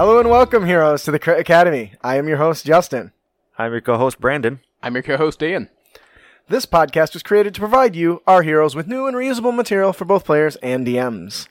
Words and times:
Hello 0.00 0.18
and 0.18 0.30
welcome, 0.30 0.64
heroes, 0.64 1.04
to 1.04 1.10
the 1.10 1.18
Crit 1.18 1.38
Academy. 1.38 1.92
I 2.02 2.16
am 2.16 2.26
your 2.26 2.38
host, 2.38 2.64
Justin. 2.64 3.12
I'm 3.58 3.70
your 3.70 3.82
co-host 3.82 4.18
Brandon. 4.18 4.60
I'm 4.82 4.94
your 4.94 5.02
co-host 5.02 5.40
Dan. 5.40 5.68
This 6.48 6.64
podcast 6.64 7.12
was 7.12 7.22
created 7.22 7.52
to 7.52 7.60
provide 7.60 7.94
you, 7.94 8.22
our 8.26 8.40
heroes, 8.42 8.74
with 8.74 8.88
new 8.88 9.06
and 9.06 9.14
reusable 9.14 9.54
material 9.54 9.92
for 9.92 10.06
both 10.06 10.24
players 10.24 10.56
and 10.62 10.86
DMs. 10.86 11.48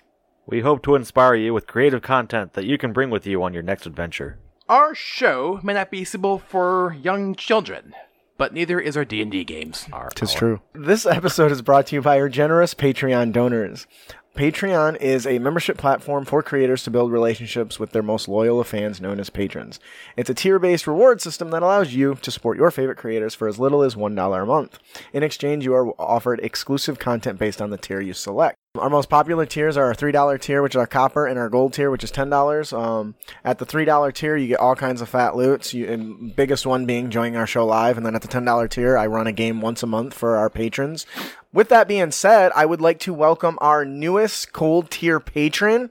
We 0.48 0.62
hope 0.62 0.82
to 0.82 0.96
inspire 0.96 1.36
you 1.36 1.54
with 1.54 1.68
creative 1.68 2.02
content 2.02 2.54
that 2.54 2.66
you 2.66 2.80
can 2.80 2.92
bring 2.92 3.12
with 3.12 3.28
you 3.28 3.44
on 3.44 3.54
your 3.54 3.62
next 3.62 3.86
adventure. 3.86 4.40
Our 4.68 4.96
show 4.96 5.60
may 5.62 5.74
not 5.74 5.92
be 5.92 6.04
suitable 6.04 6.40
for 6.40 6.98
young 7.00 7.36
children, 7.36 7.94
but 8.40 8.52
neither 8.52 8.80
is 8.80 8.98
our 8.98 9.06
D&D 9.06 9.44
games. 9.44 9.86
Tis 10.16 10.34
true. 10.34 10.60
This 10.74 11.06
episode 11.06 11.52
is 11.52 11.62
brought 11.62 11.86
to 11.88 11.96
you 11.98 12.02
by 12.02 12.20
our 12.20 12.30
generous 12.30 12.74
Patreon 12.74 13.32
donors. 13.32 13.86
Patreon 14.40 14.96
is 15.02 15.28
a 15.28 15.38
membership 15.38 15.78
platform 15.78 16.24
for 16.24 16.42
creators 16.42 16.82
to 16.84 16.90
build 16.90 17.12
relationships 17.12 17.78
with 17.78 17.92
their 17.92 18.02
most 18.02 18.30
loyal 18.30 18.62
of 18.62 18.68
fans 18.68 19.02
known 19.02 19.20
as 19.20 19.30
patrons. 19.30 19.82
It's 20.16 20.30
a 20.30 20.34
tier 20.34 20.60
based 20.60 20.88
reward 20.88 21.20
system 21.20 21.50
that 21.50 21.62
allows 21.62 21.94
you 21.94 22.16
to 22.16 22.32
support 22.32 22.56
your 22.56 22.72
favorite 22.72 22.98
creators 22.98 23.36
for 23.36 23.50
as 23.50 23.60
little 23.60 23.82
as 23.84 23.96
$1 23.96 24.42
a 24.42 24.46
month. 24.46 24.80
In 25.12 25.24
exchange, 25.24 25.66
you 25.66 25.74
are 25.74 25.90
offered 26.00 26.40
exclusive 26.40 27.00
content 27.00 27.38
based 27.38 27.62
on 27.62 27.70
the 27.70 27.78
tier 27.78 28.00
you 28.00 28.14
select. 28.14 28.56
Our 28.80 28.90
most 28.90 29.10
popular 29.10 29.46
tiers 29.46 29.78
are 29.78 29.86
our 29.86 29.94
$3 29.94 30.42
tier, 30.42 30.62
which 30.62 30.74
is 30.74 30.80
our 30.80 30.88
copper, 30.88 31.26
and 31.26 31.38
our 31.38 31.50
gold 31.50 31.74
tier, 31.74 31.92
which 31.92 32.04
is 32.04 32.12
$10. 32.12 32.78
Um, 32.78 33.16
at 33.44 33.60
the 33.60 33.66
$3 33.66 34.14
tier, 34.14 34.38
you 34.38 34.48
get 34.48 34.60
all 34.60 34.76
kinds 34.76 35.02
of 35.02 35.10
fat 35.10 35.36
loots, 35.36 35.74
you, 35.74 35.88
and 35.88 36.36
biggest 36.36 36.66
one 36.66 36.86
being 36.86 37.10
joining 37.10 37.36
our 37.36 37.48
show 37.48 37.66
live. 37.66 37.98
And 37.98 38.06
then 38.06 38.16
at 38.16 38.22
the 38.22 38.28
$10 38.28 38.70
tier, 38.70 38.98
I 38.98 39.08
run 39.08 39.28
a 39.28 39.32
game 39.32 39.62
once 39.62 39.84
a 39.84 39.88
month 39.88 40.14
for 40.14 40.38
our 40.38 40.50
patrons. 40.50 41.06
With 41.52 41.70
that 41.70 41.88
being 41.88 42.12
said, 42.12 42.52
I 42.56 42.66
would 42.66 42.82
like 42.82 43.00
to 43.02 43.14
welcome 43.14 43.58
our 43.60 43.84
newest 43.84 44.54
cold 44.54 44.90
tier 44.92 45.20
patron, 45.20 45.90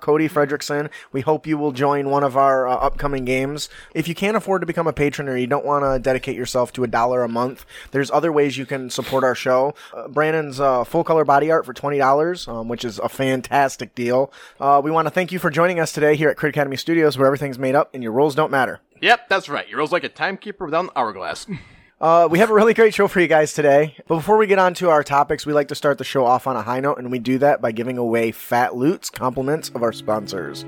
Cody 0.00 0.28
Fredrickson. 0.28 0.90
We 1.12 1.20
hope 1.20 1.46
you 1.46 1.58
will 1.58 1.72
join 1.72 2.10
one 2.10 2.24
of 2.24 2.36
our 2.36 2.66
uh, 2.66 2.74
upcoming 2.74 3.24
games. 3.24 3.68
If 3.94 4.08
you 4.08 4.14
can't 4.14 4.36
afford 4.36 4.62
to 4.62 4.66
become 4.66 4.86
a 4.86 4.92
patron 4.92 5.28
or 5.28 5.36
you 5.36 5.46
don't 5.46 5.64
want 5.64 5.84
to 5.84 5.98
dedicate 5.98 6.36
yourself 6.36 6.72
to 6.74 6.84
a 6.84 6.86
dollar 6.86 7.22
a 7.22 7.28
month, 7.28 7.64
there's 7.90 8.10
other 8.10 8.32
ways 8.32 8.56
you 8.58 8.66
can 8.66 8.90
support 8.90 9.24
our 9.24 9.34
show. 9.34 9.74
Uh, 9.94 10.08
Brandon's 10.08 10.60
uh, 10.60 10.84
full 10.84 11.04
color 11.04 11.24
body 11.24 11.50
art 11.50 11.66
for 11.66 11.74
$20, 11.74 12.48
um, 12.48 12.68
which 12.68 12.84
is 12.84 12.98
a 12.98 13.08
fantastic 13.08 13.94
deal. 13.94 14.32
Uh, 14.58 14.80
we 14.82 14.90
want 14.90 15.06
to 15.06 15.10
thank 15.10 15.32
you 15.32 15.38
for 15.38 15.50
joining 15.50 15.80
us 15.80 15.92
today 15.92 16.16
here 16.16 16.28
at 16.28 16.36
Crit 16.36 16.54
Academy 16.54 16.76
Studios, 16.76 17.16
where 17.16 17.26
everything's 17.26 17.58
made 17.58 17.74
up 17.74 17.94
and 17.94 18.02
your 18.02 18.12
rules 18.12 18.34
don't 18.34 18.50
matter. 18.50 18.80
Yep, 19.00 19.28
that's 19.28 19.48
right. 19.48 19.68
Your 19.68 19.78
rules 19.78 19.92
like 19.92 20.04
a 20.04 20.08
timekeeper 20.08 20.64
without 20.64 20.84
an 20.84 20.90
hourglass. 20.94 21.46
Uh, 22.00 22.26
we 22.30 22.38
have 22.38 22.48
a 22.48 22.54
really 22.54 22.72
great 22.72 22.94
show 22.94 23.06
for 23.06 23.20
you 23.20 23.26
guys 23.26 23.52
today. 23.52 23.94
But 24.06 24.16
before 24.16 24.38
we 24.38 24.46
get 24.46 24.58
on 24.58 24.72
to 24.74 24.88
our 24.88 25.04
topics, 25.04 25.44
we 25.44 25.52
like 25.52 25.68
to 25.68 25.74
start 25.74 25.98
the 25.98 26.04
show 26.04 26.24
off 26.24 26.46
on 26.46 26.56
a 26.56 26.62
high 26.62 26.80
note, 26.80 26.96
and 26.96 27.10
we 27.10 27.18
do 27.18 27.36
that 27.38 27.60
by 27.60 27.72
giving 27.72 27.98
away 27.98 28.32
fat 28.32 28.74
loots, 28.74 29.10
compliments 29.10 29.68
of 29.74 29.82
our 29.82 29.92
sponsors. 29.92 30.64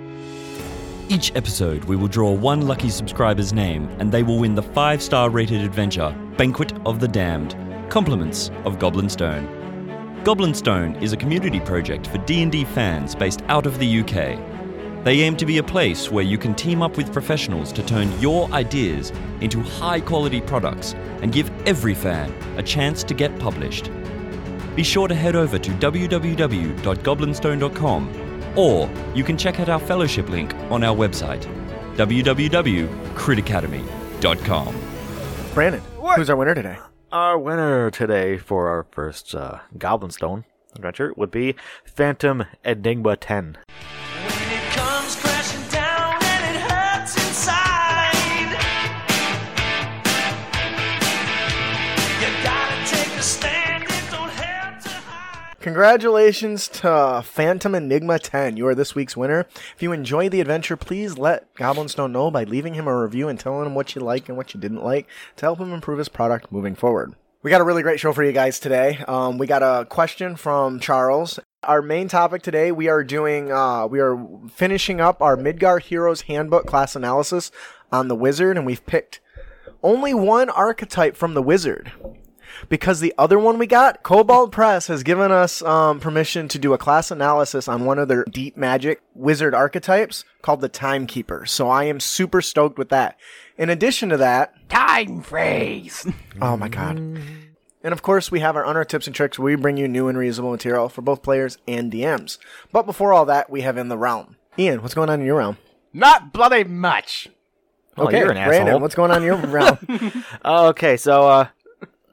Each 1.08 1.34
episode, 1.34 1.84
we 1.84 1.96
will 1.96 2.08
draw 2.08 2.30
one 2.32 2.66
lucky 2.66 2.90
subscriber's 2.90 3.54
name, 3.54 3.88
and 3.98 4.12
they 4.12 4.22
will 4.22 4.40
win 4.40 4.54
the 4.54 4.62
five-star 4.62 5.30
rated 5.30 5.62
adventure 5.62 6.14
Banquet 6.36 6.74
of 6.84 7.00
the 7.00 7.08
Damned, 7.08 7.56
compliments 7.90 8.50
of 8.66 8.78
Goblin 8.78 9.08
Stone. 9.08 10.20
Goblin 10.24 10.52
Stone 10.52 10.96
is 10.96 11.14
a 11.14 11.16
community 11.16 11.60
project 11.60 12.08
for 12.08 12.18
D&D 12.18 12.66
fans 12.66 13.14
based 13.14 13.40
out 13.48 13.64
of 13.64 13.78
the 13.78 14.00
UK. 14.00 14.38
They 15.04 15.20
aim 15.20 15.36
to 15.36 15.46
be 15.46 15.58
a 15.58 15.62
place 15.62 16.10
where 16.10 16.24
you 16.24 16.38
can 16.38 16.54
team 16.54 16.80
up 16.80 16.96
with 16.96 17.12
professionals 17.12 17.72
to 17.72 17.84
turn 17.84 18.18
your 18.20 18.50
ideas 18.52 19.12
into 19.40 19.60
high-quality 19.60 20.42
products 20.42 20.94
and 21.22 21.32
give 21.32 21.50
every 21.66 21.94
fan 21.94 22.32
a 22.56 22.62
chance 22.62 23.02
to 23.04 23.14
get 23.14 23.36
published. 23.40 23.90
Be 24.76 24.84
sure 24.84 25.08
to 25.08 25.14
head 25.14 25.36
over 25.36 25.58
to 25.58 25.70
www.goblinstone.com 25.70 28.56
or 28.56 28.88
you 29.14 29.24
can 29.24 29.36
check 29.36 29.60
out 29.60 29.68
our 29.68 29.80
fellowship 29.80 30.28
link 30.28 30.54
on 30.70 30.84
our 30.84 30.94
website 30.94 31.44
www.critacademy.com. 31.96 34.74
Brandon, 35.52 35.82
who's 36.16 36.30
our 36.30 36.36
winner 36.36 36.54
today? 36.54 36.78
Our 37.10 37.38
winner 37.38 37.90
today 37.90 38.38
for 38.38 38.68
our 38.68 38.86
first 38.90 39.34
uh, 39.34 39.58
Goblin 39.76 40.10
Stone 40.10 40.46
adventure 40.74 41.12
would 41.16 41.30
be 41.30 41.54
Phantom 41.84 42.44
Enigma 42.64 43.16
10. 43.16 43.58
Congratulations 55.62 56.66
to 56.66 57.22
Phantom 57.24 57.76
Enigma 57.76 58.18
10. 58.18 58.56
You 58.56 58.66
are 58.66 58.74
this 58.74 58.96
week's 58.96 59.16
winner. 59.16 59.46
If 59.76 59.80
you 59.80 59.92
enjoyed 59.92 60.32
the 60.32 60.40
adventure, 60.40 60.76
please 60.76 61.18
let 61.18 61.54
Goblin 61.54 61.86
Stone 61.86 62.10
know 62.10 62.32
by 62.32 62.42
leaving 62.42 62.74
him 62.74 62.88
a 62.88 63.00
review 63.00 63.28
and 63.28 63.38
telling 63.38 63.66
him 63.66 63.76
what 63.76 63.94
you 63.94 64.00
like 64.00 64.28
and 64.28 64.36
what 64.36 64.52
you 64.52 64.58
didn't 64.58 64.82
like 64.82 65.06
to 65.36 65.46
help 65.46 65.60
him 65.60 65.72
improve 65.72 65.98
his 65.98 66.08
product 66.08 66.50
moving 66.50 66.74
forward. 66.74 67.14
We 67.44 67.52
got 67.52 67.60
a 67.60 67.64
really 67.64 67.82
great 67.82 68.00
show 68.00 68.12
for 68.12 68.24
you 68.24 68.32
guys 68.32 68.58
today. 68.58 69.04
Um, 69.06 69.38
we 69.38 69.46
got 69.46 69.62
a 69.62 69.84
question 69.84 70.34
from 70.34 70.80
Charles. 70.80 71.38
Our 71.62 71.80
main 71.80 72.08
topic 72.08 72.42
today, 72.42 72.72
we 72.72 72.88
are 72.88 73.04
doing, 73.04 73.52
uh, 73.52 73.86
we 73.86 74.00
are 74.00 74.18
finishing 74.52 75.00
up 75.00 75.22
our 75.22 75.36
Midgard 75.36 75.84
Heroes 75.84 76.22
Handbook 76.22 76.66
class 76.66 76.96
analysis 76.96 77.52
on 77.92 78.08
the 78.08 78.16
Wizard, 78.16 78.56
and 78.56 78.66
we've 78.66 78.84
picked 78.84 79.20
only 79.80 80.12
one 80.12 80.50
archetype 80.50 81.16
from 81.16 81.34
the 81.34 81.42
Wizard 81.42 81.92
because 82.68 83.00
the 83.00 83.14
other 83.18 83.38
one 83.38 83.58
we 83.58 83.66
got, 83.66 84.02
Kobold 84.02 84.52
Press 84.52 84.86
has 84.86 85.02
given 85.02 85.30
us 85.30 85.62
um, 85.62 86.00
permission 86.00 86.48
to 86.48 86.58
do 86.58 86.72
a 86.72 86.78
class 86.78 87.10
analysis 87.10 87.68
on 87.68 87.84
one 87.84 87.98
of 87.98 88.08
their 88.08 88.24
deep 88.24 88.56
magic 88.56 89.00
wizard 89.14 89.54
archetypes 89.54 90.24
called 90.42 90.60
the 90.60 90.68
Timekeeper. 90.68 91.46
So 91.46 91.68
I 91.68 91.84
am 91.84 92.00
super 92.00 92.40
stoked 92.42 92.78
with 92.78 92.88
that. 92.90 93.18
In 93.58 93.70
addition 93.70 94.08
to 94.10 94.16
that, 94.18 94.54
Time 94.68 95.22
phrase. 95.22 96.06
oh 96.40 96.56
my 96.56 96.68
god. 96.68 96.98
And 97.84 97.92
of 97.92 98.02
course, 98.02 98.30
we 98.30 98.40
have 98.40 98.56
our 98.56 98.64
honor 98.64 98.84
tips 98.84 99.06
and 99.06 99.14
tricks 99.14 99.38
where 99.38 99.46
we 99.46 99.60
bring 99.60 99.76
you 99.76 99.88
new 99.88 100.08
and 100.08 100.16
reusable 100.16 100.52
material 100.52 100.88
for 100.88 101.02
both 101.02 101.22
players 101.22 101.58
and 101.66 101.92
DMs. 101.92 102.38
But 102.70 102.86
before 102.86 103.12
all 103.12 103.24
that, 103.26 103.50
we 103.50 103.62
have 103.62 103.76
in 103.76 103.88
the 103.88 103.98
realm. 103.98 104.36
Ian, 104.58 104.82
what's 104.82 104.94
going 104.94 105.10
on 105.10 105.20
in 105.20 105.26
your 105.26 105.38
realm? 105.38 105.58
Not 105.92 106.32
bloody 106.32 106.64
much. 106.64 107.28
Okay, 107.98 108.20
you're 108.20 108.30
an 108.30 108.36
Brandon, 108.36 108.68
asshole. 108.68 108.80
what's 108.80 108.94
going 108.94 109.10
on 109.10 109.18
in 109.18 109.24
your 109.24 109.36
realm? 109.36 109.78
Oh, 110.44 110.66
okay, 110.68 110.96
so 110.96 111.28
uh, 111.28 111.48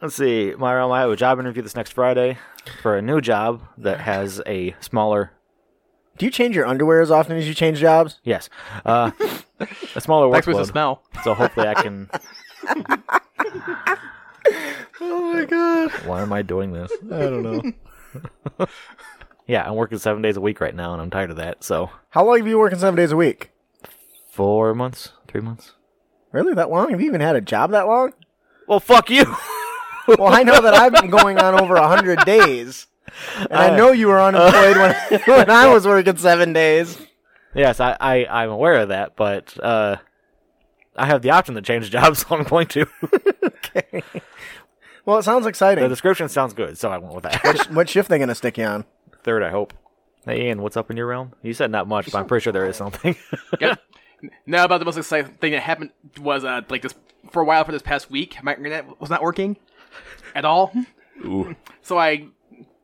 let's 0.02 0.16
see. 0.16 0.54
My 0.58 0.74
realm, 0.74 0.92
I 0.92 1.02
have 1.02 1.10
a 1.12 1.16
job 1.16 1.40
interview 1.40 1.62
this 1.62 1.76
next 1.76 1.92
Friday 1.94 2.38
for 2.82 2.98
a 2.98 3.02
new 3.02 3.22
job 3.22 3.64
that 3.78 4.02
has 4.02 4.42
a 4.46 4.76
smaller. 4.80 5.32
Do 6.18 6.26
you 6.26 6.32
change 6.32 6.56
your 6.56 6.66
underwear 6.66 7.02
as 7.02 7.12
often 7.12 7.38
as 7.38 7.48
you 7.48 7.54
change 7.54 7.80
jobs? 7.80 8.20
Yes, 8.24 8.50
uh, 8.86 9.12
a 9.96 10.02
smaller 10.02 10.32
Thanks 10.32 10.46
for 10.46 10.54
the 10.54 10.60
workload. 10.60 10.68
smell. 10.72 11.04
So 11.24 11.34
hopefully 11.34 11.68
I 11.68 11.74
can. 11.76 12.10
Oh 15.02 15.34
my 15.34 15.46
god. 15.46 15.92
Why 16.06 16.22
am 16.22 16.34
I 16.34 16.42
doing 16.42 16.74
this? 16.74 16.92
I 17.06 17.20
don't 17.20 17.44
know. 17.44 18.68
Yeah, 19.48 19.68
I'm 19.68 19.76
working 19.76 19.98
seven 19.98 20.22
days 20.22 20.38
a 20.38 20.42
week 20.42 20.62
right 20.62 20.76
now, 20.76 20.94
and 20.94 21.02
I'm 21.02 21.10
tired 21.10 21.32
of 21.32 21.38
that. 21.38 21.64
So 21.64 21.90
How 22.10 22.24
long 22.24 22.38
have 22.38 22.46
you 22.46 22.54
been 22.54 22.60
working 22.60 22.78
seven 22.78 22.96
days 22.96 23.12
a 23.12 23.16
week? 23.16 23.50
four 24.32 24.76
months, 24.76 25.14
three 25.28 25.42
months. 25.42 25.74
Really, 26.32 26.54
that 26.54 26.70
long? 26.70 26.92
Have 26.92 27.02
you 27.02 27.08
even 27.08 27.22
had 27.22 27.36
a 27.36 27.42
job 27.42 27.72
that 27.72 27.88
long? 27.88 28.14
Well, 28.68 28.80
fuck 28.80 29.10
you. 29.10 29.26
Well, 30.18 30.34
I 30.34 30.44
know 30.44 30.62
that 30.62 30.74
I've 30.74 30.94
been 30.94 31.10
going 31.10 31.38
on 31.38 31.60
over 31.60 31.76
a 31.76 31.88
hundred 31.88 32.24
days, 32.26 32.88
and 33.38 33.54
I 33.54 33.76
know 33.76 33.92
you 33.92 34.08
were 34.08 34.22
unemployed 34.22 34.78
when 34.78 35.22
when 35.26 35.50
I 35.50 35.68
was 35.68 35.86
working 35.86 36.18
seven 36.18 36.54
days. 36.54 37.00
yes, 37.54 37.80
I, 37.80 37.96
I 38.00 38.26
I'm 38.26 38.50
aware 38.50 38.76
of 38.82 38.90
that, 38.90 39.16
but 39.16 39.56
uh, 39.64 39.98
I 40.96 41.06
have 41.08 41.22
the 41.22 41.32
option 41.32 41.56
to 41.56 41.62
change 41.62 41.90
jobs, 41.92 42.20
so 42.26 42.36
I'm 42.36 42.44
going 42.44 42.68
to. 42.68 42.88
Well, 45.06 45.18
it 45.18 45.24
sounds 45.24 45.46
exciting. 45.48 45.82
the 45.84 45.90
description 45.90 46.30
sounds 46.30 46.54
good, 46.54 46.78
so 46.78 46.92
I 46.92 46.98
went 46.98 47.16
with 47.16 47.24
that. 47.24 47.68
what 47.72 47.90
shift 47.90 48.10
they 48.10 48.20
gonna 48.20 48.36
stick 48.36 48.58
you 48.58 48.66
on? 48.66 48.86
Third, 49.24 49.44
I 49.44 49.50
hope. 49.50 49.74
Hey, 50.26 50.48
Ian, 50.48 50.62
what's 50.62 50.78
up 50.78 50.92
in 50.92 50.98
your 50.98 51.08
realm? 51.08 51.34
You 51.42 51.54
said 51.54 51.72
not 51.72 51.88
much, 51.88 52.12
but 52.12 52.18
I'm 52.20 52.26
pretty 52.28 52.44
sure 52.44 52.54
there 52.54 52.68
is 52.68 52.76
something. 52.76 53.16
Yep. 53.60 53.82
Now 54.46 54.66
about 54.66 54.80
the 54.80 54.86
most 54.86 54.98
exciting 54.98 55.32
thing 55.36 55.54
that 55.54 55.62
happened 55.62 55.92
was 56.20 56.44
uh 56.44 56.62
like 56.70 56.82
this 56.82 56.94
for 57.32 57.42
a 57.42 57.46
while 57.46 57.64
for 57.64 57.72
this 57.72 57.82
past 57.82 58.12
week. 58.12 58.38
My 58.44 58.54
internet 58.54 59.00
was 59.00 59.10
not 59.10 59.22
working 59.24 59.56
at 60.36 60.46
all. 60.46 60.74
So 61.82 61.98
I, 61.98 62.28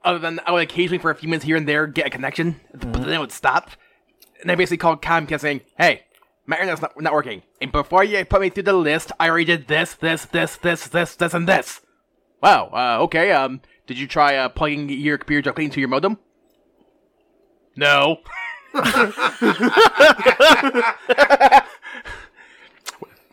other 0.04 0.20
than 0.20 0.40
I 0.46 0.52
would 0.52 0.64
occasionally 0.64 0.98
for 0.98 1.12
a 1.12 1.16
few 1.16 1.30
minutes 1.30 1.46
here 1.46 1.56
and 1.56 1.68
there 1.68 1.88
get 1.88 2.08
a 2.08 2.10
connection, 2.10 2.60
but 2.74 2.94
then 2.94 3.14
it 3.14 3.20
would 3.20 3.32
stop. 3.32 3.72
And 4.42 4.52
I 4.52 4.56
basically 4.56 4.78
called 4.78 5.02
Comcast 5.02 5.42
saying, 5.42 5.62
"Hey, 5.78 6.04
my 6.46 6.58
internet's 6.58 6.82
not, 6.82 7.00
not 7.02 7.14
working. 7.14 7.44
And 7.62 7.72
before 7.72 8.04
you 8.04 8.24
put 8.26 8.42
me 8.42 8.50
through 8.50 8.64
the 8.64 8.74
list, 8.74 9.12
I 9.20 9.30
already 9.30 9.46
did 9.46 9.68
this, 9.68 9.94
this, 9.94 10.26
this, 10.26 10.58
this, 10.58 10.88
this, 10.88 11.16
this, 11.16 11.34
and 11.34 11.48
this." 11.48 11.82
Wow. 12.42 12.70
Uh, 12.74 13.04
okay. 13.04 13.32
Um, 13.32 13.62
did 13.88 13.98
you 13.98 14.08
try 14.08 14.36
uh, 14.36 14.50
plugging 14.50 14.90
your 14.90 15.18
computer 15.18 15.42
directly 15.42 15.66
into 15.66 15.80
your 15.80 15.90
modem? 15.90 16.20
No. 17.76 18.18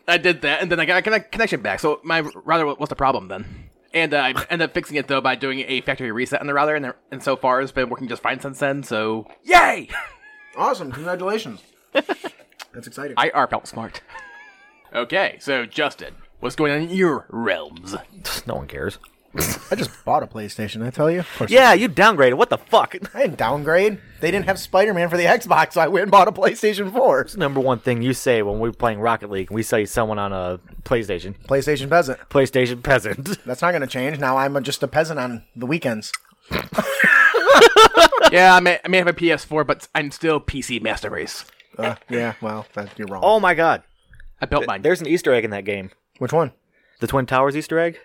I 0.05 0.17
did 0.17 0.41
that, 0.41 0.61
and 0.61 0.71
then 0.71 0.79
I 0.79 0.85
got 0.85 1.07
a 1.07 1.19
connection 1.19 1.61
back. 1.61 1.79
So 1.79 1.99
my 2.03 2.21
router 2.21 2.65
was 2.75 2.89
the 2.89 2.95
problem 2.95 3.27
then. 3.29 3.62
And 3.93 4.13
uh, 4.13 4.17
I 4.17 4.45
ended 4.49 4.69
up 4.69 4.73
fixing 4.73 4.97
it 4.97 5.07
though 5.07 5.21
by 5.21 5.35
doing 5.35 5.63
a 5.67 5.81
factory 5.81 6.11
reset 6.11 6.41
on 6.41 6.47
the 6.47 6.53
router, 6.53 6.75
and, 6.75 6.93
and 7.11 7.21
so 7.21 7.35
far 7.35 7.61
it's 7.61 7.71
been 7.71 7.89
working 7.89 8.07
just 8.07 8.21
fine 8.23 8.39
since 8.39 8.59
then. 8.59 8.83
So 8.83 9.27
yay! 9.43 9.89
Awesome! 10.55 10.91
Congratulations. 10.91 11.61
That's 11.93 12.85
exciting. 12.85 13.15
I 13.17 13.31
are 13.31 13.47
felt 13.47 13.67
smart. 13.67 14.01
Okay, 14.95 15.37
so 15.39 15.65
Justin, 15.65 16.13
what's 16.39 16.55
going 16.55 16.71
on 16.71 16.81
in 16.83 16.89
your 16.91 17.25
realms? 17.29 17.95
No 18.45 18.53
one 18.53 18.67
cares. 18.67 18.99
I 19.35 19.75
just 19.75 19.91
bought 20.05 20.21
a 20.21 20.27
PlayStation. 20.27 20.85
I 20.85 20.91
tell 20.91 21.09
you. 21.09 21.23
Yeah, 21.47 21.73
you 21.73 21.89
downgraded. 21.89 22.35
What 22.35 22.49
the 22.51 22.57
fuck? 22.57 22.95
I 23.15 23.23
didn't 23.23 23.37
downgrade. 23.37 23.99
They 24.19 24.29
didn't 24.29 24.45
have 24.45 24.59
Spider 24.59 24.93
Man 24.93 25.09
for 25.09 25.17
the 25.17 25.25
Xbox, 25.25 25.73
so 25.73 25.81
I 25.81 25.87
went 25.87 26.03
and 26.03 26.11
bought 26.11 26.27
a 26.27 26.31
PlayStation 26.31 26.91
4. 26.91 27.29
Number 27.37 27.59
one 27.59 27.79
thing 27.79 28.03
you 28.03 28.13
say 28.13 28.43
when 28.43 28.59
we're 28.59 28.71
playing 28.71 28.99
Rocket 28.99 29.31
League, 29.31 29.49
and 29.49 29.55
we 29.55 29.63
say 29.63 29.85
someone 29.85 30.19
on 30.19 30.33
a 30.33 30.59
PlayStation. 30.83 31.35
PlayStation 31.47 31.89
peasant. 31.89 32.19
PlayStation 32.29 32.83
peasant. 32.83 33.43
That's 33.45 33.61
not 33.61 33.71
going 33.71 33.81
to 33.81 33.87
change. 33.87 34.19
Now 34.19 34.37
I'm 34.37 34.61
just 34.63 34.83
a 34.83 34.87
peasant 34.87 35.19
on 35.19 35.43
the 35.55 35.65
weekends. 35.65 36.11
yeah, 38.31 38.55
I 38.55 38.59
may, 38.61 38.79
I 38.85 38.87
may 38.87 38.99
have 38.99 39.07
a 39.07 39.13
PS4, 39.13 39.65
but 39.65 39.87
I'm 39.95 40.11
still 40.11 40.39
PC 40.39 40.81
Master 40.81 41.09
Race. 41.09 41.45
Uh, 41.77 41.95
yeah, 42.07 42.33
well, 42.39 42.67
that, 42.73 42.91
you're 42.99 43.07
wrong. 43.07 43.23
oh 43.25 43.39
my 43.39 43.55
god. 43.55 43.81
I 44.39 44.45
built 44.45 44.67
mine. 44.67 44.83
There's 44.83 45.01
an 45.01 45.07
Easter 45.07 45.33
egg 45.33 45.43
in 45.43 45.51
that 45.51 45.65
game. 45.65 45.89
Which 46.19 46.33
one? 46.33 46.51
The 46.99 47.07
Twin 47.07 47.25
Towers 47.25 47.57
Easter 47.57 47.79
egg? 47.79 47.97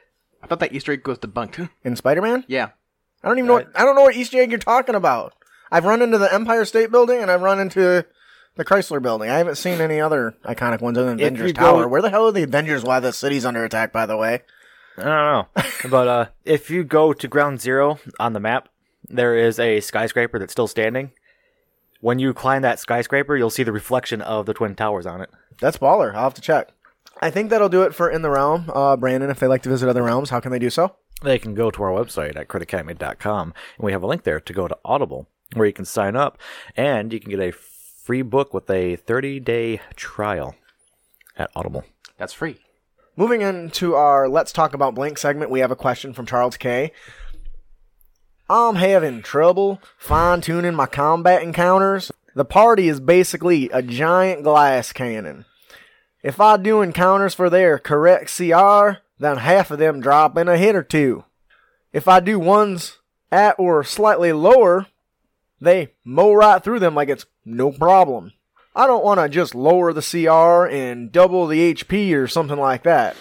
I 0.43 0.47
thought 0.47 0.61
that 0.61 0.73
Easter 0.73 0.93
egg 0.93 1.07
was 1.07 1.19
debunked. 1.19 1.69
In 1.85 1.97
Spider 1.97 2.23
Man? 2.23 2.45
yeah. 2.49 2.71
I 3.23 3.27
don't 3.29 3.39
even 3.39 3.49
know. 3.49 3.55
What, 3.55 3.69
I 3.75 3.85
don't 3.85 3.97
know 3.97 4.03
what 4.03 4.15
Easter 4.15 4.39
egg 4.41 4.51
you're 4.51 4.61
talking 4.61 4.95
about. 4.95 5.35
I've 5.73 5.85
run 5.85 6.03
into 6.03 6.19
the 6.19 6.33
Empire 6.33 6.65
State 6.65 6.93
Building 6.93 7.21
and 7.21 7.33
I've 7.33 7.43
run 7.43 7.59
into 7.59 8.07
the 8.55 8.65
Chrysler 8.65 9.03
Building. 9.03 9.29
I 9.29 9.39
haven't 9.39 9.57
seen 9.57 9.81
any 9.81 10.01
other 10.01 10.37
iconic 10.45 10.81
ones 10.81 10.97
other 10.97 11.09
than 11.09 11.19
If 11.19 11.27
Avengers 11.27 11.49
you 11.49 11.53
go- 11.55 11.63
Tower. 11.63 11.89
Where 11.89 12.01
the 12.01 12.11
hell 12.11 12.27
are 12.29 12.33
the 12.33 12.45
Avengers? 12.45 12.85
Why 12.85 13.01
the 13.01 13.13
city's 13.13 13.45
under 13.45 13.65
attack? 13.65 13.93
By 13.93 14.07
the 14.07 14.17
way. 14.17 14.43
I 14.97 15.03
don't 15.03 15.09
know. 15.57 15.63
but 15.91 16.09
uh, 16.09 16.27
if 16.45 16.71
you 16.71 16.85
go 16.85 17.13
to 17.13 17.27
ground 17.29 17.61
zero 17.61 17.99
on 18.21 18.35
the 18.35 18.41
map, 18.41 18.69
there 19.09 19.37
is 19.37 19.59
a 19.59 19.81
skyscraper 19.81 20.39
that's 20.39 20.53
still 20.53 20.69
standing. 20.69 21.11
When 22.01 22.21
you 22.21 22.33
climb 22.33 22.63
that 22.63 22.79
skyscraper, 22.79 23.37
you'll 23.37 23.51
see 23.51 23.65
the 23.65 23.73
reflection 23.73 24.21
of 24.23 24.47
the 24.47 24.55
Twin 24.55 24.77
Towers 24.77 25.07
on 25.07 25.21
it. 25.23 25.31
That's 25.61 25.79
baller. 25.79 26.15
I'll 26.15 26.23
have 26.23 26.35
to 26.35 26.41
check. 26.41 26.69
I 27.21 27.31
think 27.31 27.51
that'll 27.51 27.69
do 27.69 27.83
it 27.83 27.95
for 27.95 28.09
In 28.09 28.23
the 28.23 28.31
Realm. 28.31 28.71
Uh, 28.73 28.97
Brandon, 28.97 29.31
if 29.31 29.41
they 29.41 29.47
like 29.47 29.63
to 29.63 29.69
visit 29.69 29.89
other 29.89 30.03
realms, 30.03 30.31
how 30.31 30.41
can 30.41 30.53
they 30.53 30.59
do 30.59 30.71
so? 30.71 30.95
They 31.23 31.39
can 31.39 31.55
go 31.55 31.71
to 31.71 31.83
our 31.83 31.91
website 31.91 32.37
at 32.37 32.47
critacademy.com, 32.47 33.55
and 33.77 33.85
we 33.85 33.93
have 33.93 34.03
a 34.03 34.07
link 34.07 34.23
there 34.23 34.41
to 34.41 34.53
go 34.53 34.69
to 34.69 34.79
Audible, 34.85 35.27
where 35.55 35.67
you 35.67 35.73
can 35.73 35.85
sign 35.85 36.15
up, 36.15 36.39
and 36.77 37.13
you 37.13 37.19
can 37.19 37.31
get 37.31 37.41
a 37.41 37.51
free 37.51 38.23
book 38.23 38.55
with 38.55 38.71
a 38.71 38.97
30-day 38.97 39.81
trial 39.97 40.55
at 41.37 41.51
Audible. 41.57 41.85
That's 42.19 42.33
free. 42.33 42.59
Moving 43.17 43.41
into 43.41 43.97
our 43.97 44.29
Let's 44.29 44.53
Talk 44.53 44.75
About 44.75 44.95
Blank 44.95 45.19
segment, 45.19 45.51
we 45.51 45.59
have 45.59 45.73
a 45.73 45.77
question 45.77 46.13
from 46.13 46.25
Charles 46.25 46.57
K. 46.57 46.93
I'm 48.49 48.77
having 48.77 49.23
trouble 49.23 49.83
fine 49.99 50.41
tuning 50.41 50.75
my 50.75 50.87
combat 50.87 51.43
encounters. 51.43 52.13
The 52.37 52.45
party 52.45 52.89
is 52.89 53.01
basically 53.01 53.69
a 53.71 53.83
giant 53.83 54.45
glass 54.45 54.93
cannon. 54.93 55.45
If 56.23 56.41
I 56.41 56.57
do 56.57 56.83
encounters 56.83 57.35
for 57.35 57.49
their 57.49 57.79
correct 57.79 58.37
CR, 58.37 59.01
then 59.19 59.39
half 59.39 59.71
of 59.71 59.79
them 59.79 60.01
drop 60.01 60.37
in 60.37 60.49
a 60.49 60.57
hit 60.57 60.75
or 60.75 60.83
two. 60.83 61.25
If 61.93 62.09
I 62.09 62.21
do 62.21 62.39
ones 62.39 62.99
at 63.31 63.59
or 63.59 63.85
slightly 63.85 64.33
lower, 64.33 64.87
they 65.61 65.93
mow 66.05 66.33
right 66.33 66.63
through 66.63 66.81
them 66.81 66.95
like 66.95 67.09
it's 67.09 67.27
no 67.45 67.71
problem. 67.73 68.33
I 68.75 68.87
don't 68.87 69.05
want 69.05 69.21
to 69.21 69.29
just 69.29 69.55
lower 69.55 69.93
the 69.93 70.03
CR 70.03 70.67
and 70.67 71.11
double 71.11 71.47
the 71.47 71.75
HP 71.75 72.15
or 72.15 72.29
something 72.29 72.59
like 72.59 72.85
that. 72.85 73.17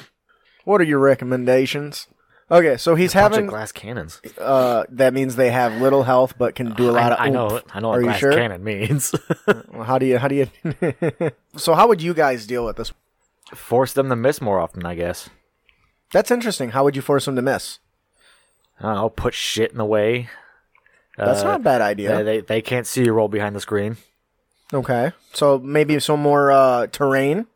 What 0.65 0.81
are 0.81 0.85
your 0.85 0.99
recommendations? 0.99 2.07
Okay, 2.49 2.77
so 2.77 2.95
he's 2.95 3.13
Bunch 3.13 3.33
having 3.33 3.45
of 3.45 3.49
glass 3.51 3.71
cannons. 3.73 4.21
uh 4.39 4.85
that 4.89 5.13
means 5.13 5.35
they 5.35 5.51
have 5.51 5.81
little 5.81 6.03
health 6.03 6.35
but 6.37 6.55
can 6.55 6.73
do 6.75 6.89
a 6.89 6.91
lot 6.91 7.11
of 7.11 7.19
I, 7.19 7.25
I 7.25 7.29
know. 7.29 7.49
oomph. 7.57 7.63
I 7.73 7.79
know 7.81 7.89
Are 7.89 7.91
what 7.93 7.99
you 7.99 8.05
glass 8.05 8.19
sure? 8.19 8.31
cannon 8.33 8.63
means. 8.63 9.13
Well, 9.73 9.83
How 9.83 9.97
do 9.97 10.05
you 10.05 10.17
how 10.17 10.27
do 10.29 10.35
you 10.35 11.31
So 11.57 11.73
how 11.75 11.87
would 11.89 12.01
you 12.01 12.13
guys 12.13 12.47
deal 12.47 12.65
with 12.65 12.77
this? 12.77 12.93
Force 13.53 13.93
them 13.93 14.09
to 14.09 14.15
miss 14.15 14.41
more 14.41 14.59
often, 14.59 14.85
I 14.85 14.95
guess. 14.95 15.29
That's 16.13 16.31
interesting. 16.31 16.69
How 16.69 16.83
would 16.85 16.95
you 16.95 17.01
force 17.01 17.25
them 17.25 17.35
to 17.35 17.41
miss? 17.41 17.79
I 18.79 18.83
don't 18.83 18.95
know. 18.95 19.09
Put 19.09 19.33
shit 19.33 19.71
in 19.71 19.77
the 19.77 19.85
way. 19.85 20.29
That's 21.17 21.41
Uh, 21.41 21.45
not 21.45 21.59
a 21.61 21.63
bad 21.63 21.81
idea. 21.81 22.15
They, 22.17 22.23
they 22.23 22.41
they 22.41 22.61
can't 22.61 22.87
see 22.87 23.03
you 23.03 23.11
roll 23.11 23.27
behind 23.27 23.55
the 23.55 23.59
screen. 23.61 23.97
Okay. 24.73 25.11
So 25.33 25.57
maybe 25.59 25.99
some 25.99 26.21
more 26.21 26.51
uh, 26.51 26.87
terrain 26.87 27.47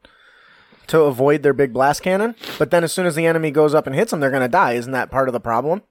to 0.91 1.01
avoid 1.03 1.41
their 1.41 1.53
big 1.53 1.71
blast 1.73 2.03
cannon. 2.03 2.35
But 2.59 2.69
then 2.69 2.83
as 2.83 2.91
soon 2.91 3.05
as 3.05 3.15
the 3.15 3.25
enemy 3.25 3.49
goes 3.49 3.73
up 3.73 3.88
and 3.88 3.95
hits 3.95 4.11
them, 4.11 4.19
they're 4.19 4.29
going 4.29 4.41
to 4.41 4.47
die. 4.49 4.73
Isn't 4.73 4.91
that 4.91 5.09
part 5.09 5.29
of 5.29 5.33
the 5.33 5.39
problem? 5.39 5.81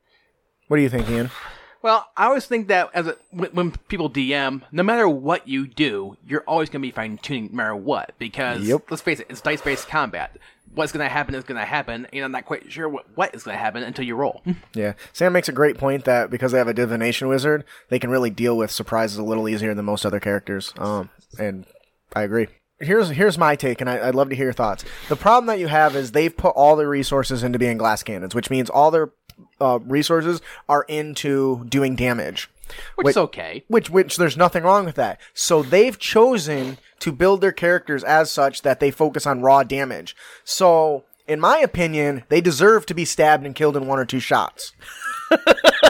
What 0.69 0.77
do 0.77 0.83
you 0.83 0.89
think, 0.91 1.09
Ian? 1.09 1.31
Well, 1.83 2.07
I 2.15 2.27
always 2.27 2.45
think 2.45 2.69
that 2.69 2.91
as 2.93 3.07
a, 3.07 3.17
when, 3.31 3.51
when 3.53 3.71
people 3.89 4.11
DM, 4.11 4.61
no 4.71 4.83
matter 4.83 5.09
what 5.09 5.49
you 5.49 5.67
do, 5.67 6.19
you're 6.27 6.43
always 6.47 6.69
going 6.69 6.83
to 6.83 6.87
be 6.87 6.93
fine 6.93 7.17
tuning 7.17 7.45
no 7.51 7.57
matter 7.57 7.75
what. 7.75 8.13
Because 8.19 8.61
Yep. 8.69 8.91
let's 8.91 9.01
face 9.03 9.21
it, 9.21 9.27
it's 9.31 9.41
dice 9.41 9.63
based 9.63 9.89
combat. 9.89 10.37
What's 10.75 10.93
going 10.93 11.05
to 11.05 11.11
happen 11.11 11.35
is 11.35 11.43
going 11.45 11.59
to 11.59 11.65
happen, 11.65 12.07
and 12.13 12.23
I'm 12.25 12.31
not 12.31 12.45
quite 12.45 12.71
sure 12.71 12.87
what, 12.89 13.07
what 13.17 13.35
is 13.35 13.43
going 13.43 13.57
to 13.57 13.59
happen 13.59 13.83
until 13.83 14.05
you 14.05 14.15
roll. 14.17 14.43
Yeah. 14.75 14.93
Sam 15.15 15.33
makes 15.33 15.49
a 15.49 15.53
great 15.53 15.79
point 15.79 16.05
that 16.05 16.31
because 16.31 16.53
they 16.53 16.59
have 16.59 16.69
a 16.69 16.75
divination 16.75 17.27
wizard, 17.29 17.65
they 17.89 17.99
can 17.99 18.11
really 18.11 18.31
deal 18.31 18.57
with 18.57 18.71
surprises 18.71 19.17
a 19.17 19.25
little 19.25 19.49
easier 19.49 19.75
than 19.75 19.87
most 19.87 20.05
other 20.05 20.21
characters. 20.21 20.75
Um, 20.77 21.09
and 21.39 21.65
I 22.15 22.23
agree. 22.23 22.49
Here's 22.81 23.11
here's 23.11 23.37
my 23.37 23.57
take, 23.57 23.81
and 23.81 23.91
I, 23.91 24.09
I'd 24.09 24.15
love 24.15 24.31
to 24.31 24.37
hear 24.37 24.47
your 24.47 24.53
thoughts. 24.53 24.85
The 25.09 25.17
problem 25.17 25.47
that 25.47 25.59
you 25.59 25.69
have 25.69 25.95
is 25.95 26.13
they've 26.13 26.35
put 26.35 26.51
all 26.51 26.77
their 26.77 26.89
resources 26.89 27.43
into 27.43 27.59
being 27.59 27.79
glass 27.79 28.03
cannons, 28.03 28.35
which 28.35 28.51
means 28.51 28.71
all 28.71 28.91
their 28.91 29.11
uh, 29.61 29.79
resources 29.81 30.41
are 30.69 30.85
into 30.89 31.65
doing 31.67 31.95
damage. 31.95 32.49
Which 32.95 33.05
Wait. 33.05 33.11
is 33.11 33.17
okay. 33.17 33.65
Which 33.69 33.91
which 33.91 34.17
there's 34.17 34.37
nothing 34.37 34.63
wrong 34.63 34.87
with 34.87 34.95
that. 34.95 35.21
So 35.35 35.63
they've 35.63 35.99
chosen 35.99 36.79
to 37.01 37.13
build 37.13 37.41
their 37.41 37.53
characters 37.53 38.05
as 38.05 38.31
such 38.31 38.63
that 38.63 38.81
they 38.81 38.91
focus 38.91 39.27
on 39.27 39.43
raw 39.43 39.63
damage. 39.63 40.17
So 40.45 41.05
in 41.27 41.39
my 41.39 41.59
opinion, 41.59 42.25
they 42.29 42.41
deserve 42.41 42.87
to 42.87 42.95
be 42.95 43.05
stabbed 43.05 43.45
and 43.45 43.55
killed 43.55 43.77
in 43.77 43.87
one 43.87 43.99
or 43.99 44.05
two 44.05 44.21
shots. 44.21 44.73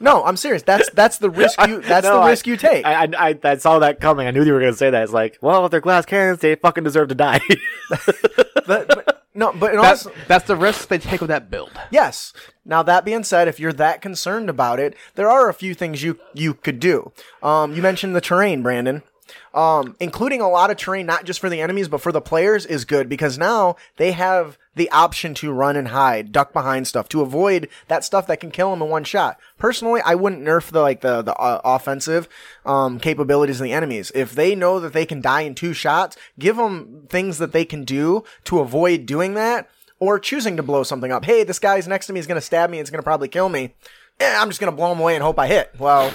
no, 0.00 0.24
I'm 0.24 0.36
serious. 0.36 0.62
That's 0.62 0.90
that's 0.90 1.18
the 1.18 1.30
risk 1.30 1.58
you 1.66 1.80
that's 1.82 2.04
No, 2.04 2.14
the 2.14 2.20
I- 2.22 2.30
risk 2.30 2.46
you 2.46 2.56
take. 2.56 2.84
I, 2.84 3.04
I, 3.04 3.08
I, 3.30 3.38
I 3.44 3.56
saw 3.56 3.78
that 3.78 4.00
coming. 4.00 4.26
I 4.26 4.30
knew 4.32 4.44
you 4.44 4.52
were 4.52 4.60
going 4.60 4.72
to 4.72 4.76
say 4.78 4.90
that. 4.90 5.02
It's 5.02 5.12
like, 5.12 5.38
well, 5.40 5.64
if 5.64 5.70
they're 5.70 5.80
glass 5.80 6.04
cannons, 6.06 6.40
they 6.40 6.54
fucking 6.56 6.84
deserve 6.84 7.08
to 7.08 7.14
die. 7.14 7.40
But- 8.66 8.88
but- 8.88 9.20
no, 9.36 9.52
but 9.52 9.74
in 9.74 9.80
That's, 9.80 10.06
also, 10.06 10.16
that's 10.28 10.46
the 10.46 10.54
risk 10.54 10.86
they 10.86 10.98
take 10.98 11.20
with 11.20 11.28
that 11.28 11.50
build. 11.50 11.72
Yes. 11.90 12.32
Now 12.64 12.84
that 12.84 13.04
being 13.04 13.24
said, 13.24 13.48
if 13.48 13.58
you're 13.58 13.72
that 13.72 14.00
concerned 14.00 14.48
about 14.48 14.78
it, 14.78 14.94
there 15.16 15.28
are 15.28 15.48
a 15.48 15.54
few 15.54 15.74
things 15.74 16.04
you 16.04 16.20
you 16.34 16.54
could 16.54 16.78
do. 16.78 17.10
Um, 17.42 17.74
you 17.74 17.82
mentioned 17.82 18.14
the 18.14 18.20
terrain, 18.20 18.62
Brandon. 18.62 19.02
Um, 19.52 19.96
including 19.98 20.40
a 20.40 20.48
lot 20.48 20.70
of 20.70 20.76
terrain, 20.76 21.06
not 21.06 21.24
just 21.24 21.40
for 21.40 21.50
the 21.50 21.60
enemies, 21.60 21.88
but 21.88 22.00
for 22.00 22.12
the 22.12 22.20
players 22.20 22.64
is 22.64 22.84
good 22.84 23.08
because 23.08 23.36
now 23.36 23.74
they 23.96 24.12
have 24.12 24.56
the 24.74 24.90
option 24.90 25.34
to 25.34 25.52
run 25.52 25.76
and 25.76 25.88
hide, 25.88 26.32
duck 26.32 26.52
behind 26.52 26.86
stuff 26.86 27.08
to 27.10 27.22
avoid 27.22 27.68
that 27.88 28.04
stuff 28.04 28.26
that 28.26 28.40
can 28.40 28.50
kill 28.50 28.70
them 28.70 28.82
in 28.82 28.88
one 28.88 29.04
shot. 29.04 29.38
Personally, 29.58 30.00
I 30.04 30.14
wouldn't 30.14 30.42
nerf 30.42 30.70
the 30.70 30.80
like 30.80 31.00
the 31.00 31.22
the 31.22 31.34
uh, 31.36 31.60
offensive 31.64 32.28
um, 32.64 32.98
capabilities 32.98 33.60
of 33.60 33.64
the 33.64 33.72
enemies. 33.72 34.10
If 34.14 34.34
they 34.34 34.54
know 34.54 34.80
that 34.80 34.92
they 34.92 35.06
can 35.06 35.20
die 35.20 35.42
in 35.42 35.54
two 35.54 35.72
shots, 35.72 36.16
give 36.38 36.56
them 36.56 37.06
things 37.08 37.38
that 37.38 37.52
they 37.52 37.64
can 37.64 37.84
do 37.84 38.24
to 38.44 38.60
avoid 38.60 39.06
doing 39.06 39.34
that 39.34 39.68
or 39.98 40.18
choosing 40.18 40.56
to 40.56 40.62
blow 40.62 40.82
something 40.82 41.12
up. 41.12 41.24
Hey, 41.24 41.44
this 41.44 41.58
guy's 41.58 41.88
next 41.88 42.06
to 42.08 42.12
me 42.12 42.20
is 42.20 42.26
going 42.26 42.36
to 42.36 42.46
stab 42.46 42.70
me. 42.70 42.78
It's 42.78 42.90
going 42.90 42.98
to 42.98 43.04
probably 43.04 43.28
kill 43.28 43.48
me. 43.48 43.74
Eh, 44.20 44.36
I'm 44.36 44.48
just 44.48 44.60
going 44.60 44.70
to 44.70 44.76
blow 44.76 44.92
him 44.92 45.00
away 45.00 45.14
and 45.14 45.22
hope 45.22 45.38
I 45.38 45.46
hit. 45.46 45.72
Well, 45.78 46.12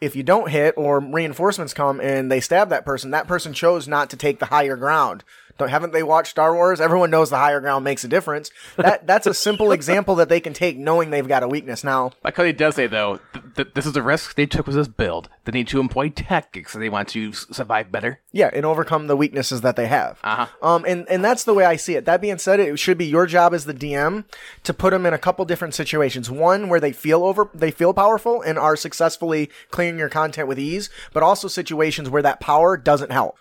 if 0.00 0.14
you 0.14 0.22
don't 0.22 0.50
hit 0.50 0.74
or 0.76 1.00
reinforcements 1.00 1.74
come 1.74 2.00
and 2.00 2.30
they 2.30 2.40
stab 2.40 2.68
that 2.68 2.84
person, 2.84 3.10
that 3.10 3.26
person 3.26 3.52
chose 3.52 3.88
not 3.88 4.10
to 4.10 4.16
take 4.16 4.38
the 4.38 4.46
higher 4.46 4.76
ground. 4.76 5.24
Don't, 5.58 5.68
haven't 5.68 5.92
they 5.92 6.02
watched 6.02 6.30
Star 6.30 6.54
Wars? 6.54 6.80
Everyone 6.80 7.10
knows 7.10 7.30
the 7.30 7.36
higher 7.36 7.60
ground 7.60 7.84
makes 7.84 8.04
a 8.04 8.08
difference. 8.08 8.50
That 8.76 9.06
that's 9.06 9.26
a 9.26 9.34
simple 9.34 9.72
example 9.72 10.14
that 10.16 10.28
they 10.28 10.40
can 10.40 10.52
take, 10.52 10.78
knowing 10.78 11.10
they've 11.10 11.26
got 11.26 11.42
a 11.42 11.48
weakness. 11.48 11.82
Now, 11.84 12.12
Like 12.24 12.34
Cody 12.34 12.52
does 12.52 12.76
say, 12.76 12.86
though, 12.86 13.20
th- 13.32 13.44
th- 13.56 13.68
this 13.74 13.86
is 13.86 13.92
the 13.92 14.02
risk 14.02 14.34
they 14.36 14.46
took 14.46 14.66
with 14.66 14.76
this 14.76 14.88
build. 14.88 15.28
They 15.44 15.52
need 15.52 15.68
to 15.68 15.80
employ 15.80 16.10
tactics 16.10 16.74
if 16.74 16.80
they 16.80 16.88
want 16.88 17.08
to 17.10 17.32
survive 17.32 17.90
better. 17.90 18.20
yeah, 18.32 18.50
and 18.52 18.64
overcome 18.64 19.06
the 19.08 19.16
weaknesses 19.16 19.60
that 19.62 19.76
they 19.76 19.86
have. 19.88 20.18
Uh-huh. 20.22 20.46
Um, 20.62 20.84
and 20.86 21.08
and 21.08 21.24
that's 21.24 21.44
the 21.44 21.54
way 21.54 21.64
I 21.64 21.76
see 21.76 21.94
it. 21.96 22.04
That 22.04 22.20
being 22.20 22.38
said, 22.38 22.60
it 22.60 22.78
should 22.78 22.98
be 22.98 23.06
your 23.06 23.26
job 23.26 23.52
as 23.52 23.64
the 23.64 23.74
DM 23.74 24.24
to 24.64 24.72
put 24.74 24.90
them 24.90 25.06
in 25.06 25.14
a 25.14 25.18
couple 25.18 25.44
different 25.44 25.74
situations. 25.74 26.30
One 26.30 26.68
where 26.68 26.80
they 26.80 26.92
feel 26.92 27.24
over, 27.24 27.50
they 27.52 27.70
feel 27.70 27.92
powerful 27.92 28.40
and 28.42 28.58
are 28.58 28.76
successfully 28.76 29.50
clearing 29.70 29.98
your 29.98 30.08
content 30.08 30.46
with 30.48 30.58
ease, 30.58 30.88
but 31.12 31.22
also 31.22 31.48
situations 31.48 32.08
where 32.10 32.22
that 32.22 32.40
power 32.40 32.76
doesn't 32.76 33.10
help. 33.12 33.36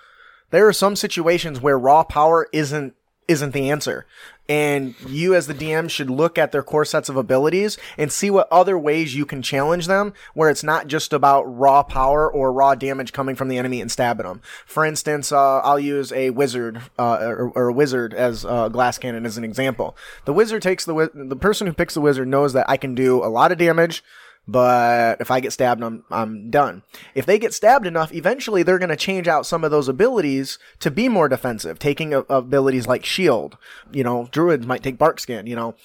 There 0.49 0.67
are 0.67 0.73
some 0.73 0.95
situations 0.95 1.61
where 1.61 1.77
raw 1.77 2.03
power 2.03 2.47
isn't 2.51 2.95
isn't 3.27 3.51
the 3.51 3.69
answer. 3.69 4.05
And 4.49 4.95
you 5.05 5.35
as 5.35 5.47
the 5.47 5.53
DM 5.53 5.89
should 5.89 6.09
look 6.09 6.37
at 6.37 6.53
their 6.53 6.63
core 6.63 6.85
sets 6.85 7.09
of 7.09 7.17
abilities 7.17 7.77
and 7.97 8.09
see 8.09 8.29
what 8.29 8.47
other 8.49 8.79
ways 8.79 9.13
you 9.13 9.25
can 9.25 9.41
challenge 9.41 9.87
them 9.87 10.13
where 10.33 10.49
it's 10.49 10.63
not 10.63 10.87
just 10.87 11.11
about 11.11 11.43
raw 11.43 11.83
power 11.83 12.31
or 12.31 12.53
raw 12.53 12.73
damage 12.73 13.11
coming 13.11 13.35
from 13.35 13.49
the 13.49 13.57
enemy 13.57 13.81
and 13.81 13.91
stabbing 13.91 14.25
them. 14.25 14.41
For 14.65 14.85
instance, 14.85 15.33
uh, 15.33 15.59
I'll 15.59 15.79
use 15.79 16.13
a 16.13 16.29
wizard, 16.29 16.81
uh, 16.97 17.17
or, 17.19 17.49
or 17.55 17.67
a 17.67 17.73
wizard 17.73 18.13
as 18.13 18.45
a 18.45 18.69
glass 18.71 18.97
cannon 18.97 19.25
as 19.25 19.37
an 19.37 19.43
example. 19.43 19.97
The 20.23 20.33
wizard 20.33 20.61
takes 20.61 20.85
the, 20.85 20.93
wi- 20.93 21.11
the 21.13 21.35
person 21.35 21.67
who 21.67 21.73
picks 21.73 21.93
the 21.93 22.01
wizard 22.01 22.29
knows 22.29 22.53
that 22.53 22.69
I 22.69 22.77
can 22.77 22.95
do 22.95 23.21
a 23.21 23.27
lot 23.27 23.51
of 23.51 23.57
damage, 23.57 24.01
but 24.47 25.19
if 25.19 25.29
I 25.29 25.39
get 25.39 25.51
stabbed, 25.51 25.83
I'm 25.83 26.03
I'm 26.09 26.49
done. 26.49 26.83
If 27.13 27.25
they 27.25 27.37
get 27.37 27.53
stabbed 27.53 27.85
enough, 27.85 28.13
eventually 28.13 28.63
they're 28.63 28.79
going 28.79 28.89
to 28.89 28.95
change 28.95 29.27
out 29.27 29.45
some 29.45 29.63
of 29.63 29.71
those 29.71 29.89
abilities 29.89 30.57
to 30.79 30.89
be 30.89 31.09
more 31.09 31.27
defensive, 31.27 31.79
taking 31.79 32.13
a, 32.13 32.19
abilities 32.29 32.87
like 32.87 33.05
shield. 33.05 33.57
You 33.91 34.03
know, 34.03 34.29
druids 34.31 34.65
might 34.65 34.83
take 34.83 34.97
bark 34.97 35.19
skin. 35.19 35.47
You 35.47 35.55
know, 35.55 35.75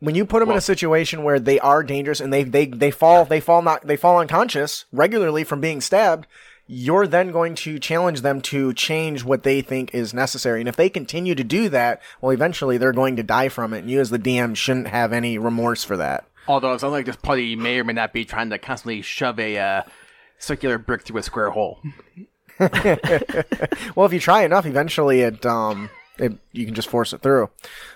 when 0.00 0.14
you 0.14 0.24
put 0.24 0.40
them 0.40 0.50
in 0.50 0.56
a 0.56 0.62
situation 0.62 1.22
where 1.22 1.38
they 1.38 1.60
are 1.60 1.82
dangerous 1.82 2.20
and 2.20 2.32
they 2.32 2.42
they 2.42 2.66
they 2.66 2.90
fall 2.90 3.24
they 3.24 3.40
fall 3.40 3.62
not 3.62 3.86
they 3.86 3.96
fall 3.96 4.18
unconscious 4.18 4.86
regularly 4.92 5.44
from 5.44 5.60
being 5.60 5.80
stabbed 5.80 6.26
you're 6.72 7.08
then 7.08 7.32
going 7.32 7.56
to 7.56 7.80
challenge 7.80 8.20
them 8.20 8.40
to 8.40 8.72
change 8.74 9.24
what 9.24 9.42
they 9.42 9.60
think 9.60 9.92
is 9.92 10.14
necessary 10.14 10.60
and 10.60 10.68
if 10.68 10.76
they 10.76 10.88
continue 10.88 11.34
to 11.34 11.44
do 11.44 11.68
that 11.68 12.00
well 12.20 12.32
eventually 12.32 12.78
they're 12.78 12.92
going 12.92 13.16
to 13.16 13.22
die 13.22 13.48
from 13.48 13.74
it 13.74 13.80
and 13.80 13.90
you 13.90 14.00
as 14.00 14.10
the 14.10 14.18
dm 14.18 14.56
shouldn't 14.56 14.88
have 14.88 15.12
any 15.12 15.36
remorse 15.36 15.84
for 15.84 15.96
that 15.96 16.24
Although 16.50 16.74
it 16.74 16.80
sounds 16.80 16.92
like 16.92 17.06
this 17.06 17.16
party 17.16 17.54
may 17.56 17.78
or 17.78 17.84
may 17.84 17.92
not 17.92 18.12
be 18.12 18.24
trying 18.24 18.50
to 18.50 18.58
constantly 18.58 19.02
shove 19.02 19.38
a 19.38 19.58
uh, 19.58 19.82
circular 20.38 20.78
brick 20.78 21.02
through 21.02 21.18
a 21.18 21.22
square 21.22 21.50
hole. 21.50 21.80
well 22.58 24.04
if 24.06 24.12
you 24.12 24.20
try 24.20 24.42
enough 24.44 24.66
eventually 24.66 25.20
it 25.22 25.46
um 25.46 25.88
it, 26.18 26.32
you 26.52 26.66
can 26.66 26.74
just 26.74 26.88
force 26.88 27.14
it 27.14 27.22
through 27.22 27.48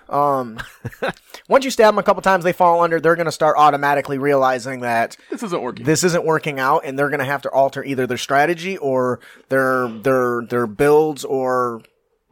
um 0.08 0.58
once 1.48 1.66
you 1.66 1.70
stab 1.70 1.88
them 1.92 1.98
a 1.98 2.02
couple 2.02 2.22
times 2.22 2.44
they 2.44 2.52
fall 2.52 2.80
under 2.80 2.98
they're 2.98 3.16
going 3.16 3.26
to 3.26 3.32
start 3.32 3.56
automatically 3.58 4.16
realizing 4.16 4.80
that 4.80 5.18
This 5.30 5.42
isn't 5.42 5.60
working. 5.60 5.84
this 5.84 6.02
isn't 6.02 6.24
working 6.24 6.58
out 6.58 6.82
and 6.86 6.98
they're 6.98 7.10
going 7.10 7.18
to 7.18 7.26
have 7.26 7.42
to 7.42 7.50
alter 7.50 7.84
either 7.84 8.06
their 8.06 8.16
strategy 8.16 8.78
or 8.78 9.20
their 9.50 9.86
their 9.88 10.42
their 10.48 10.66
builds 10.66 11.26
or 11.26 11.82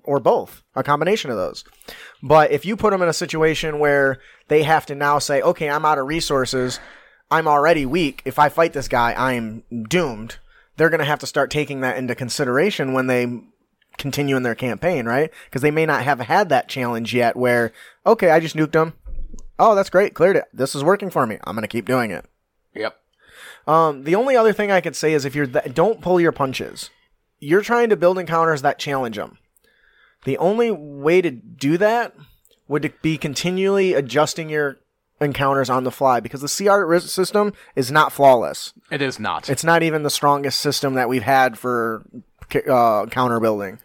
or 0.05 0.21
both 0.21 0.63
a 0.75 0.83
combination 0.83 1.31
of 1.31 1.37
those 1.37 1.65
but 2.23 2.51
if 2.51 2.65
you 2.65 2.77
put 2.77 2.91
them 2.91 3.03
in 3.03 3.09
a 3.09 3.13
situation 3.13 3.79
where 3.79 4.19
they 4.49 4.63
have 4.63 4.87
to 4.87 4.95
now 4.95 5.19
say 5.19 5.41
okay 5.43 5.69
i'm 5.69 5.85
out 5.85 5.99
of 5.99 6.07
resources 6.07 6.81
i'm 7.31 7.49
already 7.49 7.87
weak 7.87 8.23
if 8.25 8.39
i 8.39 8.49
fight 8.49 8.73
this 8.73 8.89
guy 8.89 9.15
i'm 9.15 9.63
doomed 9.89 10.37
they're 10.77 10.91
going 10.91 10.99
to 10.99 11.05
have 11.05 11.19
to 11.19 11.27
start 11.27 11.51
taking 11.51 11.81
that 11.81 11.97
into 11.97 12.15
consideration 12.15 12.93
when 12.93 13.07
they 13.07 13.41
continue 13.99 14.37
in 14.37 14.43
their 14.43 14.55
campaign 14.55 15.07
right 15.07 15.31
because 15.45 15.63
they 15.63 15.71
may 15.71 15.85
not 15.85 16.03
have 16.03 16.21
had 16.21 16.49
that 16.49 16.69
challenge 16.69 17.15
yet 17.15 17.37
where 17.37 17.73
okay 18.07 18.31
i 18.31 18.41
just 18.41 18.57
nuked 18.57 18.73
them 18.73 18.95
oh 19.59 19.75
that's 19.75 19.91
great 19.91 20.15
cleared 20.15 20.37
it 20.37 20.45
this 20.53 20.75
is 20.75 20.83
working 20.83 21.11
for 21.11 21.27
me 21.27 21.39
i'm 21.45 21.55
going 21.55 21.63
to 21.63 21.69
keep 21.69 21.85
doing 21.85 22.11
it 22.11 22.25
yep. 22.75 22.99
um, 23.67 24.05
the 24.05 24.15
only 24.15 24.37
other 24.37 24.53
thing 24.53 24.71
I 24.71 24.81
could 24.81 24.97
say 24.97 25.13
is 25.13 25.25
if 25.25 25.35
you're 25.35 25.47
th- 25.47 25.75
don't 25.75 26.01
pull 26.01 26.21
your 26.21 26.33
punches. 26.33 26.91
You're 27.39 27.63
trying 27.63 27.91
to 27.91 27.97
build 27.97 28.19
encounters 28.19 28.63
that 28.63 28.79
challenge 28.79 29.17
them. 29.17 29.39
The 30.25 30.39
only 30.39 30.71
way 30.71 31.21
to 31.21 31.31
do 31.31 31.79
that 31.79 32.15
would 32.69 32.93
be 33.03 33.19
continually 33.19 33.93
adjusting 33.95 34.49
your 34.49 34.79
encounters 35.21 35.71
on 35.71 35.85
the 35.85 35.91
fly 35.91 36.21
because 36.21 36.41
the 36.41 36.49
CR 36.49 36.99
system 36.99 37.53
is 37.77 37.91
not 37.91 38.13
flawless. 38.13 38.73
It 38.91 39.03
is 39.03 39.19
not. 39.21 39.49
It's 39.49 39.65
not 39.65 39.83
even 39.83 40.03
the 40.03 40.11
strongest 40.11 40.61
system 40.61 40.95
that 40.95 41.09
we've 41.09 41.23
had 41.23 41.59
for 41.59 42.05
uh, 42.69 43.07
counter 43.07 43.41
building. 43.41 43.79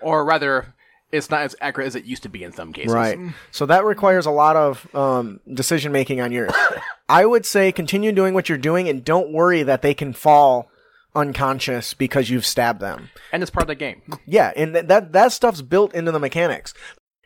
or 0.00 0.24
rather, 0.24 0.74
it's 1.12 1.30
not 1.30 1.42
as 1.42 1.54
accurate 1.60 1.86
as 1.86 1.94
it 1.94 2.04
used 2.04 2.24
to 2.24 2.28
be 2.28 2.42
in 2.42 2.52
some 2.52 2.72
cases. 2.72 2.92
Right. 2.92 3.18
So 3.50 3.66
that 3.66 3.84
requires 3.84 4.26
a 4.26 4.30
lot 4.30 4.56
of 4.56 4.94
um, 4.94 5.40
decision 5.52 5.92
making 5.92 6.20
on 6.20 6.32
yours. 6.32 6.52
I 7.08 7.24
would 7.26 7.46
say 7.46 7.70
continue 7.72 8.12
doing 8.12 8.34
what 8.34 8.48
you're 8.48 8.58
doing 8.58 8.88
and 8.88 9.04
don't 9.04 9.32
worry 9.32 9.62
that 9.62 9.82
they 9.82 9.94
can 9.94 10.12
fall 10.12 10.68
unconscious 11.14 11.94
because 11.94 12.30
you've 12.30 12.46
stabbed 12.46 12.80
them. 12.80 13.10
And 13.32 13.42
it's 13.42 13.50
part 13.50 13.64
of 13.64 13.68
the 13.68 13.74
game. 13.74 14.02
Yeah, 14.26 14.52
and 14.56 14.74
th- 14.74 14.86
that 14.86 15.12
that 15.12 15.32
stuff's 15.32 15.62
built 15.62 15.94
into 15.94 16.12
the 16.12 16.18
mechanics. 16.18 16.74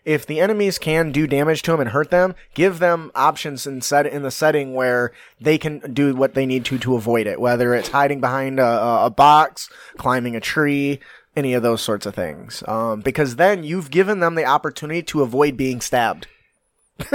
If 0.04 0.24
the 0.24 0.40
enemies 0.40 0.78
can 0.78 1.12
do 1.12 1.26
damage 1.26 1.62
to 1.62 1.72
them 1.72 1.80
and 1.80 1.90
hurt 1.90 2.10
them, 2.10 2.34
give 2.54 2.78
them 2.78 3.10
options 3.14 3.66
in 3.66 3.82
set 3.82 4.06
in 4.06 4.22
the 4.22 4.30
setting 4.30 4.74
where 4.74 5.12
they 5.40 5.58
can 5.58 5.80
do 5.92 6.14
what 6.14 6.34
they 6.34 6.46
need 6.46 6.64
to 6.66 6.78
to 6.78 6.96
avoid 6.96 7.26
it. 7.26 7.40
Whether 7.40 7.74
it's 7.74 7.88
hiding 7.88 8.20
behind 8.20 8.58
a, 8.58 8.64
a 8.64 9.06
a 9.06 9.10
box, 9.10 9.68
climbing 9.98 10.34
a 10.34 10.40
tree, 10.40 11.00
any 11.36 11.54
of 11.54 11.62
those 11.62 11.82
sorts 11.82 12.06
of 12.06 12.14
things. 12.14 12.62
Um, 12.66 13.00
because 13.00 13.36
then 13.36 13.64
you've 13.64 13.90
given 13.90 14.20
them 14.20 14.34
the 14.34 14.44
opportunity 14.44 15.02
to 15.04 15.22
avoid 15.22 15.56
being 15.56 15.80
stabbed. 15.80 16.26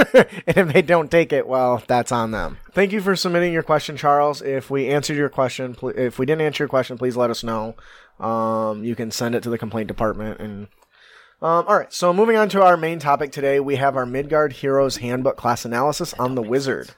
and 0.48 0.58
if 0.58 0.74
they 0.74 0.82
don't 0.82 1.12
take 1.12 1.34
it, 1.34 1.48
well, 1.48 1.84
that's 1.88 2.12
on 2.12 2.32
them. 2.32 2.58
Thank 2.72 2.92
you 2.92 3.02
for 3.02 3.16
submitting 3.16 3.52
your 3.52 3.64
question, 3.64 3.98
Charles. 3.98 4.42
If 4.42 4.70
we 4.70 4.88
answered 4.90 5.18
your 5.18 5.30
question, 5.30 5.76
pl- 5.76 5.90
if 5.90 6.18
we 6.18 6.26
didn't 6.26 6.42
answer 6.42 6.64
your 6.64 6.70
question, 6.70 6.98
please 6.98 7.18
let 7.18 7.30
us 7.30 7.44
know. 7.44 7.76
Um, 8.20 8.84
you 8.84 8.96
can 8.96 9.12
send 9.12 9.36
it 9.36 9.44
to 9.44 9.50
the 9.50 9.58
complaint 9.58 9.88
department. 9.88 10.40
And 10.40 10.68
um, 11.42 11.66
all 11.68 11.78
right, 11.78 11.92
so 11.92 12.14
moving 12.14 12.38
on 12.38 12.48
to 12.50 12.64
our 12.64 12.78
main 12.78 13.00
topic 13.00 13.32
today, 13.32 13.60
we 13.60 13.76
have 13.76 13.98
our 13.98 14.06
Midgard 14.06 14.54
Heroes 14.54 14.98
Handbook 14.98 15.36
class 15.36 15.66
analysis 15.66 16.14
on 16.14 16.36
the 16.36 16.42
Wizard, 16.42 16.92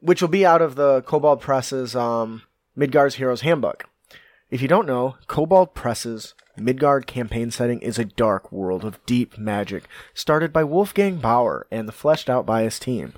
which 0.00 0.20
will 0.20 0.28
be 0.28 0.44
out 0.44 0.60
of 0.60 0.74
the 0.74 1.00
Kobold 1.02 1.40
Press's 1.40 1.96
um, 1.96 2.42
Midgard's 2.76 3.14
Heroes 3.14 3.40
Handbook. 3.40 3.84
If 4.50 4.60
you 4.60 4.68
don't 4.68 4.86
know, 4.86 5.16
Kobold 5.26 5.72
Press's 5.72 6.34
Midgard 6.56 7.06
campaign 7.06 7.50
setting 7.50 7.80
is 7.80 7.98
a 7.98 8.04
dark 8.04 8.52
world 8.52 8.84
of 8.84 9.04
deep 9.06 9.38
magic, 9.38 9.84
started 10.14 10.52
by 10.52 10.64
Wolfgang 10.64 11.16
Baur 11.16 11.66
and 11.70 11.92
fleshed 11.92 12.28
out 12.28 12.44
by 12.44 12.62
his 12.62 12.78
team. 12.78 13.14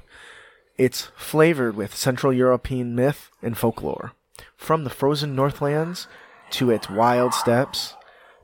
It's 0.77 1.09
flavored 1.17 1.77
with 1.77 1.95
Central 1.95 2.33
European 2.33 2.95
myth 2.95 3.31
and 3.43 3.57
folklore. 3.57 4.13
From 4.57 4.85
the 4.85 4.91
frozen 4.91 5.35
Northlands 5.35 6.07
to 6.51 6.71
its 6.71 6.89
wild 6.89 7.35
steppes, 7.35 7.95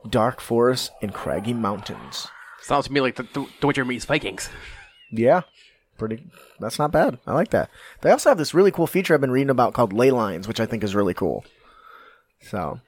dark 0.07 0.41
forests, 0.41 0.91
and 1.01 1.13
craggy 1.13 1.53
mountains. 1.53 2.27
Sounds 2.61 2.87
to 2.87 2.91
me 2.93 3.01
like 3.01 3.15
the, 3.15 3.23
the, 3.23 3.47
the 3.59 3.67
Witcher 3.67 3.85
meets 3.85 4.05
Vikings. 4.05 4.49
Yeah, 5.11 5.41
pretty. 5.97 6.25
That's 6.59 6.79
not 6.79 6.91
bad. 6.91 7.17
I 7.25 7.33
like 7.33 7.49
that. 7.49 7.69
They 8.01 8.11
also 8.11 8.29
have 8.29 8.37
this 8.37 8.53
really 8.53 8.71
cool 8.71 8.87
feature 8.87 9.13
I've 9.13 9.21
been 9.21 9.31
reading 9.31 9.49
about 9.49 9.73
called 9.73 9.93
ley 9.93 10.11
lines, 10.11 10.47
which 10.47 10.59
I 10.59 10.65
think 10.65 10.83
is 10.83 10.95
really 10.95 11.13
cool. 11.13 11.43
So 12.41 12.79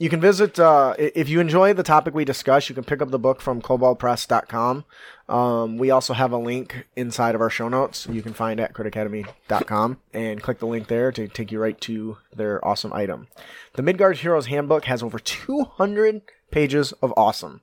you 0.00 0.08
can 0.08 0.18
visit 0.18 0.58
uh, 0.58 0.94
if 0.98 1.28
you 1.28 1.40
enjoy 1.40 1.74
the 1.74 1.82
topic 1.82 2.14
we 2.14 2.24
discuss. 2.24 2.70
You 2.70 2.74
can 2.74 2.84
pick 2.84 3.02
up 3.02 3.10
the 3.10 3.18
book 3.18 3.42
from 3.42 3.60
koboldpress.com. 3.60 4.86
Um, 5.28 5.76
we 5.76 5.90
also 5.90 6.14
have 6.14 6.32
a 6.32 6.38
link 6.38 6.86
inside 6.96 7.34
of 7.34 7.42
our 7.42 7.50
show 7.50 7.68
notes. 7.68 8.08
You 8.10 8.22
can 8.22 8.32
find 8.32 8.58
at 8.60 8.72
critacademy.com 8.72 9.98
and 10.14 10.42
click 10.42 10.58
the 10.58 10.66
link 10.66 10.88
there 10.88 11.12
to 11.12 11.28
take 11.28 11.52
you 11.52 11.60
right 11.60 11.78
to 11.82 12.16
their 12.34 12.66
awesome 12.66 12.94
item. 12.94 13.28
The 13.74 13.82
Midgard 13.82 14.16
Heroes 14.16 14.46
Handbook 14.46 14.86
has 14.86 15.02
over 15.02 15.18
200 15.18 16.22
pages 16.50 16.92
of 17.02 17.12
awesome 17.14 17.60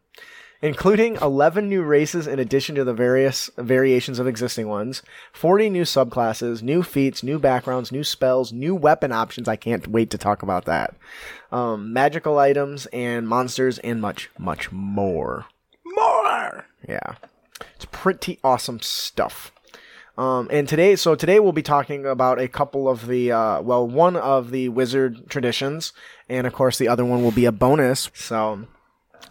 including 0.61 1.15
11 1.17 1.69
new 1.69 1.83
races 1.83 2.27
in 2.27 2.39
addition 2.39 2.75
to 2.75 2.83
the 2.83 2.93
various 2.93 3.49
variations 3.57 4.19
of 4.19 4.27
existing 4.27 4.67
ones, 4.67 5.03
40 5.33 5.69
new 5.69 5.83
subclasses, 5.83 6.61
new 6.61 6.83
feats, 6.83 7.23
new 7.23 7.39
backgrounds, 7.39 7.91
new 7.91 8.03
spells, 8.03 8.51
new 8.51 8.75
weapon 8.75 9.11
options. 9.11 9.47
I 9.47 9.55
can't 9.55 9.87
wait 9.87 10.09
to 10.11 10.17
talk 10.17 10.41
about 10.41 10.65
that. 10.65 10.95
Um, 11.51 11.93
magical 11.93 12.39
items 12.39 12.87
and 12.87 13.27
monsters 13.27 13.77
and 13.79 14.01
much, 14.01 14.29
much 14.37 14.71
more. 14.71 15.45
More! 15.85 16.65
Yeah. 16.87 17.15
It's 17.75 17.85
pretty 17.91 18.39
awesome 18.43 18.79
stuff. 18.79 19.51
Um, 20.17 20.47
and 20.51 20.67
today, 20.67 20.95
so 20.95 21.13
today 21.13 21.39
we'll 21.39 21.51
be 21.51 21.61
talking 21.61 22.05
about 22.05 22.39
a 22.39 22.47
couple 22.47 22.89
of 22.89 23.05
the, 23.05 23.31
uh, 23.31 23.61
well, 23.61 23.87
one 23.87 24.15
of 24.15 24.49
the 24.49 24.69
wizard 24.69 25.29
traditions, 25.29 25.93
and 26.27 26.47
of 26.47 26.53
course 26.53 26.79
the 26.79 26.87
other 26.87 27.05
one 27.05 27.21
will 27.21 27.31
be 27.31 27.45
a 27.45 27.51
bonus. 27.51 28.09
So 28.15 28.65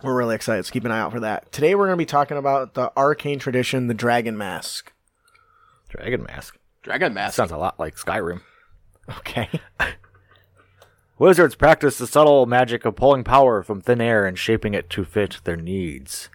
we're 0.02 0.16
really 0.16 0.34
excited. 0.34 0.64
So 0.66 0.72
keep 0.72 0.84
an 0.84 0.90
eye 0.90 1.00
out 1.00 1.12
for 1.12 1.20
that. 1.20 1.50
Today 1.52 1.74
we're 1.74 1.86
going 1.86 1.96
to 1.96 2.02
be 2.02 2.06
talking 2.06 2.36
about 2.36 2.74
the 2.74 2.92
arcane 2.96 3.38
tradition, 3.38 3.86
the 3.86 3.94
Dragon 3.94 4.36
Mask. 4.36 4.92
Dragon 5.88 6.22
Mask. 6.22 6.58
Dragon 6.82 7.14
Mask. 7.14 7.34
Sounds 7.34 7.50
a 7.50 7.56
lot 7.56 7.78
like 7.78 7.96
Skyrim. 7.96 8.42
Okay. 9.08 9.48
Wizards 11.18 11.54
practice 11.54 11.96
the 11.96 12.06
subtle 12.06 12.44
magic 12.44 12.84
of 12.84 12.96
pulling 12.96 13.24
power 13.24 13.62
from 13.62 13.80
thin 13.80 14.00
air 14.00 14.26
and 14.26 14.38
shaping 14.38 14.74
it 14.74 14.90
to 14.90 15.04
fit 15.04 15.40
their 15.44 15.56
needs. 15.56 16.28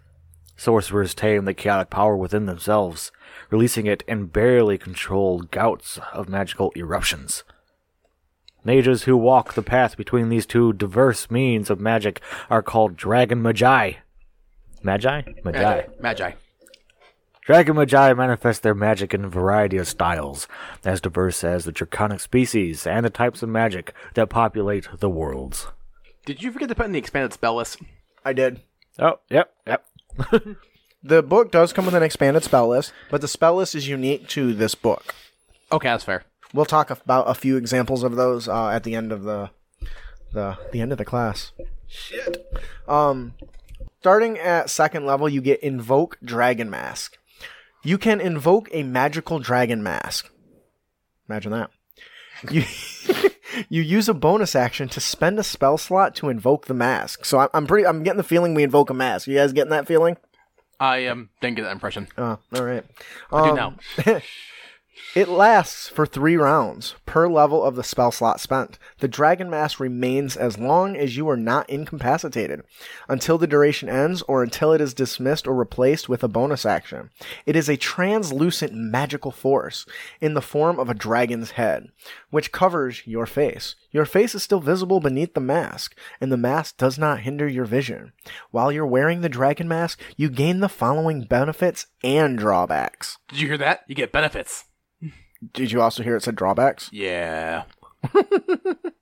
Sorcerers 0.58 1.14
tame 1.14 1.46
the 1.46 1.54
chaotic 1.54 1.90
power 1.90 2.16
within 2.16 2.46
themselves, 2.46 3.12
releasing 3.50 3.86
it 3.86 4.04
in 4.08 4.26
barely 4.26 4.78
controlled 4.78 5.52
gouts 5.52 6.00
of 6.14 6.30
magical 6.30 6.72
eruptions. 6.76 7.44
Mages 8.64 9.04
who 9.04 9.18
walk 9.18 9.54
the 9.54 9.62
path 9.62 9.98
between 9.98 10.30
these 10.30 10.46
two 10.46 10.74
diverse 10.74 11.32
means 11.32 11.70
of 11.70 11.80
magic 11.80 12.22
are 12.50 12.62
called 12.62 12.96
Dragon 12.96 13.42
Magi. 13.42 13.94
Magi? 14.84 15.22
Magi. 15.44 15.84
Magi. 16.00 16.32
Dragon 17.42 17.76
Magi 17.76 18.14
manifest 18.14 18.62
their 18.62 18.76
magic 18.76 19.14
in 19.14 19.26
a 19.26 19.30
variety 19.30 19.78
of 19.78 19.88
styles, 19.88 20.48
as 20.86 21.02
diverse 21.02 21.44
as 21.44 21.66
the 21.66 21.72
draconic 21.72 22.20
species 22.20 22.86
and 22.86 23.04
the 23.04 23.10
types 23.10 23.42
of 23.42 23.50
magic 23.50 23.94
that 24.14 24.30
populate 24.30 24.88
the 25.00 25.10
worlds. 25.10 25.68
Did 26.26 26.44
you 26.44 26.52
forget 26.52 26.70
to 26.70 26.76
put 26.76 26.86
in 26.86 26.92
the 26.92 27.00
expanded 27.00 27.34
spell 27.34 27.56
list? 27.56 27.80
I 28.24 28.34
did. 28.34 28.62
Oh, 29.00 29.20
yep, 29.30 29.54
yep. 29.66 29.86
The 31.04 31.24
book 31.24 31.52
does 31.52 31.74
come 31.74 31.86
with 31.86 31.96
an 31.96 32.04
expanded 32.04 32.44
spell 32.44 32.68
list, 32.68 32.94
but 33.10 33.22
the 33.22 33.28
spell 33.28 33.56
list 33.56 33.74
is 33.74 33.88
unique 33.88 34.28
to 34.30 34.54
this 34.54 34.76
book. 34.76 35.16
Okay, 35.72 35.90
that's 35.90 36.04
fair. 36.04 36.26
We'll 36.54 36.66
talk 36.66 36.90
about 36.90 37.30
a 37.30 37.34
few 37.34 37.58
examples 37.58 38.04
of 38.04 38.16
those 38.16 38.48
uh, 38.48 38.70
at 38.70 38.84
the 38.84 38.96
end 38.96 39.12
of 39.12 39.24
the 39.24 39.52
the 40.34 40.58
the 40.72 40.82
end 40.82 40.92
of 40.92 40.98
the 40.98 41.06
class. 41.06 41.52
Shit. 41.88 42.46
Um, 42.88 43.34
starting 44.00 44.38
at 44.38 44.70
second 44.70 45.06
level, 45.06 45.28
you 45.30 45.42
get 45.42 45.62
invoke 45.62 46.18
dragon 46.24 46.70
mask. 46.70 47.18
You 47.84 47.98
can 47.98 48.22
invoke 48.22 48.70
a 48.72 48.84
magical 48.84 49.40
dragon 49.40 49.82
mask. 49.82 50.30
Imagine 51.30 51.52
that. 51.52 51.72
you 52.52 52.64
you 53.70 53.82
use 53.82 54.10
a 54.10 54.14
bonus 54.14 54.56
action 54.56 54.90
to 54.90 55.00
spend 55.00 55.40
a 55.40 55.44
spell 55.44 55.78
slot 55.78 56.16
to 56.16 56.30
invoke 56.30 56.66
the 56.66 56.74
mask. 56.74 57.26
So 57.26 57.40
I'm, 57.40 57.50
I'm 57.54 57.68
pretty. 57.68 57.86
I'm 57.88 58.04
getting 58.04 58.18
the 58.18 58.24
feeling 58.24 58.54
we 58.54 58.64
invoke 58.64 58.90
a 58.90 58.94
mask. 58.94 59.28
You 59.28 59.36
guys 59.36 59.54
getting 59.54 59.72
that 59.72 59.88
feeling? 59.88 60.18
I 60.80 61.06
um, 61.08 61.30
didn't 61.42 61.58
get 61.58 61.64
that 61.64 61.72
impression. 61.74 62.08
Oh, 62.18 62.40
all 62.56 62.64
right. 62.64 62.84
I 63.32 63.44
do 63.46 63.50
Um, 63.52 63.56
now. 63.56 63.76
It 65.14 65.28
lasts 65.28 65.90
for 65.90 66.06
three 66.06 66.38
rounds 66.38 66.96
per 67.06 67.28
level 67.28 67.64
of 67.64 67.76
the 67.76 67.84
spell 67.84 68.12
slot 68.12 68.40
spent. 68.40 68.80
The 69.00 69.10
Dragon 69.10 69.50
Mask 69.50 69.80
remains 69.80 70.38
as 70.38 70.58
long 70.58 70.96
as 70.96 71.18
you 71.18 71.28
are 71.30 71.36
not 71.36 71.70
incapacitated, 71.70 72.64
until 73.10 73.38
the 73.38 73.48
duration 73.48 73.90
ends 73.90 74.22
or 74.22 74.42
until 74.42 74.72
it 74.72 74.80
is 74.80 74.94
dismissed 74.94 75.48
or 75.48 75.54
replaced 75.54 76.08
with 76.08 76.24
a 76.24 76.30
bonus 76.30 76.66
action. 76.66 77.10
It 77.46 77.58
is 77.58 77.68
a 77.68 77.76
translucent 77.76 78.74
magical 78.74 79.32
force 79.32 79.86
in 80.22 80.34
the 80.34 80.42
form 80.42 80.80
of 80.80 80.90
a 80.90 80.94
dragon's 80.94 81.52
head, 81.52 81.90
which 82.30 82.54
covers 82.54 83.02
your 83.06 83.26
face. 83.26 83.76
Your 83.92 84.06
face 84.06 84.34
is 84.34 84.44
still 84.44 84.62
visible 84.62 85.02
beneath 85.02 85.34
the 85.34 85.42
mask, 85.42 85.94
and 86.22 86.32
the 86.32 86.38
mask 86.38 86.78
does 86.78 86.98
not 86.98 87.20
hinder 87.20 87.50
your 87.50 87.66
vision. 87.66 88.14
While 88.52 88.72
you're 88.72 88.86
wearing 88.86 89.20
the 89.20 89.28
Dragon 89.30 89.68
Mask, 89.68 90.00
you 90.16 90.30
gain 90.30 90.62
the 90.62 90.70
following 90.70 91.24
benefits 91.24 91.88
and 92.02 92.38
drawbacks. 92.38 93.18
Did 93.28 93.42
you 93.42 93.48
hear 93.48 93.58
that? 93.58 93.84
You 93.88 93.96
get 93.96 94.14
benefits. 94.14 94.66
Did 95.54 95.72
you 95.72 95.82
also 95.82 96.04
hear 96.04 96.16
it 96.16 96.24
said 96.24 96.36
drawbacks? 96.36 96.90
Yeah. 96.92 97.64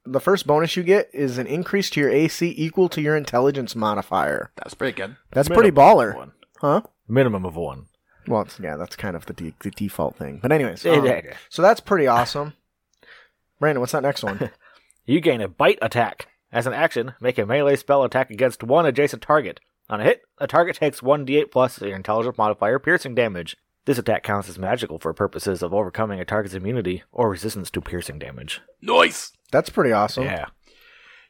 The 0.09 0.19
first 0.19 0.47
bonus 0.47 0.75
you 0.75 0.81
get 0.81 1.07
is 1.13 1.37
an 1.37 1.45
increase 1.45 1.91
to 1.91 1.99
your 1.99 2.09
AC 2.09 2.55
equal 2.57 2.89
to 2.89 2.99
your 2.99 3.15
intelligence 3.15 3.75
modifier. 3.75 4.49
That's 4.55 4.73
pretty 4.73 4.95
good. 4.95 5.15
That's 5.29 5.49
pretty 5.49 5.69
baller. 5.69 6.15
One. 6.15 6.31
Huh? 6.57 6.81
Minimum 7.07 7.45
of 7.45 7.55
one. 7.55 7.85
Well, 8.27 8.41
it's, 8.41 8.59
yeah, 8.59 8.75
that's 8.75 8.95
kind 8.95 9.15
of 9.15 9.27
the, 9.27 9.33
de- 9.33 9.53
the 9.59 9.69
default 9.69 10.15
thing. 10.15 10.39
But 10.41 10.51
anyways, 10.51 10.83
um, 10.87 11.05
yeah, 11.05 11.21
yeah. 11.23 11.33
so 11.49 11.61
that's 11.61 11.79
pretty 11.79 12.07
awesome. 12.07 12.53
Brandon, 13.59 13.81
what's 13.81 13.91
that 13.91 14.03
next 14.03 14.23
one? 14.23 14.49
You 15.05 15.21
gain 15.21 15.41
a 15.41 15.47
bite 15.47 15.79
attack. 15.81 16.27
As 16.51 16.67
an 16.67 16.73
action, 16.73 17.13
make 17.19 17.39
a 17.39 17.45
melee 17.45 17.77
spell 17.77 18.03
attack 18.03 18.29
against 18.29 18.61
one 18.63 18.85
adjacent 18.85 19.23
target. 19.23 19.59
On 19.89 19.99
a 19.99 20.03
hit, 20.03 20.21
a 20.37 20.45
target 20.45 20.75
takes 20.75 21.01
1d8 21.01 21.49
plus 21.49 21.81
your 21.81 21.95
intelligence 21.95 22.37
modifier 22.37 22.77
piercing 22.77 23.15
damage. 23.15 23.57
This 23.89 23.97
attack 23.97 24.21
counts 24.21 24.47
as 24.47 24.59
magical 24.59 24.99
for 24.99 25.11
purposes 25.15 25.63
of 25.63 25.73
overcoming 25.73 26.19
a 26.19 26.23
target's 26.23 26.53
immunity 26.53 27.01
or 27.11 27.27
resistance 27.27 27.71
to 27.71 27.81
piercing 27.81 28.19
damage. 28.19 28.61
Nice. 28.83 29.31
That's 29.51 29.71
pretty 29.71 29.91
awesome. 29.91 30.25
Yeah. 30.25 30.45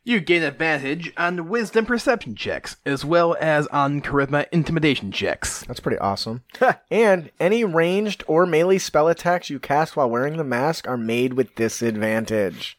You 0.04 0.20
gain 0.20 0.44
advantage 0.44 1.14
on 1.16 1.48
wisdom 1.48 1.86
perception 1.86 2.36
checks, 2.36 2.76
as 2.86 3.06
well 3.06 3.38
as 3.40 3.68
on 3.68 4.02
charisma 4.02 4.46
intimidation 4.52 5.14
checks. 5.14 5.64
That's 5.68 5.80
pretty 5.80 6.00
awesome. 6.00 6.44
and 6.92 7.32
any 7.40 7.64
ranged 7.64 8.26
or 8.28 8.46
melee 8.46 8.80
spell 8.80 9.08
attacks 9.08 9.50
you 9.50 9.58
cast 9.58 9.96
while 9.96 10.10
wearing 10.10 10.36
the 10.36 10.44
mask 10.44 10.86
are 10.86 10.98
made 10.98 11.36
with 11.36 11.56
disadvantage. 11.56 12.78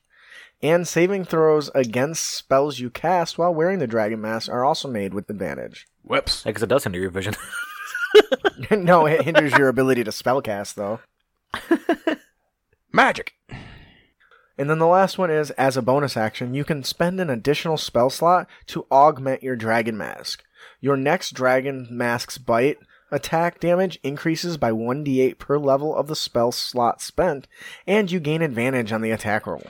And 0.63 0.87
saving 0.87 1.25
throws 1.25 1.71
against 1.75 2.37
spells 2.37 2.81
you 2.81 2.91
cast 2.91 3.39
while 3.39 3.55
wearing 3.55 3.79
the 3.79 3.87
dragon 3.87 4.21
mask 4.21 4.51
are 4.51 4.63
also 4.63 4.89
made 4.89 5.15
with 5.15 5.31
advantage. 5.31 5.89
Whoops. 6.03 6.43
Because 6.43 6.63
it 6.63 6.69
does 6.69 6.85
hinder 6.85 6.99
your 6.99 7.09
vision. 7.09 7.35
no, 8.71 9.07
it 9.07 9.23
hinders 9.23 9.57
your 9.57 9.69
ability 9.69 10.05
to 10.05 10.11
spellcast 10.11 10.75
though. 10.75 11.01
Magic. 12.93 13.35
And 14.59 14.69
then 14.69 14.79
the 14.79 14.87
last 14.87 15.17
one 15.17 15.31
is 15.31 15.51
as 15.53 15.77
a 15.77 15.83
bonus 15.83 16.17
action, 16.17 16.53
you 16.53 16.65
can 16.65 16.85
spend 16.85 17.19
an 17.19 17.31
additional 17.31 17.79
spell 17.79 18.11
slot 18.11 18.47
to 18.67 18.87
augment 18.91 19.43
your 19.43 19.57
dragon 19.57 19.97
mask. 19.97 20.45
Your 20.81 20.97
next 20.97 21.33
dragon 21.33 21.89
mask's 21.91 22.37
bite 22.37 22.77
attack 23.11 23.59
damage 23.59 23.99
increases 24.03 24.57
by 24.57 24.71
1d8 24.71 25.39
per 25.39 25.59
level 25.59 25.95
of 25.97 26.07
the 26.07 26.17
spell 26.17 26.53
slot 26.53 27.01
spent, 27.01 27.49
and 27.87 28.11
you 28.11 28.21
gain 28.21 28.43
advantage 28.43 28.93
on 28.93 29.03
the 29.03 29.11
attack 29.11 29.47
roll. 29.47 29.63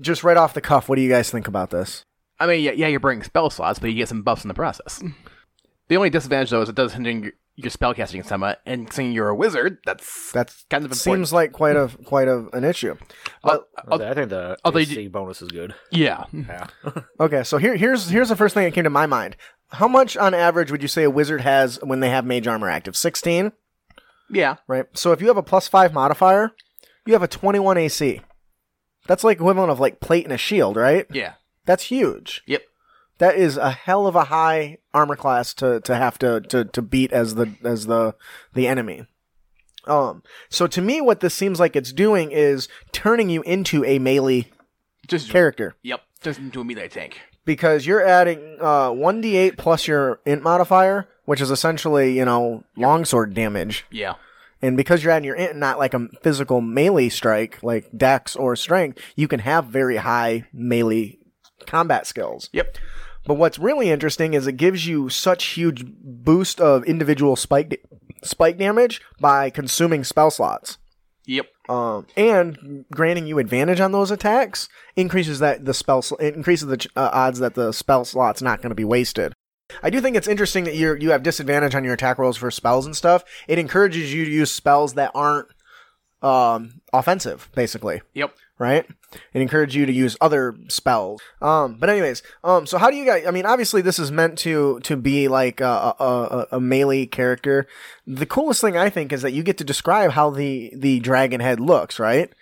Just 0.00 0.24
right 0.24 0.36
off 0.36 0.54
the 0.54 0.60
cuff, 0.60 0.88
what 0.88 0.96
do 0.96 1.02
you 1.02 1.08
guys 1.08 1.30
think 1.30 1.48
about 1.48 1.70
this? 1.70 2.04
I 2.38 2.46
mean, 2.46 2.62
yeah, 2.62 2.72
yeah, 2.72 2.88
you're 2.88 3.00
bringing 3.00 3.22
spell 3.22 3.50
slots, 3.50 3.78
but 3.78 3.90
you 3.90 3.96
get 3.96 4.08
some 4.08 4.22
buffs 4.22 4.44
in 4.44 4.48
the 4.48 4.54
process. 4.54 5.02
The 5.92 5.98
only 5.98 6.08
disadvantage, 6.08 6.48
though, 6.48 6.62
is 6.62 6.70
it 6.70 6.74
does 6.74 6.94
hinder 6.94 7.10
your, 7.10 7.32
your 7.54 7.70
spellcasting 7.70 8.24
somewhat, 8.24 8.62
and 8.64 8.90
seeing 8.90 9.12
you're 9.12 9.28
a 9.28 9.34
wizard, 9.34 9.76
that's 9.84 10.32
That's 10.32 10.64
kind 10.70 10.86
of 10.86 10.90
important. 10.92 11.02
seems 11.18 11.32
like 11.34 11.52
quite 11.52 11.76
a 11.76 11.88
quite 12.06 12.26
a, 12.28 12.46
an 12.54 12.64
issue. 12.64 12.96
I'll- 13.44 13.66
I'll- 13.90 14.02
I 14.02 14.14
think 14.14 14.30
the 14.30 14.56
although 14.64 14.78
you 14.78 14.90
AC 14.90 15.08
bonus 15.08 15.42
is 15.42 15.50
good. 15.50 15.74
yeah. 15.90 16.24
Yeah. 16.32 16.68
Okay, 17.20 17.42
so 17.44 17.58
here 17.58 17.76
here's 17.76 18.08
here's 18.08 18.30
the 18.30 18.36
first 18.36 18.54
thing 18.54 18.64
that 18.64 18.72
came 18.72 18.84
to 18.84 18.90
my 18.90 19.04
mind. 19.04 19.36
How 19.68 19.86
much 19.86 20.16
on 20.16 20.32
average 20.32 20.70
would 20.70 20.80
you 20.80 20.88
say 20.88 21.02
a 21.02 21.10
wizard 21.10 21.42
has 21.42 21.78
when 21.82 22.00
they 22.00 22.08
have 22.08 22.24
mage 22.24 22.46
armor 22.46 22.70
active? 22.70 22.96
16? 22.96 23.52
Yeah. 24.30 24.56
right? 24.66 24.86
So 24.94 25.12
if 25.12 25.20
you 25.20 25.28
have 25.28 25.36
a 25.36 25.42
plus 25.42 25.68
five 25.68 25.92
modifier, 25.92 26.52
you 27.04 27.12
have 27.12 27.22
a 27.22 27.28
21 27.28 27.76
AC. 27.76 28.22
That's 29.06 29.24
like 29.24 29.36
equivalent 29.36 29.70
of 29.70 29.78
like 29.78 30.00
plate 30.00 30.24
and 30.24 30.32
a 30.32 30.38
shield, 30.38 30.76
right? 30.76 31.04
Yeah. 31.10 31.34
That's 31.66 31.84
huge. 31.84 32.40
Yep. 32.46 32.62
That 33.18 33.36
is 33.36 33.56
a 33.56 33.70
hell 33.70 34.06
of 34.06 34.16
a 34.16 34.24
high 34.24 34.78
armor 34.92 35.16
class 35.16 35.54
to, 35.54 35.80
to 35.82 35.94
have 35.94 36.18
to, 36.20 36.40
to, 36.40 36.64
to 36.64 36.82
beat 36.82 37.12
as 37.12 37.34
the 37.36 37.52
as 37.62 37.86
the 37.86 38.14
the 38.54 38.66
enemy. 38.66 39.06
Um. 39.86 40.22
So 40.48 40.66
to 40.68 40.80
me, 40.80 41.00
what 41.00 41.20
this 41.20 41.34
seems 41.34 41.58
like 41.60 41.74
it's 41.76 41.92
doing 41.92 42.30
is 42.32 42.68
turning 42.92 43.28
you 43.30 43.42
into 43.42 43.84
a 43.84 43.98
melee 43.98 44.46
Just 45.08 45.30
character 45.30 45.74
Yep. 45.82 46.00
Just 46.22 46.38
into 46.38 46.60
a 46.60 46.64
melee 46.64 46.88
tank. 46.88 47.20
because 47.44 47.84
you're 47.86 48.04
adding 48.06 48.58
uh, 48.60 48.90
1d8 48.90 49.56
plus 49.56 49.88
your 49.88 50.20
int 50.24 50.42
modifier, 50.44 51.08
which 51.24 51.40
is 51.40 51.50
essentially 51.50 52.16
you 52.16 52.24
know 52.24 52.62
longsword 52.76 53.34
damage. 53.34 53.84
Yeah. 53.90 54.14
And 54.64 54.76
because 54.76 55.02
you're 55.02 55.12
adding 55.12 55.26
your 55.26 55.34
int, 55.34 55.56
not 55.56 55.78
like 55.80 55.94
a 55.94 56.08
physical 56.22 56.60
melee 56.60 57.08
strike 57.08 57.60
like 57.64 57.90
dex 57.96 58.36
or 58.36 58.54
strength, 58.54 59.00
you 59.16 59.26
can 59.26 59.40
have 59.40 59.64
very 59.66 59.96
high 59.96 60.44
melee 60.52 61.18
combat 61.66 62.06
skills. 62.06 62.48
Yep. 62.52 62.76
But 63.26 63.34
what's 63.34 63.58
really 63.58 63.90
interesting 63.90 64.34
is 64.34 64.46
it 64.46 64.56
gives 64.56 64.86
you 64.86 65.08
such 65.08 65.44
huge 65.44 65.84
boost 65.86 66.60
of 66.60 66.84
individual 66.84 67.36
spike 67.36 67.68
da- 67.70 67.82
spike 68.24 68.58
damage 68.58 69.00
by 69.20 69.50
consuming 69.50 70.04
spell 70.04 70.30
slots. 70.30 70.78
Yep. 71.26 71.46
Um, 71.68 72.06
and 72.16 72.84
granting 72.92 73.28
you 73.28 73.38
advantage 73.38 73.78
on 73.78 73.92
those 73.92 74.10
attacks 74.10 74.68
increases 74.96 75.38
that 75.38 75.64
the 75.64 75.72
spell 75.74 76.02
sl- 76.02 76.16
increases 76.16 76.66
the 76.66 76.78
ch- 76.78 76.88
uh, 76.96 77.10
odds 77.12 77.38
that 77.38 77.54
the 77.54 77.70
spell 77.70 78.04
slot's 78.04 78.42
not 78.42 78.60
going 78.60 78.70
to 78.70 78.74
be 78.76 78.84
wasted. 78.84 79.32
I 79.82 79.88
do 79.90 80.00
think 80.00 80.16
it's 80.16 80.28
interesting 80.28 80.64
that 80.64 80.74
you 80.74 80.96
you 80.96 81.12
have 81.12 81.22
disadvantage 81.22 81.74
on 81.76 81.84
your 81.84 81.94
attack 81.94 82.18
rolls 82.18 82.36
for 82.36 82.50
spells 82.50 82.84
and 82.84 82.96
stuff. 82.96 83.24
It 83.46 83.58
encourages 83.58 84.12
you 84.12 84.24
to 84.24 84.30
use 84.30 84.50
spells 84.50 84.94
that 84.94 85.12
aren't 85.14 85.46
um, 86.20 86.80
offensive, 86.92 87.48
basically 87.54 88.02
Yep. 88.14 88.34
Right? 88.62 88.86
It 89.34 89.42
encourages 89.42 89.74
you 89.74 89.86
to 89.86 89.92
use 89.92 90.16
other 90.20 90.54
spells. 90.68 91.20
Um, 91.42 91.76
but 91.78 91.90
anyways, 91.90 92.22
um, 92.44 92.64
so 92.64 92.78
how 92.78 92.90
do 92.90 92.96
you 92.96 93.04
guys? 93.04 93.26
I 93.26 93.32
mean, 93.32 93.44
obviously 93.44 93.82
this 93.82 93.98
is 93.98 94.12
meant 94.12 94.38
to 94.38 94.78
to 94.80 94.96
be 94.96 95.26
like 95.26 95.60
a, 95.60 95.94
a, 95.98 96.46
a, 96.52 96.60
melee 96.60 97.06
character. 97.06 97.66
The 98.06 98.24
coolest 98.24 98.60
thing 98.60 98.76
I 98.76 98.88
think 98.88 99.12
is 99.12 99.22
that 99.22 99.32
you 99.32 99.42
get 99.42 99.58
to 99.58 99.64
describe 99.64 100.12
how 100.12 100.30
the 100.30 100.72
the 100.76 101.00
dragon 101.00 101.40
head 101.40 101.58
looks, 101.58 101.98
right? 101.98 102.32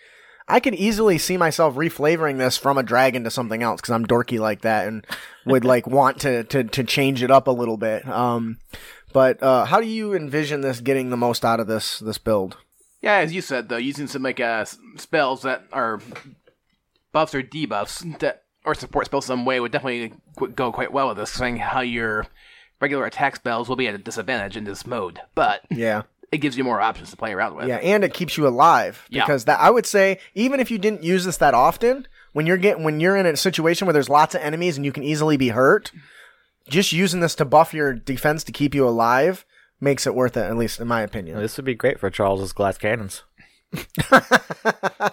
I 0.47 0.61
could 0.61 0.75
easily 0.75 1.17
see 1.17 1.39
myself 1.39 1.75
reflavoring 1.77 2.37
this 2.37 2.57
from 2.57 2.77
a 2.77 2.83
dragon 2.83 3.25
to 3.25 3.31
something 3.31 3.63
else 3.63 3.81
because 3.81 3.93
I'm 3.93 4.07
dorky 4.07 4.39
like 4.39 4.61
that 4.61 4.87
and 4.87 5.07
would 5.47 5.65
like 5.65 5.87
want 5.99 6.21
to, 6.21 6.45
to 6.45 6.65
to 6.65 6.85
change 6.85 7.23
it 7.23 7.31
up 7.31 7.47
a 7.49 7.53
little 7.53 7.79
bit. 7.79 8.07
Um, 8.07 8.59
but 9.13 9.43
uh, 9.43 9.65
how 9.65 9.81
do 9.81 9.87
you 9.87 10.13
envision 10.15 10.61
this 10.61 10.81
getting 10.81 11.09
the 11.09 11.17
most 11.17 11.47
out 11.47 11.61
of 11.61 11.67
this 11.67 11.99
this 11.99 12.19
build? 12.19 12.59
Yeah, 13.03 13.15
as 13.17 13.33
you 13.33 13.41
said, 13.41 13.69
though, 13.69 13.77
using 13.79 14.07
some 14.07 14.23
like 14.23 14.41
uh, 14.41 14.65
spells 14.97 15.43
that 15.43 15.65
are 15.73 16.01
buffs 17.13 17.35
or 17.35 17.43
debuffs 17.43 18.19
that 18.21 18.43
or 18.65 18.75
support 18.75 19.07
spells 19.07 19.25
some 19.27 19.45
way 19.47 19.59
would 19.59 19.73
definitely 19.73 20.13
qu- 20.37 20.49
go 20.49 20.71
quite 20.71 20.93
well 20.93 21.09
with 21.09 21.17
this, 21.17 21.31
saying 21.31 21.57
how 21.57 21.81
your 21.81 22.27
regular 22.81 23.07
attack 23.07 23.37
spells 23.37 23.69
will 23.69 23.77
be 23.77 23.89
at 23.89 23.95
a 23.95 23.99
disadvantage 23.99 24.57
in 24.57 24.65
this 24.65 24.87
mode, 24.87 25.19
but 25.35 25.63
Yeah. 25.71 26.03
it 26.31 26.39
gives 26.39 26.57
you 26.59 26.65
more 26.65 26.81
options 26.81 27.11
to 27.11 27.17
play 27.17 27.33
around 27.33 27.57
with. 27.57 27.69
Yeah, 27.69 27.77
and 27.77 28.05
it 28.05 28.13
keeps 28.15 28.37
you 28.37 28.47
alive 28.47 29.07
Yeah. 29.09 29.25
because 29.25 29.47
that 29.47 29.61
I 29.61 29.71
would 29.71 29.87
say 29.87 30.19
even 30.35 30.61
if 30.61 30.71
you 30.71 30.77
didn't 30.79 31.03
use 31.03 31.25
this 31.25 31.39
that 31.39 31.55
often, 31.55 32.07
when 32.33 32.47
you're 32.47 32.57
getting 32.59 32.85
when 32.85 33.01
you're 33.01 33.17
in 33.17 33.27
a 33.27 33.37
situation 33.37 33.87
where 33.87 33.93
there's 33.95 34.09
lots 34.11 34.35
of 34.35 34.43
enemies 34.43 34.77
and 34.77 34.85
you 34.85 34.93
can 34.93 35.03
easily 35.03 35.37
be 35.39 35.49
hurt, 35.49 35.91
just 36.69 36.93
using 36.93 37.21
this 37.21 37.35
to 37.37 37.45
buff 37.47 37.73
your 37.75 37.95
defense 37.95 38.45
to 38.45 38.53
keep 38.53 38.75
you 38.75 38.87
alive 38.87 39.45
makes 39.81 40.07
it 40.07 40.15
worth 40.15 40.37
it. 40.37 40.41
At 40.45 40.57
least 40.57 40.81
in 40.81 40.89
my 40.89 41.03
opinion. 41.03 41.39
This 41.39 41.57
would 41.57 41.65
be 41.65 41.75
great 41.75 41.99
for 41.99 42.11
Charles's 42.11 42.53
glass 42.53 42.79
cannons. 42.79 43.23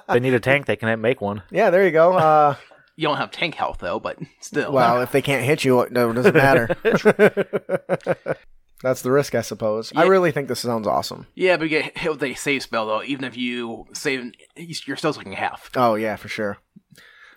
they 0.09 0.19
need 0.19 0.33
a 0.33 0.39
tank, 0.39 0.65
they 0.65 0.75
can 0.75 0.99
make 1.01 1.21
one. 1.21 1.43
Yeah, 1.51 1.69
there 1.69 1.85
you 1.85 1.91
go. 1.91 2.13
Uh, 2.13 2.55
You 2.95 3.07
don't 3.07 3.17
have 3.17 3.29
tank 3.31 3.53
health 3.55 3.77
though, 3.79 3.99
but 3.99 4.17
still. 4.39 4.71
well, 4.71 5.01
if 5.01 5.11
they 5.11 5.21
can't 5.21 5.45
hit 5.45 5.63
you, 5.63 5.81
it 5.81 5.91
no, 5.91 6.11
doesn't 6.11 6.35
matter. 6.35 6.75
That's 8.83 9.01
the 9.01 9.11
risk, 9.11 9.33
I 9.33 9.41
suppose. 9.41 9.91
I 9.95 10.05
really 10.05 10.31
think 10.31 10.47
this 10.47 10.59
sounds 10.59 10.85
awesome. 10.87 11.25
yeah, 11.33 11.57
but 11.57 11.63
you 11.63 11.69
get 11.69 11.97
hit 11.97 12.11
with 12.11 12.23
a 12.23 12.35
save 12.35 12.61
spell 12.63 12.85
though. 12.85 13.03
Even 13.03 13.25
if 13.25 13.35
you 13.35 13.85
save, 13.93 14.31
you're 14.55 14.97
still 14.97 15.13
taking 15.13 15.33
half. 15.33 15.69
Oh 15.75 15.95
yeah, 15.95 16.15
for 16.15 16.27
sure. 16.27 16.57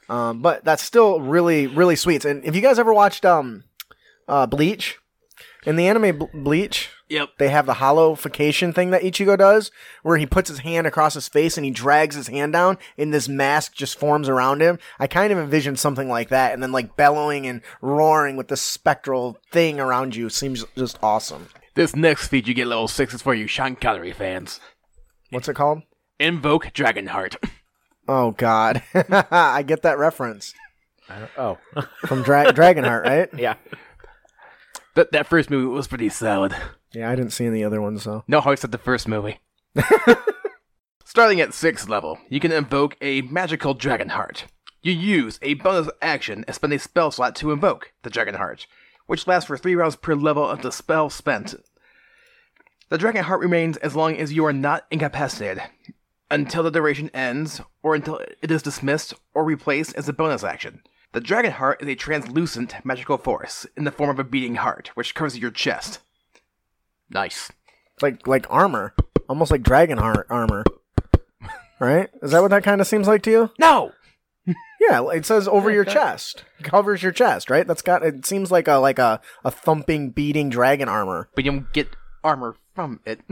Um, 0.09 0.43
but 0.43 0.65
that's 0.65 0.83
still 0.83 1.21
really, 1.21 1.67
really 1.67 1.97
sweet. 1.97 2.25
And 2.25 2.45
if 2.45 2.55
you 2.57 2.61
guys 2.61 2.79
ever 2.79 2.93
watched 2.93 3.25
um, 3.25 3.65
uh, 4.27 4.45
Bleach, 4.47 4.99
in 5.65 5.77
the 5.77 5.87
anime 5.87 6.19
Ble- 6.19 6.31
Bleach, 6.35 6.91
Yep. 7.11 7.31
they 7.39 7.49
have 7.49 7.67
the 7.67 7.75
hollowification 7.75 8.75
thing 8.75 8.91
that 8.91 9.03
Ichigo 9.03 9.37
does, 9.37 9.71
where 10.03 10.17
he 10.17 10.27
puts 10.27 10.49
his 10.49 10.61
hand 10.61 10.87
across 10.87 11.15
his 11.15 11.29
face 11.29 11.57
and 11.59 11.65
he 11.65 11.71
drags 11.71 12.15
his 12.15 12.29
hand 12.29 12.53
down, 12.53 12.79
and 12.97 13.13
this 13.13 13.29
mask 13.29 13.75
just 13.75 13.99
forms 13.99 14.29
around 14.29 14.63
him. 14.63 14.79
I 14.99 15.07
kind 15.07 15.33
of 15.33 15.39
envision 15.39 15.77
something 15.77 16.09
like 16.09 16.29
that, 16.31 16.53
and 16.55 16.63
then 16.63 16.73
like 16.73 16.97
bellowing 16.97 17.47
and 17.47 17.61
roaring 17.83 18.37
with 18.37 18.49
this 18.49 18.63
spectral 18.63 19.37
thing 19.51 19.81
around 19.81 20.15
you 20.17 20.29
seems 20.31 20.65
just 20.77 20.99
awesome. 21.03 21.49
This 21.75 21.95
next 21.97 22.29
feat 22.29 22.47
you 22.49 22.55
get 22.55 22.67
level 22.69 22.89
six 22.89 23.13
is 23.15 23.23
for 23.23 23.35
you 23.35 23.47
Sean 23.47 23.77
Connery 23.77 24.13
fans. 24.13 24.61
What's 25.31 25.49
it 25.49 25.55
called? 25.55 25.83
Invoke 26.19 26.67
Dragonheart. 26.67 27.37
Oh 28.09 28.33
God, 28.33 28.83
I 29.31 29.63
get 29.63 29.83
that 29.83 29.99
reference 29.99 30.55
Oh, 31.37 31.59
from 32.07 32.23
Dra- 32.23 32.53
Dragonheart, 32.53 33.03
right? 33.05 33.29
yeah. 33.37 33.55
that 34.95 35.13
that 35.13 35.27
first 35.27 35.51
movie 35.51 35.67
was 35.67 35.89
pretty 35.89 36.09
solid. 36.09 36.55
Yeah, 36.93 37.11
I 37.11 37.15
didn't 37.15 37.33
see 37.33 37.47
any 37.47 37.63
other 37.65 37.81
ones 37.81 38.05
though. 38.05 38.25
No 38.27 38.41
hearts 38.41 38.65
at 38.65 38.73
the 38.73 38.79
first 38.79 39.07
movie. 39.09 39.41
Starting 41.05 41.41
at 41.41 41.51
6th 41.51 41.89
level, 41.89 42.19
you 42.29 42.39
can 42.41 42.53
invoke 42.53 42.97
a 43.01 43.23
magical 43.23 43.75
dragon 43.75 44.11
heart. 44.11 44.47
You 44.83 44.93
use 44.93 45.39
a 45.43 45.55
bonus 45.55 45.91
action 46.01 46.45
and 46.47 46.55
spend 46.55 46.73
a 46.73 46.79
spell 46.79 47.11
slot 47.11 47.35
to 47.37 47.53
invoke 47.53 47.93
the 48.03 48.11
dragon 48.11 48.37
heart, 48.37 48.67
which 49.07 49.27
lasts 49.27 49.49
for 49.49 49.57
3 49.57 49.75
rounds 49.75 49.97
per 49.97 50.15
level 50.15 50.49
of 50.49 50.63
the 50.63 50.73
spell 50.73 51.11
spent. 51.11 51.55
The 52.89 52.99
dragon 52.99 53.25
heart 53.25 53.41
remains 53.41 53.77
as 53.79 53.95
long 53.95 54.17
as 54.17 54.33
you 54.33 54.45
are 54.47 54.53
not 54.53 54.87
incapacitated, 54.91 55.63
until 56.31 56.63
the 56.63 56.71
duration 56.71 57.11
ends, 57.13 57.61
or 57.83 57.95
until 57.95 58.19
it 58.19 58.51
is 58.51 58.63
dismissed 58.63 59.15
or 59.35 59.45
replaced 59.45 59.95
as 59.97 60.09
a 60.09 60.13
bonus 60.13 60.45
action. 60.45 60.83
The 61.13 61.21
dragon 61.21 61.53
heart 61.53 61.83
is 61.83 61.89
a 61.89 61.95
translucent 61.97 62.75
magical 62.85 63.19
force 63.19 63.67
in 63.77 63.85
the 63.85 63.91
form 63.93 64.11
of 64.11 64.19
a 64.19 64.25
beating 64.25 64.57
heart, 64.57 64.91
which 64.95 65.15
covers 65.15 65.39
your 65.39 65.51
chest. 65.51 65.99
Nice. 67.11 67.51
Like 68.01 68.27
like 68.27 68.47
armor, 68.51 68.95
almost 69.29 69.51
like 69.51 69.63
Dragonheart 69.63 70.25
armor, 70.31 70.65
right? 71.81 72.09
Is 72.23 72.31
that 72.31 72.41
what 72.43 72.51
that 72.51 72.65
kind 72.65 72.81
of 72.81 72.87
seems 72.87 73.07
like 73.09 73.23
to 73.25 73.31
you? 73.31 73.51
No! 73.59 73.93
Yeah, 74.81 75.07
it 75.11 75.27
says 75.27 75.47
over 75.47 75.71
your 75.71 75.85
chest, 75.85 76.45
covers 76.63 77.03
your 77.03 77.13
chest, 77.13 77.51
right? 77.51 77.67
That's 77.67 77.83
got. 77.83 78.03
It 78.03 78.25
seems 78.25 78.51
like 78.51 78.67
a 78.67 78.77
like 78.77 78.99
a 78.99 79.21
a 79.45 79.51
thumping, 79.51 80.09
beating 80.11 80.49
dragon 80.49 80.89
armor. 80.89 81.29
but 81.35 81.45
you 81.45 81.51
don't 81.51 81.71
get 81.75 81.89
armor 82.25 82.57
from 82.75 83.01
it. 83.05 83.21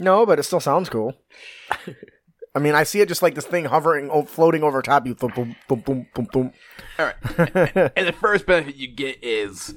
No, 0.00 0.24
but 0.24 0.38
it 0.38 0.44
still 0.44 0.60
sounds 0.60 0.88
cool. 0.88 1.14
I 2.54 2.58
mean, 2.60 2.74
I 2.74 2.84
see 2.84 3.00
it 3.00 3.08
just 3.08 3.22
like 3.22 3.34
this 3.34 3.46
thing 3.46 3.64
hovering, 3.66 4.10
o- 4.10 4.24
floating 4.24 4.62
over 4.62 4.80
top 4.82 5.06
you. 5.06 5.14
Boom, 5.14 5.32
boom, 5.34 5.56
boom, 5.68 5.80
boom, 5.80 6.06
boom, 6.14 6.28
boom. 6.32 6.52
All 6.98 7.06
right. 7.06 7.16
and 7.96 8.06
the 8.06 8.14
first 8.18 8.46
benefit 8.46 8.76
you 8.76 8.88
get 8.88 9.18
is 9.22 9.74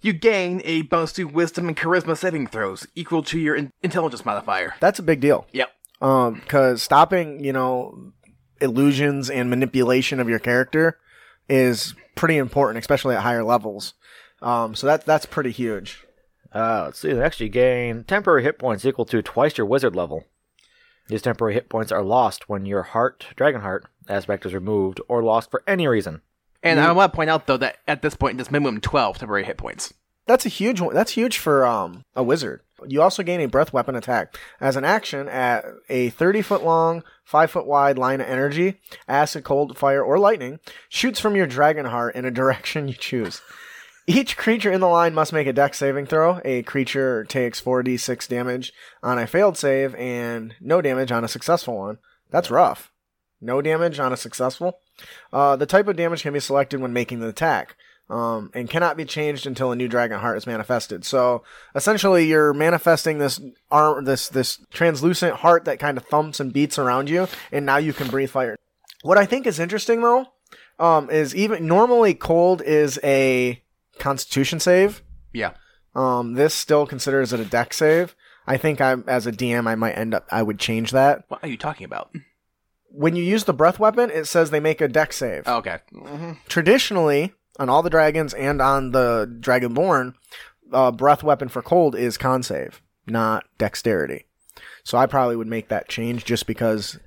you 0.00 0.12
gain 0.12 0.60
a 0.64 0.82
bonus 0.82 1.12
to 1.14 1.24
wisdom 1.24 1.68
and 1.68 1.76
charisma 1.76 2.16
saving 2.16 2.46
throws 2.46 2.86
equal 2.94 3.22
to 3.24 3.38
your 3.38 3.54
in- 3.54 3.72
intelligence 3.82 4.24
modifier. 4.24 4.74
That's 4.80 4.98
a 4.98 5.02
big 5.02 5.20
deal. 5.20 5.46
Yep. 5.52 5.70
Um, 6.00 6.34
because 6.34 6.82
stopping, 6.82 7.44
you 7.44 7.52
know, 7.52 8.12
illusions 8.60 9.30
and 9.30 9.50
manipulation 9.50 10.20
of 10.20 10.28
your 10.28 10.38
character 10.38 10.98
is 11.48 11.94
pretty 12.14 12.36
important, 12.36 12.78
especially 12.78 13.16
at 13.16 13.22
higher 13.22 13.44
levels. 13.44 13.94
Um, 14.40 14.74
so 14.74 14.86
that 14.86 15.04
that's 15.04 15.26
pretty 15.26 15.50
huge. 15.50 16.04
Uh, 16.54 16.84
let's 16.86 17.00
see. 17.00 17.12
Next, 17.12 17.40
you 17.40 17.48
gain 17.48 18.04
temporary 18.04 18.42
hit 18.42 18.58
points 18.58 18.84
equal 18.84 19.04
to 19.06 19.22
twice 19.22 19.58
your 19.58 19.66
wizard 19.66 19.94
level. 19.94 20.24
These 21.08 21.22
temporary 21.22 21.54
hit 21.54 21.68
points 21.68 21.90
are 21.90 22.02
lost 22.02 22.48
when 22.48 22.66
your 22.66 22.82
heart, 22.82 23.26
dragon 23.34 23.62
heart, 23.62 23.86
aspect 24.08 24.46
is 24.46 24.54
removed 24.54 25.00
or 25.08 25.22
lost 25.22 25.50
for 25.50 25.62
any 25.66 25.86
reason. 25.86 26.22
And 26.62 26.80
I 26.80 26.92
want 26.92 27.12
to 27.12 27.16
point 27.16 27.30
out 27.30 27.46
though 27.46 27.56
that 27.58 27.78
at 27.86 28.02
this 28.02 28.14
point 28.14 28.36
there's 28.36 28.50
minimum 28.50 28.80
twelve 28.80 29.18
temporary 29.18 29.44
hit 29.44 29.58
points. 29.58 29.92
That's 30.26 30.44
a 30.44 30.50
huge 30.50 30.80
one. 30.80 30.94
That's 30.94 31.12
huge 31.12 31.38
for 31.38 31.64
um 31.64 32.04
a 32.14 32.22
wizard. 32.22 32.60
You 32.86 33.02
also 33.02 33.22
gain 33.22 33.40
a 33.40 33.48
breath 33.48 33.72
weapon 33.72 33.96
attack 33.96 34.36
as 34.60 34.76
an 34.76 34.84
action 34.84 35.28
at 35.28 35.64
a 35.88 36.10
30 36.10 36.42
foot 36.42 36.62
long, 36.62 37.02
5 37.24 37.50
foot 37.50 37.66
wide 37.66 37.98
line 37.98 38.20
of 38.20 38.28
energy, 38.28 38.80
acid, 39.08 39.42
cold, 39.42 39.76
fire, 39.76 40.02
or 40.02 40.18
lightning 40.18 40.60
shoots 40.88 41.18
from 41.18 41.34
your 41.34 41.46
dragon 41.46 41.86
heart 41.86 42.14
in 42.14 42.24
a 42.24 42.30
direction 42.30 42.86
you 42.86 42.94
choose. 42.94 43.40
Each 44.06 44.36
creature 44.36 44.72
in 44.72 44.80
the 44.80 44.86
line 44.86 45.12
must 45.12 45.32
make 45.34 45.46
a 45.46 45.52
dex 45.52 45.76
saving 45.78 46.06
throw. 46.06 46.40
A 46.44 46.62
creature 46.62 47.24
takes 47.24 47.60
4d6 47.60 48.26
damage 48.28 48.72
on 49.02 49.18
a 49.18 49.26
failed 49.26 49.58
save 49.58 49.94
and 49.96 50.54
no 50.60 50.80
damage 50.80 51.12
on 51.12 51.24
a 51.24 51.28
successful 51.28 51.76
one. 51.76 51.98
That's 52.30 52.50
rough. 52.50 52.90
No 53.40 53.60
damage 53.60 53.98
on 53.98 54.12
a 54.12 54.16
successful. 54.16 54.80
Uh, 55.32 55.56
the 55.56 55.66
type 55.66 55.88
of 55.88 55.96
damage 55.96 56.22
can 56.22 56.32
be 56.32 56.40
selected 56.40 56.80
when 56.80 56.92
making 56.92 57.20
the 57.20 57.28
attack, 57.28 57.76
um, 58.10 58.50
and 58.54 58.70
cannot 58.70 58.96
be 58.96 59.04
changed 59.04 59.46
until 59.46 59.70
a 59.70 59.76
new 59.76 59.88
dragon 59.88 60.18
heart 60.18 60.36
is 60.36 60.46
manifested. 60.46 61.04
So 61.04 61.42
essentially, 61.74 62.26
you're 62.26 62.54
manifesting 62.54 63.18
this 63.18 63.40
arm, 63.70 64.04
this 64.04 64.28
this 64.28 64.58
translucent 64.70 65.36
heart 65.36 65.64
that 65.64 65.78
kind 65.78 65.96
of 65.96 66.04
thumps 66.04 66.40
and 66.40 66.52
beats 66.52 66.78
around 66.78 67.08
you, 67.10 67.28
and 67.52 67.66
now 67.66 67.76
you 67.76 67.92
can 67.92 68.08
breathe 68.08 68.30
fire. 68.30 68.56
What 69.02 69.18
I 69.18 69.26
think 69.26 69.46
is 69.46 69.58
interesting 69.58 70.00
though, 70.00 70.26
um, 70.78 71.10
is 71.10 71.34
even 71.34 71.66
normally 71.66 72.14
cold 72.14 72.62
is 72.62 72.98
a 73.04 73.62
Constitution 73.98 74.60
save. 74.60 75.02
Yeah. 75.32 75.52
Um, 75.94 76.34
this 76.34 76.54
still 76.54 76.86
considers 76.86 77.32
it 77.32 77.40
a 77.40 77.44
dex 77.44 77.76
save. 77.78 78.14
I 78.46 78.56
think 78.56 78.80
I, 78.80 78.94
as 79.06 79.26
a 79.26 79.32
DM, 79.32 79.66
I 79.66 79.74
might 79.74 79.92
end 79.92 80.14
up. 80.14 80.26
I 80.30 80.42
would 80.42 80.58
change 80.58 80.92
that. 80.92 81.24
What 81.28 81.44
are 81.44 81.48
you 81.48 81.58
talking 81.58 81.84
about? 81.84 82.10
When 82.90 83.14
you 83.16 83.22
use 83.22 83.44
the 83.44 83.52
breath 83.52 83.78
weapon, 83.78 84.10
it 84.10 84.26
says 84.26 84.50
they 84.50 84.60
make 84.60 84.80
a 84.80 84.88
dex 84.88 85.16
save. 85.18 85.44
Oh, 85.46 85.56
okay. 85.58 85.78
Traditionally, 86.48 87.32
on 87.58 87.68
all 87.68 87.82
the 87.82 87.90
dragons 87.90 88.34
and 88.34 88.62
on 88.62 88.92
the 88.92 89.26
Dragonborn, 89.40 90.14
uh, 90.72 90.90
breath 90.92 91.22
weapon 91.22 91.48
for 91.48 91.62
cold 91.62 91.94
is 91.94 92.16
con 92.16 92.42
save, 92.42 92.80
not 93.06 93.44
dexterity. 93.58 94.26
So 94.84 94.96
I 94.96 95.06
probably 95.06 95.36
would 95.36 95.46
make 95.46 95.68
that 95.68 95.88
change 95.88 96.24
just 96.24 96.46
because. 96.46 96.98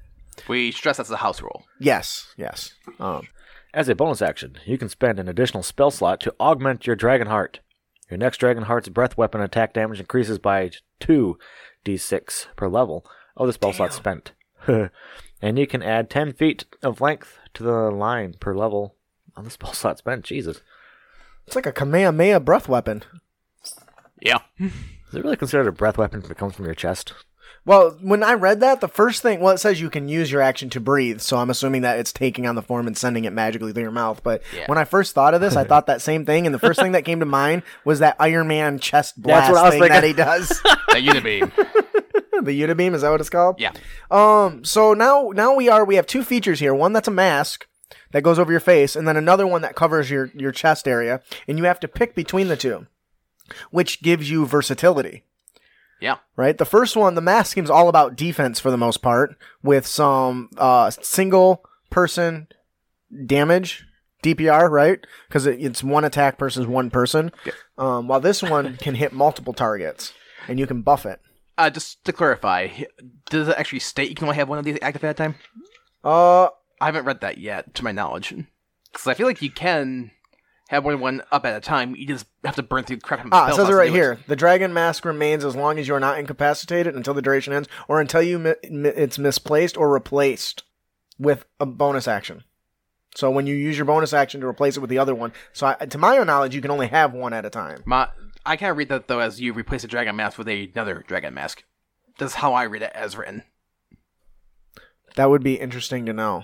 We 0.48 0.72
stress 0.72 0.98
that's 0.98 1.10
a 1.10 1.18
house 1.18 1.42
rule. 1.42 1.66
Yes, 1.80 2.34
yes. 2.38 2.74
Um, 3.00 3.28
As 3.74 3.90
a 3.90 3.96
bonus 3.96 4.22
action, 4.22 4.58
you 4.66 4.78
can 4.78 4.90
spend 4.90 5.20
an 5.20 5.28
additional 5.28 5.64
spell 5.64 5.92
slot 5.92 6.20
to 6.22 6.36
augment 6.40 6.86
your 6.88 6.96
dragon 6.96 7.28
heart. 7.28 7.60
Your 8.10 8.18
next 8.18 8.38
dragon 8.38 8.64
heart's 8.64 8.90
breath 8.90 9.18
weapon 9.18 9.42
attack 9.42 9.74
damage 9.74 10.00
increases 10.00 10.38
by 10.40 10.72
2d6 11.02 12.48
per 12.56 12.68
level 12.68 13.06
of 13.38 13.48
the 13.48 13.54
spell 13.54 13.74
slot 13.74 13.94
spent. 13.94 14.34
and 15.42 15.58
you 15.58 15.68
can 15.68 15.82
add 15.84 16.10
10 16.10 16.34
feet 16.34 16.66
of 16.82 17.02
length 17.02 17.38
to 17.54 17.64
the 17.64 17.92
line 17.92 18.36
per 18.40 18.56
level 18.56 18.96
oh, 18.96 19.40
on 19.40 19.44
the 19.44 19.50
spell 19.52 19.74
slot 19.74 19.98
spent. 19.98 20.24
Jesus. 20.26 20.62
it's 21.48 21.56
like 21.56 21.66
a 21.66 21.72
Kamehameha 21.72 22.40
breath 22.40 22.68
weapon. 22.70 23.04
Yeah. 24.22 24.40
Is 24.60 24.72
it 25.14 25.24
really 25.24 25.38
considered 25.38 25.68
a 25.68 25.72
breath 25.72 25.98
weapon 25.98 26.22
if 26.24 26.30
it 26.30 26.38
comes 26.38 26.56
from 26.56 26.66
your 26.66 26.76
chest? 26.76 27.14
Well, 27.64 27.96
when 28.02 28.24
I 28.24 28.34
read 28.34 28.60
that, 28.62 28.82
the 28.82 28.88
first 28.88 29.22
thing, 29.22 29.40
well, 29.40 29.54
it 29.54 29.60
says 29.60 29.80
you 29.80 29.92
can 29.92 30.10
use 30.10 30.32
your 30.32 30.42
action 30.42 30.72
to 30.72 30.80
breathe, 30.80 31.22
so 31.22 31.38
I'm 31.38 31.52
assuming 31.52 31.84
that 31.84 32.00
it's 32.00 32.12
taking 32.12 32.48
on 32.48 32.56
the 32.56 32.64
form 32.64 32.88
and 32.88 32.98
sending 32.98 33.26
it 33.26 33.34
magically 33.34 33.72
through 33.72 33.84
your 33.84 33.92
mouth. 33.92 34.24
But 34.24 34.42
Yeah. 34.56 34.66
when 34.66 34.80
I 34.80 34.84
first 34.84 35.14
thought 35.14 35.36
of 35.36 35.42
this, 35.42 35.56
I 35.56 35.64
thought 35.68 35.86
that 35.86 36.02
same 36.02 36.26
thing, 36.26 36.48
and 36.48 36.56
the 36.56 36.60
first 36.60 36.80
thing 36.80 36.94
that 36.94 37.06
came 37.06 37.20
to 37.20 37.26
mind 37.26 37.62
was 37.86 38.00
that 38.00 38.16
Iron 38.20 38.48
Man 38.48 38.80
chest 38.80 39.22
blast 39.22 39.48
That's 39.48 39.54
what 39.54 39.62
I 39.64 39.70
was 39.70 39.80
thing 39.80 39.90
that 39.90 40.04
he 40.04 40.14
does. 40.14 40.50
That 40.92 41.04
unibeam. 41.04 41.52
The 42.46 42.60
Unibeam, 42.62 42.94
is 42.94 43.02
that 43.02 43.10
what 43.10 43.20
it's 43.22 43.30
called? 43.30 43.60
yeah. 43.60 43.72
Um. 44.10 44.64
So 44.66 44.94
now, 44.94 45.32
now 45.34 45.56
we 45.56 45.70
are. 45.70 45.86
We 45.86 45.96
have 45.96 46.08
two 46.08 46.24
features 46.24 46.60
here. 46.60 46.74
One 46.74 46.94
that's 46.94 47.08
a 47.08 47.12
mask 47.12 47.68
that 48.12 48.24
goes 48.24 48.40
over 48.40 48.52
your 48.52 48.60
face, 48.60 48.96
and 48.96 49.08
then 49.08 49.18
another 49.18 49.48
one 49.48 49.62
that 49.62 49.76
covers 49.76 50.10
your 50.10 50.32
your 50.34 50.52
chest 50.52 50.88
area, 50.88 51.22
and 51.48 51.58
you 51.58 51.64
have 51.66 51.80
to 51.82 51.88
pick 51.88 52.16
between 52.16 52.48
the 52.48 52.58
two, 52.58 52.88
which 53.70 54.02
gives 54.02 54.30
you 54.30 54.46
versatility. 54.46 55.24
Yeah. 56.00 56.18
Right. 56.36 56.58
The 56.58 56.66
first 56.66 56.96
one, 56.96 57.14
the 57.16 57.22
mask 57.22 57.54
seems 57.54 57.70
all 57.70 57.88
about 57.88 58.16
defense 58.16 58.60
for 58.60 58.72
the 58.72 58.78
most 58.78 59.02
part, 59.02 59.36
with 59.62 59.86
some 59.86 60.50
uh 60.58 60.90
single 60.90 61.64
person 61.90 62.48
damage. 63.26 63.86
DPR, 64.24 64.70
right? 64.70 65.00
Because 65.28 65.48
it, 65.48 65.60
it's 65.60 65.84
one 65.84 66.04
attack 66.04 66.38
versus 66.38 66.68
one 66.68 66.92
person. 66.92 67.32
Um, 67.80 68.08
while 68.08 68.20
this 68.20 68.44
one 68.44 68.78
can 68.78 68.94
hit 68.94 69.14
multiple 69.14 69.52
targets, 69.52 70.14
and 70.48 70.60
you 70.60 70.68
can 70.68 70.84
buff 70.84 71.08
it. 71.08 71.20
Uh, 71.58 71.70
just 71.70 72.04
to 72.06 72.14
clarify, 72.14 72.70
does 73.30 73.48
it 73.48 73.56
actually 73.58 73.80
state 73.80 74.10
you 74.10 74.16
can 74.16 74.26
only 74.26 74.38
have 74.38 74.50
one 74.50 74.58
of 74.58 74.66
these 74.66 74.80
active 74.82 75.04
at 75.04 75.12
a 75.12 75.14
time? 75.14 75.36
Uh, 76.04 76.46
I 76.80 76.86
haven't 76.86 77.06
read 77.06 77.22
that 77.22 77.38
yet, 77.38 77.76
to 77.76 77.84
my 77.84 77.92
knowledge. 77.92 78.34
Because 78.92 79.08
I 79.08 79.14
feel 79.14 79.28
like 79.28 79.42
you 79.42 79.52
can 79.52 80.12
have 80.70 80.86
than 80.86 81.00
one 81.02 81.22
up 81.32 81.46
at 81.46 81.56
a 81.56 81.60
time. 81.60 81.96
You 81.96 82.08
just 82.08 82.26
have 82.46 82.56
to 82.56 82.64
burn 82.64 82.86
through 82.86 83.00
crap. 83.00 83.28
Ah, 83.32 83.50
it 83.50 83.56
says 83.56 83.70
it 83.70 83.74
right 83.74 83.92
here. 83.92 84.20
The 84.28 84.38
dragon 84.38 84.74
mask 84.74 85.04
remains 85.04 85.44
as 85.44 85.56
long 85.56 85.78
as 85.78 85.88
you 85.88 85.94
are 85.94 86.00
not 86.00 86.18
incapacitated 86.18 86.96
until 86.96 87.14
the 87.14 87.22
duration 87.22 87.54
ends, 87.54 87.68
or 87.88 88.00
until 88.00 88.22
you 88.22 88.40
mi- 88.40 88.56
mi- 88.70 88.90
it's 88.90 89.20
misplaced 89.20 89.78
or 89.78 89.92
replaced 89.92 90.64
with 91.20 91.46
a 91.60 91.66
bonus 91.66 92.08
action. 92.08 92.46
So 93.16 93.30
when 93.30 93.46
you 93.46 93.56
use 93.56 93.78
your 93.78 93.86
bonus 93.86 94.14
action 94.14 94.40
to 94.42 94.48
replace 94.48 94.78
it 94.78 94.80
with 94.80 94.90
the 94.90 94.98
other 94.98 95.14
one, 95.14 95.34
so 95.52 95.68
I, 95.68 95.86
to 95.86 95.98
my 95.98 96.18
own 96.18 96.28
knowledge, 96.28 96.56
you 96.56 96.62
can 96.62 96.72
only 96.72 96.88
have 96.88 97.14
one 97.14 97.34
at 97.34 97.46
a 97.46 97.50
time. 97.50 97.84
My, 97.86 98.08
I 98.46 98.58
kind 98.58 98.72
of 98.72 98.78
read 98.78 98.90
that 98.90 99.08
though 99.08 99.20
as 99.20 99.40
you 99.40 99.54
replace 99.54 99.84
a 99.84 99.88
dragon 99.88 100.16
mask 100.16 100.38
with 100.38 100.48
another 100.48 101.04
dragon 101.08 101.34
mask. 101.34 101.64
That's 102.18 102.36
how 102.36 102.54
I 102.54 102.64
read 102.64 102.82
it 102.82 102.92
as 102.94 103.16
written. 103.16 103.44
That 105.16 105.30
would 105.30 105.44
be 105.44 105.56
interesting 105.56 106.06
to 106.06 106.14
know. 106.14 106.44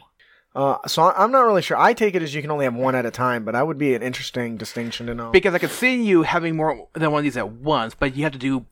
Uh, 0.55 0.77
so 0.87 1.03
I'm 1.03 1.31
not 1.31 1.45
really 1.45 1.61
sure. 1.61 1.77
I 1.77 1.93
take 1.93 2.15
it 2.15 2.23
as 2.23 2.33
you 2.33 2.41
can 2.41 2.49
only 2.49 2.65
have 2.65 2.73
one 2.73 2.95
at 2.95 3.05
a 3.05 3.11
time, 3.11 3.45
but 3.45 3.51
that 3.51 3.67
would 3.67 3.77
be 3.77 3.93
an 3.93 4.01
interesting 4.01 4.57
distinction 4.57 5.05
to 5.05 5.13
know. 5.13 5.29
Because 5.29 5.53
I 5.53 5.59
could 5.59 5.69
see 5.69 6.01
you 6.01 6.23
having 6.23 6.55
more 6.55 6.87
than 6.93 7.11
one 7.11 7.19
of 7.19 7.23
these 7.23 7.37
at 7.37 7.51
once, 7.51 7.93
but 7.93 8.15
you 8.15 8.23
have 8.23 8.33
to 8.33 8.39
do 8.39 8.65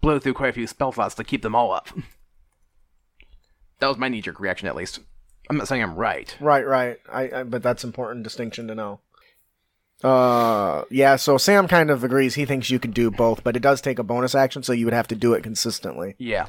blow 0.00 0.18
through 0.18 0.34
quite 0.34 0.50
a 0.50 0.52
few 0.52 0.66
spell 0.66 0.92
slots 0.92 1.16
to 1.16 1.24
keep 1.24 1.42
them 1.42 1.54
all 1.54 1.72
up. 1.72 1.88
That 3.80 3.88
was 3.88 3.98
my 3.98 4.08
knee 4.08 4.22
jerk 4.22 4.40
reaction, 4.40 4.68
at 4.68 4.76
least. 4.76 5.00
I'm 5.50 5.56
not 5.56 5.68
saying 5.68 5.82
I'm 5.82 5.96
right. 5.96 6.34
Right, 6.40 6.66
right. 6.66 6.96
I, 7.12 7.40
I 7.40 7.42
but 7.42 7.62
that's 7.62 7.84
important 7.84 8.22
distinction 8.22 8.68
to 8.68 8.74
know. 8.74 9.00
Uh, 10.04 10.84
yeah. 10.90 11.16
So 11.16 11.38
Sam 11.38 11.66
kind 11.66 11.90
of 11.90 12.04
agrees. 12.04 12.34
He 12.34 12.44
thinks 12.44 12.70
you 12.70 12.78
could 12.78 12.94
do 12.94 13.10
both, 13.10 13.42
but 13.42 13.56
it 13.56 13.60
does 13.60 13.80
take 13.80 13.98
a 13.98 14.04
bonus 14.04 14.34
action, 14.34 14.62
so 14.62 14.72
you 14.72 14.84
would 14.84 14.94
have 14.94 15.08
to 15.08 15.14
do 15.14 15.32
it 15.32 15.42
consistently. 15.42 16.14
Yeah. 16.18 16.46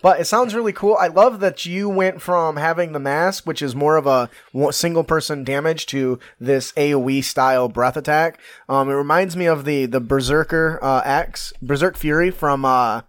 But 0.00 0.20
it 0.20 0.24
sounds 0.24 0.54
really 0.54 0.72
cool. 0.72 0.96
I 0.98 1.08
love 1.08 1.40
that 1.40 1.66
you 1.66 1.86
went 1.86 2.22
from 2.22 2.56
having 2.56 2.92
the 2.92 2.98
mask, 2.98 3.46
which 3.46 3.60
is 3.60 3.74
more 3.74 3.96
of 3.96 4.06
a 4.06 4.30
single 4.72 5.04
person 5.04 5.44
damage, 5.44 5.84
to 5.86 6.18
this 6.40 6.72
AOE 6.72 7.22
style 7.22 7.68
breath 7.68 7.98
attack. 7.98 8.40
Um, 8.70 8.88
it 8.88 8.94
reminds 8.94 9.36
me 9.36 9.44
of 9.44 9.66
the 9.66 9.84
the 9.84 10.00
Berserker 10.00 10.78
uh, 10.82 11.02
axe, 11.04 11.52
Berserk 11.60 11.98
Fury 11.98 12.30
from 12.30 12.64
uh, 12.64 13.02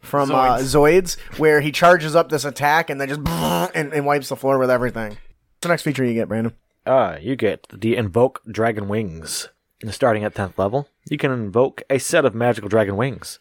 from 0.00 0.30
uh, 0.30 0.58
Zoids, 0.58 1.18
where 1.38 1.60
he 1.60 1.72
charges 1.72 2.14
up 2.14 2.28
this 2.28 2.44
attack 2.44 2.88
and 2.88 3.00
then 3.00 3.08
just 3.08 3.20
and, 3.74 3.92
and 3.92 4.06
wipes 4.06 4.28
the 4.28 4.36
floor 4.36 4.58
with 4.58 4.70
everything. 4.70 5.10
What's 5.10 5.62
the 5.62 5.68
next 5.70 5.82
feature 5.82 6.04
you 6.04 6.14
get, 6.14 6.28
Brandon? 6.28 6.54
Uh, 6.88 7.18
you 7.20 7.36
get 7.36 7.66
the 7.70 7.96
Invoke 7.96 8.40
Dragon 8.50 8.88
Wings. 8.88 9.50
Starting 9.90 10.24
at 10.24 10.34
10th 10.34 10.56
level, 10.56 10.88
you 11.10 11.18
can 11.18 11.30
invoke 11.30 11.82
a 11.90 11.98
set 11.98 12.24
of 12.24 12.34
magical 12.34 12.70
dragon 12.70 12.96
wings. 12.96 13.40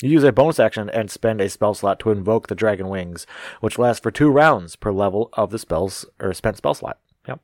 You 0.00 0.08
use 0.08 0.24
a 0.24 0.32
bonus 0.32 0.58
action 0.58 0.88
and 0.88 1.10
spend 1.10 1.42
a 1.42 1.50
spell 1.50 1.74
slot 1.74 2.00
to 2.00 2.10
invoke 2.10 2.48
the 2.48 2.54
dragon 2.54 2.88
wings, 2.88 3.26
which 3.60 3.78
lasts 3.78 4.00
for 4.00 4.10
two 4.10 4.30
rounds 4.30 4.76
per 4.76 4.92
level 4.92 5.28
of 5.34 5.50
the 5.50 5.58
spells 5.58 6.06
or 6.18 6.32
spent 6.32 6.56
spell 6.56 6.72
slot. 6.72 6.98
Yep. 7.28 7.40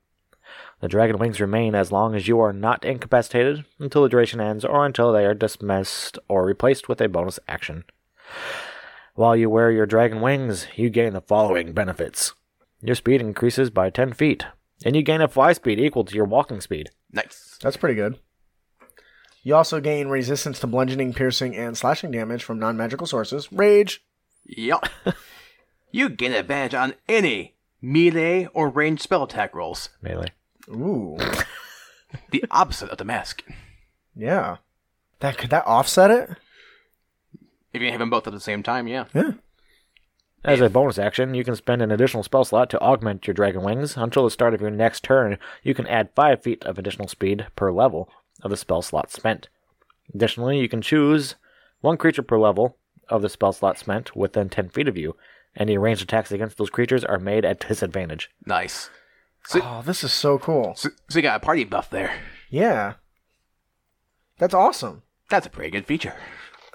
The 0.80 0.88
dragon 0.88 1.18
wings 1.18 1.38
remain 1.38 1.74
as 1.74 1.92
long 1.92 2.14
as 2.14 2.26
you 2.26 2.40
are 2.40 2.54
not 2.54 2.82
incapacitated 2.82 3.66
until 3.78 4.04
the 4.04 4.08
duration 4.08 4.40
ends 4.40 4.64
or 4.64 4.86
until 4.86 5.12
they 5.12 5.26
are 5.26 5.34
dismissed 5.34 6.18
or 6.28 6.46
replaced 6.46 6.88
with 6.88 7.02
a 7.02 7.10
bonus 7.10 7.38
action. 7.46 7.84
While 9.16 9.36
you 9.36 9.50
wear 9.50 9.70
your 9.70 9.86
dragon 9.86 10.22
wings, 10.22 10.66
you 10.76 10.88
gain 10.88 11.12
the 11.12 11.20
following 11.20 11.74
benefits. 11.74 12.32
Your 12.80 12.96
speed 12.96 13.20
increases 13.20 13.68
by 13.68 13.90
10 13.90 14.14
feet, 14.14 14.46
and 14.84 14.96
you 14.96 15.02
gain 15.02 15.20
a 15.20 15.28
fly 15.28 15.52
speed 15.52 15.78
equal 15.80 16.04
to 16.04 16.14
your 16.14 16.24
walking 16.24 16.60
speed. 16.60 16.90
Nice. 17.12 17.58
That's 17.62 17.76
pretty 17.76 17.94
good. 17.94 18.18
You 19.42 19.56
also 19.56 19.80
gain 19.80 20.08
resistance 20.08 20.60
to 20.60 20.66
bludgeoning, 20.66 21.14
piercing, 21.14 21.56
and 21.56 21.76
slashing 21.76 22.12
damage 22.12 22.44
from 22.44 22.58
non 22.58 22.76
magical 22.76 23.06
sources. 23.06 23.52
Rage. 23.52 24.04
Yup. 24.44 24.88
you 25.92 26.08
gain 26.08 26.32
advantage 26.32 26.74
on 26.74 26.94
any 27.08 27.54
melee 27.80 28.48
or 28.54 28.68
ranged 28.68 29.02
spell 29.02 29.24
attack 29.24 29.54
rolls. 29.54 29.88
Melee. 30.00 30.32
Ooh. 30.68 31.18
The 32.30 32.44
opposite 32.50 32.90
of 32.90 32.98
the 32.98 33.06
mask. 33.06 33.42
Yeah. 34.14 34.58
That 35.20 35.38
could 35.38 35.50
that 35.50 35.66
offset 35.66 36.10
it? 36.10 36.30
If 37.72 37.80
you 37.80 37.90
have 37.90 38.00
them 38.00 38.10
both 38.10 38.26
at 38.26 38.32
the 38.34 38.40
same 38.40 38.62
time, 38.62 38.86
yeah. 38.86 39.06
Yeah. 39.14 39.32
As 40.44 40.60
a 40.60 40.68
bonus 40.68 40.98
action, 40.98 41.34
you 41.34 41.44
can 41.44 41.54
spend 41.54 41.82
an 41.82 41.92
additional 41.92 42.24
spell 42.24 42.44
slot 42.44 42.68
to 42.70 42.80
augment 42.80 43.26
your 43.26 43.34
dragon 43.34 43.62
wings. 43.62 43.96
Until 43.96 44.24
the 44.24 44.30
start 44.30 44.54
of 44.54 44.60
your 44.60 44.70
next 44.70 45.04
turn, 45.04 45.38
you 45.62 45.72
can 45.72 45.86
add 45.86 46.10
5 46.16 46.42
feet 46.42 46.64
of 46.64 46.78
additional 46.78 47.06
speed 47.06 47.46
per 47.54 47.70
level 47.70 48.08
of 48.42 48.50
the 48.50 48.56
spell 48.56 48.82
slot 48.82 49.12
spent. 49.12 49.48
Additionally, 50.12 50.58
you 50.58 50.68
can 50.68 50.82
choose 50.82 51.36
one 51.80 51.96
creature 51.96 52.22
per 52.22 52.38
level 52.38 52.76
of 53.08 53.22
the 53.22 53.28
spell 53.28 53.52
slot 53.52 53.78
spent 53.78 54.16
within 54.16 54.48
10 54.48 54.70
feet 54.70 54.88
of 54.88 54.96
you. 54.96 55.16
And 55.54 55.68
any 55.68 55.78
ranged 55.78 56.02
attacks 56.02 56.32
against 56.32 56.58
those 56.58 56.70
creatures 56.70 57.04
are 57.04 57.18
made 57.18 57.44
at 57.44 57.60
disadvantage. 57.60 58.30
Nice. 58.44 58.90
Oh, 59.54 59.82
this 59.84 60.02
is 60.02 60.12
so 60.12 60.38
cool. 60.38 60.74
So, 60.76 60.88
so 61.08 61.18
you 61.18 61.22
got 61.22 61.36
a 61.36 61.44
party 61.44 61.64
buff 61.64 61.90
there. 61.90 62.14
Yeah. 62.50 62.94
That's 64.38 64.54
awesome. 64.54 65.02
That's 65.30 65.46
a 65.46 65.50
pretty 65.50 65.70
good 65.70 65.86
feature. 65.86 66.14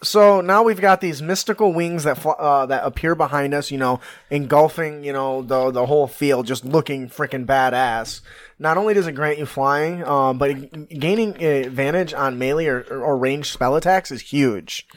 So 0.03 0.41
now 0.41 0.61
we've 0.61 0.79
got 0.79 1.01
these 1.01 1.23
mystical 1.23 1.73
wings 1.73 2.03
that 2.03 2.19
fl- 2.19 2.29
uh, 2.37 2.67
that 2.67 2.85
appear 2.85 3.15
behind 3.15 3.55
us, 3.55 3.71
you 3.71 3.79
know, 3.79 3.99
engulfing, 4.29 5.03
you 5.03 5.11
know, 5.11 5.41
the 5.41 5.71
the 5.71 5.87
whole 5.87 6.07
field, 6.07 6.45
just 6.45 6.63
looking 6.63 7.09
freaking 7.09 7.47
badass. 7.47 8.21
Not 8.59 8.77
only 8.77 8.93
does 8.93 9.07
it 9.07 9.13
grant 9.13 9.39
you 9.39 9.47
flying, 9.47 10.03
um, 10.03 10.37
but 10.37 10.89
gaining 10.89 11.43
advantage 11.43 12.13
on 12.13 12.37
melee 12.37 12.67
or, 12.67 12.81
or 12.83 13.17
ranged 13.17 13.51
spell 13.51 13.75
attacks 13.75 14.11
is 14.11 14.21
huge. 14.21 14.87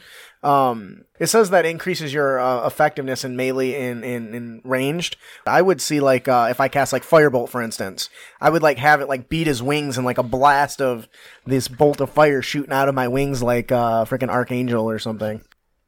Um, 0.43 1.05
it 1.19 1.27
says 1.27 1.51
that 1.51 1.67
increases 1.67 2.13
your 2.13 2.39
uh, 2.39 2.65
effectiveness 2.65 3.23
in 3.23 3.35
melee 3.35 3.75
and 3.75 4.03
in, 4.03 4.33
in 4.33 4.61
ranged. 4.63 5.17
I 5.45 5.61
would 5.61 5.79
see 5.79 5.99
like 5.99 6.27
uh, 6.27 6.47
if 6.49 6.59
I 6.59 6.67
cast 6.67 6.93
like 6.93 7.03
firebolt, 7.03 7.49
for 7.49 7.61
instance, 7.61 8.09
I 8.39 8.49
would 8.49 8.63
like 8.63 8.79
have 8.79 9.01
it 9.01 9.07
like 9.07 9.29
beat 9.29 9.45
his 9.45 9.61
wings 9.61 9.97
and 9.97 10.05
like 10.05 10.17
a 10.17 10.23
blast 10.23 10.81
of 10.81 11.07
this 11.45 11.67
bolt 11.67 12.01
of 12.01 12.09
fire 12.09 12.41
shooting 12.41 12.71
out 12.73 12.89
of 12.89 12.95
my 12.95 13.07
wings 13.07 13.43
like 13.43 13.71
uh, 13.71 14.05
freaking 14.05 14.29
archangel 14.29 14.89
or 14.89 14.97
something. 14.97 15.41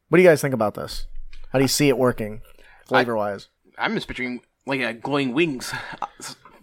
What 0.10 0.18
do 0.18 0.22
you 0.22 0.30
guys 0.30 0.42
think 0.42 0.54
about 0.54 0.76
this? 0.76 1.08
How 1.52 1.58
do 1.58 1.64
you 1.64 1.70
see 1.70 1.90
it 1.90 1.98
working, 1.98 2.42
flavor 2.86 3.16
wise? 3.16 3.48
I'm 3.78 3.96
just 3.96 4.08
picturing 4.08 4.42
like 4.68 4.82
a 4.82 4.94
glowing 4.94 5.34
wings 5.34 5.74
uh, 6.00 6.06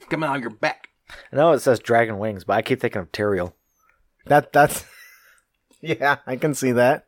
coming 0.09 0.29
out 0.29 0.37
of 0.37 0.43
your 0.43 0.51
back. 0.51 0.91
I 1.33 1.37
know 1.37 1.53
it 1.53 1.59
says 1.59 1.81
dragon 1.81 2.19
wings, 2.19 2.45
but 2.45 2.53
I 2.53 2.63
keep 2.63 2.81
thinking 2.81 3.01
of 3.01 3.11
Tyrael. 3.11 3.55
That 4.27 4.53
that's 4.53 4.85
yeah, 5.81 6.19
I 6.25 6.37
can 6.37 6.55
see 6.55 6.71
that. 6.73 7.07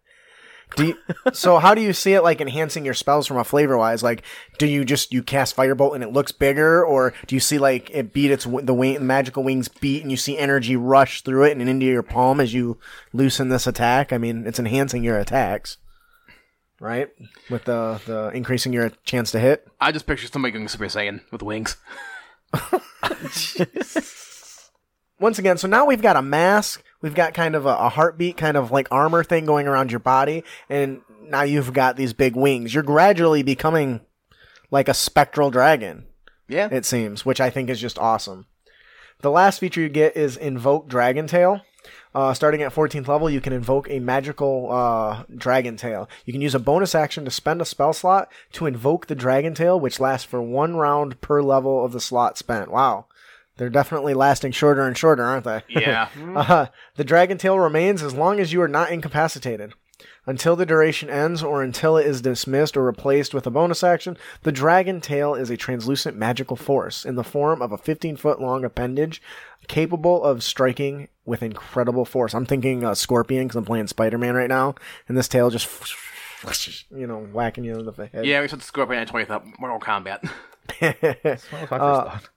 Do 0.77 0.87
you, 0.87 0.99
so 1.33 1.59
how 1.59 1.75
do 1.75 1.81
you 1.81 1.93
see 1.93 2.15
it 2.15 2.23
like 2.23 2.41
enhancing 2.41 2.85
your 2.85 2.95
spells 2.95 3.27
from 3.27 3.37
a 3.37 3.45
flavor 3.45 3.77
wise? 3.77 4.03
Like, 4.03 4.23
do 4.59 4.67
you 4.67 4.85
just 4.85 5.13
you 5.13 5.23
cast 5.23 5.57
firebolt 5.57 5.95
and 5.95 6.03
it 6.03 6.13
looks 6.13 6.33
bigger, 6.33 6.85
or 6.85 7.13
do 7.27 7.35
you 7.35 7.41
see 7.41 7.59
like 7.59 7.91
it 7.91 8.13
beat 8.13 8.31
its 8.31 8.45
the 8.45 8.75
wing, 8.75 8.95
the 8.95 9.01
magical 9.01 9.43
wings 9.43 9.69
beat 9.69 10.03
and 10.03 10.11
you 10.11 10.17
see 10.17 10.39
energy 10.39 10.77
rush 10.77 11.23
through 11.23 11.45
it 11.45 11.57
and 11.57 11.69
into 11.69 11.87
your 11.87 12.03
palm 12.03 12.41
as 12.41 12.55
you 12.55 12.79
loosen 13.13 13.49
this 13.49 13.67
attack? 13.67 14.13
I 14.13 14.19
mean, 14.19 14.47
it's 14.47 14.59
enhancing 14.59 15.05
your 15.05 15.19
attacks, 15.19 15.79
right? 16.81 17.11
With 17.51 17.65
the 17.65 18.01
the 18.07 18.31
increasing 18.35 18.73
your 18.73 18.91
chance 19.05 19.31
to 19.33 19.41
hit. 19.41 19.67
I 19.81 19.93
just 19.93 20.07
picture 20.07 20.29
somebody 20.29 20.53
going 20.53 20.69
Super 20.69 20.87
Saiyan 20.87 21.21
with 21.31 21.43
wings. 21.43 21.77
once 25.19 25.39
again, 25.39 25.57
so 25.57 25.69
now 25.69 25.87
we've 25.87 26.03
got 26.03 26.17
a 26.17 26.23
mask, 26.23 26.83
we've 27.03 27.15
got 27.15 27.35
kind 27.35 27.55
of 27.55 27.67
a, 27.67 27.71
a 27.77 27.89
heartbeat, 27.91 28.37
kind 28.37 28.57
of 28.57 28.71
like 28.71 28.89
armor 28.91 29.23
thing 29.23 29.45
going 29.45 29.67
around 29.69 29.91
your 29.91 30.01
body, 30.01 30.45
and 30.71 31.03
now 31.25 31.43
you've 31.43 31.73
got 31.73 31.97
these 31.97 32.13
big 32.13 32.35
wings. 32.37 32.73
You're 32.73 32.83
gradually 32.83 33.43
becoming 33.43 34.01
like 34.71 34.89
a 34.89 34.95
spectral 34.95 35.51
dragon, 35.51 36.07
Yeah. 36.49 36.69
it 36.73 36.85
seems, 36.87 37.27
which 37.27 37.41
I 37.41 37.51
think 37.51 37.69
is 37.69 37.81
just 37.81 37.99
awesome. 37.99 38.47
The 39.21 39.31
last 39.31 39.59
feature 39.61 39.81
you 39.81 39.89
get 39.89 40.17
is 40.17 40.37
Invoke 40.37 40.89
Dragon 40.89 41.27
Tail. 41.27 41.61
Uh, 42.15 42.35
starting 42.35 42.61
at 42.63 42.73
14th 42.75 43.09
level, 43.09 43.31
you 43.31 43.41
can 43.41 43.53
invoke 43.55 43.89
a 43.89 43.99
magical 43.99 44.71
uh, 44.71 45.23
dragon 45.35 45.77
tail. 45.77 46.09
You 46.27 46.33
can 46.33 46.43
use 46.43 46.55
a 46.55 46.59
bonus 46.59 46.95
action 46.95 47.25
to 47.25 47.31
spend 47.31 47.63
a 47.63 47.65
spell 47.65 47.93
slot 47.95 48.31
to 48.53 48.67
invoke 48.67 49.07
the 49.07 49.15
dragon 49.15 49.55
tail, 49.55 49.81
which 49.81 49.99
lasts 49.99 50.27
for 50.27 50.43
one 50.43 50.77
round 50.77 51.21
per 51.23 51.41
level 51.43 51.83
of 51.85 51.93
the 51.93 52.01
slot 52.01 52.37
spent. 52.37 52.71
Wow. 52.71 53.07
They're 53.57 53.71
definitely 53.71 54.15
lasting 54.15 54.53
shorter 54.53 54.87
and 54.87 54.97
shorter, 54.97 55.25
aren't 55.25 55.45
they? 55.45 55.63
yeah. 55.69 56.09
Uh, 56.35 56.67
the 56.97 57.05
dragon 57.05 57.39
tail 57.39 57.59
remains 57.59 58.03
as 58.03 58.15
long 58.15 58.41
as 58.41 58.53
you 58.53 58.63
are 58.63 58.69
not 58.69 58.91
incapacitated. 58.91 59.75
Until 60.25 60.55
the 60.55 60.67
duration 60.67 61.11
ends 61.11 61.43
or 61.43 61.63
until 61.63 61.97
it 61.97 62.07
is 62.07 62.21
dismissed 62.21 62.77
or 62.77 62.85
replaced 62.85 63.35
with 63.35 63.47
a 63.47 63.51
bonus 63.51 63.83
action, 63.83 64.17
the 64.43 64.53
dragon 64.53 65.01
tail 65.01 65.35
is 65.35 65.51
a 65.51 65.57
translucent 65.57 66.17
magical 66.17 66.57
force 66.57 67.05
in 67.05 67.17
the 67.17 67.25
form 67.25 67.61
of 67.61 67.73
a 67.73 67.79
15 67.79 68.17
foot 68.17 68.41
long 68.41 68.65
appendage 68.65 69.21
capable 69.69 70.23
of 70.23 70.43
striking 70.43 71.09
with 71.25 71.43
incredible 71.43 72.05
force. 72.05 72.35
I'm 72.35 72.47
thinking 72.47 72.85
uh, 72.85 72.95
Scorpion 72.95 73.47
because 73.47 73.57
I'm 73.57 73.65
playing 73.65 73.89
Spider 73.89 74.19
Man 74.19 74.35
right 74.35 74.49
now, 74.49 74.75
and 75.09 75.17
this 75.17 75.29
tail 75.29 75.51
just, 75.51 75.69
you 76.91 77.07
know, 77.07 77.21
whacking 77.33 77.65
you 77.65 77.75
in 77.79 77.85
the 77.85 78.09
head. 78.13 78.25
Yeah, 78.25 78.41
we 78.41 78.49
said 78.49 78.63
Scorpion 78.63 79.03
at 79.03 79.09
20th 79.09 79.31
up 79.31 79.45
Mortal 79.59 79.81
Kombat. 79.81 80.29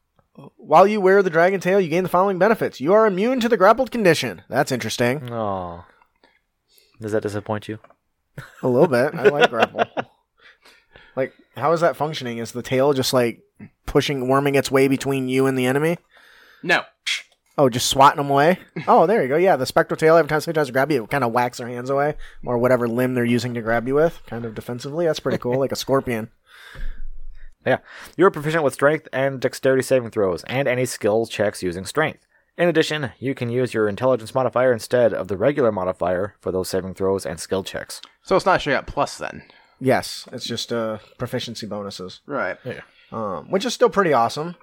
While 0.57 0.87
you 0.87 0.99
wear 0.99 1.23
the 1.23 1.29
dragon 1.29 1.59
tail, 1.59 1.79
you 1.79 1.89
gain 1.89 2.03
the 2.03 2.09
following 2.09 2.37
benefits. 2.37 2.81
You 2.81 2.93
are 2.93 3.05
immune 3.05 3.39
to 3.39 3.49
the 3.49 3.57
grappled 3.57 3.91
condition. 3.91 4.41
That's 4.49 4.71
interesting. 4.71 5.31
Oh. 5.31 5.85
Does 6.99 7.13
that 7.13 7.23
disappoint 7.23 7.67
you? 7.67 7.79
A 8.61 8.67
little 8.67 8.87
bit. 8.87 9.15
I 9.15 9.29
like 9.29 9.49
grapple. 9.49 9.85
like, 11.15 11.33
how 11.55 11.71
is 11.71 11.81
that 11.81 11.95
functioning? 11.95 12.39
Is 12.39 12.51
the 12.51 12.61
tail 12.61 12.93
just 12.93 13.13
like 13.13 13.41
pushing, 13.85 14.27
worming 14.27 14.55
its 14.55 14.69
way 14.69 14.87
between 14.89 15.29
you 15.29 15.45
and 15.45 15.57
the 15.57 15.65
enemy? 15.65 15.97
No. 16.63 16.83
Oh, 17.57 17.69
just 17.69 17.87
swatting 17.87 18.17
them 18.17 18.29
away? 18.29 18.59
Oh, 18.85 19.07
there 19.07 19.21
you 19.21 19.29
go. 19.29 19.37
Yeah, 19.37 19.55
the 19.55 19.65
spectral 19.65 19.97
tail, 19.97 20.17
every 20.17 20.27
time 20.27 20.41
somebody 20.41 20.57
tries 20.57 20.67
to 20.67 20.73
grab 20.73 20.91
you, 20.91 21.05
it 21.05 21.09
kind 21.09 21.23
of 21.23 21.31
whacks 21.31 21.59
their 21.59 21.69
hands 21.69 21.89
away, 21.89 22.15
or 22.43 22.57
whatever 22.57 22.89
limb 22.89 23.13
they're 23.13 23.23
using 23.23 23.53
to 23.53 23.61
grab 23.61 23.87
you 23.87 23.95
with, 23.95 24.21
kind 24.25 24.43
of 24.43 24.55
defensively. 24.55 25.05
That's 25.05 25.21
pretty 25.21 25.37
cool, 25.37 25.57
like 25.57 25.71
a 25.71 25.77
scorpion. 25.77 26.31
Yeah. 27.65 27.78
You're 28.17 28.32
proficient 28.32 28.63
with 28.63 28.73
strength 28.73 29.08
and 29.12 29.39
dexterity 29.39 29.84
saving 29.84 30.12
throws, 30.12 30.43
and 30.43 30.67
any 30.67 30.86
skill 30.86 31.25
checks 31.25 31.63
using 31.63 31.86
strength. 31.86 32.25
In 32.58 32.69
addition, 32.69 33.12
you 33.19 33.36
can 33.36 33.49
use 33.49 33.73
your 33.73 33.89
intelligence 33.89 34.34
modifier 34.34 34.71
instead 34.71 35.13
of 35.13 35.28
the 35.28 35.36
regular 35.38 35.71
modifier 35.71 36.36
for 36.39 36.51
those 36.51 36.69
saving 36.69 36.93
throws 36.93 37.25
and 37.25 37.39
skill 37.39 37.63
checks. 37.63 38.01
So 38.23 38.36
it's 38.36 38.45
not 38.45 38.62
straight 38.62 38.75
up 38.75 38.88
plus 38.88 39.17
then. 39.17 39.43
Yes, 39.82 40.25
it's 40.32 40.45
just 40.45 40.71
uh, 40.71 40.99
proficiency 41.17 41.65
bonuses, 41.67 42.21
Right. 42.25 42.58
um, 43.12 43.51
which 43.51 43.65
is 43.65 43.73
still 43.73 43.89
pretty 43.89 44.13
awesome. 44.13 44.56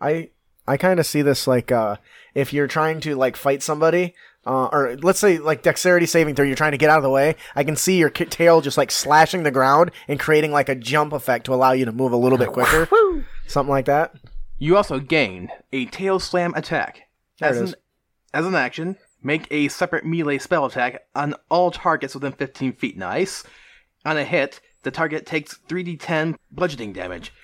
I 0.00 0.28
I 0.66 0.76
kind 0.76 1.00
of 1.00 1.06
see 1.06 1.22
this 1.22 1.46
like 1.46 1.72
uh, 1.72 1.96
if 2.34 2.52
you're 2.52 2.66
trying 2.66 3.00
to 3.00 3.14
like 3.16 3.36
fight 3.36 3.62
somebody. 3.62 4.14
Uh, 4.48 4.64
or 4.72 4.96
let's 5.02 5.18
say 5.18 5.36
like 5.36 5.62
dexterity 5.62 6.06
saving 6.06 6.34
throw, 6.34 6.42
you're 6.42 6.56
trying 6.56 6.72
to 6.72 6.78
get 6.78 6.88
out 6.88 6.96
of 6.96 7.02
the 7.02 7.10
way. 7.10 7.36
I 7.54 7.64
can 7.64 7.76
see 7.76 7.98
your 7.98 8.08
tail 8.08 8.62
just 8.62 8.78
like 8.78 8.90
slashing 8.90 9.42
the 9.42 9.50
ground 9.50 9.90
and 10.08 10.18
creating 10.18 10.52
like 10.52 10.70
a 10.70 10.74
jump 10.74 11.12
effect 11.12 11.44
to 11.46 11.54
allow 11.54 11.72
you 11.72 11.84
to 11.84 11.92
move 11.92 12.12
a 12.12 12.16
little 12.16 12.38
bit 12.38 12.48
quicker, 12.48 12.88
something 13.46 13.70
like 13.70 13.84
that. 13.84 14.14
You 14.56 14.78
also 14.78 15.00
gain 15.00 15.50
a 15.70 15.84
tail 15.84 16.18
slam 16.18 16.54
attack. 16.54 17.02
There 17.38 17.50
as 17.50 17.60
it 17.60 17.68
an 17.68 17.74
as 18.32 18.46
an 18.46 18.54
action, 18.54 18.96
make 19.22 19.46
a 19.50 19.68
separate 19.68 20.06
melee 20.06 20.38
spell 20.38 20.64
attack 20.64 21.02
on 21.14 21.34
all 21.50 21.70
targets 21.70 22.14
within 22.14 22.32
15 22.32 22.72
feet. 22.72 22.96
Nice. 22.96 23.44
On 24.06 24.16
a 24.16 24.24
hit, 24.24 24.60
the 24.82 24.90
target 24.90 25.26
takes 25.26 25.58
3d10 25.68 26.36
bludgeoning 26.50 26.94
damage. 26.94 27.34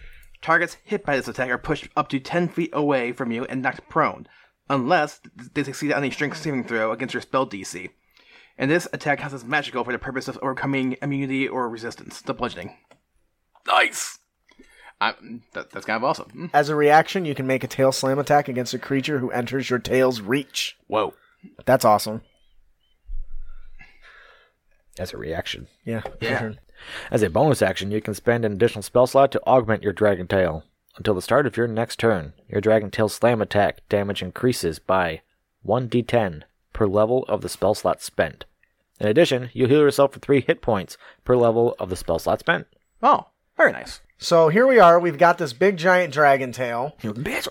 Targets 0.40 0.78
hit 0.84 1.04
by 1.04 1.16
this 1.16 1.28
attack 1.28 1.50
are 1.50 1.58
pushed 1.58 1.88
up 1.96 2.08
to 2.08 2.18
10 2.18 2.48
feet 2.48 2.70
away 2.72 3.12
from 3.12 3.30
you 3.30 3.44
and 3.44 3.60
knocked 3.60 3.88
prone, 3.90 4.26
unless 4.68 5.20
they 5.54 5.64
succeed 5.64 5.92
on 5.92 6.04
a 6.04 6.10
strength 6.10 6.38
saving 6.38 6.64
throw 6.64 6.92
against 6.92 7.14
your 7.14 7.20
spell 7.20 7.46
DC. 7.46 7.90
And 8.56 8.70
this 8.70 8.88
attack 8.92 9.18
counts 9.18 9.34
as 9.34 9.44
magical 9.44 9.84
for 9.84 9.92
the 9.92 9.98
purpose 9.98 10.28
of 10.28 10.38
overcoming 10.40 10.96
immunity 11.02 11.48
or 11.48 11.68
resistance 11.68 12.22
to 12.22 12.34
bludgeoning. 12.34 12.76
Nice! 13.66 14.18
I, 15.00 15.14
that, 15.52 15.70
that's 15.70 15.86
kind 15.86 15.96
of 15.96 16.04
awesome. 16.04 16.30
Hmm. 16.30 16.46
As 16.52 16.68
a 16.68 16.76
reaction, 16.76 17.24
you 17.24 17.34
can 17.34 17.46
make 17.46 17.64
a 17.64 17.68
tail 17.68 17.92
slam 17.92 18.18
attack 18.18 18.48
against 18.48 18.74
a 18.74 18.78
creature 18.78 19.18
who 19.18 19.30
enters 19.30 19.68
your 19.68 19.78
tail's 19.78 20.20
reach. 20.20 20.76
Whoa. 20.86 21.14
That's 21.66 21.84
awesome. 21.84 22.22
As 24.98 25.12
a 25.12 25.16
reaction. 25.16 25.66
Yeah. 25.84 26.02
Yeah. 26.20 26.52
As 27.10 27.22
a 27.22 27.30
bonus 27.30 27.62
action, 27.62 27.90
you 27.90 28.00
can 28.00 28.14
spend 28.14 28.44
an 28.44 28.52
additional 28.52 28.82
spell 28.82 29.06
slot 29.06 29.32
to 29.32 29.42
augment 29.46 29.82
your 29.82 29.92
Dragon 29.92 30.26
Tail. 30.26 30.64
Until 30.96 31.14
the 31.14 31.22
start 31.22 31.46
of 31.46 31.56
your 31.56 31.66
next 31.66 31.98
turn, 31.98 32.34
your 32.48 32.60
Dragon 32.60 32.90
Tail 32.90 33.08
Slam 33.08 33.42
attack 33.42 33.80
damage 33.88 34.22
increases 34.22 34.78
by 34.78 35.22
1d10 35.66 36.42
per 36.72 36.86
level 36.86 37.24
of 37.28 37.40
the 37.40 37.48
spell 37.48 37.74
slot 37.74 38.00
spent. 38.00 38.44
In 39.00 39.08
addition, 39.08 39.50
you 39.52 39.66
heal 39.66 39.80
yourself 39.80 40.12
for 40.12 40.20
3 40.20 40.42
hit 40.42 40.62
points 40.62 40.96
per 41.24 41.34
level 41.34 41.74
of 41.80 41.90
the 41.90 41.96
spell 41.96 42.20
slot 42.20 42.38
spent. 42.40 42.68
Oh, 43.02 43.26
very 43.56 43.72
nice. 43.72 44.00
So 44.18 44.48
here 44.48 44.68
we 44.68 44.78
are. 44.78 45.00
We've 45.00 45.18
got 45.18 45.38
this 45.38 45.52
big 45.52 45.78
giant 45.78 46.12
dragon 46.12 46.52
tail. 46.52 46.96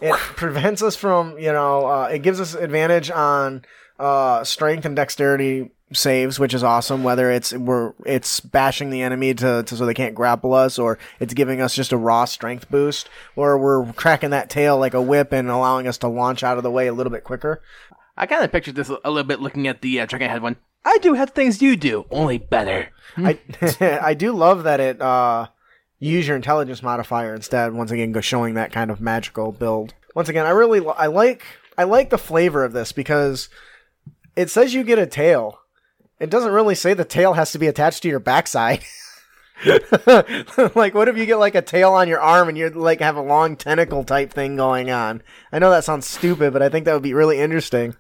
It 0.02 0.14
prevents 0.38 0.82
us 0.82 0.96
from, 0.96 1.38
you 1.38 1.52
know, 1.52 1.86
uh, 1.86 2.06
it 2.06 2.20
gives 2.20 2.40
us 2.40 2.56
advantage 2.56 3.12
on 3.12 3.66
uh, 4.00 4.46
strength 4.46 4.86
and 4.86 4.96
dexterity 4.96 5.72
saves, 5.96 6.40
which 6.40 6.54
is 6.54 6.64
awesome. 6.64 7.04
Whether 7.04 7.32
it's 7.32 7.54
we're 7.54 7.94
it's 8.06 8.40
bashing 8.40 8.90
the 8.90 9.02
enemy 9.02 9.34
to, 9.36 9.64
to 9.64 9.76
so 9.76 9.86
they 9.86 9.94
can't 9.94 10.16
grapple 10.16 10.54
us, 10.54 10.78
or 10.80 10.98
it's 11.20 11.34
giving 11.34 11.62
us 11.62 11.76
just 11.76 11.92
a 11.92 11.98
raw 11.98 12.26
strength 12.26 12.70
boost, 12.70 13.10
or 13.36 13.58
we're 13.58 13.92
cracking 13.94 14.32
that 14.32 14.50
tail 14.50 14.78
like 14.78 14.94
a 14.94 15.02
whip 15.02 15.32
and 15.32 15.50
allowing 15.50 15.88
us 15.88 15.98
to 16.00 16.08
launch 16.08 16.44
out 16.44 16.58
of 16.58 16.64
the 16.64 16.72
way 16.72 16.88
a 16.88 16.94
little 16.94 17.12
bit 17.12 17.24
quicker. 17.24 17.62
I 18.16 18.26
kind 18.26 18.44
of 18.44 18.52
pictured 18.52 18.76
this 18.76 18.90
a 18.90 19.10
little 19.10 19.24
bit 19.24 19.40
looking 19.40 19.68
at 19.68 19.82
the 19.82 20.00
uh, 20.00 20.06
Dragon 20.06 20.30
Head 20.30 20.42
one. 20.42 20.58
I 20.86 20.98
do 21.00 21.14
have 21.14 21.32
things 21.32 21.62
you 21.62 21.76
do, 21.76 22.06
only 22.12 22.38
better. 22.38 22.90
I 23.18 23.40
I 24.02 24.14
do 24.14 24.34
love 24.34 24.64
that 24.64 24.80
it 24.80 25.02
uh 25.02 25.48
use 26.00 26.28
your 26.28 26.36
intelligence 26.36 26.84
modifier 26.84 27.34
instead. 27.34 27.74
Once 27.74 27.92
again, 27.92 28.12
go 28.12 28.22
showing 28.22 28.56
that 28.56 28.72
kind 28.72 28.92
of 28.92 29.02
magical 29.02 29.52
build. 29.52 29.94
Once 30.16 30.30
again, 30.30 30.46
I 30.46 30.50
really 30.50 30.86
I 30.86 31.08
like 31.08 31.44
I 31.78 31.86
like 31.86 32.10
the 32.10 32.18
flavor 32.18 32.64
of 32.64 32.74
this 32.74 32.92
because 32.92 33.50
it 34.36 34.50
says 34.50 34.74
you 34.74 34.84
get 34.84 35.00
a 35.00 35.08
tail. 35.08 35.60
It 36.24 36.30
doesn't 36.30 36.54
really 36.54 36.74
say 36.74 36.94
the 36.94 37.04
tail 37.04 37.34
has 37.34 37.52
to 37.52 37.60
be 37.60 37.68
attached 37.68 38.02
to 38.04 38.08
your 38.08 38.22
backside. 38.22 38.86
like 40.74 40.94
what 40.94 41.10
if 41.10 41.18
you 41.18 41.26
get 41.26 41.36
like 41.36 41.54
a 41.54 41.62
tail 41.62 41.92
on 41.92 42.08
your 42.08 42.22
arm 42.22 42.48
and 42.48 42.58
you 42.58 42.70
like 42.70 43.02
have 43.02 43.18
a 43.18 43.22
long 43.22 43.58
tentacle 43.58 44.06
type 44.06 44.32
thing 44.32 44.56
going 44.56 44.90
on? 44.90 45.22
I 45.52 45.60
know 45.60 45.70
that 45.70 45.84
sounds 45.84 46.08
stupid, 46.08 46.54
but 46.54 46.62
I 46.62 46.70
think 46.70 46.86
that 46.86 46.94
would 46.94 47.04
be 47.04 47.14
really 47.14 47.42
interesting. 47.42 47.98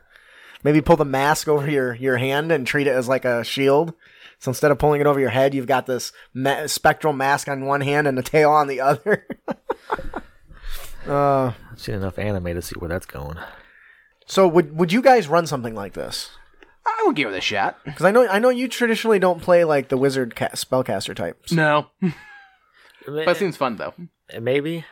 Maybe 0.63 0.79
pull 0.79 0.95
the 0.95 1.03
mask 1.03 1.49
over 1.49 1.69
your 1.69 1.95
your 1.95 2.15
hand 2.15 2.49
and 2.53 2.65
treat 2.65 2.87
it 2.87 2.91
as 2.91 3.09
like 3.09 3.25
a 3.25 3.43
shield. 3.43 3.93
So 4.39 4.51
instead 4.51 4.71
of 4.71 4.79
pulling 4.79 5.01
it 5.01 5.07
over 5.07 5.19
your 5.19 5.29
head, 5.29 5.53
you've 5.53 5.67
got 5.67 5.85
this 5.85 6.13
ma- 6.33 6.67
spectral 6.67 7.11
mask 7.11 7.49
on 7.49 7.65
one 7.65 7.81
hand 7.81 8.07
and 8.07 8.17
a 8.17 8.23
tail 8.23 8.51
on 8.51 8.69
the 8.69 8.79
other. 8.79 9.27
uh, 11.07 11.51
I've 11.71 11.81
seen 11.81 11.95
enough 11.95 12.17
anime 12.17 12.55
to 12.55 12.61
see 12.61 12.75
where 12.79 12.87
that's 12.87 13.05
going. 13.05 13.37
so 14.25 14.47
would 14.47 14.77
would 14.77 14.93
you 14.93 15.01
guys 15.01 15.27
run 15.27 15.45
something 15.45 15.75
like 15.75 15.91
this? 15.91 16.29
I 16.85 17.03
will 17.05 17.13
give 17.13 17.29
it 17.29 17.37
a 17.37 17.41
shot. 17.41 17.77
Because 17.85 18.05
I 18.05 18.11
know 18.11 18.27
I 18.27 18.39
know 18.39 18.49
you 18.49 18.67
traditionally 18.67 19.19
don't 19.19 19.41
play 19.41 19.63
like 19.63 19.89
the 19.89 19.97
wizard 19.97 20.35
ca- 20.35 20.49
spellcaster 20.49 21.15
types. 21.15 21.51
No, 21.51 21.87
but 23.05 23.27
it 23.27 23.37
seems 23.37 23.57
fun 23.57 23.77
though. 23.77 23.93
Maybe. 24.39 24.85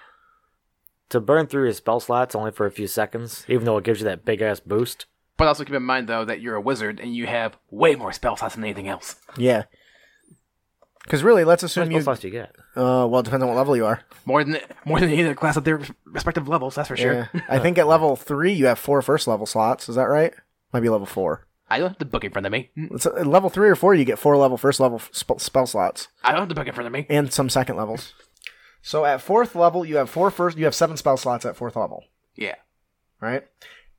To 1.09 1.19
burn 1.19 1.47
through 1.47 1.65
your 1.65 1.73
spell 1.73 1.99
slots 1.99 2.35
only 2.35 2.51
for 2.51 2.65
a 2.65 2.71
few 2.71 2.87
seconds, 2.87 3.45
even 3.49 3.65
though 3.65 3.77
it 3.77 3.83
gives 3.83 3.99
you 3.99 4.05
that 4.05 4.23
big 4.23 4.41
ass 4.41 4.61
boost. 4.61 5.07
But 5.35 5.47
also 5.47 5.65
keep 5.65 5.73
in 5.75 5.83
mind 5.83 6.07
though 6.07 6.23
that 6.23 6.39
you're 6.39 6.55
a 6.55 6.61
wizard 6.61 6.99
and 6.99 7.13
you 7.13 7.27
have 7.27 7.57
way 7.69 7.95
more 7.95 8.13
spell 8.13 8.37
slots 8.37 8.55
than 8.55 8.63
anything 8.63 8.87
else. 8.87 9.15
Yeah. 9.35 9.63
Because 11.03 11.23
really, 11.23 11.43
let's 11.43 11.63
assume 11.63 11.85
many 11.85 11.95
you. 11.95 12.01
spell 12.01 12.13
slots 12.13 12.21
do 12.21 12.27
you 12.27 12.33
get? 12.33 12.55
Uh, 12.75 13.07
well, 13.09 13.19
it 13.19 13.23
depends 13.23 13.41
on 13.43 13.49
what 13.49 13.57
level 13.57 13.75
you 13.75 13.85
are. 13.85 14.01
More 14.23 14.43
than 14.43 14.59
more 14.85 14.99
than 14.99 15.09
either 15.09 15.33
class 15.33 15.57
at 15.57 15.65
their 15.65 15.81
respective 16.05 16.47
levels. 16.47 16.75
That's 16.75 16.87
for 16.87 16.95
sure. 16.95 17.27
Yeah. 17.33 17.41
I 17.49 17.59
think 17.59 17.77
at 17.77 17.87
level 17.87 18.15
three 18.15 18.53
you 18.53 18.67
have 18.67 18.79
four 18.79 19.01
first 19.01 19.27
level 19.27 19.45
slots. 19.45 19.89
Is 19.89 19.95
that 19.95 20.03
right? 20.03 20.33
Might 20.71 20.81
be 20.81 20.89
level 20.89 21.07
four. 21.07 21.47
I 21.71 21.79
don't 21.79 21.89
have 21.89 21.97
the 21.99 22.05
book 22.05 22.23
in 22.23 22.31
front 22.31 22.45
of 22.45 22.51
me. 22.51 22.69
It's 22.75 23.05
at 23.05 23.17
uh, 23.17 23.23
level 23.23 23.49
three 23.49 23.69
or 23.69 23.75
four. 23.75 23.95
You 23.95 24.03
get 24.05 24.19
four 24.19 24.35
level 24.37 24.57
first 24.57 24.79
level 24.79 24.99
sp- 24.99 25.39
spell 25.39 25.65
slots. 25.65 26.07
I 26.23 26.31
don't 26.31 26.41
have 26.41 26.49
the 26.49 26.55
book 26.55 26.67
in 26.67 26.73
front 26.73 26.87
of 26.87 26.93
me. 26.93 27.05
and 27.09 27.31
some 27.31 27.49
second 27.49 27.77
levels. 27.77 28.13
So 28.81 29.05
at 29.05 29.21
fourth 29.21 29.55
level, 29.55 29.85
you 29.85 29.97
have 29.97 30.09
four 30.09 30.31
first. 30.31 30.57
You 30.57 30.65
have 30.65 30.75
seven 30.75 30.97
spell 30.97 31.15
slots 31.17 31.45
at 31.45 31.55
fourth 31.55 31.75
level, 31.75 32.05
Yeah. 32.35 32.55
right? 33.19 33.47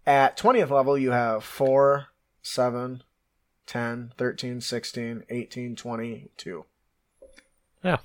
At 0.07 0.37
twentieth 0.37 0.71
level, 0.71 0.99
you 0.99 1.13
have 1.13 1.45
four, 1.45 2.09
seven, 2.43 3.03
10, 3.67 4.13
13, 4.19 4.61
16, 4.61 5.25
18, 5.31 5.77
22. 5.77 6.65
Yeah. 7.85 7.99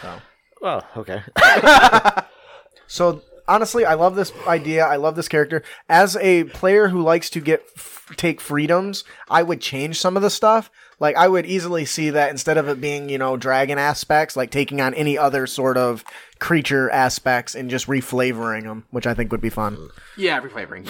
So, 0.00 0.20
Well, 0.62 0.84
okay. 0.96 1.22
so 2.86 3.22
honestly, 3.48 3.84
I 3.84 3.94
love 3.94 4.14
this 4.14 4.32
idea. 4.46 4.86
I 4.86 4.96
love 4.96 5.16
this 5.16 5.28
character. 5.28 5.62
As 5.88 6.16
a 6.16 6.44
player 6.44 6.88
who 6.88 7.02
likes 7.02 7.30
to 7.30 7.40
get 7.40 7.64
f- 7.76 8.12
take 8.16 8.40
freedoms, 8.40 9.04
I 9.28 9.42
would 9.42 9.60
change 9.60 9.98
some 9.98 10.16
of 10.16 10.22
the 10.22 10.30
stuff. 10.30 10.70
Like 11.00 11.16
I 11.16 11.28
would 11.28 11.46
easily 11.46 11.84
see 11.84 12.10
that 12.10 12.30
instead 12.30 12.58
of 12.58 12.68
it 12.68 12.80
being, 12.80 13.08
you 13.08 13.18
know, 13.18 13.36
dragon 13.36 13.78
aspects, 13.78 14.36
like 14.36 14.50
taking 14.50 14.80
on 14.80 14.94
any 14.94 15.16
other 15.16 15.46
sort 15.46 15.76
of 15.76 16.04
creature 16.38 16.90
aspects 16.90 17.54
and 17.54 17.70
just 17.70 17.86
reflavoring 17.86 18.64
them, 18.64 18.84
which 18.90 19.06
I 19.06 19.14
think 19.14 19.32
would 19.32 19.40
be 19.40 19.50
fun. 19.50 19.90
Yeah, 20.16 20.40
reflavoring. 20.40 20.86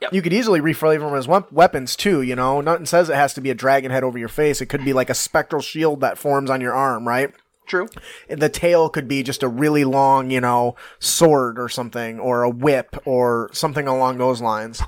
Yep. 0.00 0.12
You 0.12 0.22
could 0.22 0.32
easily 0.32 0.60
reflavor 0.60 1.00
them 1.00 1.14
as 1.14 1.50
weapons 1.50 1.96
too, 1.96 2.22
you 2.22 2.36
know. 2.36 2.60
Nothing 2.60 2.86
says 2.86 3.10
it 3.10 3.16
has 3.16 3.34
to 3.34 3.40
be 3.40 3.50
a 3.50 3.54
dragon 3.54 3.90
head 3.90 4.04
over 4.04 4.16
your 4.16 4.28
face. 4.28 4.60
It 4.60 4.66
could 4.66 4.84
be 4.84 4.92
like 4.92 5.10
a 5.10 5.14
spectral 5.14 5.60
shield 5.60 6.00
that 6.00 6.18
forms 6.18 6.50
on 6.50 6.60
your 6.60 6.72
arm, 6.72 7.06
right? 7.06 7.34
True. 7.68 7.88
the 8.30 8.48
tail 8.48 8.88
could 8.88 9.06
be 9.06 9.22
just 9.22 9.42
a 9.42 9.48
really 9.48 9.84
long, 9.84 10.30
you 10.30 10.40
know, 10.40 10.74
sword 10.98 11.58
or 11.58 11.68
something, 11.68 12.18
or 12.18 12.42
a 12.42 12.50
whip, 12.50 12.96
or 13.04 13.50
something 13.52 13.86
along 13.86 14.16
those 14.16 14.40
lines. 14.40 14.82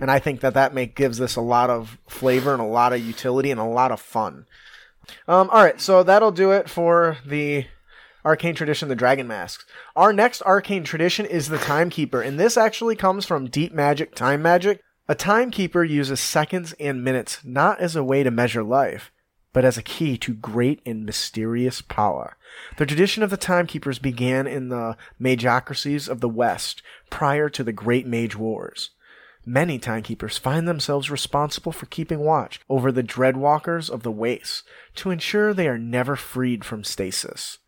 And 0.00 0.10
I 0.10 0.18
think 0.18 0.40
that 0.40 0.54
that 0.54 0.74
make 0.74 0.96
gives 0.96 1.18
this 1.18 1.36
a 1.36 1.40
lot 1.40 1.70
of 1.70 1.96
flavor 2.08 2.52
and 2.52 2.60
a 2.60 2.66
lot 2.66 2.92
of 2.92 3.00
utility 3.00 3.52
and 3.52 3.60
a 3.60 3.64
lot 3.64 3.92
of 3.92 4.00
fun. 4.00 4.46
Um, 5.28 5.48
all 5.50 5.62
right, 5.62 5.80
so 5.80 6.02
that'll 6.02 6.32
do 6.32 6.50
it 6.50 6.68
for 6.68 7.18
the 7.24 7.66
arcane 8.24 8.54
tradition, 8.54 8.88
the 8.88 8.96
dragon 8.96 9.28
masks. 9.28 9.64
Our 9.94 10.12
next 10.12 10.42
arcane 10.42 10.84
tradition 10.84 11.26
is 11.26 11.48
the 11.48 11.58
timekeeper, 11.58 12.20
and 12.20 12.38
this 12.38 12.56
actually 12.56 12.96
comes 12.96 13.26
from 13.26 13.48
deep 13.48 13.72
magic, 13.72 14.14
time 14.14 14.42
magic. 14.42 14.80
A 15.06 15.14
timekeeper 15.14 15.84
uses 15.84 16.18
seconds 16.18 16.74
and 16.80 17.04
minutes 17.04 17.40
not 17.44 17.78
as 17.78 17.94
a 17.94 18.02
way 18.02 18.22
to 18.22 18.30
measure 18.30 18.64
life, 18.64 19.12
but 19.54 19.64
as 19.64 19.78
a 19.78 19.82
key 19.82 20.18
to 20.18 20.34
great 20.34 20.82
and 20.84 21.06
mysterious 21.06 21.80
power. 21.80 22.36
The 22.76 22.84
tradition 22.84 23.22
of 23.22 23.30
the 23.30 23.38
timekeepers 23.38 23.98
began 23.98 24.46
in 24.46 24.68
the 24.68 24.98
magocracies 25.18 26.06
of 26.06 26.20
the 26.20 26.28
West 26.28 26.82
prior 27.08 27.48
to 27.48 27.64
the 27.64 27.72
Great 27.72 28.06
Mage 28.06 28.36
Wars. 28.36 28.90
Many 29.46 29.78
timekeepers 29.78 30.38
find 30.38 30.66
themselves 30.66 31.10
responsible 31.10 31.72
for 31.72 31.86
keeping 31.86 32.20
watch 32.20 32.60
over 32.68 32.90
the 32.90 33.02
dreadwalkers 33.02 33.88
of 33.88 34.02
the 34.02 34.12
wastes 34.12 34.62
to 34.96 35.10
ensure 35.10 35.54
they 35.54 35.68
are 35.68 35.78
never 35.78 36.16
freed 36.16 36.64
from 36.64 36.82
stasis. 36.82 37.58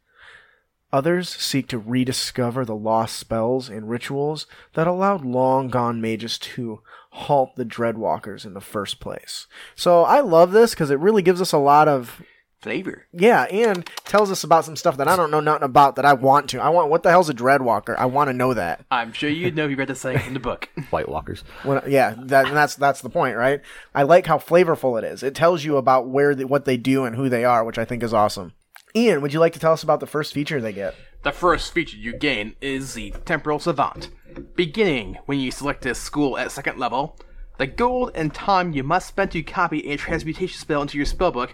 Others 0.96 1.28
seek 1.28 1.68
to 1.68 1.78
rediscover 1.78 2.64
the 2.64 2.74
lost 2.74 3.18
spells 3.18 3.68
and 3.68 3.90
rituals 3.90 4.46
that 4.72 4.86
allowed 4.86 5.26
long 5.26 5.68
gone 5.68 6.00
mages 6.00 6.38
to 6.38 6.80
halt 7.10 7.54
the 7.54 7.66
Dreadwalkers 7.66 8.46
in 8.46 8.54
the 8.54 8.62
first 8.62 8.98
place. 8.98 9.46
So 9.74 10.04
I 10.04 10.20
love 10.20 10.52
this 10.52 10.70
because 10.70 10.88
it 10.88 10.98
really 10.98 11.20
gives 11.20 11.42
us 11.42 11.52
a 11.52 11.58
lot 11.58 11.86
of 11.86 12.22
Flavor. 12.62 13.06
yeah, 13.12 13.42
and 13.42 13.86
tells 14.06 14.30
us 14.30 14.42
about 14.42 14.64
some 14.64 14.74
stuff 14.74 14.96
that 14.96 15.06
I 15.06 15.16
don't 15.16 15.30
know 15.30 15.40
nothing 15.40 15.64
about 15.64 15.96
that 15.96 16.06
I 16.06 16.14
want 16.14 16.48
to. 16.50 16.62
I 16.62 16.70
want 16.70 16.88
what 16.88 17.02
the 17.02 17.10
hell's 17.10 17.28
a 17.28 17.34
Dreadwalker? 17.34 17.94
I 17.98 18.06
want 18.06 18.28
to 18.28 18.32
know 18.32 18.54
that. 18.54 18.86
I'm 18.90 19.12
sure 19.12 19.28
you'd 19.28 19.54
know 19.54 19.66
if 19.66 19.70
you 19.70 19.76
read 19.76 19.88
the 19.88 19.94
saying 19.94 20.26
in 20.26 20.32
the 20.32 20.40
book. 20.40 20.70
White 20.88 21.10
Walkers. 21.10 21.44
When, 21.62 21.82
yeah, 21.86 22.14
that, 22.16 22.46
and 22.46 22.56
that's 22.56 22.74
that's 22.74 23.02
the 23.02 23.10
point, 23.10 23.36
right? 23.36 23.60
I 23.94 24.04
like 24.04 24.24
how 24.24 24.38
flavorful 24.38 24.98
it 24.98 25.04
is. 25.04 25.22
It 25.22 25.34
tells 25.34 25.62
you 25.62 25.76
about 25.76 26.08
where 26.08 26.34
the, 26.34 26.46
what 26.46 26.64
they 26.64 26.78
do 26.78 27.04
and 27.04 27.14
who 27.14 27.28
they 27.28 27.44
are, 27.44 27.64
which 27.64 27.76
I 27.76 27.84
think 27.84 28.02
is 28.02 28.14
awesome. 28.14 28.54
Ian, 28.96 29.20
would 29.20 29.34
you 29.34 29.40
like 29.40 29.52
to 29.52 29.58
tell 29.58 29.74
us 29.74 29.82
about 29.82 30.00
the 30.00 30.06
first 30.06 30.32
feature 30.32 30.58
they 30.58 30.72
get? 30.72 30.94
The 31.22 31.30
first 31.30 31.74
feature 31.74 31.98
you 31.98 32.14
gain 32.14 32.56
is 32.62 32.94
the 32.94 33.10
Temporal 33.26 33.58
Savant. 33.58 34.08
Beginning 34.54 35.18
when 35.26 35.38
you 35.38 35.50
select 35.50 35.82
this 35.82 36.00
school 36.00 36.38
at 36.38 36.50
second 36.50 36.78
level, 36.78 37.18
the 37.58 37.66
gold 37.66 38.12
and 38.14 38.32
time 38.32 38.72
you 38.72 38.82
must 38.82 39.08
spend 39.08 39.32
to 39.32 39.42
copy 39.42 39.86
a 39.90 39.98
transmutation 39.98 40.58
spell 40.58 40.80
into 40.80 40.96
your 40.96 41.04
spellbook 41.04 41.50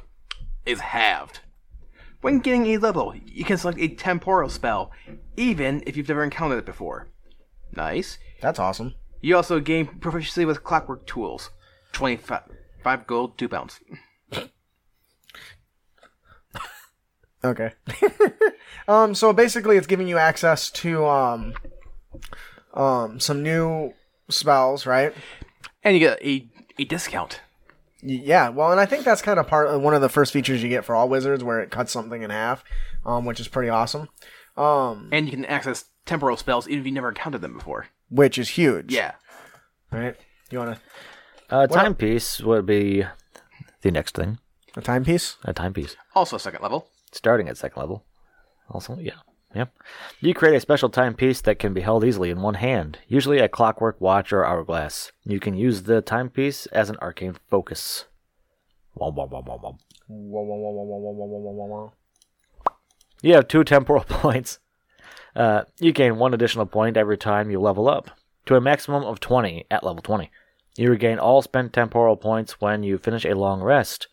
is 0.64 0.78
halved. 0.78 1.40
When 2.20 2.38
getting 2.38 2.66
a 2.66 2.78
level, 2.78 3.12
you 3.26 3.44
can 3.44 3.58
select 3.58 3.80
a 3.80 3.88
temporal 3.88 4.48
spell, 4.48 4.92
even 5.36 5.82
if 5.84 5.96
you've 5.96 6.08
never 6.08 6.22
encountered 6.22 6.58
it 6.58 6.66
before. 6.66 7.08
Nice. 7.74 8.18
That's 8.40 8.60
awesome. 8.60 8.94
You 9.20 9.34
also 9.34 9.58
gain 9.58 9.86
proficiency 9.86 10.44
with 10.44 10.62
clockwork 10.62 11.08
tools. 11.08 11.50
25 11.90 13.06
gold, 13.08 13.36
2 13.36 13.48
pounds. 13.48 13.80
Okay. 17.44 17.72
um, 18.88 19.14
so 19.14 19.32
basically, 19.32 19.76
it's 19.76 19.86
giving 19.86 20.08
you 20.08 20.18
access 20.18 20.70
to 20.70 21.06
um, 21.06 21.54
um, 22.74 23.20
some 23.20 23.42
new 23.42 23.92
spells, 24.28 24.86
right? 24.86 25.12
And 25.84 25.94
you 25.94 26.00
get 26.00 26.22
a, 26.24 26.48
a 26.78 26.84
discount. 26.84 27.40
Yeah. 28.02 28.48
Well, 28.48 28.70
and 28.70 28.80
I 28.80 28.86
think 28.86 29.04
that's 29.04 29.22
kind 29.22 29.38
of 29.38 29.46
part 29.46 29.68
of 29.68 29.80
one 29.82 29.94
of 29.94 30.00
the 30.00 30.08
first 30.08 30.32
features 30.32 30.62
you 30.62 30.68
get 30.68 30.84
for 30.84 30.94
all 30.94 31.08
wizards, 31.08 31.42
where 31.44 31.60
it 31.60 31.70
cuts 31.70 31.92
something 31.92 32.22
in 32.22 32.30
half, 32.30 32.64
um, 33.04 33.24
which 33.24 33.40
is 33.40 33.48
pretty 33.48 33.68
awesome. 33.68 34.08
Um, 34.56 35.08
And 35.12 35.26
you 35.26 35.32
can 35.32 35.44
access 35.46 35.84
temporal 36.04 36.36
spells 36.36 36.68
even 36.68 36.80
if 36.80 36.86
you 36.86 36.92
never 36.92 37.08
encountered 37.08 37.40
them 37.40 37.54
before. 37.54 37.86
which 38.10 38.38
is 38.38 38.50
huge. 38.50 38.92
Yeah. 38.92 39.12
Right. 39.90 40.16
You 40.50 40.58
want 40.58 40.76
to? 40.76 41.54
Uh, 41.54 41.66
timepiece 41.66 42.40
would 42.40 42.66
be 42.66 43.04
the 43.82 43.90
next 43.90 44.14
thing. 44.14 44.38
a, 44.76 44.80
a 44.80 44.82
timepiece? 44.82 45.36
A 45.44 45.52
timepiece. 45.52 45.96
Also 46.14 46.38
second 46.38 46.62
level 46.62 46.88
starting 47.12 47.48
at 47.48 47.56
second 47.56 47.80
level. 47.80 48.04
Also, 48.68 48.98
yeah. 48.98 49.20
Yep. 49.54 49.70
You 50.20 50.32
create 50.32 50.56
a 50.56 50.60
special 50.60 50.88
timepiece 50.88 51.42
that 51.42 51.58
can 51.58 51.74
be 51.74 51.82
held 51.82 52.04
easily 52.04 52.30
in 52.30 52.40
one 52.40 52.54
hand, 52.54 52.98
usually 53.06 53.38
a 53.38 53.48
clockwork 53.48 54.00
watch 54.00 54.32
or 54.32 54.46
hourglass. 54.46 55.12
You 55.24 55.40
can 55.40 55.54
use 55.54 55.82
the 55.82 56.00
timepiece 56.00 56.66
as 56.66 56.88
an 56.88 56.96
arcane 57.02 57.36
focus. 57.50 58.06
You 63.22 63.34
have 63.34 63.48
two 63.48 63.64
temporal 63.64 64.04
points. 64.08 64.58
Uh, 65.34 65.62
you 65.78 65.92
gain 65.92 66.16
one 66.16 66.34
additional 66.34 66.66
point 66.66 66.96
every 66.96 67.16
time 67.16 67.50
you 67.50 67.60
level 67.60 67.88
up, 67.88 68.10
to 68.46 68.56
a 68.56 68.60
maximum 68.60 69.04
of 69.04 69.20
20 69.20 69.66
at 69.70 69.84
level 69.84 70.02
20. 70.02 70.30
You 70.76 70.90
regain 70.90 71.18
all 71.18 71.42
spent 71.42 71.72
temporal 71.72 72.16
points 72.16 72.60
when 72.60 72.82
you 72.82 72.98
finish 72.98 73.24
a 73.24 73.34
long 73.34 73.62
rest. 73.62 74.08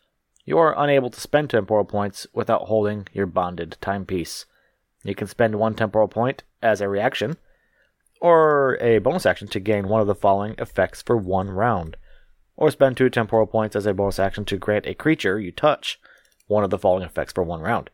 You 0.50 0.58
are 0.58 0.74
unable 0.76 1.10
to 1.10 1.20
spend 1.20 1.48
temporal 1.48 1.84
points 1.84 2.26
without 2.32 2.62
holding 2.62 3.06
your 3.12 3.26
bonded 3.26 3.76
timepiece. 3.80 4.46
You 5.04 5.14
can 5.14 5.28
spend 5.28 5.54
one 5.54 5.76
temporal 5.76 6.08
point 6.08 6.42
as 6.60 6.80
a 6.80 6.88
reaction, 6.88 7.36
or 8.20 8.76
a 8.80 8.98
bonus 8.98 9.26
action 9.26 9.46
to 9.46 9.60
gain 9.60 9.86
one 9.86 10.00
of 10.00 10.08
the 10.08 10.14
following 10.16 10.56
effects 10.58 11.02
for 11.02 11.16
one 11.16 11.50
round, 11.50 11.96
or 12.56 12.68
spend 12.72 12.96
two 12.96 13.08
temporal 13.08 13.46
points 13.46 13.76
as 13.76 13.86
a 13.86 13.94
bonus 13.94 14.18
action 14.18 14.44
to 14.46 14.56
grant 14.56 14.88
a 14.88 14.94
creature 14.94 15.38
you 15.38 15.52
touch 15.52 16.00
one 16.48 16.64
of 16.64 16.70
the 16.70 16.78
following 16.78 17.04
effects 17.04 17.32
for 17.32 17.44
one 17.44 17.60
round. 17.60 17.88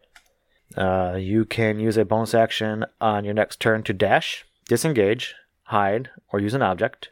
Uh, 0.79 1.19
you 1.21 1.45
can 1.45 1.79
use 1.79 1.99
a 1.99 2.07
bonus 2.07 2.33
action 2.33 2.87
on 3.03 3.27
your 3.27 3.35
next 3.35 3.61
turn 3.61 3.83
to 3.83 3.93
dash, 3.93 4.47
disengage, 4.67 5.35
hide, 5.65 6.09
or 6.33 6.41
use 6.41 6.55
an 6.55 6.63
object. 6.63 7.11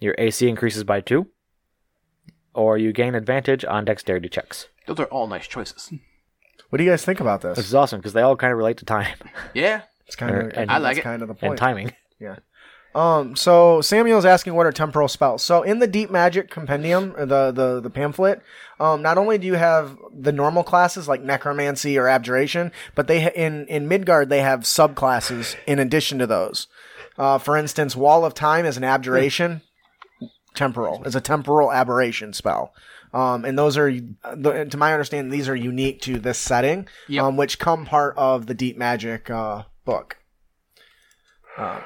Your 0.00 0.16
AC 0.18 0.48
increases 0.48 0.82
by 0.82 1.00
two, 1.00 1.28
or 2.54 2.78
you 2.78 2.92
gain 2.92 3.14
advantage 3.14 3.64
on 3.64 3.84
dexterity 3.84 4.28
checks. 4.28 4.68
Those 4.86 5.00
are 5.00 5.04
all 5.06 5.26
nice 5.26 5.46
choices. 5.46 5.92
What 6.70 6.78
do 6.78 6.84
you 6.84 6.90
guys 6.90 7.04
think 7.04 7.20
about 7.20 7.40
this? 7.42 7.56
Which 7.56 7.66
is 7.66 7.74
awesome 7.74 8.00
because 8.00 8.12
they 8.14 8.22
all 8.22 8.36
kind 8.36 8.52
of 8.52 8.58
relate 8.58 8.78
to 8.78 8.84
time 8.84 9.14
Yeah. 9.54 9.82
It's 10.06 10.16
kind 10.16 10.34
of, 10.34 10.52
and- 10.54 10.70
I 10.70 10.78
like 10.78 10.98
it. 10.98 11.02
kind 11.02 11.22
of 11.22 11.28
the 11.28 11.32
and 11.34 11.40
point. 11.40 11.58
timing. 11.58 11.92
Yeah. 12.20 12.36
Um. 12.94 13.34
So 13.34 13.80
Samuel's 13.80 14.24
asking 14.24 14.54
what 14.54 14.66
are 14.66 14.70
temporal 14.72 15.08
spells. 15.08 15.42
So 15.42 15.62
in 15.62 15.80
the 15.80 15.88
Deep 15.88 16.10
Magic 16.12 16.48
Compendium, 16.48 17.12
or 17.16 17.26
the 17.26 17.50
the 17.50 17.80
the 17.80 17.90
pamphlet, 17.90 18.40
um, 18.78 19.02
not 19.02 19.18
only 19.18 19.36
do 19.36 19.48
you 19.48 19.54
have 19.54 19.98
the 20.16 20.30
normal 20.30 20.62
classes 20.62 21.08
like 21.08 21.20
necromancy 21.20 21.98
or 21.98 22.06
abjuration, 22.06 22.70
but 22.94 23.08
they 23.08 23.22
ha- 23.22 23.32
in 23.34 23.66
in 23.66 23.88
Midgard 23.88 24.28
they 24.28 24.42
have 24.42 24.60
subclasses 24.60 25.56
in 25.66 25.80
addition 25.80 26.20
to 26.20 26.26
those. 26.28 26.68
Uh, 27.18 27.38
for 27.38 27.56
instance, 27.56 27.96
Wall 27.96 28.24
of 28.24 28.32
Time 28.32 28.64
is 28.64 28.76
an 28.76 28.84
abjuration. 28.84 29.62
Temporal 30.54 31.02
is 31.04 31.14
a 31.14 31.20
temporal 31.20 31.72
aberration 31.72 32.32
spell. 32.32 32.72
Um, 33.12 33.44
and 33.44 33.56
those 33.58 33.76
are, 33.76 33.90
to 33.92 34.76
my 34.76 34.92
understanding, 34.92 35.30
these 35.30 35.48
are 35.48 35.54
unique 35.54 36.00
to 36.02 36.18
this 36.18 36.38
setting, 36.38 36.88
Yep. 37.08 37.22
um, 37.24 37.36
which 37.36 37.58
come 37.60 37.86
part 37.86 38.16
of 38.16 38.46
the 38.46 38.54
Deep 38.54 38.76
Magic 38.76 39.30
uh, 39.30 39.62
book. 39.84 40.16
Um, 41.56 41.80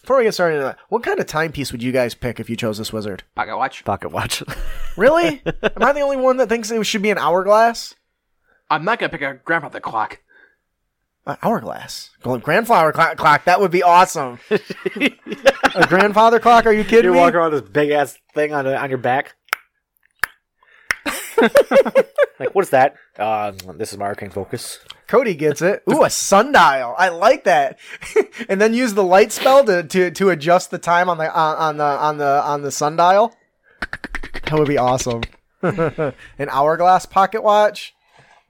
before 0.00 0.18
we 0.18 0.24
get 0.24 0.34
started, 0.34 0.60
that, 0.62 0.78
what 0.90 1.02
kind 1.02 1.18
of 1.18 1.26
timepiece 1.26 1.72
would 1.72 1.82
you 1.82 1.90
guys 1.90 2.14
pick 2.14 2.38
if 2.38 2.48
you 2.48 2.54
chose 2.56 2.78
this 2.78 2.92
wizard? 2.92 3.24
Pocket 3.34 3.56
watch. 3.56 3.84
Pocket 3.84 4.10
watch. 4.10 4.42
Really? 4.96 5.42
Am 5.44 5.82
I 5.82 5.92
the 5.92 6.02
only 6.02 6.16
one 6.16 6.36
that 6.36 6.48
thinks 6.48 6.70
it 6.70 6.86
should 6.86 7.02
be 7.02 7.10
an 7.10 7.18
hourglass? 7.18 7.96
I'm 8.70 8.84
not 8.84 9.00
gonna 9.00 9.10
pick 9.10 9.22
a 9.22 9.40
grandfather 9.44 9.80
clock. 9.80 10.20
Hourglass. 11.26 12.10
Grandfather 12.22 12.92
clock, 12.92 13.16
clock. 13.16 13.44
That 13.44 13.60
would 13.60 13.70
be 13.70 13.82
awesome. 13.82 14.38
a 14.50 15.86
grandfather 15.86 16.38
clock? 16.38 16.66
Are 16.66 16.72
you 16.72 16.84
kidding 16.84 17.06
you 17.06 17.12
me? 17.12 17.18
walk 17.18 17.34
around 17.34 17.52
with 17.52 17.62
this 17.62 17.70
big 17.70 17.90
ass 17.90 18.18
thing 18.34 18.52
on 18.52 18.66
on 18.66 18.88
your 18.90 18.98
back. 18.98 19.34
like, 22.38 22.54
what 22.54 22.64
is 22.64 22.70
that? 22.70 22.96
Uh, 23.18 23.52
this 23.76 23.92
is 23.92 23.98
my 23.98 24.06
arcane 24.06 24.30
focus. 24.30 24.78
Cody 25.06 25.34
gets 25.34 25.62
it. 25.62 25.82
Ooh, 25.90 26.04
a 26.04 26.10
sundial. 26.10 26.94
I 26.96 27.08
like 27.08 27.44
that. 27.44 27.78
and 28.48 28.60
then 28.60 28.74
use 28.74 28.94
the 28.94 29.04
light 29.04 29.32
spell 29.32 29.64
to, 29.64 29.82
to, 29.82 30.10
to 30.10 30.30
adjust 30.30 30.70
the 30.70 30.78
time 30.78 31.08
on 31.08 31.18
the 31.18 31.32
on, 31.32 31.56
on 31.56 31.76
the 31.76 31.84
on 31.84 32.18
the 32.18 32.42
on 32.42 32.62
the 32.62 32.70
sundial. 32.70 33.34
That 34.44 34.54
would 34.54 34.68
be 34.68 34.78
awesome. 34.78 35.22
An 35.62 36.48
hourglass 36.50 37.06
pocket 37.06 37.42
watch. 37.42 37.93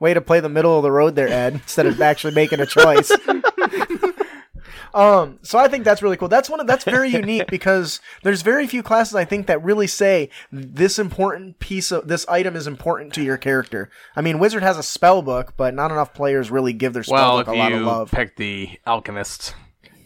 Way 0.04 0.12
to 0.12 0.20
play 0.20 0.40
the 0.40 0.50
middle 0.50 0.76
of 0.76 0.82
the 0.82 0.92
road 0.92 1.16
there, 1.16 1.28
Ed, 1.28 1.54
instead 1.54 1.86
of 1.86 1.98
actually 2.02 2.34
making 2.34 2.60
a 2.60 2.66
choice. 2.66 3.10
um, 4.94 5.38
so 5.40 5.58
I 5.58 5.66
think 5.66 5.82
that's 5.82 6.02
really 6.02 6.18
cool. 6.18 6.28
That's 6.28 6.50
one 6.50 6.60
of 6.60 6.66
that's 6.66 6.84
very 6.84 7.08
unique 7.08 7.46
because 7.46 8.00
there's 8.22 8.42
very 8.42 8.66
few 8.66 8.82
classes 8.82 9.14
I 9.14 9.24
think 9.24 9.46
that 9.46 9.64
really 9.64 9.86
say 9.86 10.28
this 10.52 10.98
important 10.98 11.58
piece 11.58 11.90
of 11.90 12.06
this 12.06 12.28
item 12.28 12.54
is 12.54 12.66
important 12.66 13.14
to 13.14 13.22
your 13.22 13.38
character. 13.38 13.88
I 14.14 14.20
mean, 14.20 14.38
Wizard 14.38 14.62
has 14.62 14.76
a 14.76 14.82
spell 14.82 15.22
book, 15.22 15.54
but 15.56 15.72
not 15.72 15.90
enough 15.90 16.12
players 16.12 16.50
really 16.50 16.74
give 16.74 16.92
their 16.92 17.02
spell 17.02 17.14
Well, 17.16 17.36
book 17.38 17.48
if 17.48 17.54
a 17.54 17.56
lot 17.56 17.72
of 17.72 17.80
you 17.80 17.86
love. 17.86 18.10
pick 18.10 18.36
the 18.36 18.78
alchemist, 18.86 19.54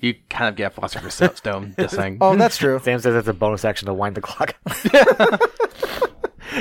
you 0.00 0.14
kind 0.30 0.48
of 0.48 0.54
get 0.54 0.74
philosopher's 0.74 1.14
stone. 1.36 1.74
Just 1.76 1.96
saying. 1.96 2.18
Oh, 2.20 2.36
that's 2.36 2.56
true. 2.56 2.78
Sam 2.84 3.00
says 3.00 3.16
it's 3.16 3.26
a 3.26 3.32
bonus 3.32 3.64
action 3.64 3.86
to 3.86 3.94
wind 3.94 4.14
the 4.14 4.20
clock. 4.20 4.54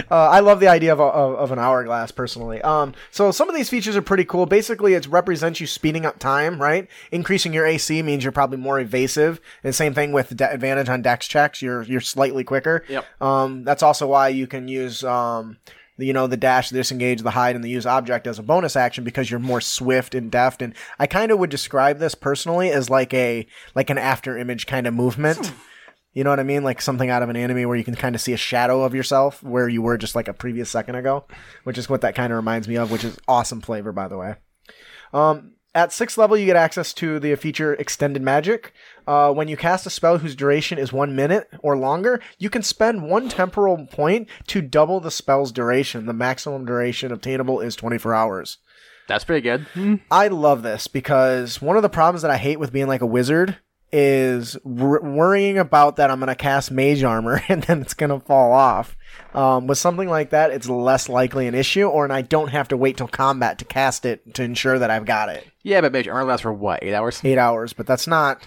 Uh, 0.09 0.29
I 0.29 0.39
love 0.39 0.59
the 0.59 0.67
idea 0.67 0.93
of, 0.93 0.99
a, 0.99 1.03
of, 1.03 1.51
an 1.51 1.59
hourglass 1.59 2.11
personally. 2.11 2.61
Um, 2.61 2.93
so 3.11 3.31
some 3.31 3.49
of 3.49 3.55
these 3.55 3.69
features 3.69 3.95
are 3.95 4.01
pretty 4.01 4.25
cool. 4.25 4.45
Basically, 4.45 4.93
it 4.93 5.07
represents 5.07 5.59
you 5.59 5.67
speeding 5.67 6.05
up 6.05 6.19
time, 6.19 6.61
right? 6.61 6.87
Increasing 7.11 7.53
your 7.53 7.65
AC 7.65 8.01
means 8.03 8.23
you're 8.23 8.31
probably 8.31 8.57
more 8.57 8.79
evasive. 8.79 9.41
And 9.63 9.73
same 9.73 9.93
thing 9.93 10.11
with 10.11 10.35
de- 10.35 10.51
advantage 10.51 10.89
on 10.89 11.01
dex 11.01 11.27
checks. 11.27 11.61
You're 11.61 11.83
you're 11.83 12.01
slightly 12.01 12.43
quicker. 12.43 12.83
Yep. 12.87 13.05
Um, 13.21 13.63
that's 13.63 13.83
also 13.83 14.07
why 14.07 14.29
you 14.29 14.47
can 14.47 14.67
use 14.67 15.03
um, 15.03 15.57
the, 15.97 16.05
you 16.05 16.13
know, 16.13 16.27
the 16.27 16.37
dash, 16.37 16.69
the 16.69 16.77
disengage, 16.77 17.21
the 17.21 17.31
hide, 17.31 17.55
and 17.55 17.63
the 17.63 17.69
use 17.69 17.85
object 17.85 18.27
as 18.27 18.39
a 18.39 18.43
bonus 18.43 18.75
action 18.75 19.03
because 19.03 19.29
you're 19.29 19.39
more 19.39 19.61
swift 19.61 20.15
and 20.15 20.31
deft. 20.31 20.61
And 20.61 20.73
I 20.99 21.07
kind 21.07 21.31
of 21.31 21.39
would 21.39 21.49
describe 21.49 21.99
this 21.99 22.15
personally 22.15 22.71
as 22.71 22.89
like 22.89 23.13
a 23.13 23.47
like 23.75 23.89
an 23.89 23.97
after 23.97 24.37
image 24.37 24.67
kind 24.67 24.87
of 24.87 24.93
movement. 24.93 25.51
You 26.17 26.23
know 26.23 26.31
what 26.31 26.39
I 26.39 26.43
mean? 26.43 26.63
Like 26.63 26.81
something 26.81 27.11
out 27.11 27.21
of 27.21 27.29
an 27.29 27.35
anime 27.35 27.69
where 27.69 27.77
you 27.77 27.83
can 27.83 27.93
kind 27.93 28.15
of 28.15 28.21
see 28.21 28.33
a 28.33 28.37
shadow 28.37 28.81
of 28.81 28.95
yourself 28.95 29.43
where 29.43 29.69
you 29.69 29.83
were 29.83 29.99
just 29.99 30.15
like 30.15 30.27
a 30.27 30.33
previous 30.33 30.67
second 30.67 30.95
ago, 30.95 31.25
which 31.63 31.77
is 31.77 31.89
what 31.89 32.01
that 32.01 32.15
kind 32.15 32.33
of 32.33 32.37
reminds 32.37 32.67
me 32.67 32.75
of, 32.75 32.89
which 32.89 33.03
is 33.03 33.19
awesome 33.27 33.61
flavor, 33.61 33.91
by 33.91 34.07
the 34.07 34.17
way. 34.17 34.33
Um, 35.13 35.51
at 35.75 35.93
sixth 35.93 36.17
level, 36.17 36.35
you 36.35 36.47
get 36.47 36.55
access 36.55 36.91
to 36.95 37.19
the 37.19 37.35
feature 37.35 37.75
Extended 37.75 38.23
Magic. 38.23 38.73
Uh, 39.05 39.31
when 39.31 39.47
you 39.47 39.55
cast 39.55 39.85
a 39.85 39.91
spell 39.91 40.17
whose 40.17 40.35
duration 40.35 40.79
is 40.79 40.91
one 40.91 41.15
minute 41.15 41.47
or 41.59 41.77
longer, 41.77 42.19
you 42.39 42.49
can 42.49 42.63
spend 42.63 43.07
one 43.07 43.29
temporal 43.29 43.85
point 43.85 44.27
to 44.47 44.63
double 44.63 44.99
the 44.99 45.11
spell's 45.11 45.51
duration. 45.51 46.07
The 46.07 46.13
maximum 46.13 46.65
duration 46.65 47.11
obtainable 47.11 47.59
is 47.59 47.75
24 47.75 48.15
hours. 48.15 48.57
That's 49.07 49.23
pretty 49.23 49.41
good. 49.41 49.67
I 50.09 50.29
love 50.29 50.63
this 50.63 50.87
because 50.87 51.61
one 51.61 51.77
of 51.77 51.83
the 51.83 51.89
problems 51.89 52.23
that 52.23 52.31
I 52.31 52.37
hate 52.37 52.59
with 52.59 52.73
being 52.73 52.87
like 52.87 53.01
a 53.01 53.05
wizard 53.05 53.57
is 53.91 54.57
wor- 54.63 55.01
worrying 55.01 55.57
about 55.57 55.95
that 55.95 56.11
I'm 56.11 56.19
going 56.19 56.27
to 56.27 56.35
cast 56.35 56.71
mage 56.71 57.03
armor 57.03 57.41
and 57.49 57.63
then 57.63 57.81
it's 57.81 57.93
going 57.93 58.09
to 58.09 58.25
fall 58.25 58.51
off. 58.51 58.95
Um, 59.33 59.67
with 59.67 59.77
something 59.77 60.09
like 60.09 60.31
that, 60.31 60.51
it's 60.51 60.67
less 60.67 61.09
likely 61.09 61.47
an 61.47 61.55
issue, 61.55 61.87
or 61.87 62.03
and 62.03 62.13
I 62.13 62.21
don't 62.21 62.49
have 62.49 62.67
to 62.69 62.77
wait 62.77 62.97
till 62.97 63.07
combat 63.07 63.59
to 63.59 63.65
cast 63.65 64.05
it 64.05 64.33
to 64.35 64.43
ensure 64.43 64.79
that 64.79 64.89
I've 64.89 65.05
got 65.05 65.29
it. 65.29 65.45
Yeah, 65.63 65.81
but 65.81 65.91
Mage 65.91 66.07
armor 66.07 66.23
lasts 66.23 66.43
for 66.43 66.53
what? 66.53 66.83
Eight 66.83 66.93
hours. 66.93 67.21
Eight 67.23 67.37
hours, 67.37 67.73
but 67.73 67.85
that's 67.85 68.07
not 68.07 68.41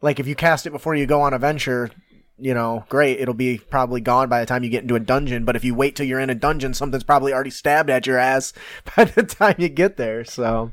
like 0.00 0.20
if 0.20 0.26
you 0.26 0.34
cast 0.34 0.66
it 0.66 0.70
before 0.70 0.94
you 0.94 1.06
go 1.06 1.22
on 1.22 1.34
a 1.34 1.38
venture, 1.38 1.90
you 2.38 2.52
know, 2.52 2.84
great. 2.88 3.20
It'll 3.20 3.34
be 3.34 3.58
probably 3.58 4.00
gone 4.00 4.28
by 4.28 4.40
the 4.40 4.46
time 4.46 4.64
you 4.64 4.70
get 4.70 4.82
into 4.82 4.96
a 4.96 5.00
dungeon. 5.00 5.44
But 5.44 5.56
if 5.56 5.64
you 5.64 5.74
wait 5.74 5.96
till 5.96 6.06
you're 6.06 6.20
in 6.20 6.30
a 6.30 6.34
dungeon, 6.34 6.74
something's 6.74 7.04
probably 7.04 7.32
already 7.32 7.50
stabbed 7.50 7.90
at 7.90 8.06
your 8.06 8.18
ass 8.18 8.52
by 8.96 9.04
the 9.04 9.22
time 9.22 9.56
you 9.58 9.68
get 9.68 9.96
there. 9.96 10.24
So, 10.24 10.72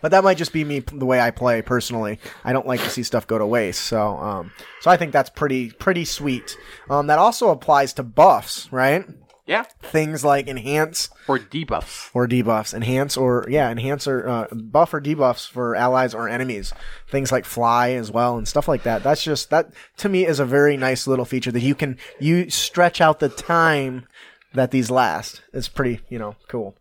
but 0.00 0.10
that 0.10 0.24
might 0.24 0.36
just 0.38 0.52
be 0.52 0.64
me 0.64 0.80
the 0.80 1.06
way 1.06 1.20
I 1.20 1.30
play 1.30 1.62
personally. 1.62 2.18
I 2.44 2.52
don't 2.52 2.66
like 2.66 2.80
to 2.82 2.90
see 2.90 3.02
stuff 3.02 3.26
go 3.26 3.38
to 3.38 3.46
waste. 3.46 3.82
So, 3.82 4.16
um, 4.18 4.52
so 4.80 4.90
I 4.90 4.96
think 4.96 5.12
that's 5.12 5.30
pretty 5.30 5.70
pretty 5.70 6.04
sweet. 6.04 6.56
Um, 6.90 7.06
that 7.08 7.18
also 7.18 7.50
applies 7.50 7.92
to 7.94 8.02
buffs, 8.02 8.72
right? 8.72 9.04
Yeah. 9.46 9.62
Things 9.80 10.22
like 10.26 10.46
enhance 10.46 11.08
Or 11.26 11.38
debuffs. 11.38 12.10
or 12.12 12.28
debuffs, 12.28 12.74
enhance 12.74 13.16
or 13.16 13.46
yeah, 13.48 13.70
enhance 13.70 14.06
or 14.06 14.28
uh, 14.28 14.46
buff 14.54 14.92
or 14.92 15.00
debuffs 15.00 15.48
for 15.48 15.74
allies 15.74 16.14
or 16.14 16.28
enemies. 16.28 16.74
Things 17.10 17.32
like 17.32 17.46
fly 17.46 17.92
as 17.92 18.10
well 18.10 18.36
and 18.36 18.46
stuff 18.46 18.68
like 18.68 18.82
that. 18.82 19.02
That's 19.02 19.22
just 19.24 19.48
that 19.48 19.72
to 19.96 20.10
me 20.10 20.26
is 20.26 20.38
a 20.38 20.44
very 20.44 20.76
nice 20.76 21.06
little 21.06 21.24
feature 21.24 21.50
that 21.52 21.60
you 21.62 21.74
can 21.74 21.96
you 22.20 22.50
stretch 22.50 23.00
out 23.00 23.20
the 23.20 23.30
time 23.30 24.06
that 24.52 24.70
these 24.70 24.90
last. 24.90 25.40
It's 25.54 25.68
pretty 25.68 26.00
you 26.10 26.18
know 26.18 26.36
cool. 26.48 26.76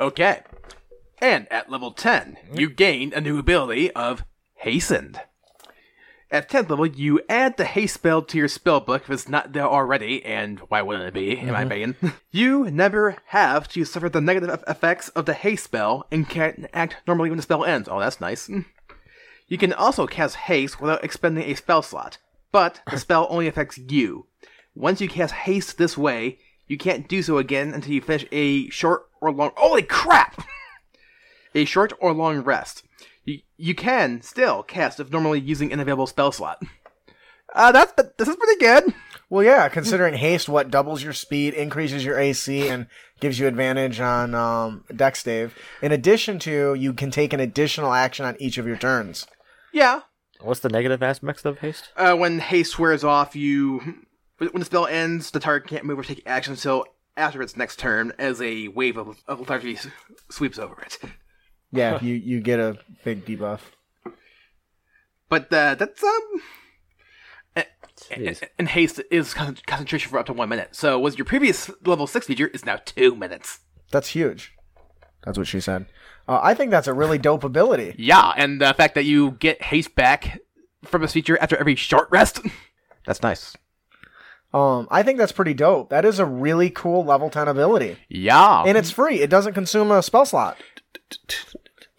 Okay. 0.00 0.40
And 1.22 1.46
at 1.52 1.70
level 1.70 1.92
10, 1.92 2.36
you 2.52 2.68
gain 2.68 3.12
a 3.14 3.20
new 3.20 3.38
ability 3.38 3.92
of 3.92 4.24
Hastened. 4.54 5.20
At 6.32 6.48
10th 6.48 6.68
level, 6.68 6.84
you 6.86 7.20
add 7.28 7.56
the 7.56 7.64
haste 7.64 7.94
spell 7.94 8.22
to 8.22 8.38
your 8.38 8.48
spell 8.48 8.80
book 8.80 9.02
if 9.02 9.10
it's 9.10 9.28
not 9.28 9.52
there 9.52 9.68
already, 9.68 10.24
and 10.24 10.58
why 10.68 10.82
wouldn't 10.82 11.06
it 11.06 11.14
be, 11.14 11.38
in 11.38 11.52
my 11.52 11.62
mm-hmm. 11.62 11.66
opinion? 11.66 11.96
you 12.32 12.68
never 12.72 13.18
have 13.26 13.68
to 13.68 13.84
suffer 13.84 14.08
the 14.08 14.20
negative 14.20 14.64
effects 14.66 15.10
of 15.10 15.26
the 15.26 15.34
haste 15.34 15.62
spell 15.62 16.08
and 16.10 16.28
can 16.28 16.66
act 16.72 16.96
normally 17.06 17.30
when 17.30 17.36
the 17.36 17.42
spell 17.42 17.64
ends. 17.64 17.88
Oh, 17.88 18.00
that's 18.00 18.20
nice. 18.20 18.50
You 19.48 19.58
can 19.58 19.74
also 19.74 20.06
cast 20.06 20.36
haste 20.36 20.80
without 20.80 21.04
expending 21.04 21.44
a 21.44 21.54
spell 21.54 21.82
slot, 21.82 22.16
but 22.52 22.80
the 22.90 22.98
spell 22.98 23.26
only 23.28 23.46
affects 23.46 23.76
you. 23.76 24.26
Once 24.74 24.98
you 24.98 25.08
cast 25.08 25.34
haste 25.34 25.76
this 25.76 25.98
way, 25.98 26.38
you 26.66 26.78
can't 26.78 27.06
do 27.06 27.22
so 27.22 27.36
again 27.36 27.74
until 27.74 27.92
you 27.92 28.00
finish 28.00 28.24
a 28.32 28.70
short 28.70 29.08
or 29.20 29.30
long. 29.30 29.50
Holy 29.56 29.82
crap! 29.82 30.42
A 31.54 31.64
short 31.64 31.92
or 32.00 32.12
long 32.12 32.40
rest. 32.40 32.84
You, 33.24 33.40
you 33.56 33.74
can 33.74 34.22
still 34.22 34.62
cast 34.62 35.00
if 35.00 35.10
normally 35.10 35.40
using 35.40 35.72
an 35.72 35.80
available 35.80 36.06
spell 36.06 36.32
slot. 36.32 36.62
Uh, 37.54 37.70
that's 37.72 37.92
this 38.16 38.28
is 38.28 38.36
pretty 38.36 38.58
good. 38.58 38.94
Well, 39.28 39.44
yeah, 39.44 39.68
considering 39.68 40.14
haste, 40.14 40.48
what 40.48 40.70
doubles 40.70 41.02
your 41.02 41.12
speed, 41.12 41.54
increases 41.54 42.04
your 42.04 42.18
AC, 42.18 42.68
and 42.68 42.86
gives 43.20 43.38
you 43.38 43.46
advantage 43.46 43.98
on 44.00 44.34
um, 44.34 44.84
dex 44.94 45.22
save. 45.22 45.56
In 45.80 45.92
addition 45.92 46.38
to, 46.40 46.74
you 46.74 46.92
can 46.92 47.10
take 47.10 47.32
an 47.32 47.40
additional 47.40 47.92
action 47.92 48.26
on 48.26 48.36
each 48.38 48.58
of 48.58 48.66
your 48.66 48.76
turns. 48.76 49.26
Yeah. 49.72 50.00
What's 50.40 50.60
the 50.60 50.68
negative 50.68 51.02
aspects 51.02 51.44
of 51.44 51.60
haste? 51.60 51.90
Uh, 51.96 52.14
when 52.14 52.40
haste 52.40 52.78
wears 52.78 53.04
off, 53.04 53.36
you 53.36 54.04
when 54.38 54.60
the 54.60 54.64
spell 54.64 54.86
ends, 54.86 55.30
the 55.30 55.40
target 55.40 55.68
can't 55.68 55.84
move 55.84 55.98
or 55.98 56.04
take 56.04 56.22
action 56.26 56.52
until 56.52 56.84
after 57.16 57.40
its 57.42 57.56
next 57.56 57.78
turn, 57.78 58.12
as 58.18 58.40
a 58.40 58.68
wave 58.68 58.96
of, 58.96 59.22
of 59.28 59.40
lethargy 59.40 59.78
sweeps 60.30 60.58
over 60.58 60.80
it. 60.82 60.98
Yeah, 61.72 61.98
you 62.02 62.14
you 62.14 62.40
get 62.40 62.60
a 62.60 62.78
big 63.04 63.24
debuff. 63.24 63.60
But 65.28 65.52
uh, 65.52 65.74
that's 65.76 66.02
um. 66.02 66.22
a- 67.56 67.64
Jeez. 67.96 68.42
And 68.58 68.68
haste 68.68 69.00
is 69.10 69.32
concentration 69.34 70.10
for 70.10 70.18
up 70.18 70.26
to 70.26 70.32
one 70.32 70.48
minute. 70.48 70.70
So 70.74 70.98
was 70.98 71.16
your 71.16 71.24
previous 71.24 71.70
level 71.84 72.06
six 72.06 72.26
feature 72.26 72.48
is 72.48 72.64
now 72.66 72.78
two 72.84 73.14
minutes. 73.14 73.60
That's 73.90 74.08
huge. 74.08 74.52
That's 75.24 75.38
what 75.38 75.46
she 75.46 75.60
said. 75.60 75.86
Uh, 76.26 76.40
I 76.42 76.54
think 76.54 76.70
that's 76.70 76.88
a 76.88 76.94
really 76.94 77.18
dope 77.18 77.44
ability. 77.44 77.94
Yeah, 77.98 78.32
and 78.36 78.60
the 78.60 78.74
fact 78.74 78.94
that 78.96 79.04
you 79.04 79.32
get 79.32 79.62
haste 79.62 79.94
back 79.94 80.40
from 80.84 81.02
this 81.02 81.12
feature 81.12 81.38
after 81.40 81.56
every 81.56 81.74
short 81.76 82.08
rest. 82.10 82.40
That's 83.06 83.22
nice. 83.22 83.56
Um, 84.54 84.86
I 84.90 85.02
think 85.02 85.18
that's 85.18 85.32
pretty 85.32 85.54
dope. 85.54 85.90
That 85.90 86.04
is 86.04 86.18
a 86.20 86.26
really 86.26 86.70
cool 86.70 87.04
level 87.04 87.30
10 87.30 87.48
ability. 87.48 87.96
Yeah. 88.08 88.62
And 88.66 88.76
it's 88.78 88.90
free. 88.92 89.20
It 89.20 89.30
doesn't 89.30 89.54
consume 89.54 89.90
a 89.90 90.02
spell 90.02 90.24
slot. 90.26 90.56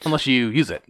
Unless 0.05 0.27
you 0.27 0.47
use 0.47 0.69
it 0.69 0.83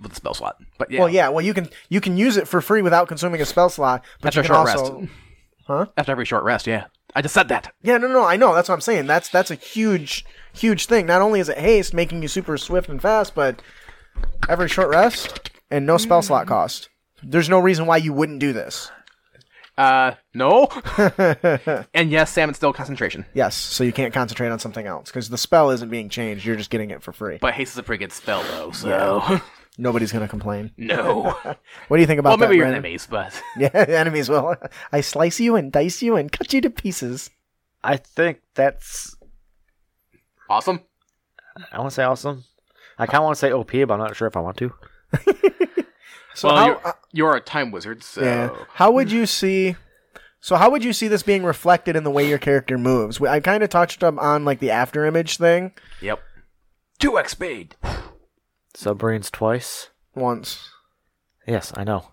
with 0.00 0.12
a 0.12 0.16
spell 0.16 0.34
slot. 0.34 0.56
But 0.78 0.90
yeah. 0.90 1.00
Well, 1.00 1.08
yeah, 1.08 1.28
well 1.28 1.44
you 1.44 1.54
can 1.54 1.68
you 1.88 2.00
can 2.00 2.16
use 2.16 2.36
it 2.36 2.48
for 2.48 2.60
free 2.60 2.82
without 2.82 3.08
consuming 3.08 3.40
a 3.40 3.46
spell 3.46 3.68
slot, 3.68 4.04
but 4.20 4.28
After 4.28 4.40
you 4.40 4.44
a 4.44 4.46
can 4.46 4.54
short 4.54 4.68
also 4.68 5.00
rest. 5.00 5.12
Huh? 5.66 5.86
After 5.96 6.12
every 6.12 6.24
short 6.24 6.44
rest, 6.44 6.66
yeah. 6.66 6.86
I 7.14 7.22
just 7.22 7.34
said 7.34 7.48
that. 7.48 7.72
Yeah, 7.82 7.98
no, 7.98 8.08
no, 8.08 8.24
I 8.24 8.36
know. 8.36 8.54
That's 8.54 8.68
what 8.68 8.74
I'm 8.74 8.80
saying. 8.80 9.06
That's 9.06 9.28
that's 9.28 9.50
a 9.50 9.54
huge, 9.54 10.24
huge 10.52 10.86
thing. 10.86 11.06
Not 11.06 11.22
only 11.22 11.40
is 11.40 11.48
it 11.48 11.58
haste, 11.58 11.94
making 11.94 12.22
you 12.22 12.28
super 12.28 12.56
swift 12.56 12.88
and 12.88 13.00
fast, 13.00 13.34
but 13.34 13.62
every 14.48 14.68
short 14.68 14.88
rest 14.88 15.50
and 15.70 15.86
no 15.86 15.98
spell 15.98 16.22
slot 16.22 16.46
mm. 16.46 16.48
cost. 16.48 16.88
There's 17.22 17.48
no 17.48 17.60
reason 17.60 17.86
why 17.86 17.98
you 17.98 18.12
wouldn't 18.12 18.40
do 18.40 18.52
this. 18.52 18.90
Uh, 19.76 20.12
no. 20.34 20.68
and 21.94 22.10
yes, 22.10 22.30
salmon 22.30 22.54
still 22.54 22.72
concentration. 22.72 23.24
Yes, 23.34 23.56
so 23.56 23.84
you 23.84 23.92
can't 23.92 24.12
concentrate 24.12 24.50
on 24.50 24.58
something 24.58 24.86
else 24.86 25.08
because 25.08 25.28
the 25.28 25.38
spell 25.38 25.70
isn't 25.70 25.88
being 25.88 26.08
changed. 26.08 26.44
You're 26.44 26.56
just 26.56 26.70
getting 26.70 26.90
it 26.90 27.02
for 27.02 27.12
free. 27.12 27.38
But 27.40 27.54
haste 27.54 27.72
is 27.72 27.78
a 27.78 27.82
pretty 27.82 28.04
good 28.04 28.12
spell, 28.12 28.42
though, 28.42 28.70
so. 28.72 29.40
Nobody's 29.78 30.12
gonna 30.12 30.28
complain. 30.28 30.70
no. 30.76 31.34
What 31.88 31.96
do 31.96 32.00
you 32.00 32.06
think 32.06 32.20
about 32.20 32.30
well, 32.30 32.36
that? 32.38 32.46
maybe 32.46 32.56
your 32.56 32.66
Brandon? 32.66 32.84
enemies, 32.84 33.08
but. 33.10 33.42
Yeah, 33.56 33.70
enemies 33.72 34.28
will. 34.28 34.54
I 34.92 35.00
slice 35.00 35.40
you 35.40 35.56
and 35.56 35.72
dice 35.72 36.02
you 36.02 36.16
and 36.16 36.30
cut 36.30 36.52
you 36.52 36.60
to 36.60 36.70
pieces. 36.70 37.30
I 37.82 37.96
think 37.96 38.40
that's. 38.54 39.16
Awesome. 40.50 40.80
I 41.72 41.78
want 41.78 41.90
to 41.90 41.94
say 41.94 42.04
awesome. 42.04 42.44
I 42.98 43.06
kind 43.06 43.18
of 43.18 43.24
want 43.24 43.36
to 43.36 43.40
say 43.40 43.52
OP, 43.52 43.72
but 43.72 43.90
I'm 43.90 43.98
not 43.98 44.16
sure 44.16 44.28
if 44.28 44.36
I 44.36 44.40
want 44.40 44.58
to. 44.58 44.72
So 46.34 46.48
well, 46.48 46.56
how, 46.56 46.66
you're, 46.66 46.86
uh, 46.86 46.92
you're 47.12 47.36
a 47.36 47.40
time 47.40 47.70
wizard, 47.70 48.02
so. 48.02 48.22
yeah, 48.22 48.50
how 48.74 48.90
would 48.92 49.10
you 49.12 49.26
see? 49.26 49.76
So 50.40 50.56
how 50.56 50.70
would 50.70 50.82
you 50.82 50.92
see 50.92 51.06
this 51.08 51.22
being 51.22 51.44
reflected 51.44 51.94
in 51.94 52.02
the 52.04 52.10
way 52.10 52.28
your 52.28 52.38
character 52.38 52.76
moves? 52.78 53.20
I 53.20 53.38
kind 53.40 53.62
of 53.62 53.70
touched 53.70 54.02
up 54.02 54.18
on 54.18 54.44
like 54.44 54.58
the 54.58 54.70
after 54.70 55.04
image 55.06 55.36
thing 55.36 55.72
Yep. 56.00 56.20
2x 56.98 57.28
speed. 57.28 57.76
Submarines 58.74 59.30
twice. 59.30 59.90
once, 60.14 60.68
Yes, 61.46 61.72
I 61.76 61.84
know. 61.84 62.08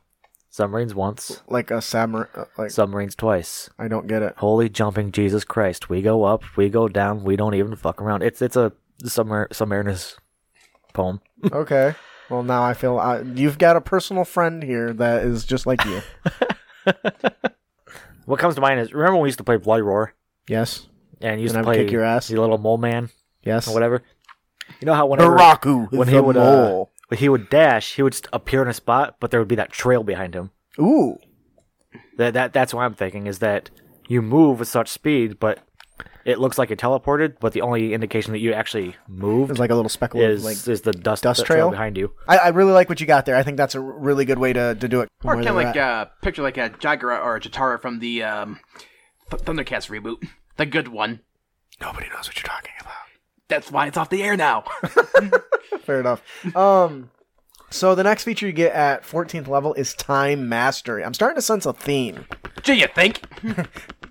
Submarines 0.49 0.93
once. 0.93 1.41
like 1.47 1.71
a 1.71 1.81
samurai. 1.81 2.27
uh, 2.35 2.45
Like 2.57 2.71
Submarines 2.71 3.15
twice. 3.15 3.69
I 3.79 3.87
don't 3.87 4.07
get 4.07 4.21
it. 4.21 4.33
Holy 4.37 4.67
jumping 4.69 5.11
Jesus 5.11 5.43
Christ! 5.45 5.89
We 5.89 6.01
go 6.01 6.23
up, 6.25 6.43
we 6.57 6.69
go 6.69 6.87
down, 6.87 7.23
we 7.23 7.35
don't 7.35 7.53
even 7.55 7.75
fuck 7.75 8.01
around. 8.01 8.23
It's 8.23 8.41
it's 8.41 8.55
a 8.57 8.73
submar- 9.03 9.49
submariners 9.49 10.15
poem. 10.93 11.21
Okay. 11.51 11.95
Well, 12.29 12.43
now 12.43 12.63
I 12.63 12.73
feel 12.73 12.99
uh, 12.99 13.23
you've 13.23 13.57
got 13.57 13.75
a 13.75 13.81
personal 13.81 14.23
friend 14.23 14.61
here 14.63 14.93
that 14.93 15.23
is 15.23 15.45
just 15.45 15.65
like 15.65 15.83
you. 15.85 16.01
What 18.25 18.39
comes 18.39 18.53
to 18.55 18.61
mind 18.61 18.79
is 18.79 18.93
remember 18.93 19.13
when 19.15 19.23
we 19.23 19.29
used 19.29 19.39
to 19.39 19.43
play 19.43 19.57
Bloody 19.57 19.81
Roar 19.81 20.13
yes. 20.47 20.87
and 21.19 21.39
you 21.39 21.43
used 21.45 21.55
And 21.55 21.63
to 21.65 21.69
I 21.71 21.73
play 21.73 21.83
kick 21.83 21.91
your 21.91 22.03
ass? 22.03 22.27
the 22.27 22.39
little 22.39 22.59
mole 22.59 22.77
man 22.77 23.09
Yes. 23.43 23.67
or 23.67 23.73
whatever. 23.73 24.03
You 24.79 24.85
know 24.85 24.93
how 24.93 25.07
whenever 25.07 25.35
when 25.89 26.07
he 26.07 26.19
would 26.19 26.37
uh, 26.37 26.85
when 27.07 27.17
he 27.17 27.27
would 27.27 27.49
dash, 27.49 27.95
he 27.95 28.03
would 28.03 28.19
appear 28.31 28.61
in 28.61 28.67
a 28.67 28.73
spot, 28.73 29.15
but 29.19 29.31
there 29.31 29.39
would 29.39 29.47
be 29.47 29.55
that 29.55 29.71
trail 29.71 30.03
behind 30.03 30.35
him. 30.35 30.51
Ooh. 30.79 31.17
That 32.17 32.35
that 32.35 32.53
that's 32.53 32.71
what 32.71 32.83
I'm 32.83 32.93
thinking 32.93 33.25
is 33.25 33.39
that 33.39 33.71
you 34.07 34.21
move 34.21 34.59
with 34.59 34.67
such 34.67 34.89
speed, 34.89 35.39
but 35.39 35.63
it 36.25 36.39
looks 36.39 36.57
like 36.57 36.69
you're 36.69 36.77
teleported, 36.77 37.35
but 37.39 37.53
the 37.53 37.61
only 37.61 37.93
indication 37.93 38.33
that 38.33 38.39
you 38.39 38.53
actually 38.53 38.95
moved 39.07 39.51
It's 39.51 39.59
like 39.59 39.69
a 39.71 39.75
little 39.75 39.89
speckle 39.89 40.21
is 40.21 40.41
of 40.41 40.45
like. 40.45 40.67
is 40.67 40.81
the 40.81 40.91
dust, 40.91 41.23
dust 41.23 41.39
that 41.39 41.45
trail? 41.45 41.69
behind 41.71 41.97
you. 41.97 42.13
I, 42.27 42.37
I 42.37 42.47
really 42.49 42.71
like 42.73 42.89
what 42.89 42.99
you 43.01 43.07
got 43.07 43.25
there. 43.25 43.35
I 43.35 43.43
think 43.43 43.57
that's 43.57 43.75
a 43.75 43.79
really 43.79 44.25
good 44.25 44.37
way 44.39 44.53
to, 44.53 44.75
to 44.75 44.87
do 44.87 45.01
it. 45.01 45.09
Or 45.23 45.35
kind 45.35 45.47
of 45.47 45.55
like 45.55 45.75
at. 45.75 45.77
uh, 45.77 46.05
picture 46.21 46.41
like 46.43 46.57
a 46.57 46.69
Jagara 46.69 47.23
or 47.23 47.35
a 47.35 47.39
Jatara 47.39 47.79
from 47.81 47.99
the 47.99 48.23
um, 48.23 48.59
Th- 49.31 49.41
Thundercats 49.43 49.89
reboot, 49.89 50.27
the 50.57 50.65
good 50.65 50.87
one. 50.89 51.21
nobody 51.81 52.07
knows 52.09 52.27
what 52.27 52.35
you're 52.37 52.43
talking 52.43 52.71
about. 52.81 52.93
That's 53.47 53.71
why 53.71 53.87
it's 53.87 53.97
off 53.97 54.09
the 54.09 54.21
air 54.21 54.37
now. 54.37 54.63
Fair 55.81 55.99
enough. 56.01 56.21
Um, 56.55 57.09
so 57.71 57.95
the 57.95 58.03
next 58.03 58.23
feature 58.23 58.45
you 58.45 58.51
get 58.53 58.73
at 58.73 59.03
14th 59.03 59.47
level 59.47 59.73
is 59.73 59.93
time 59.93 60.47
mastery. 60.49 61.03
I'm 61.03 61.13
starting 61.13 61.35
to 61.35 61.41
sense 61.41 61.65
a 61.65 61.73
theme. 61.73 62.25
Do 62.63 62.73
you 62.73 62.87
think? 62.87 63.21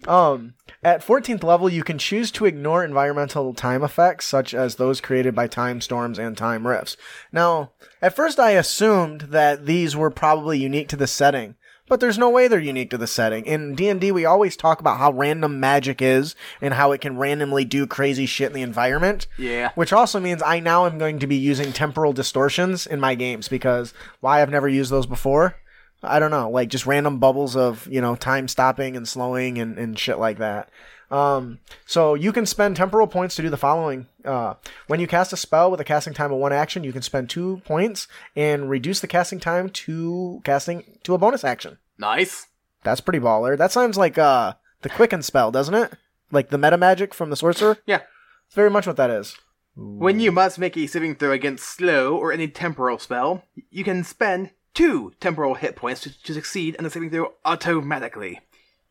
Um, 0.07 0.55
at 0.83 1.05
14th 1.05 1.43
level, 1.43 1.69
you 1.69 1.83
can 1.83 1.99
choose 1.99 2.31
to 2.33 2.47
ignore 2.47 2.85
environmental 2.85 3.53
time 3.53 3.83
effects, 3.83 4.27
such 4.27 4.55
as 4.55 4.77
those 4.77 5.01
created 5.01 5.35
by 5.35 5.47
time 5.49 5.81
storms 5.81 6.19
and 6.19 6.37
time 6.37 6.67
rifts. 6.67 6.97
Now, 7.33 7.73
at 8.01 8.15
first 8.15 8.39
I 8.39 8.53
assumed 8.53 9.23
that 9.23 9.67
these 9.67 9.97
were 9.97 10.11
probably 10.11 10.59
unique 10.59 10.89
to 10.89 10.97
the 10.97 11.09
setting, 11.09 11.57
but 11.89 12.01
there's 12.01 12.19
no 12.19 12.31
way 12.31 12.47
they're 12.47 12.61
unique 12.61 12.91
to 12.91 12.99
the 12.99 13.07
setting. 13.07 13.45
In 13.45 13.75
D&D, 13.75 14.13
we 14.13 14.25
always 14.25 14.57
talk 14.57 14.79
about 14.81 14.99
how 14.99 15.11
random 15.11 15.59
magic 15.59 16.01
is 16.01 16.37
and 16.61 16.75
how 16.75 16.93
it 16.93 17.01
can 17.01 17.19
randomly 17.19 17.65
do 17.65 17.87
crazy 17.87 18.27
shit 18.27 18.49
in 18.49 18.53
the 18.53 18.63
environment. 18.63 19.27
Yeah. 19.37 19.73
Which 19.75 19.93
also 19.93 20.21
means 20.21 20.43
I 20.43 20.61
now 20.61 20.87
am 20.87 20.99
going 20.99 21.19
to 21.19 21.27
be 21.27 21.37
using 21.37 21.73
temporal 21.73 22.13
distortions 22.13 22.87
in 22.87 23.01
my 23.01 23.15
games 23.15 23.49
because 23.49 23.95
why 24.21 24.43
I've 24.43 24.51
never 24.51 24.69
used 24.69 24.93
those 24.93 25.07
before. 25.07 25.57
I 26.03 26.19
don't 26.19 26.31
know, 26.31 26.51
like 26.51 26.69
just 26.69 26.87
random 26.87 27.19
bubbles 27.19 27.57
of, 27.57 27.87
you 27.91 28.01
know, 28.01 28.15
time 28.15 28.49
stopping 28.49 28.97
and 28.97 29.07
slowing 29.07 29.59
and, 29.59 29.79
and 29.79 29.99
shit 29.99 30.19
like 30.19 30.39
that. 30.39 30.71
Um, 31.11 31.59
so 31.87 32.15
you 32.15 32.33
can 32.33 32.47
spend 32.47 32.77
temporal 32.77 33.07
points 33.07 33.35
to 33.37 33.43
do 33.43 33.49
the 33.49 33.57
following. 33.57 34.07
Uh, 34.25 34.55
when 34.89 35.01
you 35.01 35.07
cast 35.07 35.33
a 35.33 35.37
spell 35.37 35.71
with 35.71 35.81
a 35.81 35.85
casting 35.85 36.13
time 36.13 36.33
of 36.33 36.39
one 36.39 36.53
action, 36.53 36.85
you 36.85 36.93
can 36.93 37.03
spend 37.03 37.31
two 37.31 37.63
points 37.65 38.07
and 38.37 38.69
reduce 38.69 39.01
the 39.01 39.07
casting 39.07 39.41
time 39.41 39.71
to 39.71 40.41
casting 40.45 40.99
to 41.05 41.15
a 41.15 41.19
bonus 41.19 41.45
action. 41.45 41.79
Nice. 41.99 42.47
That's 42.85 43.01
pretty 43.01 43.21
baller. 43.21 43.57
That 43.57 43.73
sounds 43.73 43.97
like 43.97 44.19
uh 44.19 44.55
the 44.83 44.91
quicken 44.91 45.23
spell, 45.23 45.51
doesn't 45.51 45.75
it? 45.75 45.95
Like 46.31 46.51
the 46.51 46.59
meta 46.59 46.77
magic 46.77 47.15
from 47.15 47.31
the 47.31 47.37
sorcerer. 47.37 47.79
Yeah. 47.87 48.03
It's 48.47 48.55
very 48.55 48.71
much 48.71 48.87
what 48.87 48.97
that 48.97 49.11
is. 49.11 49.37
When 49.75 50.19
you 50.19 50.33
must 50.33 50.59
make 50.59 50.77
a 50.77 50.87
saving 50.89 51.15
throw 51.17 51.31
against 51.31 51.65
slow 51.65 52.17
or 52.17 52.33
any 52.33 52.49
temporal 52.49 52.99
spell, 52.99 53.45
you 53.71 53.85
can 53.85 54.03
spend 54.03 54.51
two 54.79 55.13
temporal 55.19 55.55
hit 55.55 55.75
points 55.75 56.01
to, 56.03 56.23
to 56.23 56.33
succeed 56.33 56.77
on 56.79 56.85
the 56.85 56.91
saving 56.91 57.11
throw 57.11 57.33
automatically. 57.45 58.41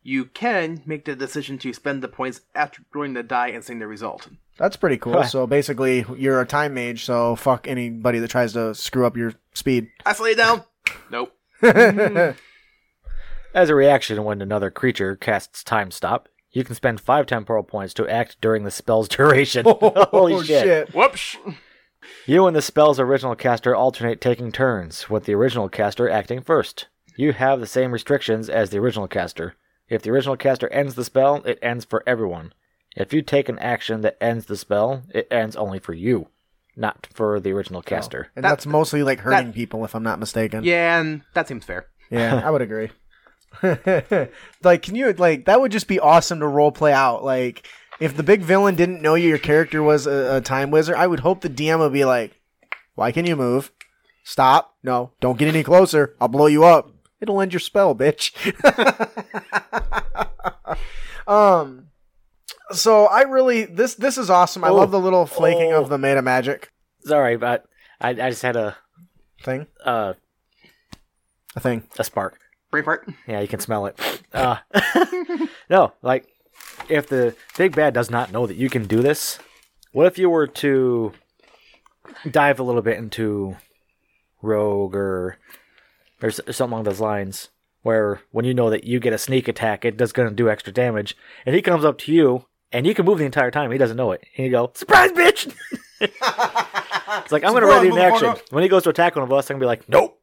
You 0.02 0.26
can 0.26 0.82
make 0.84 1.06
the 1.06 1.16
decision 1.16 1.56
to 1.58 1.72
spend 1.72 2.02
the 2.02 2.08
points 2.08 2.42
after 2.54 2.82
rolling 2.94 3.14
the 3.14 3.22
die 3.22 3.48
and 3.48 3.64
seeing 3.64 3.78
the 3.78 3.86
result. 3.86 4.28
That's 4.58 4.76
pretty 4.76 4.98
cool. 4.98 5.24
so 5.24 5.46
basically, 5.46 6.04
you're 6.16 6.42
a 6.42 6.46
time 6.46 6.74
mage, 6.74 7.04
so 7.06 7.36
fuck 7.36 7.66
anybody 7.66 8.18
that 8.18 8.28
tries 8.28 8.52
to 8.52 8.74
screw 8.74 9.06
up 9.06 9.16
your 9.16 9.32
speed. 9.54 9.88
I 10.04 10.12
slay 10.12 10.32
it 10.32 10.36
down. 10.36 10.62
nope. 11.10 11.32
As 13.54 13.70
a 13.70 13.74
reaction, 13.74 14.24
when 14.24 14.42
another 14.42 14.70
creature 14.70 15.16
casts 15.16 15.64
Time 15.64 15.90
Stop, 15.90 16.28
you 16.52 16.64
can 16.64 16.74
spend 16.74 17.00
five 17.00 17.24
temporal 17.26 17.62
points 17.62 17.94
to 17.94 18.06
act 18.08 18.36
during 18.42 18.64
the 18.64 18.70
spell's 18.70 19.08
duration. 19.16 19.64
Holy 19.66 20.34
Oh, 20.34 20.42
shit. 20.42 20.90
Whoops. 20.94 21.36
You 22.26 22.46
and 22.46 22.54
the 22.56 22.62
spell's 22.62 23.00
original 23.00 23.34
caster 23.34 23.74
alternate 23.74 24.20
taking 24.20 24.52
turns, 24.52 25.08
with 25.08 25.24
the 25.24 25.34
original 25.34 25.68
caster 25.68 26.08
acting 26.08 26.42
first. 26.42 26.86
You 27.16 27.32
have 27.32 27.60
the 27.60 27.66
same 27.66 27.92
restrictions 27.92 28.48
as 28.48 28.70
the 28.70 28.78
original 28.78 29.08
caster. 29.08 29.54
If 29.88 30.02
the 30.02 30.10
original 30.10 30.36
caster 30.36 30.68
ends 30.68 30.94
the 30.94 31.04
spell, 31.04 31.42
it 31.44 31.58
ends 31.62 31.84
for 31.84 32.02
everyone. 32.06 32.52
If 32.96 33.12
you 33.12 33.22
take 33.22 33.48
an 33.48 33.58
action 33.58 34.02
that 34.02 34.16
ends 34.20 34.46
the 34.46 34.56
spell, 34.56 35.02
it 35.14 35.26
ends 35.30 35.56
only 35.56 35.78
for 35.78 35.94
you, 35.94 36.28
not 36.76 37.08
for 37.12 37.40
the 37.40 37.52
original 37.52 37.80
oh. 37.80 37.82
caster. 37.82 38.30
And 38.36 38.44
That- 38.44 38.50
that's 38.50 38.66
mostly 38.66 39.02
like 39.02 39.20
hurting 39.20 39.46
that- 39.48 39.54
people, 39.54 39.84
if 39.84 39.94
I'm 39.94 40.02
not 40.02 40.18
mistaken. 40.18 40.64
Yeah, 40.64 41.00
and 41.00 41.22
that 41.34 41.48
seems 41.48 41.64
fair. 41.64 41.86
Yeah, 42.10 42.40
I 42.44 42.50
would 42.50 42.62
agree. 42.62 42.90
like, 44.62 44.82
can 44.82 44.94
you 44.94 45.12
like 45.14 45.46
that 45.46 45.60
would 45.60 45.72
just 45.72 45.88
be 45.88 45.98
awesome 46.00 46.40
to 46.40 46.46
role 46.46 46.72
play 46.72 46.92
out. 46.92 47.24
Like, 47.24 47.66
if 48.00 48.16
the 48.16 48.22
big 48.22 48.42
villain 48.42 48.74
didn't 48.74 49.02
know 49.02 49.14
you, 49.14 49.28
your 49.28 49.38
character 49.38 49.82
was 49.82 50.06
a, 50.06 50.36
a 50.36 50.40
time 50.40 50.70
wizard, 50.70 50.96
I 50.96 51.06
would 51.06 51.20
hope 51.20 51.40
the 51.40 51.48
DM 51.50 51.78
would 51.80 51.92
be 51.92 52.04
like, 52.04 52.40
"Why 52.94 53.12
can 53.12 53.26
you 53.26 53.36
move? 53.36 53.72
Stop! 54.24 54.74
No, 54.82 55.12
don't 55.20 55.38
get 55.38 55.48
any 55.48 55.62
closer. 55.62 56.14
I'll 56.20 56.28
blow 56.28 56.46
you 56.46 56.64
up. 56.64 56.90
It'll 57.20 57.40
end 57.40 57.52
your 57.52 57.60
spell, 57.60 57.94
bitch." 57.94 58.32
um. 61.26 61.84
So 62.72 63.06
I 63.06 63.22
really 63.22 63.64
this 63.64 63.94
this 63.94 64.18
is 64.18 64.28
awesome. 64.28 64.62
I 64.64 64.68
Oh. 64.68 64.74
love 64.76 64.90
the 64.90 65.00
little 65.00 65.24
flaking 65.26 65.72
Oh. 65.72 65.80
of 65.82 65.88
the 65.88 65.96
meta 65.98 66.20
magic 66.22 66.70
Sorry, 67.04 67.36
but 67.36 67.64
I, 68.00 68.10
I 68.10 68.28
just 68.30 68.42
had 68.42 68.56
a 68.56 68.76
thing. 69.42 69.66
uh, 69.84 70.12
A 71.56 71.60
thing. 71.60 71.84
a 71.98 72.04
spark. 72.04 72.38
Brain 72.70 72.84
fart. 72.84 73.08
Yeah, 73.26 73.40
you 73.40 73.48
can 73.48 73.60
smell 73.60 73.86
it. 73.86 73.98
Uh, 74.34 74.56
no, 75.70 75.94
like 76.02 76.26
if 76.88 77.08
the 77.08 77.34
big 77.56 77.74
bad 77.74 77.94
does 77.94 78.10
not 78.10 78.32
know 78.32 78.46
that 78.46 78.56
you 78.56 78.70
can 78.70 78.86
do 78.86 79.02
this, 79.02 79.38
what 79.92 80.06
if 80.06 80.18
you 80.18 80.30
were 80.30 80.46
to 80.46 81.12
dive 82.30 82.58
a 82.58 82.62
little 82.62 82.82
bit 82.82 82.98
into 82.98 83.56
rogue 84.42 84.94
or 84.94 85.38
or 86.22 86.30
something 86.30 86.72
along 86.72 86.84
those 86.84 87.00
lines, 87.00 87.48
where 87.82 88.20
when 88.32 88.44
you 88.44 88.54
know 88.54 88.70
that 88.70 88.84
you 88.84 88.98
get 88.98 89.12
a 89.12 89.18
sneak 89.18 89.46
attack, 89.48 89.84
it 89.84 89.96
does 89.96 90.12
going 90.12 90.28
to 90.28 90.34
do 90.34 90.50
extra 90.50 90.72
damage, 90.72 91.16
and 91.46 91.54
he 91.54 91.62
comes 91.62 91.84
up 91.84 91.98
to 91.98 92.12
you 92.12 92.44
and 92.72 92.86
you 92.86 92.94
can 92.94 93.04
move 93.04 93.18
the 93.18 93.24
entire 93.24 93.50
time, 93.50 93.70
he 93.70 93.78
doesn't 93.78 93.96
know 93.96 94.12
it, 94.12 94.24
and 94.36 94.44
you 94.44 94.50
go 94.50 94.70
surprise, 94.74 95.10
bitch. 95.12 95.52
it's 96.00 97.32
like 97.32 97.44
I'm 97.44 97.52
going 97.52 97.62
to 97.62 97.68
ready 97.68 97.88
in 97.88 97.98
action. 97.98 98.34
When 98.50 98.62
he 98.62 98.68
goes 98.68 98.82
to 98.84 98.90
attack 98.90 99.16
one 99.16 99.24
of 99.24 99.32
us, 99.32 99.50
I'm 99.50 99.58
going 99.58 99.60
to 99.60 99.64
be 99.64 99.66
like, 99.66 99.88
nope. 99.88 100.20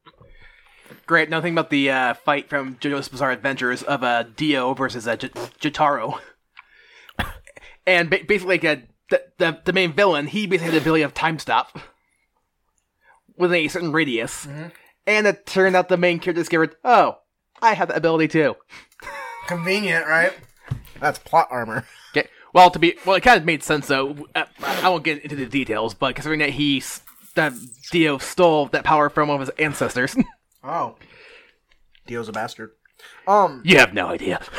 Great. 1.06 1.30
Now 1.30 1.40
think 1.40 1.54
about 1.54 1.70
the 1.70 1.90
uh, 1.90 2.14
fight 2.14 2.48
from 2.48 2.76
JoJo's 2.76 3.08
Bizarre 3.08 3.30
Adventures 3.30 3.82
of 3.84 4.02
uh, 4.02 4.24
Dio 4.36 4.74
versus 4.74 5.06
uh, 5.06 5.16
J- 5.16 5.28
Jotaro. 5.60 6.20
And 7.86 8.10
ba- 8.10 8.20
basically, 8.26 8.58
like, 8.58 8.64
uh, 8.64 8.82
the, 9.10 9.22
the 9.38 9.60
the 9.66 9.72
main 9.72 9.92
villain, 9.92 10.26
he 10.26 10.46
basically 10.46 10.72
had 10.72 10.74
the 10.74 10.82
ability 10.84 11.02
of 11.02 11.14
time 11.14 11.38
stop 11.38 11.78
within 13.36 13.64
a 13.64 13.68
certain 13.68 13.92
radius. 13.92 14.46
And 15.06 15.26
it 15.26 15.46
turned 15.46 15.76
out 15.76 15.88
the 15.88 15.96
main 15.96 16.18
character 16.18 16.40
discovered, 16.40 16.74
oh, 16.84 17.18
I 17.62 17.74
have 17.74 17.88
that 17.88 17.96
ability 17.98 18.28
too. 18.28 18.56
Convenient, 19.46 20.06
right? 20.06 20.32
That's 21.00 21.18
plot 21.20 21.46
armor. 21.50 21.84
Okay. 22.16 22.28
Well, 22.52 22.70
to 22.70 22.78
be 22.80 22.96
well, 23.06 23.14
it 23.16 23.22
kind 23.22 23.38
of 23.38 23.44
made 23.44 23.62
sense 23.62 23.86
though. 23.86 24.16
Uh, 24.34 24.44
I 24.62 24.88
won't 24.88 25.04
get 25.04 25.22
into 25.22 25.36
the 25.36 25.46
details, 25.46 25.94
but 25.94 26.14
considering 26.16 26.40
that 26.40 26.50
he 26.50 26.82
that 27.36 27.52
Dio 27.92 28.18
stole 28.18 28.66
that 28.68 28.82
power 28.82 29.08
from 29.08 29.28
one 29.28 29.40
of 29.40 29.46
his 29.46 29.56
ancestors, 29.58 30.16
Oh. 30.64 30.96
Dio's 32.08 32.28
a 32.28 32.32
bastard. 32.32 32.70
Um, 33.28 33.62
you 33.64 33.78
have 33.78 33.94
no 33.94 34.08
idea. 34.08 34.40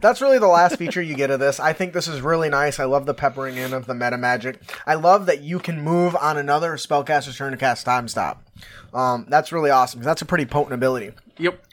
that's 0.00 0.20
really 0.20 0.38
the 0.38 0.48
last 0.48 0.76
feature 0.76 1.02
you 1.02 1.14
get 1.14 1.30
of 1.30 1.40
this. 1.40 1.60
I 1.60 1.72
think 1.72 1.92
this 1.92 2.08
is 2.08 2.20
really 2.20 2.48
nice. 2.48 2.78
I 2.78 2.84
love 2.84 3.06
the 3.06 3.14
peppering 3.14 3.56
in 3.56 3.72
of 3.72 3.86
the 3.86 3.94
meta 3.94 4.18
magic. 4.18 4.60
I 4.86 4.94
love 4.94 5.26
that 5.26 5.42
you 5.42 5.58
can 5.58 5.82
move 5.82 6.16
on 6.16 6.36
another 6.36 6.72
spellcaster's 6.76 7.36
turn 7.36 7.52
to 7.52 7.58
cast 7.58 7.84
time 7.84 8.08
stop. 8.08 8.42
Um, 8.92 9.26
that's 9.28 9.52
really 9.52 9.70
awesome 9.70 10.02
that's 10.02 10.22
a 10.22 10.26
pretty 10.26 10.46
potent 10.46 10.74
ability. 10.74 11.12
Yep. 11.38 11.64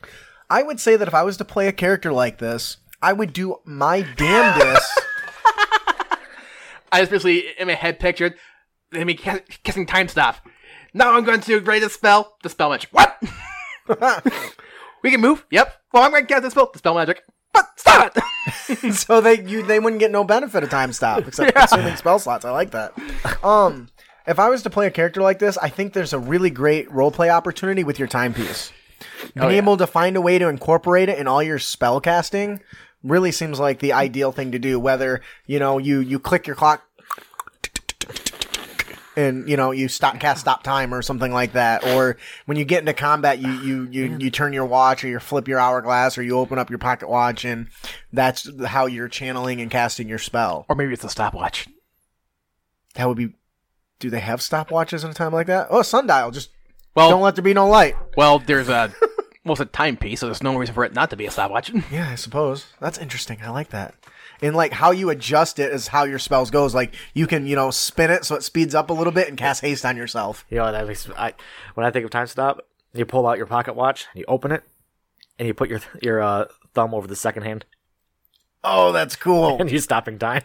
I 0.49 0.63
would 0.63 0.80
say 0.80 0.95
that 0.95 1.07
if 1.07 1.13
I 1.13 1.23
was 1.23 1.38
to 1.38 1.45
play 1.45 1.67
a 1.67 1.73
character 1.73 2.13
like 2.13 2.38
this, 2.38 2.78
I 3.01 3.13
would 3.13 3.34
do 3.34 3.57
my 3.65 4.01
damnedest. 4.15 4.91
I 6.91 6.99
just 6.99 7.11
basically 7.11 7.45
in 7.57 7.67
my 7.67 7.73
head 7.73 7.99
pictured 7.99 8.36
him 8.91 9.09
ca- 9.17 9.41
casting 9.63 9.86
time 9.86 10.07
stop. 10.07 10.38
Now 10.93 11.13
I'm 11.13 11.23
going 11.23 11.41
to 11.41 11.59
grade 11.59 11.84
a 11.84 11.89
spell. 11.89 12.38
Dispel 12.43 12.69
magic. 12.69 12.89
What? 12.91 13.21
we 15.03 15.11
can 15.11 15.21
move. 15.21 15.45
Yep. 15.51 15.73
Well, 15.93 16.03
I'm 16.03 16.11
going 16.11 16.25
to 16.25 16.34
cast 16.34 16.43
the 16.43 16.51
spell. 16.51 16.69
Dispel 16.71 16.95
magic. 16.95 17.23
But 17.53 17.67
stop 17.77 18.15
it. 18.15 18.93
so 18.93 19.21
they 19.21 19.41
you 19.41 19.63
they 19.63 19.79
wouldn't 19.79 19.99
get 19.99 20.11
no 20.11 20.23
benefit 20.23 20.63
of 20.63 20.69
time 20.69 20.93
stop 20.93 21.27
except 21.27 21.55
consuming 21.55 21.95
spell 21.95 22.19
slots. 22.19 22.45
I 22.45 22.51
like 22.51 22.71
that. 22.71 22.93
Um, 23.43 23.89
if 24.25 24.39
I 24.39 24.49
was 24.49 24.63
to 24.63 24.69
play 24.69 24.87
a 24.87 24.91
character 24.91 25.21
like 25.21 25.39
this, 25.39 25.57
I 25.57 25.69
think 25.69 25.93
there's 25.93 26.13
a 26.13 26.19
really 26.19 26.49
great 26.49 26.91
role 26.91 27.11
play 27.11 27.29
opportunity 27.29 27.83
with 27.83 27.97
your 27.97 28.07
timepiece. 28.07 28.71
Being 29.35 29.51
yeah. 29.51 29.57
able 29.57 29.77
to 29.77 29.87
find 29.87 30.15
a 30.17 30.21
way 30.21 30.39
to 30.39 30.47
incorporate 30.47 31.09
it 31.09 31.19
in 31.19 31.27
all 31.27 31.43
your 31.43 31.59
spell 31.59 32.01
casting 32.01 32.61
really 33.03 33.31
seems 33.31 33.59
like 33.59 33.79
the 33.79 33.93
ideal 33.93 34.31
thing 34.31 34.51
to 34.51 34.59
do. 34.59 34.79
Whether 34.79 35.21
you 35.45 35.59
know 35.59 35.77
you 35.77 35.99
you 35.99 36.19
click 36.19 36.47
your 36.47 36.55
clock. 36.55 36.83
And 39.18 39.49
you 39.49 39.57
know 39.57 39.72
you 39.72 39.88
stop 39.88 40.20
cast 40.20 40.41
stop 40.41 40.61
time 40.63 40.93
or 40.93 41.01
something 41.01 41.34
like 41.34 41.53
that, 41.53 41.84
or 41.86 42.18
when 42.45 42.55
you 42.57 42.63
get 42.63 42.80
into 42.82 42.93
combat, 42.93 43.39
you 43.39 43.51
you 43.51 43.88
you 43.91 44.18
you 44.20 44.30
turn 44.32 44.53
your 44.53 44.65
watch 44.65 45.03
or 45.03 45.07
you 45.07 45.18
flip 45.20 45.47
your 45.47 45.59
hourglass 45.59 46.18
or 46.18 46.22
you 46.24 46.38
open 46.38 46.59
up 46.59 46.70
your 46.70 46.78
pocket 46.80 47.09
watch, 47.09 47.43
and 47.43 47.68
that's 48.13 48.47
how 48.68 48.86
you're 48.86 49.09
channeling 49.09 49.59
and 49.59 49.72
casting 49.72 50.07
your 50.07 50.20
spell. 50.20 50.65
or 50.70 50.76
maybe 50.76 50.93
it's 50.93 51.03
a 51.03 51.09
stopwatch. 51.09 51.68
That 52.93 53.07
would 53.07 53.18
be. 53.18 53.34
Do 53.99 54.11
they 54.11 54.20
have 54.20 54.39
stopwatches 54.41 55.03
in 55.03 55.09
a 55.09 55.13
time 55.15 55.34
like 55.34 55.47
that? 55.47 55.68
Oh, 55.72 55.82
sundial. 55.82 56.30
Just 56.30 56.51
Well, 56.95 57.09
don't 57.09 57.22
let 57.24 57.36
there 57.36 57.43
be 57.43 57.55
no 57.55 57.68
light. 57.68 57.95
well, 58.15 58.38
there's 58.38 58.70
a 58.70 58.93
well, 59.43 59.53
it's 59.53 59.61
a 59.61 59.65
timepiece, 59.65 60.20
so 60.20 60.28
there's 60.28 60.43
no 60.43 60.55
reason 60.55 60.76
for 60.76 60.86
it 60.86 60.93
not 60.93 61.09
to 61.09 61.15
be 61.15 61.26
a 61.26 61.32
stopwatch. 61.32 61.72
Yeah, 61.91 62.07
I 62.07 62.13
suppose 62.15 62.68
that's 62.80 62.99
interesting. 62.99 63.39
I 63.41 63.49
like 63.49 63.70
that. 63.70 63.95
And 64.41 64.55
like 64.55 64.71
how 64.71 64.91
you 64.91 65.09
adjust 65.09 65.57
it 65.59 65.71
is 65.73 65.88
how 65.88 66.03
your 66.03 66.19
spells 66.19 66.51
goes. 66.51 66.75
Like 66.75 66.93
you 67.13 67.25
can 67.27 67.47
you 67.47 67.55
know 67.55 67.71
spin 67.71 68.11
it 68.11 68.23
so 68.25 68.35
it 68.35 68.43
speeds 68.43 68.75
up 68.75 68.89
a 68.89 68.93
little 68.93 69.13
bit 69.13 69.27
and 69.27 69.38
cast 69.38 69.61
haste 69.61 69.85
on 69.85 69.97
yourself. 69.97 70.45
You 70.49 70.57
know, 70.57 70.71
that 70.71 70.88
makes 70.88 71.09
I 71.17 71.33
when 71.73 71.85
I 71.85 71.91
think 71.91 72.05
of 72.05 72.11
time 72.11 72.27
stop, 72.27 72.61
you 72.93 73.05
pull 73.05 73.25
out 73.27 73.38
your 73.38 73.47
pocket 73.47 73.75
watch, 73.75 74.05
you 74.13 74.25
open 74.27 74.51
it, 74.51 74.63
and 75.39 75.47
you 75.47 75.53
put 75.53 75.69
your 75.69 75.81
your 76.01 76.21
uh, 76.21 76.45
thumb 76.73 76.93
over 76.93 77.07
the 77.07 77.15
second 77.15 77.43
hand, 77.43 77.65
Oh, 78.63 78.91
that's 78.91 79.15
cool. 79.15 79.57
and 79.59 79.71
you're 79.71 79.79
stopping 79.81 80.19
time. 80.19 80.43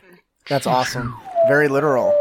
That's 0.49 0.66
awesome. 0.66 1.16
Very 1.49 1.68
literal. 1.68 2.14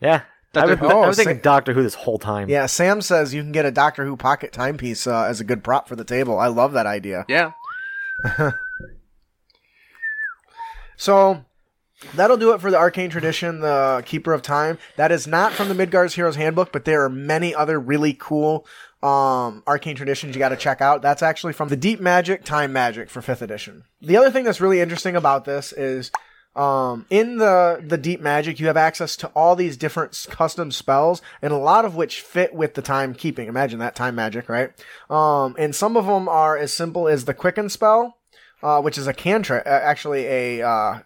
Yeah, 0.00 0.22
I've 0.54 0.68
been, 0.68 0.78
Who. 0.78 0.86
I 0.88 0.92
Oh, 0.92 1.06
was 1.08 1.16
thinking 1.16 1.36
say- 1.36 1.42
Doctor 1.42 1.72
Who 1.72 1.82
this 1.82 1.94
whole 1.94 2.18
time. 2.18 2.48
Yeah, 2.48 2.66
Sam 2.66 3.00
says 3.02 3.32
you 3.34 3.42
can 3.42 3.52
get 3.52 3.64
a 3.64 3.70
Doctor 3.70 4.04
Who 4.04 4.16
pocket 4.16 4.52
timepiece 4.52 5.06
uh, 5.06 5.24
as 5.24 5.40
a 5.40 5.44
good 5.44 5.62
prop 5.64 5.88
for 5.88 5.96
the 5.96 6.04
table. 6.04 6.38
I 6.38 6.46
love 6.48 6.72
that 6.72 6.86
idea. 6.86 7.24
Yeah. 7.28 7.52
So 10.96 11.44
that'll 12.14 12.36
do 12.36 12.52
it 12.52 12.60
for 12.60 12.70
the 12.70 12.78
Arcane 12.78 13.10
Tradition, 13.10 13.60
the 13.60 14.02
Keeper 14.06 14.32
of 14.32 14.42
Time. 14.42 14.78
That 14.96 15.12
is 15.12 15.26
not 15.26 15.52
from 15.52 15.68
the 15.68 15.74
Midgard's 15.74 16.14
Heroes 16.14 16.36
Handbook, 16.36 16.72
but 16.72 16.84
there 16.84 17.04
are 17.04 17.10
many 17.10 17.54
other 17.54 17.78
really 17.78 18.14
cool 18.14 18.66
um, 19.02 19.62
Arcane 19.66 19.96
Traditions 19.96 20.34
you 20.34 20.38
got 20.38 20.48
to 20.50 20.56
check 20.56 20.80
out. 20.80 21.02
That's 21.02 21.22
actually 21.22 21.52
from 21.52 21.68
the 21.68 21.76
Deep 21.76 22.00
Magic, 22.00 22.44
Time 22.44 22.72
Magic 22.72 23.10
for 23.10 23.20
5th 23.20 23.42
edition. 23.42 23.84
The 24.00 24.16
other 24.16 24.30
thing 24.30 24.44
that's 24.44 24.60
really 24.60 24.80
interesting 24.80 25.14
about 25.16 25.44
this 25.44 25.72
is 25.72 26.10
um, 26.56 27.06
in 27.10 27.38
the 27.38 27.82
the 27.84 27.98
deep 27.98 28.20
magic, 28.20 28.60
you 28.60 28.68
have 28.68 28.76
access 28.76 29.16
to 29.16 29.26
all 29.28 29.56
these 29.56 29.76
different 29.76 30.26
custom 30.30 30.70
spells, 30.70 31.20
and 31.42 31.52
a 31.52 31.56
lot 31.56 31.84
of 31.84 31.96
which 31.96 32.20
fit 32.20 32.54
with 32.54 32.74
the 32.74 32.82
timekeeping. 32.82 33.48
Imagine 33.48 33.80
that 33.80 33.96
time 33.96 34.14
magic, 34.14 34.48
right? 34.48 34.70
Um, 35.10 35.56
and 35.58 35.74
some 35.74 35.96
of 35.96 36.06
them 36.06 36.28
are 36.28 36.56
as 36.56 36.72
simple 36.72 37.08
as 37.08 37.24
the 37.24 37.34
quicken 37.34 37.68
spell, 37.68 38.18
uh, 38.62 38.80
which 38.80 38.98
is 38.98 39.06
a 39.06 39.12
cantrip, 39.14 39.66
uh, 39.66 39.70
actually 39.70 40.26
a 40.26 40.62
uh, 40.62 40.98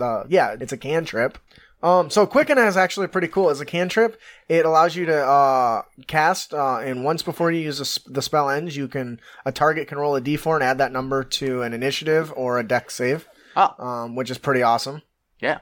uh, 0.00 0.24
yeah, 0.28 0.56
it's 0.60 0.72
a 0.72 0.76
cantrip. 0.78 1.38
Um, 1.82 2.10
so 2.10 2.26
Quicken 2.26 2.58
is 2.58 2.76
actually 2.76 3.08
pretty 3.08 3.26
cool. 3.26 3.50
As 3.50 3.60
a 3.60 3.64
cantrip, 3.64 4.20
it 4.48 4.64
allows 4.64 4.94
you 4.94 5.04
to 5.06 5.26
uh, 5.26 5.82
cast, 6.06 6.54
uh, 6.54 6.76
and 6.78 7.02
once 7.02 7.24
before 7.24 7.50
you 7.50 7.60
use 7.60 7.78
the, 7.78 7.82
s- 7.82 7.98
the 8.06 8.22
spell 8.22 8.48
ends, 8.48 8.76
you 8.76 8.86
can 8.86 9.20
a 9.44 9.50
target 9.50 9.88
can 9.88 9.98
roll 9.98 10.14
a 10.14 10.20
d4 10.20 10.54
and 10.54 10.62
add 10.62 10.78
that 10.78 10.92
number 10.92 11.24
to 11.24 11.62
an 11.62 11.72
initiative 11.72 12.32
or 12.36 12.60
a 12.60 12.62
dex 12.66 12.94
save, 12.94 13.26
Oh, 13.56 13.74
um, 13.84 14.14
which 14.14 14.30
is 14.30 14.38
pretty 14.38 14.62
awesome. 14.62 15.02
yeah. 15.40 15.58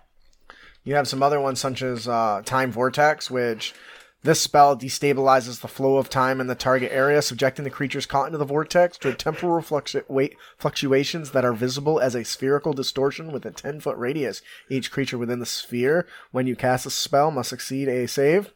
You 0.85 0.95
have 0.95 1.09
some 1.09 1.23
other 1.23 1.41
ones 1.41 1.59
such 1.61 1.81
as 1.83 2.07
uh, 2.09 2.41
Time 2.45 2.71
Vortex, 2.73 3.31
which 3.31 3.75
this 4.23 4.41
spell 4.41 4.77
destabilizes 4.77 5.61
the 5.61 5.69
flow 5.69 5.97
of 5.97 6.11
time 6.11 6.41
in 6.41 6.47
the 6.47 6.55
target 6.55 6.93
area, 6.93 7.23
subjecting 7.23 7.65
the 7.65 7.71
creatures 7.71 8.05
caught 8.05 8.27
into 8.27 8.37
the 8.37 8.45
vortex 8.45 8.99
to 8.99 9.15
temporal 9.15 9.63
fluctu- 9.63 10.37
fluctuations 10.59 11.31
that 11.31 11.45
are 11.45 11.55
visible 11.55 11.99
as 11.99 12.15
a 12.15 12.25
spherical 12.25 12.75
distortion 12.75 13.33
with 13.33 13.47
a 13.47 13.51
10 13.51 13.81
foot 13.81 13.97
radius. 13.97 14.43
Each 14.69 14.91
creature 14.91 15.17
within 15.17 15.39
the 15.39 15.47
sphere, 15.47 16.07
when 16.33 16.47
you 16.47 16.55
cast 16.55 16.85
a 16.85 16.91
spell, 16.91 17.31
must 17.31 17.49
succeed 17.49 17.89
a 17.89 18.07
save. 18.07 18.53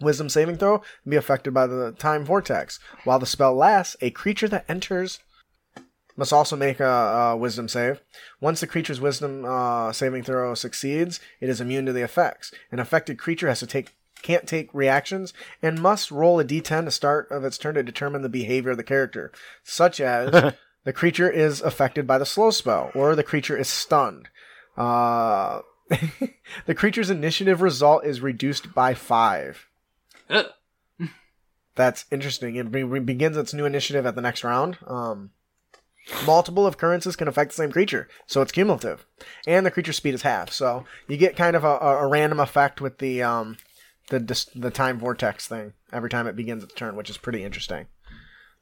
Wisdom 0.00 0.28
saving 0.28 0.56
throw 0.56 0.82
and 1.04 1.10
be 1.10 1.16
affected 1.16 1.54
by 1.54 1.66
the 1.66 1.92
time 1.92 2.24
vortex. 2.24 2.80
While 3.04 3.20
the 3.20 3.26
spell 3.26 3.54
lasts, 3.54 3.96
a 4.00 4.10
creature 4.10 4.48
that 4.48 4.64
enters 4.68 5.20
must 6.16 6.32
also 6.32 6.56
make 6.56 6.80
a, 6.80 6.84
a 6.84 7.36
wisdom 7.36 7.68
save. 7.68 8.00
Once 8.40 8.60
the 8.60 8.66
creature's 8.66 9.00
wisdom 9.00 9.44
uh, 9.44 9.92
saving 9.92 10.24
throw 10.24 10.54
succeeds, 10.54 11.20
it 11.40 11.48
is 11.48 11.60
immune 11.60 11.86
to 11.86 11.92
the 11.92 12.02
effects. 12.02 12.52
An 12.72 12.80
affected 12.80 13.18
creature 13.18 13.48
has 13.48 13.60
to 13.60 13.66
take 13.68 13.94
can't 14.22 14.46
take 14.46 14.72
reactions 14.72 15.32
and 15.62 15.80
must 15.80 16.10
roll 16.10 16.40
a 16.40 16.44
d10 16.44 16.84
to 16.84 16.90
start 16.90 17.30
of 17.30 17.44
its 17.44 17.58
turn 17.58 17.74
to 17.74 17.82
determine 17.82 18.22
the 18.22 18.28
behavior 18.28 18.70
of 18.70 18.76
the 18.76 18.82
character, 18.84 19.32
such 19.62 20.00
as 20.00 20.54
the 20.84 20.92
creature 20.92 21.30
is 21.30 21.60
affected 21.60 22.06
by 22.06 22.18
the 22.18 22.26
slow 22.26 22.50
spell 22.50 22.90
or 22.94 23.14
the 23.14 23.22
creature 23.22 23.56
is 23.56 23.68
stunned. 23.68 24.28
Uh, 24.76 25.60
the 26.66 26.74
creature's 26.74 27.10
initiative 27.10 27.62
result 27.62 28.04
is 28.04 28.20
reduced 28.20 28.74
by 28.74 28.94
five. 28.94 29.66
Ugh. 30.30 30.46
That's 31.74 32.04
interesting. 32.10 32.56
It 32.56 32.70
be- 32.70 32.84
begins 33.00 33.36
its 33.36 33.54
new 33.54 33.64
initiative 33.64 34.04
at 34.06 34.14
the 34.14 34.22
next 34.22 34.44
round. 34.44 34.78
Um, 34.86 35.30
multiple 36.26 36.66
occurrences 36.66 37.16
can 37.16 37.28
affect 37.28 37.50
the 37.50 37.56
same 37.56 37.72
creature, 37.72 38.08
so 38.26 38.42
it's 38.42 38.52
cumulative, 38.52 39.06
and 39.46 39.64
the 39.64 39.70
creature 39.70 39.92
speed 39.92 40.14
is 40.14 40.22
half. 40.22 40.50
So 40.50 40.84
you 41.06 41.16
get 41.16 41.36
kind 41.36 41.54
of 41.54 41.64
a, 41.64 41.78
a, 41.78 42.04
a 42.04 42.06
random 42.06 42.40
effect 42.40 42.80
with 42.80 42.98
the 42.98 43.22
um, 43.22 43.56
the 44.08 44.20
dis- 44.20 44.50
the 44.54 44.70
time 44.70 44.98
vortex 44.98 45.46
thing 45.46 45.72
every 45.92 46.10
time 46.10 46.26
it 46.26 46.36
begins 46.36 46.62
its 46.64 46.74
turn, 46.74 46.96
which 46.96 47.10
is 47.10 47.18
pretty 47.18 47.44
interesting. 47.44 47.86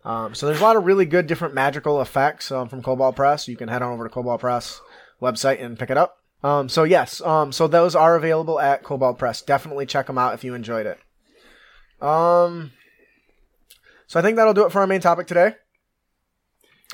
Um, 0.05 0.35
so 0.35 0.47
there's 0.47 0.61
a 0.61 0.65
lot 0.65 0.77
of 0.77 0.85
really 0.85 1.05
good 1.05 1.27
different 1.27 1.55
magical 1.55 2.01
effects 2.01 2.53
um, 2.53 2.69
from 2.69 2.83
Kobold 2.83 3.17
Press. 3.17 3.49
You 3.49 3.57
can 3.57 3.69
head 3.69 3.83
on 3.83 3.93
over 3.93 4.05
to 4.05 4.11
Kobold 4.11 4.41
Press 4.41 4.81
website 5.21 5.63
and 5.63 5.79
pick 5.79 5.91
it 5.91 5.97
up. 5.97 6.19
Um, 6.45 6.69
so 6.69 6.85
yes, 6.85 7.21
um, 7.23 7.51
so 7.51 7.67
those 7.67 7.97
are 7.97 8.15
available 8.15 8.61
at 8.61 8.85
Kobold 8.85 9.19
Press. 9.19 9.43
Definitely 9.43 9.87
check 9.87 10.07
them 10.07 10.19
out 10.19 10.35
if 10.35 10.45
you 10.45 10.55
enjoyed 10.55 10.87
it. 10.87 10.99
Um, 12.01 12.73
so 14.07 14.21
I 14.21 14.23
think 14.23 14.37
that'll 14.37 14.55
do 14.55 14.65
it 14.65 14.71
for 14.71 14.81
our 14.81 14.87
main 14.87 15.01
topic 15.01 15.27
today. 15.27 15.57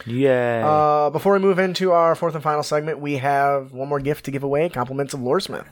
Yeah. 0.07 0.67
Uh, 0.67 1.11
before 1.11 1.35
we 1.35 1.39
move 1.39 1.59
into 1.59 1.93
our 1.93 2.15
fourth 2.15 2.35
and 2.35 2.43
final 2.43 2.63
segment, 2.63 3.01
we 3.01 3.19
have 3.19 3.73
one 3.73 3.89
more 3.89 4.01
gift 4.01 4.25
to 4.25 4.31
give 4.31 4.43
away: 4.43 4.71
compliments 4.71 5.13
of 5.13 5.21
Loresmith. 5.21 5.67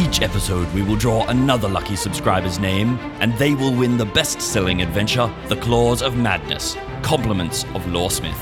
Each 0.00 0.22
episode, 0.22 0.66
we 0.72 0.80
will 0.80 0.96
draw 0.96 1.26
another 1.26 1.68
lucky 1.68 1.94
subscriber's 1.94 2.58
name, 2.58 2.98
and 3.20 3.34
they 3.34 3.54
will 3.54 3.74
win 3.74 3.98
the 3.98 4.06
best 4.06 4.40
selling 4.40 4.80
adventure, 4.80 5.30
The 5.48 5.56
Claws 5.56 6.00
of 6.00 6.16
Madness 6.16 6.74
Compliments 7.02 7.64
of 7.74 7.84
Loresmith. 7.84 8.32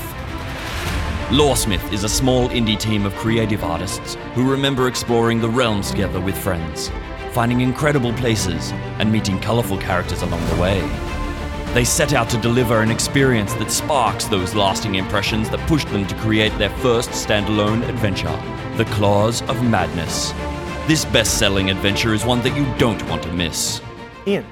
Loresmith 1.31 1.91
is 1.91 2.05
a 2.05 2.09
small 2.09 2.47
indie 2.47 2.79
team 2.79 3.05
of 3.05 3.13
creative 3.15 3.61
artists 3.61 4.15
who 4.35 4.49
remember 4.49 4.87
exploring 4.87 5.41
the 5.41 5.49
realms 5.49 5.91
together 5.91 6.21
with 6.21 6.37
friends, 6.37 6.91
finding 7.33 7.59
incredible 7.59 8.13
places, 8.13 8.71
and 8.99 9.11
meeting 9.11 9.37
colorful 9.37 9.77
characters 9.79 10.21
along 10.21 10.47
the 10.47 10.61
way. 10.61 10.79
They 11.73 11.83
set 11.83 12.13
out 12.13 12.29
to 12.29 12.37
deliver 12.37 12.81
an 12.81 12.89
experience 12.89 13.53
that 13.55 13.69
sparks 13.69 14.27
those 14.27 14.55
lasting 14.55 14.95
impressions 14.95 15.49
that 15.49 15.67
pushed 15.67 15.89
them 15.89 16.07
to 16.07 16.15
create 16.19 16.57
their 16.57 16.71
first 16.77 17.09
standalone 17.09 17.85
adventure, 17.89 18.31
The 18.77 18.85
Claws 18.95 19.41
of 19.41 19.61
Madness. 19.61 20.33
This 20.89 21.05
best 21.05 21.37
selling 21.37 21.69
adventure 21.69 22.15
is 22.15 22.25
one 22.25 22.41
that 22.41 22.57
you 22.57 22.65
don't 22.79 22.99
want 23.07 23.21
to 23.21 23.31
miss. 23.31 23.79
Ian, 24.25 24.43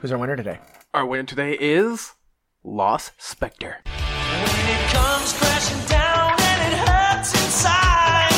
who's 0.00 0.10
our 0.10 0.18
winner 0.18 0.34
today? 0.34 0.58
Our 0.92 1.06
winner 1.06 1.22
today 1.22 1.56
is 1.60 2.14
Lost 2.64 3.12
Spectre. 3.22 3.76
When 3.84 4.66
it 4.66 4.90
comes 4.90 5.32
crashing 5.34 5.86
down 5.86 6.32
and 6.40 6.72
it 6.72 6.76
hurts 6.76 7.32
inside. 7.34 8.32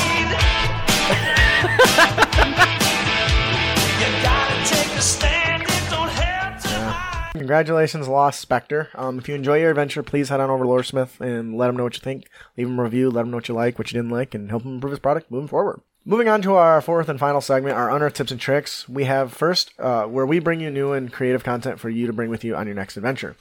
you 3.98 4.22
gotta 4.22 4.68
take 4.68 4.92
a 4.94 5.00
stand, 5.00 5.62
it 5.62 5.90
don't 5.90 6.10
hurt 6.10 6.60
to 6.64 6.68
hide. 6.68 7.32
Congratulations, 7.32 8.08
Lost 8.08 8.40
Spectre. 8.40 8.90
Um, 8.94 9.18
if 9.18 9.26
you 9.26 9.34
enjoy 9.34 9.58
your 9.58 9.70
adventure, 9.70 10.02
please 10.02 10.28
head 10.28 10.40
on 10.40 10.50
over 10.50 10.64
to 10.64 10.68
Loresmith 10.68 11.18
and 11.18 11.56
let 11.56 11.70
him 11.70 11.78
know 11.78 11.84
what 11.84 11.94
you 11.94 12.00
think. 12.00 12.28
Leave 12.58 12.66
him 12.66 12.78
a 12.78 12.82
review, 12.82 13.10
let 13.10 13.22
him 13.22 13.30
know 13.30 13.38
what 13.38 13.48
you 13.48 13.54
like, 13.54 13.78
what 13.78 13.90
you 13.90 13.96
didn't 13.98 14.12
like, 14.12 14.34
and 14.34 14.50
help 14.50 14.64
him 14.64 14.74
improve 14.74 14.90
his 14.90 15.00
product 15.00 15.30
moving 15.30 15.48
forward. 15.48 15.80
Moving 16.06 16.28
on 16.28 16.42
to 16.42 16.54
our 16.54 16.82
fourth 16.82 17.08
and 17.08 17.18
final 17.18 17.40
segment, 17.40 17.76
our 17.76 17.90
unearthed 17.90 18.16
tips 18.16 18.30
and 18.30 18.38
tricks. 18.38 18.86
We 18.86 19.04
have 19.04 19.32
first, 19.32 19.72
uh, 19.78 20.04
where 20.04 20.26
we 20.26 20.38
bring 20.38 20.60
you 20.60 20.70
new 20.70 20.92
and 20.92 21.10
creative 21.10 21.42
content 21.42 21.80
for 21.80 21.88
you 21.88 22.06
to 22.06 22.12
bring 22.12 22.28
with 22.28 22.44
you 22.44 22.54
on 22.54 22.66
your 22.66 22.76
next 22.76 22.98
adventure. 22.98 23.36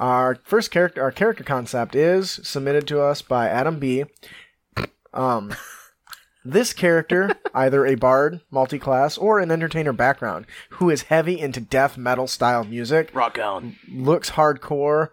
Our 0.00 0.38
first 0.42 0.72
character, 0.72 1.00
our 1.00 1.12
character 1.12 1.44
concept 1.44 1.94
is 1.94 2.40
submitted 2.42 2.88
to 2.88 3.00
us 3.00 3.22
by 3.22 3.48
Adam 3.48 3.78
B. 3.78 4.04
Um, 5.14 5.54
this 6.44 6.72
character, 6.72 7.36
either 7.54 7.86
a 7.86 7.94
bard, 7.94 8.40
multi-class, 8.50 9.16
or 9.16 9.38
an 9.38 9.52
entertainer 9.52 9.92
background, 9.92 10.46
who 10.70 10.90
is 10.90 11.02
heavy 11.02 11.38
into 11.38 11.60
death 11.60 11.96
metal 11.96 12.26
style 12.26 12.64
music, 12.64 13.10
Rock 13.14 13.38
on. 13.38 13.76
looks 13.88 14.32
hardcore, 14.32 15.10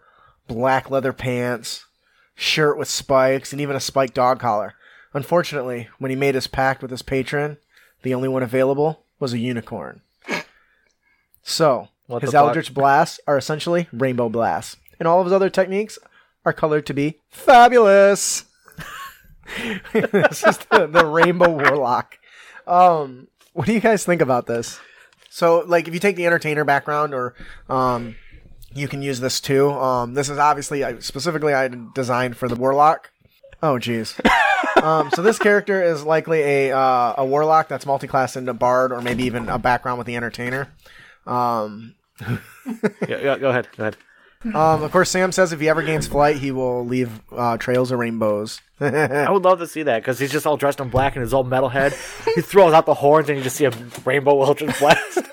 black 0.48 0.90
leather 0.90 1.14
pants, 1.14 1.86
shirt 2.34 2.80
with 2.80 2.88
spikes, 2.88 3.52
and 3.52 3.62
even 3.62 3.76
a 3.76 3.80
spiked 3.80 4.16
dog 4.16 4.40
collar. 4.40 4.74
Unfortunately, 5.16 5.88
when 5.98 6.10
he 6.12 6.16
made 6.16 6.36
his 6.36 6.46
pact 6.46 6.82
with 6.82 6.92
his 6.92 7.02
patron, 7.02 7.56
the 8.04 8.14
only 8.14 8.28
one 8.28 8.44
available 8.44 9.04
was 9.18 9.32
a 9.32 9.40
unicorn. 9.40 10.02
So, 11.42 11.88
What 12.08 12.22
his? 12.22 12.34
Eldritch 12.36 12.74
Blasts 12.74 13.20
are 13.26 13.38
essentially 13.38 13.88
rainbow 13.94 14.28
blasts, 14.30 14.76
and 15.00 15.08
all 15.08 15.22
of 15.22 15.26
his 15.26 15.32
other 15.34 15.50
techniques 15.50 15.98
are 16.46 16.52
colored 16.52 16.86
to 16.88 16.94
be 16.94 17.20
fabulous. 17.30 18.44
this 19.94 20.44
is 20.46 20.58
the, 20.70 20.88
the 20.92 21.06
Rainbow 21.06 21.50
Warlock. 21.50 22.18
Um, 22.68 23.28
what 23.54 23.68
do 23.68 23.74
you 23.74 23.80
guys 23.80 24.04
think 24.04 24.22
about 24.22 24.48
this? 24.48 24.80
So, 25.30 25.64
like, 25.66 25.88
if 25.88 25.94
you 25.94 26.00
take 26.02 26.18
the 26.18 26.26
entertainer 26.26 26.66
background, 26.66 27.14
or 27.14 27.36
um, 27.70 28.16
you 28.74 28.90
can 28.90 29.02
use 29.02 29.22
this 29.22 29.40
too. 29.40 29.70
Um, 29.72 30.14
this 30.14 30.30
is 30.30 30.38
obviously 30.40 30.84
I- 30.84 31.00
specifically 31.00 31.54
I 31.54 31.70
designed 31.94 32.36
for 32.36 32.50
the 32.50 32.56
warlock. 32.56 33.12
Oh, 33.64 33.76
jeez. 33.76 34.20
Um, 34.82 35.10
so 35.12 35.22
this 35.22 35.40
character 35.40 35.82
is 35.84 36.04
likely 36.04 36.42
a 36.42 36.72
uh, 36.78 37.16
a 37.18 37.26
warlock 37.26 37.68
that's 37.68 37.86
multi-class 37.86 38.36
into 38.36 38.54
bard, 38.54 38.92
or 38.92 39.02
maybe 39.02 39.24
even 39.24 39.50
a 39.50 39.58
background 39.58 39.98
with 39.98 40.08
the 40.08 40.16
entertainer. 40.16 40.70
Um, 41.26 41.96
yeah, 42.22 42.38
yeah, 43.08 43.38
go 43.38 43.50
ahead. 43.50 43.68
Go 43.78 43.84
ahead. 43.84 43.98
um, 44.56 44.84
of 44.84 44.92
course, 44.92 45.10
Sam 45.10 45.32
says 45.32 45.52
if 45.54 45.60
he 45.60 45.70
ever 45.70 45.82
gains 45.82 46.08
flight, 46.08 46.38
he 46.38 46.52
will 46.52 46.86
leave 46.86 47.22
uh, 47.32 47.58
trails 47.58 47.92
of 47.92 48.00
rainbows. 48.00 48.62
I 48.80 49.32
would 49.32 49.44
love 49.44 49.60
to 49.60 49.68
see 49.68 49.84
that 49.84 50.02
because 50.02 50.20
he's 50.20 50.32
just 50.32 50.46
all 50.46 50.58
dressed 50.58 50.80
in 50.80 50.90
black 50.90 51.16
and 51.16 51.24
his 51.24 51.34
old 51.34 51.48
metal 51.48 51.70
head. 51.70 51.94
he 52.36 52.42
throws 52.42 52.74
out 52.74 52.86
the 52.86 52.94
horns 52.94 53.30
and 53.30 53.38
you 53.38 53.44
just 53.44 53.56
see 53.56 53.66
a 53.66 53.72
rainbow 54.04 54.44
Eldritch 54.44 54.78
blast. 54.80 55.20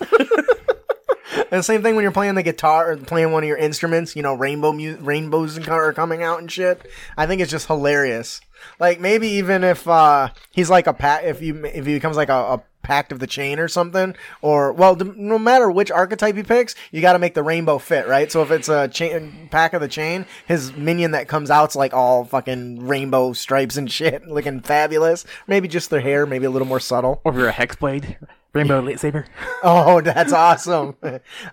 And 1.53 1.59
the 1.59 1.63
same 1.63 1.83
thing 1.83 1.95
when 1.95 2.03
you're 2.03 2.13
playing 2.13 2.35
the 2.35 2.43
guitar 2.43 2.93
or 2.93 2.97
playing 2.97 3.31
one 3.31 3.43
of 3.43 3.47
your 3.47 3.59
instruments, 3.59 4.17
you 4.17 4.23
know, 4.23 4.33
rainbow 4.33 4.73
mu- 4.73 4.97
rainbows 4.97 5.59
are 5.69 5.93
coming 5.93 6.23
out 6.23 6.39
and 6.39 6.51
shit. 6.51 6.89
I 7.15 7.27
think 7.27 7.43
it's 7.43 7.51
just 7.51 7.67
hilarious. 7.67 8.41
Like 8.83 8.99
maybe 8.99 9.29
even 9.29 9.63
if 9.63 9.87
uh, 9.87 10.31
he's 10.51 10.69
like 10.69 10.89
a 10.89 10.93
pack, 10.93 11.23
if 11.23 11.41
you 11.41 11.65
if 11.67 11.87
he 11.87 11.95
becomes 11.95 12.17
like 12.17 12.29
a, 12.29 12.33
a 12.35 12.63
pact 12.83 13.13
of 13.13 13.21
the 13.21 13.29
chain 13.29 13.61
or 13.61 13.69
something, 13.69 14.17
or 14.41 14.73
well, 14.73 14.97
no 14.97 15.39
matter 15.39 15.71
which 15.71 15.93
archetype 15.93 16.35
he 16.35 16.43
picks, 16.43 16.75
you 16.91 17.01
got 17.01 17.13
to 17.13 17.21
make 17.21 17.35
the 17.35 17.45
rainbow 17.45 17.79
fit, 17.79 18.09
right? 18.09 18.33
So 18.33 18.43
if 18.43 18.51
it's 18.51 18.69
a 18.69 18.89
chain 18.89 19.49
pack 19.53 19.73
of 19.73 19.81
the 19.81 19.87
chain, 19.87 20.27
his 20.49 20.73
minion 20.73 21.13
that 21.13 21.29
comes 21.29 21.49
out's 21.49 21.77
like 21.77 21.95
all 21.95 22.25
fucking 22.25 22.85
rainbow 22.85 23.35
stripes 23.35 23.77
and 23.77 23.89
shit, 23.99 24.27
looking 24.27 24.59
fabulous. 24.59 25.25
Maybe 25.47 25.69
just 25.69 25.89
their 25.91 26.01
hair, 26.01 26.27
maybe 26.27 26.47
a 26.47 26.51
little 26.51 26.67
more 26.67 26.81
subtle. 26.81 27.21
Or 27.23 27.31
if 27.31 27.39
you're 27.39 27.49
a 27.51 27.53
Hexblade, 27.53 28.17
Rainbow 28.53 28.83
Lightsaber. 28.83 29.27
Oh, 29.63 30.01
that's 30.01 30.33
awesome. 30.33 30.97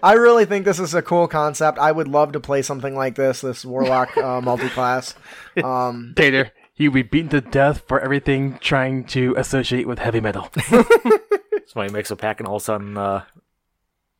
I 0.01 0.13
really 0.13 0.45
think 0.45 0.65
this 0.65 0.79
is 0.79 0.95
a 0.95 1.03
cool 1.03 1.27
concept. 1.27 1.77
I 1.77 1.91
would 1.91 2.07
love 2.07 2.31
to 2.31 2.39
play 2.39 2.63
something 2.63 2.95
like 2.95 3.13
this, 3.13 3.41
this 3.41 3.63
Warlock 3.63 4.17
uh, 4.17 4.41
multi-class. 4.41 5.13
Um, 5.63 6.13
Tater, 6.15 6.53
you'll 6.79 6.93
be 6.93 7.03
beaten 7.03 7.29
to 7.29 7.41
death 7.41 7.83
for 7.87 7.99
everything 7.99 8.57
trying 8.59 9.03
to 9.03 9.35
associate 9.37 9.87
with 9.87 9.99
heavy 9.99 10.21
metal. 10.21 10.49
Somebody 11.67 11.93
makes 11.93 12.09
a 12.09 12.15
pack 12.15 12.39
and 12.39 12.47
all 12.47 12.55
of 12.55 12.63
a 12.63 12.65
sudden, 12.65 12.97
uh, 12.97 13.25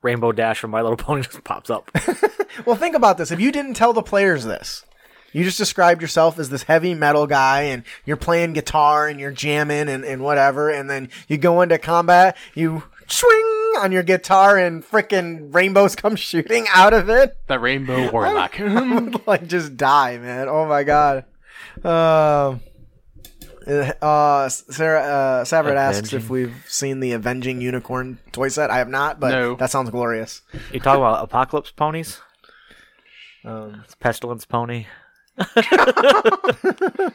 Rainbow 0.04 0.32
Dash 0.32 0.60
from 0.60 0.72
My 0.72 0.82
Little 0.82 0.98
Pony 0.98 1.22
just 1.24 1.44
pops 1.44 1.70
up. 1.70 1.90
well, 2.66 2.76
think 2.76 2.96
about 2.96 3.18
this. 3.18 3.32
If 3.32 3.40
you 3.40 3.52
didn't 3.52 3.74
tell 3.74 3.94
the 3.94 4.04
players 4.04 4.44
this, 4.44 4.86
You 5.32 5.44
just 5.44 5.58
described 5.58 6.02
yourself 6.02 6.38
as 6.38 6.50
this 6.50 6.64
heavy 6.64 6.94
metal 6.94 7.28
guy 7.28 7.64
and 7.64 7.84
you're 8.06 8.18
playing 8.18 8.54
guitar 8.54 9.08
and 9.08 9.20
you're 9.20 9.32
jamming 9.32 9.88
and, 9.90 10.04
and 10.04 10.22
whatever. 10.22 10.70
And 10.70 10.90
then 10.90 11.10
you 11.28 11.38
go 11.38 11.62
into 11.62 11.78
combat, 11.78 12.38
you 12.56 12.84
swing 13.08 13.46
on 13.80 13.92
your 13.92 14.04
guitar 14.04 14.58
and 14.58 14.84
frickin' 14.84 15.54
rainbows 15.54 15.96
come 15.96 16.16
shooting 16.16 16.66
out 16.74 16.94
of 16.94 17.10
it. 17.10 17.38
The 17.48 17.60
Rainbow 17.60 18.12
Warlock. 18.12 18.60
I 18.60 19.00
would 19.00 19.28
like 19.28 19.48
just 19.48 19.78
die, 19.78 20.18
man. 20.18 20.50
Oh 20.50 20.66
my 20.66 20.84
god. 20.84 21.26
Um, 21.84 22.62
uh, 24.02 24.50
Sarah, 24.50 25.02
uh, 25.02 25.46
Savard 25.46 25.78
asks 25.78 26.14
if 26.14 26.30
we've 26.30 26.56
seen 26.68 27.00
the 27.00 27.12
Avenging 27.14 27.62
Unicorn 27.62 28.20
toy 28.32 28.48
set. 28.50 28.70
I 28.72 28.78
have 28.78 28.90
not, 28.90 29.20
but 29.20 29.32
No. 29.32 29.56
that 29.56 29.70
sounds 29.72 29.90
glorious. 29.90 30.42
You 30.74 30.80
talk 30.80 30.98
about 30.98 31.24
apocalypse 31.24 31.72
ponies? 31.72 32.20
Um, 33.46 33.82
It's 33.86 33.96
pestilence 33.96 34.46
pony. 34.46 34.88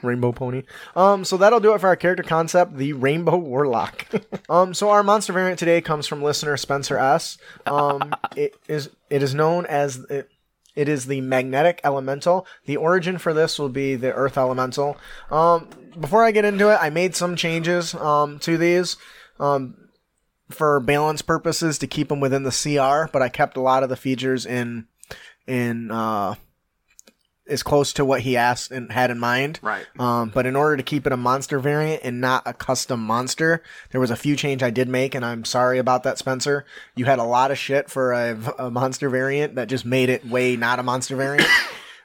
Rainbow 0.02 0.32
Pony. 0.32 0.62
Um, 0.96 1.24
so 1.24 1.36
that'll 1.36 1.60
do 1.60 1.74
it 1.74 1.80
for 1.80 1.88
our 1.88 1.96
character 1.96 2.22
concept, 2.22 2.76
the 2.76 2.94
Rainbow 2.94 3.36
Warlock. 3.36 4.06
um, 4.48 4.72
so 4.72 4.88
our 4.90 5.02
monster 5.02 5.32
variant 5.34 5.58
today 5.58 5.80
comes 5.82 6.06
from 6.06 6.22
listener 6.22 6.56
Spencer 6.56 6.96
S. 6.98 7.36
Um, 7.66 8.14
it 8.36 8.54
is 8.68 8.88
it 9.10 9.22
is 9.22 9.34
known 9.34 9.66
as 9.66 9.98
it, 10.08 10.30
it 10.74 10.88
is 10.88 11.06
the 11.06 11.20
magnetic 11.20 11.80
elemental. 11.84 12.46
The 12.66 12.76
origin 12.76 13.18
for 13.18 13.32
this 13.32 13.58
will 13.58 13.68
be 13.68 13.94
the 13.94 14.12
earth 14.12 14.36
elemental. 14.36 14.96
Um, 15.30 15.68
before 15.98 16.24
I 16.24 16.30
get 16.30 16.44
into 16.44 16.70
it, 16.70 16.78
I 16.80 16.90
made 16.90 17.14
some 17.14 17.36
changes 17.36 17.94
um, 17.94 18.38
to 18.40 18.56
these. 18.56 18.96
Um, 19.38 19.76
for 20.50 20.78
balance 20.80 21.22
purposes 21.22 21.78
to 21.78 21.86
keep 21.86 22.08
them 22.08 22.20
within 22.20 22.42
the 22.42 22.50
CR, 22.50 23.10
but 23.10 23.22
I 23.22 23.28
kept 23.28 23.56
a 23.56 23.60
lot 23.60 23.82
of 23.82 23.88
the 23.88 23.96
features 23.96 24.46
in 24.46 24.86
in 25.46 25.90
uh, 25.90 26.34
as 27.46 27.62
close 27.62 27.92
to 27.92 28.04
what 28.04 28.22
he 28.22 28.36
asked 28.36 28.70
and 28.70 28.90
had 28.90 29.10
in 29.10 29.18
mind. 29.18 29.60
Right. 29.62 29.86
Um, 29.98 30.30
but 30.30 30.46
in 30.46 30.56
order 30.56 30.76
to 30.76 30.82
keep 30.82 31.06
it 31.06 31.12
a 31.12 31.16
monster 31.16 31.58
variant 31.58 32.02
and 32.02 32.20
not 32.20 32.42
a 32.46 32.54
custom 32.54 33.00
monster, 33.00 33.62
there 33.90 34.00
was 34.00 34.10
a 34.10 34.16
few 34.16 34.34
change 34.36 34.62
I 34.62 34.70
did 34.70 34.88
make, 34.88 35.14
and 35.14 35.24
I'm 35.24 35.44
sorry 35.44 35.78
about 35.78 36.02
that, 36.04 36.18
Spencer. 36.18 36.64
You 36.94 37.04
had 37.04 37.18
a 37.18 37.24
lot 37.24 37.50
of 37.50 37.58
shit 37.58 37.90
for 37.90 38.12
a, 38.12 38.54
a 38.58 38.70
monster 38.70 39.10
variant 39.10 39.56
that 39.56 39.68
just 39.68 39.84
made 39.84 40.08
it 40.08 40.26
way 40.26 40.56
not 40.56 40.78
a 40.78 40.82
monster 40.82 41.16
variant. 41.16 41.48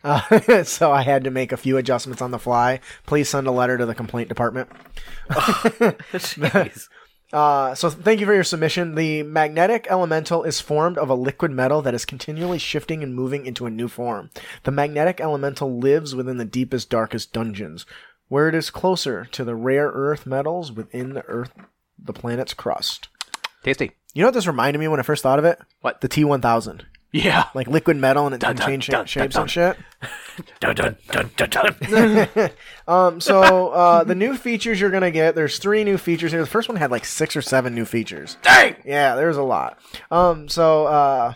Uh, 0.04 0.64
so 0.64 0.92
I 0.92 1.02
had 1.02 1.24
to 1.26 1.32
make 1.32 1.52
a 1.52 1.58
few 1.58 1.78
adjustments 1.78 2.22
on 2.22 2.32
the 2.32 2.40
fly. 2.40 2.80
Please 3.06 3.30
send 3.30 3.48
a 3.48 3.52
letter 3.52 3.78
to 3.78 3.86
the 3.86 3.96
complaint 3.96 4.30
department. 4.30 4.70
Jeez. 5.30 6.88
Uh, 7.32 7.76
so 7.76 7.90
thank 7.90 8.20
you 8.20 8.26
for 8.26 8.34
your 8.34 8.44
submission. 8.44 8.96
The 8.96 9.24
magnetic 9.24 9.88
elemental 9.90 10.44
is 10.44 10.60
formed 10.60 10.98
of 10.98 11.10
a 11.10 11.16
liquid 11.16 11.52
metal 11.52 11.82
that 11.84 11.94
is 11.94 12.06
continually 12.06 12.58
shifting 12.58 13.04
and 13.04 13.14
moving 13.14 13.46
into 13.46 13.66
a 13.66 13.72
new 13.72 13.88
form. 13.88 14.32
The 14.64 14.72
magnetic 14.72 15.22
elemental 15.22 15.78
lives 15.78 16.16
within 16.16 16.38
the 16.38 16.46
deepest, 16.46 16.90
darkest 16.90 17.32
dungeons, 17.32 17.86
where 18.30 18.50
it 18.50 18.56
is 18.56 18.72
closer 18.72 19.26
to 19.26 19.44
the 19.44 19.56
rare 19.56 19.90
earth 19.94 20.26
metals 20.26 20.72
within 20.72 21.14
the 21.14 21.26
earth, 21.26 21.52
the 21.98 22.14
planet's 22.14 22.54
crust. 22.54 23.10
Tasty. 23.64 23.92
You 24.14 24.24
know 24.24 24.28
what 24.28 24.34
this 24.34 24.48
reminded 24.48 24.80
me 24.80 24.88
when 24.88 25.00
I 25.00 25.04
first 25.04 25.22
thought 25.22 25.40
of 25.40 25.46
it? 25.46 25.60
What? 25.82 26.02
The 26.02 26.10
T1000. 26.10 26.82
Yeah. 27.12 27.46
Like 27.54 27.68
liquid 27.68 27.98
metal 27.98 28.26
and 28.26 28.36
it 28.36 28.42
can 28.42 28.56
dun, 28.56 28.68
change 28.68 28.88
dun, 28.88 29.06
shapes 29.06 29.34
dun, 29.34 29.44
and 29.44 29.52
shit. 29.52 29.78
Dun, 30.62 30.74
dun, 30.74 30.96
dun, 31.12 31.30
dun, 31.36 31.50
dun. 31.50 32.50
Um, 32.88 33.20
so 33.20 33.70
uh, 33.70 34.04
the 34.06 34.16
new 34.16 34.38
features 34.38 34.80
you're 34.80 34.90
gonna 34.90 35.12
get, 35.12 35.36
there's 35.36 35.60
three 35.60 35.84
new 35.84 35.98
features 35.98 36.32
here. 36.32 36.40
The 36.40 36.48
first 36.48 36.70
one 36.70 36.78
had 36.78 36.92
like 36.92 37.04
six 37.04 37.36
or 37.36 37.42
seven 37.42 37.76
new 37.76 37.84
features. 37.84 38.38
Dang! 38.42 38.76
Yeah, 38.86 39.16
there's 39.16 39.36
a 39.36 39.44
lot. 39.44 39.78
Um, 40.10 40.48
so 40.48 40.86
uh, 40.86 41.34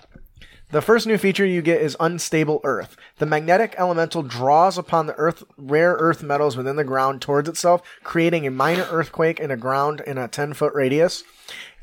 the 0.74 0.82
first 0.82 1.05
new 1.05 1.19
feature 1.19 1.45
you 1.45 1.61
get 1.61 1.82
is 1.82 1.95
unstable 1.99 2.59
earth. 2.63 2.97
The 3.19 3.28
magnetic 3.28 3.76
elemental 3.78 4.24
draws 4.24 4.76
upon 4.78 5.05
the 5.05 5.13
earth 5.15 5.43
rare 5.55 5.93
earth 5.93 6.24
metals 6.24 6.57
within 6.57 6.76
the 6.78 6.84
ground 6.84 7.21
towards 7.21 7.47
itself, 7.47 7.84
creating 8.03 8.47
a 8.47 8.51
minor 8.51 8.88
earthquake 8.89 9.39
in 9.39 9.51
a 9.51 9.55
ground 9.55 10.01
in 10.07 10.17
a 10.17 10.28
10 10.28 10.53
foot 10.53 10.74
radius. 10.74 11.24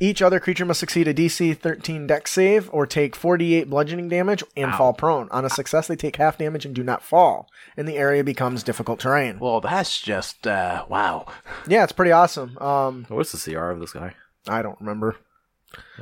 Each 0.01 0.21
other 0.21 0.41
creature 0.41 0.65
must 0.65 0.81
succeed 0.81 1.07
a 1.07 1.15
DC 1.15 1.57
13 1.57 2.09
dex 2.09 2.33
save 2.33 2.69
or 2.73 2.85
take 2.85 3.15
48 3.15 3.71
bludgeoning 3.71 4.09
damage 4.09 4.43
and 4.57 4.75
fall 4.75 4.93
prone. 4.93 5.29
On 5.31 5.45
a 5.45 5.51
success, 5.51 5.87
they 5.87 5.95
take 5.95 6.17
half 6.17 6.37
damage 6.39 6.67
and 6.67 6.75
do 6.75 6.83
not 6.83 7.03
fall, 7.03 7.49
and 7.77 7.87
the 7.87 7.97
area 7.97 8.25
becomes 8.25 8.65
difficult 8.65 8.99
terrain. 8.99 9.39
Well, 9.39 9.61
that's 9.61 10.01
just, 10.01 10.49
uh, 10.49 10.85
wow. 10.89 11.27
Yeah, 11.69 11.85
it's 11.85 11.93
pretty 11.93 12.13
awesome. 12.13 12.59
Um, 12.59 13.07
What's 13.09 13.31
the 13.31 13.53
CR 13.53 13.71
of 13.71 13.79
this 13.79 13.93
guy? 13.93 14.15
I 14.49 14.63
don't 14.63 14.81
remember. 14.81 15.17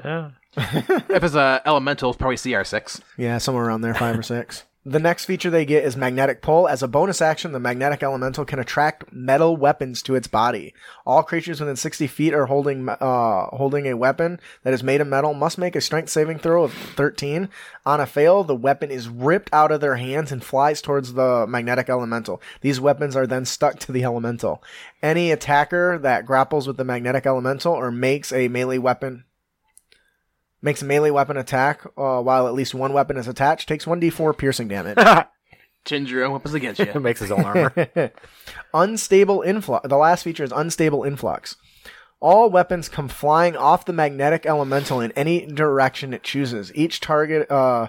Yeah. 0.02 0.30
If 0.56 1.22
it's 1.22 1.34
a 1.34 1.62
elemental, 1.64 2.10
it's 2.10 2.18
probably 2.18 2.36
CR6. 2.36 3.00
Yeah, 3.16 3.38
somewhere 3.38 3.66
around 3.66 3.82
there, 3.82 3.94
five 3.94 4.18
or 4.18 4.22
six. 4.22 4.64
The 4.88 4.98
next 4.98 5.26
feature 5.26 5.50
they 5.50 5.66
get 5.66 5.84
is 5.84 5.98
magnetic 5.98 6.40
pull. 6.40 6.66
As 6.66 6.82
a 6.82 6.88
bonus 6.88 7.20
action, 7.20 7.52
the 7.52 7.60
magnetic 7.60 8.02
elemental 8.02 8.46
can 8.46 8.58
attract 8.58 9.12
metal 9.12 9.54
weapons 9.54 10.00
to 10.04 10.14
its 10.14 10.28
body. 10.28 10.72
All 11.04 11.22
creatures 11.22 11.60
within 11.60 11.76
60 11.76 12.06
feet 12.06 12.32
are 12.32 12.46
holding 12.46 12.88
uh, 12.88 13.46
holding 13.48 13.86
a 13.86 13.98
weapon 13.98 14.40
that 14.62 14.72
is 14.72 14.82
made 14.82 15.02
of 15.02 15.06
metal 15.06 15.34
must 15.34 15.58
make 15.58 15.76
a 15.76 15.82
strength 15.82 16.08
saving 16.08 16.38
throw 16.38 16.64
of 16.64 16.72
13. 16.72 17.50
On 17.84 18.00
a 18.00 18.06
fail, 18.06 18.44
the 18.44 18.56
weapon 18.56 18.90
is 18.90 19.10
ripped 19.10 19.50
out 19.52 19.70
of 19.70 19.82
their 19.82 19.96
hands 19.96 20.32
and 20.32 20.42
flies 20.42 20.80
towards 20.80 21.12
the 21.12 21.44
magnetic 21.46 21.90
elemental. 21.90 22.40
These 22.62 22.80
weapons 22.80 23.14
are 23.14 23.26
then 23.26 23.44
stuck 23.44 23.78
to 23.80 23.92
the 23.92 24.04
elemental. 24.04 24.62
Any 25.02 25.32
attacker 25.32 25.98
that 25.98 26.24
grapples 26.24 26.66
with 26.66 26.78
the 26.78 26.84
magnetic 26.84 27.26
elemental 27.26 27.74
or 27.74 27.90
makes 27.90 28.32
a 28.32 28.48
melee 28.48 28.78
weapon 28.78 29.24
makes 30.62 30.82
a 30.82 30.84
melee 30.84 31.10
weapon 31.10 31.36
attack 31.36 31.84
uh, 31.96 32.20
while 32.20 32.46
at 32.46 32.54
least 32.54 32.74
one 32.74 32.92
weapon 32.92 33.16
is 33.16 33.28
attached 33.28 33.68
takes 33.68 33.84
1d4 33.84 34.36
piercing 34.36 34.68
damage 34.68 34.98
Ginger 35.84 36.28
weapons 36.28 36.54
against 36.54 36.80
you. 36.80 37.00
Makes 37.00 37.20
his 37.20 37.30
own 37.30 37.44
armor. 37.44 38.12
unstable 38.74 39.42
influx 39.42 39.88
the 39.88 39.96
last 39.96 40.22
feature 40.22 40.44
is 40.44 40.52
unstable 40.52 41.04
influx 41.04 41.56
all 42.20 42.50
weapons 42.50 42.88
come 42.88 43.08
flying 43.08 43.56
off 43.56 43.84
the 43.84 43.92
magnetic 43.92 44.44
elemental 44.44 45.00
in 45.00 45.12
any 45.12 45.46
direction 45.46 46.12
it 46.12 46.22
chooses 46.22 46.74
each 46.74 47.00
target 47.00 47.50
uh 47.50 47.88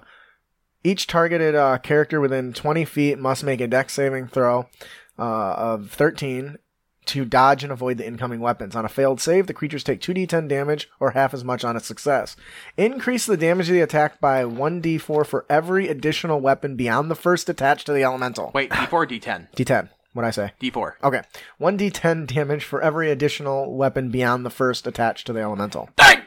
each 0.82 1.07
targeted 1.07 1.55
uh, 1.55 1.78
character 1.80 2.22
within 2.22 2.53
20 2.53 2.86
feet 2.86 3.20
must 3.20 3.43
make 3.43 3.59
a 3.59 3.67
dex 3.67 3.93
saving 3.93 4.28
throw 4.28 4.70
uh, 5.17 5.53
of 5.57 5.91
13 5.91 6.57
to 7.06 7.26
dodge 7.26 7.64
and 7.64 7.72
avoid 7.72 7.97
the 7.97 8.06
incoming 8.06 8.39
weapons. 8.39 8.76
On 8.76 8.86
a 8.86 8.89
failed 8.89 9.20
save, 9.20 9.47
the 9.47 9.54
creatures 9.54 9.84
take 9.84 10.02
2d10 10.02 10.47
damage 10.47 10.89
or 11.00 11.12
half 11.12 11.34
as 11.34 11.43
much 11.43 11.64
on 11.64 11.76
a 11.76 11.80
success. 11.80 12.36
Increase 12.78 13.26
the 13.26 13.38
damage 13.38 13.70
of 13.70 13.74
the 13.74 13.82
attack 13.82 14.20
by 14.20 14.43
1d4 14.43 15.26
for 15.26 15.45
every 15.50 15.88
additional 15.88 16.39
weapon 16.39 16.76
beyond 16.76 17.10
the 17.10 17.16
first 17.16 17.50
attached 17.50 17.86
to 17.88 17.93
the 17.93 18.04
elemental. 18.04 18.52
Wait, 18.54 18.70
D4 18.70 18.93
or 18.93 19.08
D10? 19.08 19.47
D10. 19.56 19.89
What'd 20.14 20.28
I 20.28 20.32
say? 20.32 20.52
D4. 20.62 20.93
Okay. 21.04 21.22
1d10 21.62 22.28
damage 22.28 22.64
for 22.64 22.82
every 22.82 23.12
additional 23.12 23.76
weapon 23.76 24.10
beyond 24.10 24.45
the 24.45 24.50
first 24.50 24.88
attached 24.88 25.28
to 25.28 25.34
the 25.34 25.41
elemental. 25.41 25.89
Dang! 25.95 26.22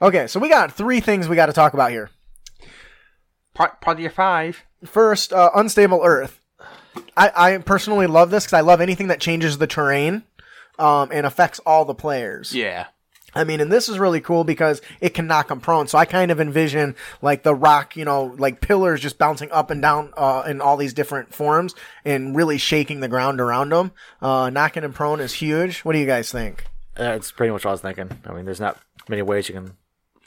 Okay, 0.00 0.26
so 0.26 0.40
we 0.40 0.48
got 0.48 0.72
three 0.72 1.00
things 1.00 1.28
we 1.28 1.36
got 1.36 1.46
to 1.46 1.52
talk 1.52 1.74
about 1.74 1.92
here. 1.92 2.10
Part, 3.54 3.80
part 3.80 3.96
of 3.96 4.00
your 4.00 4.10
five. 4.10 4.64
First, 4.84 5.32
uh, 5.32 5.50
unstable 5.54 6.00
earth. 6.02 6.41
I, 7.16 7.32
I 7.34 7.58
personally 7.58 8.06
love 8.06 8.30
this 8.30 8.44
because 8.44 8.54
I 8.54 8.60
love 8.60 8.80
anything 8.80 9.08
that 9.08 9.20
changes 9.20 9.58
the 9.58 9.66
terrain 9.66 10.22
um, 10.78 11.10
and 11.12 11.26
affects 11.26 11.60
all 11.60 11.84
the 11.84 11.94
players. 11.94 12.54
Yeah. 12.54 12.86
I 13.34 13.44
mean, 13.44 13.60
and 13.60 13.72
this 13.72 13.88
is 13.88 13.98
really 13.98 14.20
cool 14.20 14.44
because 14.44 14.82
it 15.00 15.14
can 15.14 15.26
knock 15.26 15.48
them 15.48 15.60
prone. 15.60 15.86
So 15.86 15.96
I 15.96 16.04
kind 16.04 16.30
of 16.30 16.38
envision 16.38 16.94
like 17.22 17.42
the 17.42 17.54
rock, 17.54 17.96
you 17.96 18.04
know, 18.04 18.34
like 18.36 18.60
pillars 18.60 19.00
just 19.00 19.16
bouncing 19.16 19.50
up 19.52 19.70
and 19.70 19.80
down 19.80 20.12
uh, 20.16 20.44
in 20.46 20.60
all 20.60 20.76
these 20.76 20.92
different 20.92 21.34
forms 21.34 21.74
and 22.04 22.36
really 22.36 22.58
shaking 22.58 23.00
the 23.00 23.08
ground 23.08 23.40
around 23.40 23.70
them. 23.70 23.92
Uh, 24.20 24.50
knocking 24.50 24.82
them 24.82 24.92
prone 24.92 25.20
is 25.20 25.34
huge. 25.34 25.80
What 25.80 25.92
do 25.94 25.98
you 25.98 26.06
guys 26.06 26.30
think? 26.30 26.64
That's 26.94 27.32
pretty 27.32 27.52
much 27.52 27.64
what 27.64 27.70
I 27.70 27.72
was 27.72 27.80
thinking. 27.80 28.10
I 28.26 28.32
mean, 28.32 28.44
there's 28.44 28.60
not 28.60 28.78
many 29.08 29.22
ways 29.22 29.48
you 29.48 29.54
can 29.54 29.76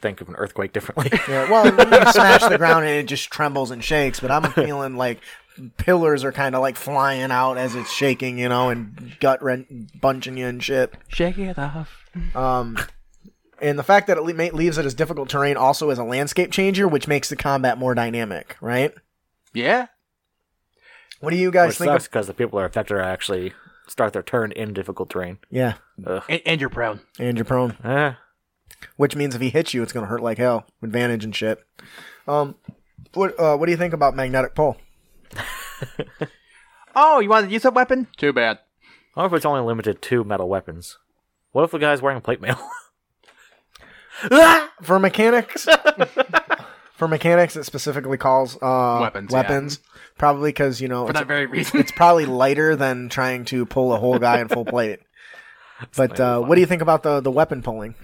think 0.00 0.20
of 0.20 0.28
an 0.28 0.34
earthquake 0.34 0.72
differently. 0.72 1.10
Yeah, 1.28 1.48
well, 1.50 1.66
you 1.66 2.12
smash 2.12 2.42
the 2.42 2.58
ground 2.58 2.86
and 2.86 2.94
it 2.94 3.06
just 3.06 3.30
trembles 3.30 3.70
and 3.70 3.82
shakes, 3.82 4.18
but 4.20 4.30
I'm 4.32 4.50
feeling 4.52 4.96
like 4.96 5.20
pillars 5.76 6.24
are 6.24 6.32
kind 6.32 6.54
of 6.54 6.60
like 6.60 6.76
flying 6.76 7.30
out 7.30 7.56
as 7.58 7.74
it's 7.74 7.92
shaking, 7.92 8.38
you 8.38 8.48
know, 8.48 8.68
and 8.70 9.16
gut 9.20 9.42
rent 9.42 10.00
bunching 10.00 10.36
you 10.36 10.46
and 10.46 10.62
shit. 10.62 10.94
Shake 11.08 11.38
it 11.38 11.58
off. 11.58 12.04
Um, 12.34 12.78
and 13.60 13.78
the 13.78 13.82
fact 13.82 14.06
that 14.06 14.16
it 14.18 14.22
le- 14.22 14.54
leaves 14.56 14.78
it 14.78 14.86
as 14.86 14.94
difficult 14.94 15.28
terrain 15.28 15.56
also 15.56 15.90
is 15.90 15.98
a 15.98 16.04
landscape 16.04 16.50
changer, 16.52 16.86
which 16.86 17.08
makes 17.08 17.28
the 17.28 17.36
combat 17.36 17.78
more 17.78 17.94
dynamic, 17.94 18.56
right? 18.60 18.92
Yeah. 19.54 19.86
What 21.20 21.30
do 21.30 21.36
you 21.36 21.50
guys 21.50 21.68
Which 21.70 21.78
think? 21.78 21.88
sucks 21.90 22.04
Of- 22.06 22.10
because 22.10 22.26
the 22.26 22.34
people 22.34 22.58
are 22.60 22.64
affected 22.66 22.94
are 22.94 23.00
actually 23.00 23.52
start 23.88 24.12
their 24.12 24.22
turn 24.22 24.52
in 24.52 24.74
difficult 24.74 25.08
terrain. 25.10 25.38
yeah, 25.50 25.74
And, 26.28 26.40
and 26.44 26.60
you're 26.60 26.68
prone. 26.70 27.00
and 27.18 27.38
you're 27.38 27.44
prone, 27.44 27.76
Eh. 27.84 28.12
which 28.96 29.16
means 29.16 29.34
if 29.34 29.40
he 29.40 29.48
hits 29.50 29.72
you, 29.72 29.82
it's 29.82 29.92
gonna 29.92 30.06
hurt 30.06 30.22
like 30.22 30.38
hell. 30.38 30.66
Advantage 30.82 31.24
and 31.24 31.34
shit. 31.34 31.58
Um, 32.28 32.56
what 33.14 33.38
uh, 33.40 33.56
what 33.56 33.66
do 33.66 33.72
you 33.72 33.78
think 33.78 33.94
about 33.94 34.14
magnetic 34.16 34.54
pull? 34.54 34.76
Oh, 36.98 37.20
you 37.20 37.28
want 37.28 37.46
to 37.46 37.52
use 37.52 37.62
that 37.62 37.74
weapon? 37.74 38.08
Too 38.16 38.32
bad. 38.32 38.58
I 39.14 39.20
wonder 39.20 39.36
if 39.36 39.38
it's 39.38 39.44
only 39.44 39.60
limited 39.60 40.00
to 40.00 40.24
metal 40.24 40.48
weapons. 40.48 40.96
What 41.52 41.64
if 41.64 41.70
the 41.70 41.78
guy's 41.78 42.00
wearing 42.00 42.22
plate 42.22 42.40
mail? 42.40 42.58
For 44.82 44.98
mechanics, 44.98 45.68
For 46.94 47.06
mechanics, 47.06 47.54
it 47.54 47.64
specifically 47.64 48.16
calls 48.16 48.56
uh, 48.62 48.98
Weapons, 49.02 49.30
Weapons, 49.30 49.78
yeah. 49.82 50.00
probably 50.16 50.48
because 50.48 50.80
you 50.80 50.88
know 50.88 51.04
Weapons, 51.04 51.04
yeah. 51.04 51.04
Weapons. 51.04 51.04
Probably 51.04 51.04
because 51.04 51.04
you 51.04 51.04
know 51.04 51.04
For 51.04 51.10
it's, 51.10 51.20
that 51.20 51.26
very 51.26 51.44
reason. 51.44 51.80
it's 51.80 51.92
probably 51.92 52.24
lighter 52.24 52.76
than 52.76 53.10
trying 53.10 53.44
to 53.46 53.66
pull 53.66 53.92
a 53.92 53.98
whole 53.98 54.18
guy 54.18 54.40
in 54.40 54.48
full 54.48 54.64
plate. 54.64 55.00
But 55.94 56.18
uh, 56.18 56.40
what 56.40 56.54
do 56.54 56.62
you 56.62 56.66
think 56.66 56.80
about 56.80 57.02
the 57.02 57.20
the 57.20 57.30
weapon 57.30 57.62
pulling? 57.62 57.94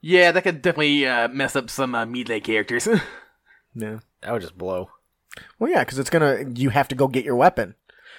yeah, 0.00 0.32
that 0.32 0.42
could 0.42 0.62
definitely 0.62 1.06
uh, 1.06 1.28
mess 1.28 1.56
up 1.56 1.68
some 1.68 1.94
uh, 1.94 2.06
melee 2.06 2.40
characters. 2.40 2.88
Yeah. 3.74 3.98
That 4.22 4.32
would 4.32 4.40
just 4.40 4.56
blow. 4.56 4.88
Well, 5.58 5.70
yeah, 5.70 5.80
because 5.84 5.98
it's 5.98 6.10
gonna. 6.10 6.44
You 6.54 6.70
have 6.70 6.88
to 6.88 6.94
go 6.94 7.08
get 7.08 7.24
your 7.24 7.36
weapon. 7.36 7.74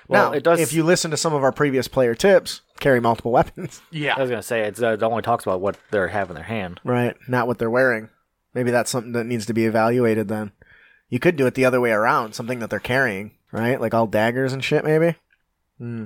Well, 0.07 0.32
now, 0.32 0.38
it 0.38 0.43
does- 0.43 0.59
if 0.59 0.74
you 0.74 0.84
listen 0.84 1.11
to 1.11 1.18
some 1.18 1.34
of 1.34 1.43
our 1.43 1.51
previous 1.51 1.88
player 1.88 2.13
tips, 2.13 2.61
carry 2.80 2.99
multiple 2.99 3.32
weapons. 3.39 3.82
Yeah, 3.91 4.16
I 4.16 4.22
was 4.22 4.30
gonna 4.30 4.43
say 4.43 4.61
it's, 4.61 4.82
uh, 4.82 4.93
it 4.93 5.03
only 5.03 5.22
talks 5.24 5.45
about 5.45 5.61
what 5.61 5.78
they 5.91 6.09
have 6.09 6.30
in 6.30 6.36
their 6.36 6.43
hand. 6.43 6.80
Right, 6.84 7.16
not 7.28 7.47
what 7.47 7.57
they're 7.57 7.70
wearing. 7.70 8.09
Maybe 8.53 8.72
that's 8.72 8.91
something 8.91 9.13
that 9.13 9.26
needs 9.26 9.45
to 9.47 9.53
be 9.53 9.66
evaluated. 9.66 10.28
Then 10.28 10.51
you 11.09 11.20
could 11.20 11.36
do 11.36 11.45
it 11.47 11.55
the 11.55 11.66
other 11.66 11.82
way 11.82 11.91
around, 11.91 12.34
something 12.34 12.59
that 12.59 12.70
they're 12.70 12.80
carrying, 12.80 13.32
right? 13.51 13.80
Like 13.82 13.93
all 13.93 14.07
daggers 14.07 14.53
and 14.53 14.63
shit, 14.63 14.84
maybe. 14.86 15.16
Hmm. 15.78 16.05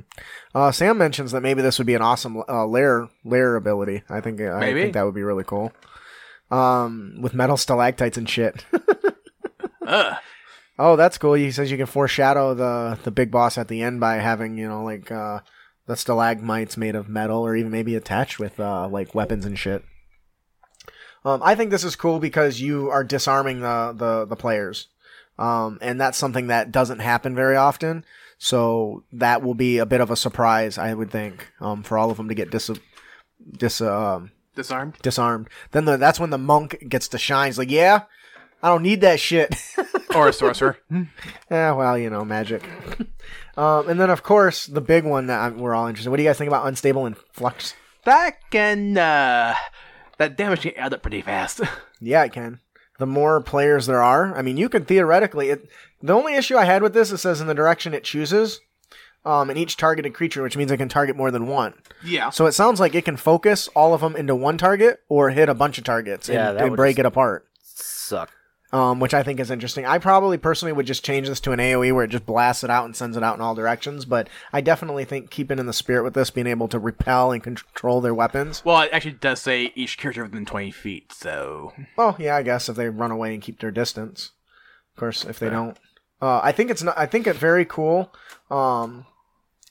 Uh, 0.56 0.72
Sam 0.72 0.98
mentions 0.98 1.32
that 1.32 1.42
maybe 1.42 1.62
this 1.62 1.78
would 1.78 1.86
be 1.86 1.94
an 1.94 2.02
awesome 2.02 2.42
uh, 2.50 2.66
layer 2.66 3.08
layer 3.24 3.56
ability. 3.56 4.02
I 4.10 4.20
think 4.22 4.42
I 4.42 4.60
Maybe. 4.60 4.82
think 4.82 4.94
that 4.96 5.06
would 5.06 5.14
be 5.14 5.22
really 5.24 5.44
cool. 5.44 5.72
Um, 6.50 7.18
with 7.22 7.36
metal 7.36 7.56
stalactites 7.58 8.18
and 8.18 8.28
shit. 8.28 8.66
Ugh. 9.86 10.16
Oh, 10.82 10.96
that's 10.96 11.18
cool. 11.18 11.34
He 11.34 11.52
says 11.52 11.70
you 11.70 11.78
can 11.78 11.86
foreshadow 11.86 12.54
the 12.54 12.98
the 13.04 13.12
big 13.12 13.32
boss 13.32 13.58
at 13.58 13.68
the 13.68 13.82
end 13.82 14.00
by 14.00 14.16
having 14.16 14.58
you 14.58 14.68
know 14.68 14.84
like 14.84 15.12
uh, 15.12 15.42
the 15.88 15.98
stalagmites 15.98 16.78
made 16.78 16.96
of 16.96 17.10
metal, 17.10 17.46
or 17.46 17.56
even 17.56 17.70
maybe 17.70 17.96
attached 17.96 18.40
with 18.40 18.60
uh, 18.60 18.88
like 18.88 19.14
weapons 19.14 19.46
and 19.46 19.60
shit. 19.60 19.84
Um, 21.26 21.42
I 21.44 21.54
think 21.54 21.70
this 21.70 21.84
is 21.84 21.98
cool 21.98 22.20
because 22.20 22.62
you 22.62 22.90
are 22.90 23.04
disarming 23.04 23.60
the 23.60 23.94
the, 23.96 24.26
the 24.26 24.38
players, 24.38 24.88
um, 25.38 25.80
and 25.82 26.00
that's 26.00 26.18
something 26.18 26.48
that 26.48 26.72
doesn't 26.72 27.00
happen 27.00 27.36
very 27.36 27.58
often. 27.58 28.06
So 28.38 29.04
that 29.12 29.42
will 29.42 29.56
be 29.56 29.80
a 29.80 29.86
bit 29.86 30.00
of 30.00 30.10
a 30.10 30.16
surprise, 30.16 30.78
I 30.78 30.94
would 30.94 31.12
think, 31.12 31.52
um, 31.60 31.84
for 31.84 31.98
all 31.98 32.10
of 32.10 32.16
them 32.16 32.30
to 32.30 32.34
get 32.36 32.52
dis 32.52 32.72
dis 33.52 33.82
um, 33.82 34.32
Disarmed. 34.56 34.98
disarmed. 35.02 35.50
Then 35.72 35.84
the, 35.84 35.98
that's 35.98 36.22
when 36.22 36.30
the 36.30 36.38
monk 36.38 36.86
gets 36.88 37.10
to 37.10 37.18
shine. 37.18 37.48
He's 37.48 37.58
like, 37.58 37.70
yeah, 37.70 38.04
I 38.62 38.68
don't 38.70 38.84
need 38.84 39.02
that 39.02 39.20
shit. 39.20 39.56
Or 40.16 40.28
a 40.28 40.34
sorcerer. 40.34 40.76
Yeah, 41.52 41.74
well, 41.74 41.96
you 41.96 42.10
know, 42.10 42.26
magic. 42.26 42.64
um, 43.56 43.88
and 43.88 44.00
then, 44.00 44.10
of 44.10 44.24
course, 44.24 44.66
the 44.66 44.82
big 44.82 45.04
one 45.04 45.28
that 45.28 45.40
I'm, 45.40 45.60
we're 45.60 45.76
all 45.76 45.86
interested. 45.86 46.08
In. 46.08 46.12
What 46.12 46.18
do 46.18 46.24
you 46.24 46.30
guys 46.30 46.40
think 46.40 46.48
about 46.48 46.66
unstable 46.68 47.06
and 47.06 47.16
flux? 47.32 47.76
that 48.06 48.38
can, 48.50 48.98
uh, 48.98 49.54
that 50.18 50.36
damage 50.36 50.62
can 50.62 50.74
add 50.78 50.94
up 50.96 51.02
pretty 51.04 51.22
fast. 51.22 51.62
Yeah, 52.02 52.24
it 52.24 52.32
can. 52.34 52.60
The 52.98 53.06
more 53.06 53.40
players 53.42 53.86
there 53.86 54.02
are, 54.02 54.34
I 54.36 54.42
mean, 54.42 54.58
you 54.58 54.68
could 54.70 54.88
theoretically. 54.88 55.50
It, 55.50 55.70
the 56.02 56.14
only 56.14 56.34
issue 56.36 56.58
I 56.58 56.64
had 56.66 56.82
with 56.82 56.94
this, 56.94 57.12
it 57.12 57.18
says 57.18 57.40
in 57.42 57.46
the 57.48 57.54
direction 57.54 57.94
it 57.94 58.04
chooses, 58.06 58.62
um, 59.26 59.50
and 59.52 59.60
each 59.60 59.76
targeted 59.78 60.14
creature, 60.16 60.42
which 60.42 60.58
means 60.58 60.72
it 60.72 60.78
can 60.78 60.90
target 60.90 61.16
more 61.18 61.30
than 61.30 61.46
one. 61.46 61.74
yeah. 62.04 62.30
So 62.32 62.46
it 62.48 62.54
sounds 62.54 62.80
like 62.80 62.96
it 62.96 63.06
can 63.06 63.18
focus 63.18 63.68
all 63.76 63.94
of 63.94 64.02
them 64.02 64.16
into 64.16 64.34
one 64.36 64.58
target 64.58 65.02
or 65.08 65.30
hit 65.30 65.50
a 65.50 65.54
bunch 65.54 65.78
of 65.78 65.84
targets 65.84 66.28
Yeah, 66.30 66.50
and, 66.50 66.58
that 66.58 66.62
and 66.64 66.72
would 66.72 66.78
break 66.78 66.96
just- 66.96 67.00
it 67.02 67.06
apart. 67.06 67.46
Suck. 67.62 68.32
Um, 68.72 69.00
which 69.00 69.14
I 69.14 69.24
think 69.24 69.40
is 69.40 69.50
interesting. 69.52 69.86
I 69.86 69.98
probably 69.98 70.38
personally 70.38 70.74
would 70.74 70.86
just 70.86 71.04
change 71.04 71.28
this 71.28 71.40
to 71.42 71.52
an 71.52 71.60
AOE 71.60 71.94
where 71.94 72.04
it 72.06 72.10
just 72.10 72.26
blasts 72.26 72.64
it 72.64 72.70
out 72.70 72.86
and 72.86 72.96
sends 72.96 73.18
it 73.18 73.24
out 73.24 73.36
in 73.36 73.42
all 73.42 73.56
directions. 73.56 74.06
But 74.06 74.30
I 74.54 74.62
definitely 74.62 75.06
think 75.06 75.30
keeping 75.30 75.60
in 75.60 75.66
the 75.66 75.74
spirit 75.74 76.04
with 76.04 76.14
this, 76.14 76.30
being 76.30 76.48
able 76.48 76.68
to 76.70 76.80
repel 76.80 77.32
and 77.32 77.42
control 77.44 78.02
their 78.02 78.14
weapons. 78.14 78.64
Well, 78.64 78.82
it 78.82 78.90
actually 78.92 79.14
does 79.14 79.42
say 79.42 79.72
each 79.76 79.98
character 79.98 80.24
within 80.24 80.46
20 80.46 80.72
feet, 80.72 81.12
so. 81.14 81.74
Well, 81.98 82.16
yeah, 82.20 82.36
I 82.36 82.44
guess 82.44 82.70
if 82.70 82.76
they 82.76 82.90
run 82.90 83.12
away 83.12 83.34
and 83.34 83.42
keep 83.42 83.60
their 83.60 83.72
distance. 83.72 84.32
Of 84.96 85.00
course, 85.00 85.24
if 85.26 85.40
they 85.40 85.50
don't, 85.50 85.78
uh, 86.22 86.42
I 86.44 86.52
think 86.52 86.70
it's 86.70 86.84
not. 86.84 86.98
I 86.98 87.06
think 87.06 87.26
it's 87.26 87.40
very 87.40 87.64
cool. 87.64 88.14
Um, 88.52 89.06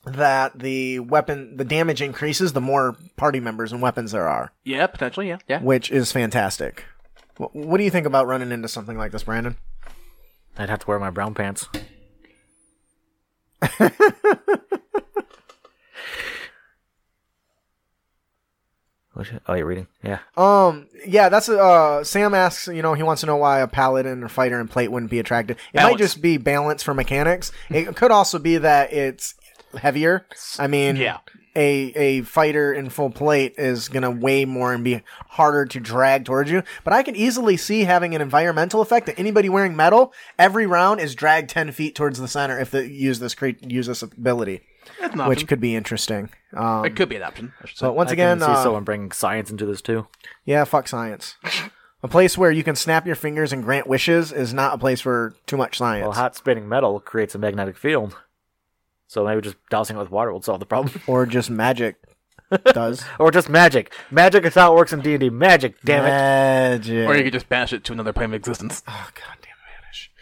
that 0.07 0.59
the 0.59 1.01
weapon, 1.01 1.57
the 1.57 1.65
damage 1.65 2.01
increases 2.01 2.53
the 2.55 2.61
more 2.61 2.97
party 3.17 3.41
members 3.41 3.73
and 3.73 3.83
weapons 3.83 4.13
there 4.13 4.27
are, 4.27 4.53
Yeah, 4.65 4.87
potentially, 4.87 5.29
yeah. 5.29 5.39
Yeah. 5.47 5.61
which 5.61 5.91
is 5.91 6.13
fantastic. 6.13 6.85
Wh- 7.39 7.55
What 7.55 7.79
do 7.79 7.85
you 7.85 7.91
think 7.91 8.07
about 8.07 8.27
running 8.27 8.53
into 8.53 8.69
something 8.69 8.99
like 8.99 9.13
this, 9.13 9.23
Brandon? 9.25 9.57
I'd 10.59 10.69
have 10.69 10.81
to 10.81 10.87
wear 10.87 10.99
my 10.99 11.11
brown 11.11 11.35
pants. 11.35 11.67
What 19.15 19.33
you- 19.33 19.41
oh, 19.49 19.55
you're 19.55 19.67
reading? 19.67 19.89
Yeah. 20.03 20.19
Um, 20.37 20.87
yeah, 21.07 21.29
that's 21.29 21.49
uh. 21.49 22.05
Sam 22.05 22.35
asks, 22.35 22.69
you 22.69 22.83
know, 22.83 22.95
he 22.95 23.03
wants 23.03 23.21
to 23.21 23.27
know 23.27 23.37
why 23.37 23.61
a 23.61 23.67
paladin 23.67 24.23
or 24.23 24.29
fighter 24.29 24.61
and 24.61 24.71
plate 24.71 24.93
wouldn't 24.93 25.11
be 25.11 25.19
attractive. 25.19 25.57
It 25.73 25.83
might 25.83 25.99
just 25.99 26.21
be 26.23 26.37
balance 26.37 26.83
for 26.85 26.95
mechanics. 26.95 27.51
it 27.71 27.97
could 27.97 28.13
also 28.13 28.39
be 28.39 28.59
that 28.59 28.93
it's 28.93 29.35
heavier. 29.77 30.25
I 30.59 30.69
mean, 30.69 30.97
Yeah. 30.97 31.19
A 31.59 31.93
a 31.97 32.23
fighter 32.23 32.73
in 32.73 32.89
full 32.89 33.11
plate 33.11 33.55
is 33.59 33.89
gonna 33.89 34.11
weigh 34.11 34.45
more 34.45 34.73
and 34.73 34.85
be 34.85 35.03
harder 35.31 35.67
to 35.67 35.81
drag 35.81 36.25
towards 36.25 36.51
you. 36.51 36.63
But 36.85 36.93
I 36.93 37.03
can 37.03 37.17
easily 37.17 37.57
see 37.57 37.85
having 37.85 38.15
an 38.15 38.21
environmental 38.23 38.81
effect 38.81 39.07
that 39.07 39.19
anybody 39.19 39.49
wearing 39.49 39.75
metal 39.75 40.13
every 40.39 40.67
round 40.67 41.01
is 41.01 41.15
dragged 41.15 41.51
ten 41.51 41.73
feet 41.73 41.95
towards 41.95 42.19
the 42.19 42.29
center 42.29 42.59
if 42.59 42.71
they 42.71 42.87
use 42.87 43.19
this 43.19 43.35
cre- 43.35 43.59
use 43.61 43.89
this 43.89 44.03
ability, 44.03 44.61
That's 45.01 45.17
which 45.17 45.47
could 45.49 45.61
be 45.61 45.75
interesting. 45.75 46.31
Um, 46.57 46.85
it 46.85 46.95
could 46.97 47.09
be 47.09 47.17
an 47.17 47.23
option. 47.23 47.53
I 47.61 47.67
should 47.67 47.79
say. 47.79 47.87
but 47.87 47.95
once 47.95 48.11
I 48.11 48.15
again, 48.15 48.39
can 48.39 48.47
see 48.47 48.53
uh, 48.53 48.63
someone 48.63 48.85
bringing 48.85 49.11
science 49.11 49.51
into 49.51 49.67
this 49.67 49.83
too. 49.83 50.07
Yeah, 50.45 50.65
fuck 50.65 50.87
science. 50.87 51.37
a 52.03 52.09
place 52.09 52.39
where 52.39 52.53
you 52.53 52.63
can 52.63 52.77
snap 52.77 53.05
your 53.07 53.17
fingers 53.17 53.53
and 53.53 53.65
grant 53.65 53.87
wishes 53.89 54.33
is 54.33 54.55
not 54.55 54.75
a 54.75 54.79
place 54.79 55.01
for 55.01 55.35
too 55.47 55.57
much 55.57 55.77
science. 55.79 56.05
Well, 56.05 56.13
hot 56.13 56.37
spinning 56.37 56.69
metal 56.69 57.01
creates 57.01 57.35
a 57.35 57.39
magnetic 57.39 57.77
field. 57.77 58.17
So 59.09 59.25
maybe 59.25 59.41
just 59.41 59.57
dousing 59.71 59.97
it 59.97 59.99
with 59.99 60.11
water 60.11 60.33
will 60.33 60.43
solve 60.43 60.61
the 60.61 60.67
problem. 60.67 61.03
or 61.07 61.27
just 61.27 61.51
magic 61.51 61.97
does. 62.73 63.05
or 63.19 63.31
just 63.31 63.49
magic. 63.49 63.93
Magic 64.11 64.45
is 64.45 64.55
how 64.55 64.73
it 64.73 64.77
works 64.77 64.93
in 64.93 65.01
D&D. 65.01 65.31
Magic, 65.31 65.75
damn 65.85 66.05
it. 66.05 66.09
Magic. 66.09 67.09
or 67.09 67.17
you 67.17 67.25
could 67.25 67.33
just 67.33 67.49
banish 67.49 67.73
it 67.73 67.85
to 67.85 67.93
another 67.93 68.13
plane 68.13 68.27
of 68.31 68.35
existence. 68.35 68.83
oh, 68.87 69.11
god 69.15 69.25
goddamn 69.37 69.55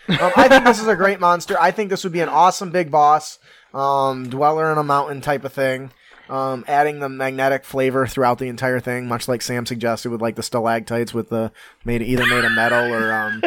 vanish. 0.09 0.23
um, 0.23 0.33
I 0.37 0.49
think 0.49 0.65
this 0.65 0.81
is 0.81 0.87
a 0.87 0.97
great 0.97 1.21
monster. 1.21 1.57
I 1.61 1.71
think 1.71 1.91
this 1.91 2.05
would 2.05 2.13
be 2.13 2.21
an 2.21 2.29
awesome 2.29 2.71
big 2.71 2.91
boss, 2.91 3.39
um, 3.75 4.29
dweller 4.29 4.73
in 4.73 4.79
a 4.79 4.85
mountain 4.85 5.21
type 5.21 5.45
of 5.45 5.53
thing. 5.53 5.91
Um, 6.29 6.65
adding 6.67 6.99
the 6.99 7.09
magnetic 7.09 7.65
flavor 7.65 8.05
throughout 8.05 8.39
the 8.39 8.49
entire 8.49 8.81
thing, 8.81 9.07
much 9.07 9.29
like 9.29 9.43
Sam 9.43 9.65
suggested 9.65 10.11
with 10.11 10.21
like 10.21 10.35
the 10.35 10.43
stalactites 10.43 11.15
with 11.15 11.29
the 11.29 11.53
made 11.85 12.03
either 12.03 12.27
made 12.27 12.45
of 12.45 12.51
metal 12.51 12.93
or 12.93 13.13
um, 13.13 13.43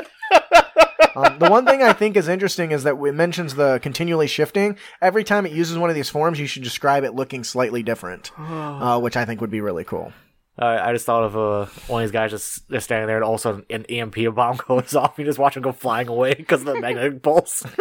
Um, 1.15 1.39
the 1.39 1.49
one 1.49 1.65
thing 1.65 1.81
I 1.81 1.93
think 1.93 2.17
is 2.17 2.27
interesting 2.27 2.71
is 2.71 2.83
that 2.83 2.95
it 2.95 3.13
mentions 3.13 3.55
the 3.55 3.79
continually 3.79 4.27
shifting. 4.27 4.77
Every 5.01 5.23
time 5.23 5.45
it 5.45 5.51
uses 5.51 5.77
one 5.77 5.89
of 5.89 5.95
these 5.95 6.09
forms, 6.09 6.39
you 6.39 6.47
should 6.47 6.63
describe 6.63 7.03
it 7.03 7.13
looking 7.13 7.43
slightly 7.43 7.83
different, 7.83 8.31
uh, 8.37 8.99
which 8.99 9.17
I 9.17 9.25
think 9.25 9.41
would 9.41 9.49
be 9.49 9.61
really 9.61 9.83
cool. 9.83 10.13
Uh, 10.61 10.77
I 10.81 10.91
just 10.91 11.05
thought 11.05 11.23
of 11.23 11.37
uh, 11.37 11.71
one 11.87 12.03
of 12.03 12.09
these 12.09 12.11
guys 12.11 12.31
just, 12.31 12.69
just 12.69 12.83
standing 12.83 13.07
there 13.07 13.15
and 13.15 13.23
all 13.23 13.35
of 13.35 13.39
a 13.39 13.41
sudden 13.41 13.65
an 13.69 13.85
EMP 13.85 14.35
bomb 14.35 14.57
goes 14.67 14.93
off. 14.93 15.17
You 15.17 15.23
just 15.23 15.39
watch 15.39 15.55
him 15.55 15.63
go 15.63 15.71
flying 15.71 16.09
away 16.09 16.33
because 16.33 16.61
of 16.61 16.67
the 16.67 16.79
magnetic 16.79 17.21
pulse. 17.23 17.65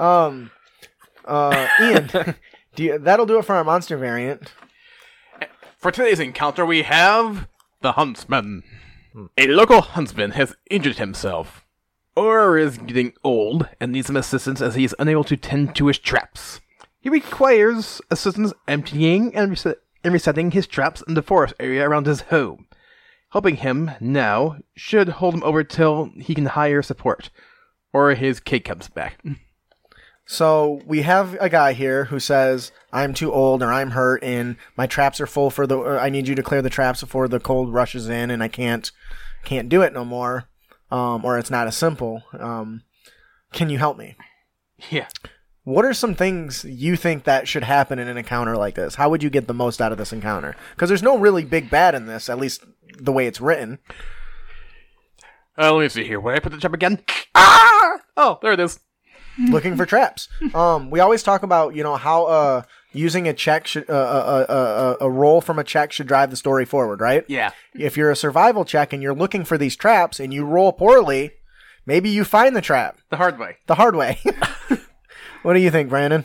Um, 0.00 0.50
uh, 1.26 1.68
Ian, 1.78 2.34
do 2.74 2.82
you, 2.82 2.98
that'll 2.98 3.26
do 3.26 3.38
it 3.38 3.44
for 3.44 3.54
our 3.54 3.64
monster 3.64 3.98
variant. 3.98 4.54
For 5.76 5.90
today's 5.90 6.18
encounter, 6.18 6.64
we 6.64 6.82
have 6.82 7.48
the 7.82 7.92
Huntsman. 7.92 8.62
A 9.36 9.46
local 9.46 9.80
huntsman 9.80 10.32
has 10.32 10.56
injured 10.70 10.98
himself, 10.98 11.64
or 12.16 12.56
is 12.58 12.78
getting 12.78 13.12
old 13.24 13.68
and 13.80 13.92
needs 13.92 14.06
some 14.06 14.16
assistance 14.16 14.60
as 14.60 14.74
he 14.74 14.84
is 14.84 14.94
unable 14.98 15.24
to 15.24 15.36
tend 15.36 15.74
to 15.76 15.88
his 15.88 15.98
traps. 15.98 16.60
He 17.00 17.08
requires 17.08 18.00
assistance 18.10 18.52
emptying 18.68 19.34
and, 19.34 19.50
reset- 19.50 19.78
and 20.04 20.12
resetting 20.12 20.50
his 20.50 20.66
traps 20.66 21.02
in 21.08 21.14
the 21.14 21.22
forest 21.22 21.54
area 21.58 21.88
around 21.88 22.06
his 22.06 22.22
home. 22.22 22.66
Helping 23.32 23.56
him 23.56 23.92
now 24.00 24.58
should 24.76 25.08
hold 25.08 25.34
him 25.34 25.42
over 25.44 25.64
till 25.64 26.10
he 26.16 26.34
can 26.34 26.46
hire 26.46 26.82
support, 26.82 27.30
or 27.92 28.14
his 28.14 28.40
kid 28.40 28.60
comes 28.60 28.88
back. 28.88 29.22
So 30.30 30.80
we 30.86 31.02
have 31.02 31.36
a 31.40 31.48
guy 31.48 31.72
here 31.72 32.04
who 32.04 32.20
says, 32.20 32.70
"I'm 32.92 33.14
too 33.14 33.32
old, 33.32 33.64
or 33.64 33.72
I'm 33.72 33.90
hurt, 33.90 34.22
and 34.22 34.54
my 34.76 34.86
traps 34.86 35.20
are 35.20 35.26
full 35.26 35.50
for 35.50 35.66
the. 35.66 35.80
I 35.80 36.08
need 36.08 36.28
you 36.28 36.36
to 36.36 36.42
clear 36.44 36.62
the 36.62 36.70
traps 36.70 37.00
before 37.00 37.26
the 37.26 37.40
cold 37.40 37.74
rushes 37.74 38.08
in, 38.08 38.30
and 38.30 38.40
I 38.40 38.46
can't, 38.46 38.92
can't 39.44 39.68
do 39.68 39.82
it 39.82 39.92
no 39.92 40.04
more, 40.04 40.48
um, 40.90 41.24
or 41.24 41.38
it's 41.38 41.50
not 41.50 41.66
as 41.66 41.76
simple. 41.76 42.22
Um, 42.38 42.82
can 43.52 43.70
you 43.70 43.78
help 43.78 43.98
me? 43.98 44.16
Yeah. 44.90 45.08
What 45.64 45.84
are 45.84 45.92
some 45.92 46.14
things 46.14 46.64
you 46.64 46.96
think 46.96 47.24
that 47.24 47.46
should 47.46 47.64
happen 47.64 47.98
in 47.98 48.08
an 48.08 48.16
encounter 48.16 48.56
like 48.56 48.74
this? 48.74 48.94
How 48.94 49.10
would 49.10 49.22
you 49.22 49.30
get 49.30 49.46
the 49.46 49.54
most 49.54 49.80
out 49.80 49.92
of 49.92 49.98
this 49.98 50.12
encounter? 50.12 50.56
Because 50.74 50.88
there's 50.88 51.02
no 51.02 51.18
really 51.18 51.44
big 51.44 51.68
bad 51.70 51.94
in 51.94 52.06
this, 52.06 52.28
at 52.30 52.38
least 52.38 52.64
the 52.98 53.12
way 53.12 53.26
it's 53.26 53.40
written. 53.40 53.78
Uh, 55.58 55.72
let 55.74 55.82
me 55.82 55.88
see 55.88 56.04
here. 56.04 56.18
Where 56.20 56.34
I 56.34 56.38
put 56.38 56.52
the 56.52 56.58
trap 56.58 56.72
again? 56.72 57.00
Ah! 57.34 57.98
Oh, 58.16 58.38
there 58.42 58.52
it 58.52 58.60
is. 58.60 58.80
looking 59.38 59.76
for 59.76 59.86
traps. 59.86 60.28
Um, 60.54 60.90
we 60.90 61.00
always 61.00 61.22
talk 61.22 61.42
about 61.42 61.74
you 61.76 61.82
know 61.82 61.96
how 61.96 62.24
uh 62.24 62.62
using 62.92 63.28
a 63.28 63.32
check 63.32 63.66
should 63.66 63.88
uh, 63.88 64.46
a, 64.48 64.52
a, 64.52 64.56
a, 64.56 64.96
a 65.06 65.10
roll 65.10 65.40
from 65.40 65.58
a 65.58 65.64
check 65.64 65.92
should 65.92 66.06
drive 66.06 66.30
the 66.30 66.36
story 66.36 66.64
forward, 66.64 67.00
right? 67.00 67.24
Yeah. 67.28 67.50
If 67.74 67.96
you're 67.96 68.10
a 68.10 68.16
survival 68.16 68.64
check 68.64 68.92
and 68.92 69.02
you're 69.02 69.14
looking 69.14 69.44
for 69.44 69.56
these 69.58 69.76
traps 69.76 70.18
and 70.20 70.32
you 70.34 70.44
roll 70.44 70.72
poorly, 70.72 71.32
maybe 71.86 72.10
you 72.10 72.24
find 72.24 72.54
the 72.56 72.60
trap 72.60 72.98
The 73.10 73.16
hard 73.16 73.38
way. 73.38 73.56
the 73.66 73.74
hard 73.76 73.94
way. 73.96 74.18
what 75.42 75.54
do 75.54 75.60
you 75.60 75.70
think, 75.70 75.88
Brandon? 75.88 76.24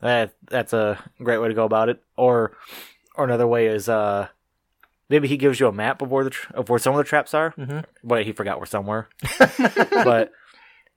That 0.00 0.34
that's 0.48 0.72
a 0.72 0.98
great 1.22 1.38
way 1.38 1.48
to 1.48 1.54
go 1.54 1.64
about 1.64 1.88
it. 1.88 2.00
Or 2.16 2.52
or 3.16 3.24
another 3.24 3.46
way 3.46 3.66
is 3.66 3.88
uh 3.88 4.28
maybe 5.08 5.26
he 5.26 5.36
gives 5.36 5.58
you 5.58 5.66
a 5.66 5.72
map 5.72 6.00
of 6.02 6.10
where 6.10 6.22
the 6.24 6.30
tr- 6.30 6.52
of 6.54 6.68
where 6.68 6.78
some 6.78 6.92
of 6.94 6.98
the 6.98 7.04
traps 7.04 7.34
are, 7.34 7.52
Mm-hmm. 7.58 7.80
but 8.04 8.24
he 8.24 8.32
forgot 8.32 8.58
where 8.58 8.66
some 8.66 8.86
were. 8.86 9.08
but 10.04 10.30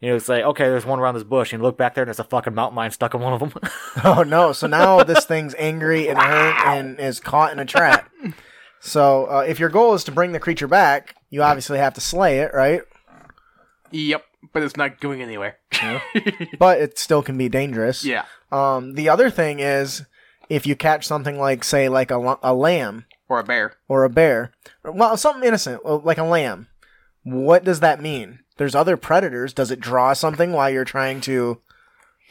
you 0.02 0.10
know, 0.10 0.16
it's 0.18 0.28
like 0.28 0.44
okay, 0.44 0.66
there's 0.66 0.86
one 0.86 1.00
around 1.00 1.14
this 1.14 1.24
bush, 1.24 1.54
and 1.54 1.62
you 1.62 1.64
look 1.66 1.78
back 1.78 1.96
there, 1.96 2.02
and 2.04 2.08
there's 2.10 2.20
a 2.20 2.24
fucking 2.26 2.54
mountain 2.56 2.76
lion 2.76 2.92
stuck 2.92 3.14
in 3.14 3.22
one 3.22 3.34
of 3.34 3.40
them. 3.40 3.54
Oh 4.04 4.24
no! 4.24 4.52
So 4.52 4.68
now 4.68 5.04
this 5.04 5.26
thing's 5.26 5.54
angry 5.58 6.08
and 6.10 6.18
hurt 6.18 6.56
and 6.68 7.00
is 7.00 7.20
caught 7.20 7.52
in 7.54 7.60
a 7.60 7.66
trap. 7.66 8.10
So 8.80 9.26
uh, 9.26 9.40
if 9.48 9.60
your 9.60 9.70
goal 9.70 9.94
is 9.94 10.04
to 10.06 10.12
bring 10.12 10.32
the 10.32 10.40
creature 10.40 10.68
back, 10.68 11.16
you 11.30 11.44
obviously 11.44 11.78
have 11.78 11.94
to 11.96 12.02
slay 12.02 12.40
it, 12.40 12.52
right? 12.54 12.82
Yep. 13.92 14.24
But 14.54 14.64
it's 14.64 14.76
not 14.78 15.00
going 15.00 15.22
anywhere. 15.22 15.58
But 16.58 16.80
it 16.82 16.98
still 16.98 17.22
can 17.22 17.38
be 17.38 17.48
dangerous. 17.50 18.04
yeah. 18.04 18.26
Um, 18.52 18.96
the 18.96 19.08
other 19.10 19.30
thing 19.30 19.60
is, 19.60 20.04
if 20.50 20.66
you 20.66 20.76
catch 20.76 21.06
something 21.06 21.38
like, 21.40 21.64
say, 21.64 21.90
like 21.90 22.12
a, 22.12 22.38
a 22.42 22.54
lamb 22.54 23.06
Or 23.30 23.40
a 23.40 23.44
bear. 23.44 23.74
or 23.88 24.04
a 24.04 24.10
bear, 24.10 24.52
well, 24.84 25.16
something 25.16 25.44
innocent, 25.48 25.86
like 25.86 26.18
a 26.18 26.24
lamb, 26.24 26.68
what 27.24 27.64
does 27.64 27.80
that 27.80 28.02
mean? 28.02 28.40
There's 28.58 28.76
other 28.76 28.98
predators. 28.98 29.54
Does 29.54 29.72
it 29.72 29.80
draw 29.80 30.14
something 30.14 30.52
while 30.54 30.70
you're 30.70 30.86
trying 30.86 31.22
to, 31.22 31.62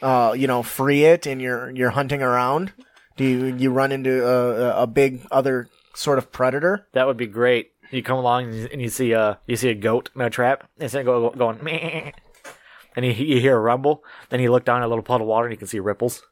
uh, 0.01 0.33
you 0.37 0.47
know, 0.47 0.63
free 0.63 1.03
it 1.05 1.25
and 1.25 1.41
you're 1.41 1.71
you're 1.71 1.91
hunting 1.91 2.21
around? 2.21 2.73
Do 3.17 3.23
you 3.25 3.55
you 3.55 3.71
run 3.71 3.91
into 3.91 4.25
a, 4.25 4.83
a- 4.83 4.87
big 4.87 5.25
other 5.31 5.67
sort 5.93 6.17
of 6.17 6.31
predator? 6.31 6.87
that 6.93 7.07
would 7.07 7.17
be 7.17 7.27
great. 7.27 7.71
You 7.91 8.01
come 8.01 8.17
along 8.17 8.53
and 8.71 8.81
you, 8.81 8.87
see 8.87 9.11
a 9.11 9.39
you 9.47 9.57
see 9.57 9.69
a 9.69 9.75
goat 9.75 10.09
in 10.15 10.21
a 10.21 10.29
trap, 10.29 10.69
it's 10.79 10.93
go, 10.93 11.29
going 11.31 11.61
meh, 11.61 12.11
and 12.95 13.05
you, 13.05 13.11
you 13.11 13.41
hear 13.41 13.57
a 13.57 13.59
rumble. 13.59 14.03
Then 14.29 14.39
you 14.39 14.49
look 14.51 14.63
down 14.63 14.81
at 14.81 14.85
a 14.85 14.87
little 14.87 15.03
puddle 15.03 15.25
of 15.27 15.29
water, 15.29 15.47
and 15.47 15.53
you 15.53 15.57
can 15.57 15.67
see 15.67 15.79
ripples. 15.79 16.23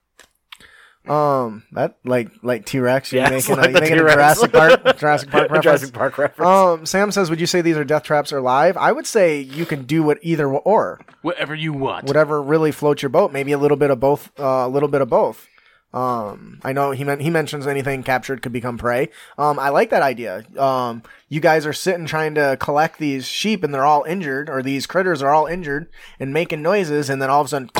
Um, 1.09 1.63
that 1.71 1.97
like 2.05 2.29
like 2.43 2.65
T 2.65 2.79
Rex. 2.79 3.11
You're 3.11 3.23
Yeah, 3.23 3.31
it's 3.31 3.49
making, 3.49 3.61
like 3.61 3.69
a, 3.71 3.73
making 3.73 3.93
a 3.93 3.95
T-Rex. 3.97 4.15
Jurassic 4.15 4.51
Park 4.51 4.97
Jurassic 4.97 5.29
Park 5.31 5.43
reference. 5.43 5.63
Jurassic 5.63 5.93
Park 5.93 6.17
reference. 6.17 6.47
Um, 6.47 6.85
Sam 6.85 7.11
says, 7.11 7.29
"Would 7.29 7.39
you 7.39 7.47
say 7.47 7.61
these 7.61 7.77
are 7.77 7.83
death 7.83 8.03
traps 8.03 8.31
or 8.31 8.41
live?" 8.41 8.77
I 8.77 8.91
would 8.91 9.07
say 9.07 9.39
you 9.39 9.65
can 9.65 9.83
do 9.83 10.03
what 10.03 10.19
either 10.21 10.47
or, 10.47 11.01
Whatever 11.23 11.55
you 11.55 11.73
want. 11.73 12.05
whatever 12.05 12.41
really 12.41 12.71
floats 12.71 13.01
your 13.01 13.09
boat. 13.09 13.31
Maybe 13.33 13.51
a 13.51 13.57
little 13.57 13.77
bit 13.77 13.89
of 13.89 13.99
both. 13.99 14.31
Uh, 14.39 14.43
a 14.43 14.69
little 14.69 14.89
bit 14.89 15.01
of 15.01 15.09
both. 15.09 15.47
Um, 15.91 16.59
I 16.63 16.71
know 16.71 16.91
he 16.91 17.03
meant 17.03 17.21
he 17.21 17.31
mentions 17.31 17.65
anything 17.65 18.03
captured 18.03 18.43
could 18.43 18.51
become 18.51 18.77
prey. 18.77 19.09
Um, 19.39 19.57
I 19.57 19.69
like 19.69 19.89
that 19.89 20.03
idea. 20.03 20.43
Um, 20.55 21.01
you 21.27 21.39
guys 21.39 21.65
are 21.65 21.73
sitting 21.73 22.05
trying 22.05 22.35
to 22.35 22.57
collect 22.59 22.99
these 22.99 23.25
sheep, 23.25 23.63
and 23.63 23.73
they're 23.73 23.85
all 23.85 24.03
injured, 24.03 24.49
or 24.51 24.61
these 24.61 24.85
critters 24.85 25.23
are 25.23 25.31
all 25.31 25.47
injured 25.47 25.89
and 26.19 26.31
making 26.31 26.61
noises, 26.61 27.09
and 27.09 27.19
then 27.19 27.31
all 27.31 27.41
of 27.41 27.47
a 27.47 27.49
sudden, 27.49 27.71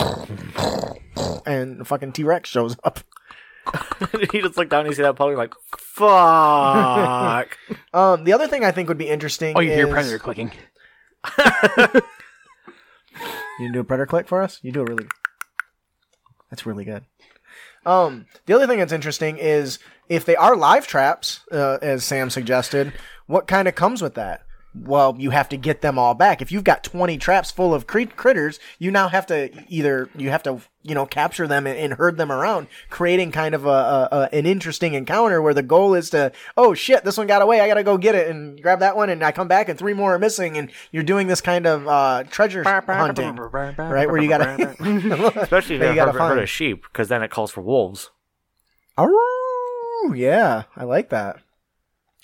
and 1.46 1.88
fucking 1.88 2.14
T 2.14 2.24
Rex 2.24 2.50
shows 2.50 2.76
up. 2.84 3.02
you 4.34 4.42
just 4.42 4.58
looked 4.58 4.72
down 4.72 4.82
and 4.82 4.90
you 4.90 4.96
see 4.96 5.02
that 5.02 5.16
puddle, 5.16 5.32
you're 5.32 5.38
like, 5.38 5.54
fuck. 5.78 7.58
Um, 7.94 8.24
the 8.24 8.34
other 8.34 8.48
thing 8.48 8.64
I 8.64 8.72
think 8.72 8.88
would 8.88 9.00
be 9.00 9.08
interesting. 9.10 9.56
Oh, 9.58 9.62
you 9.62 9.72
hear 9.72 9.88
is- 9.88 9.94
predator 9.94 10.20
clicking. 10.20 10.52
You 13.60 13.66
can 13.66 13.74
do 13.74 13.80
a 13.82 13.84
predator 13.84 14.06
click 14.06 14.28
for 14.28 14.42
us? 14.42 14.60
You 14.64 14.72
do 14.72 14.82
a 14.82 14.86
really 14.86 15.06
That's 16.50 16.66
really 16.66 16.86
good. 16.86 17.04
Um, 17.86 18.26
the 18.46 18.54
other 18.54 18.68
thing 18.68 18.80
that's 18.80 18.94
interesting 18.94 19.38
is 19.38 19.80
if 20.08 20.24
they 20.24 20.36
are 20.38 20.56
live 20.56 20.88
traps, 20.88 21.42
uh, 21.52 21.78
as 21.82 22.06
Sam 22.06 22.30
suggested, 22.30 22.94
what 23.28 23.48
kind 23.48 23.68
of 23.68 23.76
comes 23.76 24.02
with 24.02 24.14
that? 24.16 24.44
Well, 24.82 25.16
you 25.20 25.32
have 25.32 25.50
to 25.50 25.58
get 25.58 25.82
them 25.82 26.00
all 26.00 26.14
back. 26.14 26.42
If 26.42 26.52
you've 26.52 26.64
got 26.64 26.84
20 26.84 27.18
traps 27.18 27.52
full 27.52 27.74
of 27.74 27.86
crit- 27.88 28.16
critters, 28.16 28.60
you 28.78 28.92
now 28.92 29.08
have 29.10 29.26
to 29.28 29.50
either 29.68 30.10
you 30.16 30.30
have 30.30 30.44
to 30.44 30.62
you 30.84 30.96
know 30.96 31.06
capture 31.06 31.48
them 31.48 31.68
and, 31.68 31.78
and 31.78 31.94
herd 31.94 32.18
them 32.18 32.32
around, 32.32 32.68
creating 32.90 33.32
kind 33.32 33.54
of 33.54 33.66
a, 33.66 33.70
a, 33.70 34.10
a 34.12 34.30
an 34.36 34.46
interesting 34.46 34.94
encounter 34.94 35.42
where 35.42 35.54
the 35.54 35.62
goal 35.64 35.94
is 35.94 36.10
to 36.12 36.32
oh 36.56 36.74
shit 36.74 37.04
this 37.04 37.18
one 37.18 37.28
got 37.28 37.42
away 37.42 37.60
I 37.60 37.68
gotta 37.68 37.84
go 37.84 37.98
get 37.98 38.16
it 38.16 38.30
and 38.30 38.62
grab 38.62 38.80
that 38.80 38.96
one 38.96 39.10
and 39.10 39.22
I 39.24 39.32
come 39.32 39.48
back 39.50 39.68
and 39.70 39.78
three 39.78 39.94
more 39.94 40.16
are 40.16 40.20
missing 40.20 40.58
and 40.58 40.72
you're 40.92 41.04
doing 41.04 41.28
this 41.28 41.42
kind 41.42 41.66
of 41.66 41.88
uh, 41.88 42.24
treasure 42.30 42.64
hunting 42.64 43.36
right 43.36 44.08
where 44.10 44.22
you 44.22 44.30
gotta 44.30 44.76
Especially 45.42 45.76
if 45.76 45.82
That 45.82 45.86
you 45.88 45.90
you 45.92 45.96
gotta 45.96 45.96
got 45.96 46.08
a 46.08 46.12
herd 46.14 46.30
find. 46.30 46.40
of 46.40 46.50
sheep, 46.50 46.84
because 46.84 47.10
then 47.10 47.22
it 47.24 47.32
calls 47.32 47.52
for 47.52 47.62
wolves. 47.62 48.12
Oh, 48.98 50.14
yeah, 50.16 50.64
I 50.76 50.84
like 50.84 51.10
that. 51.10 51.38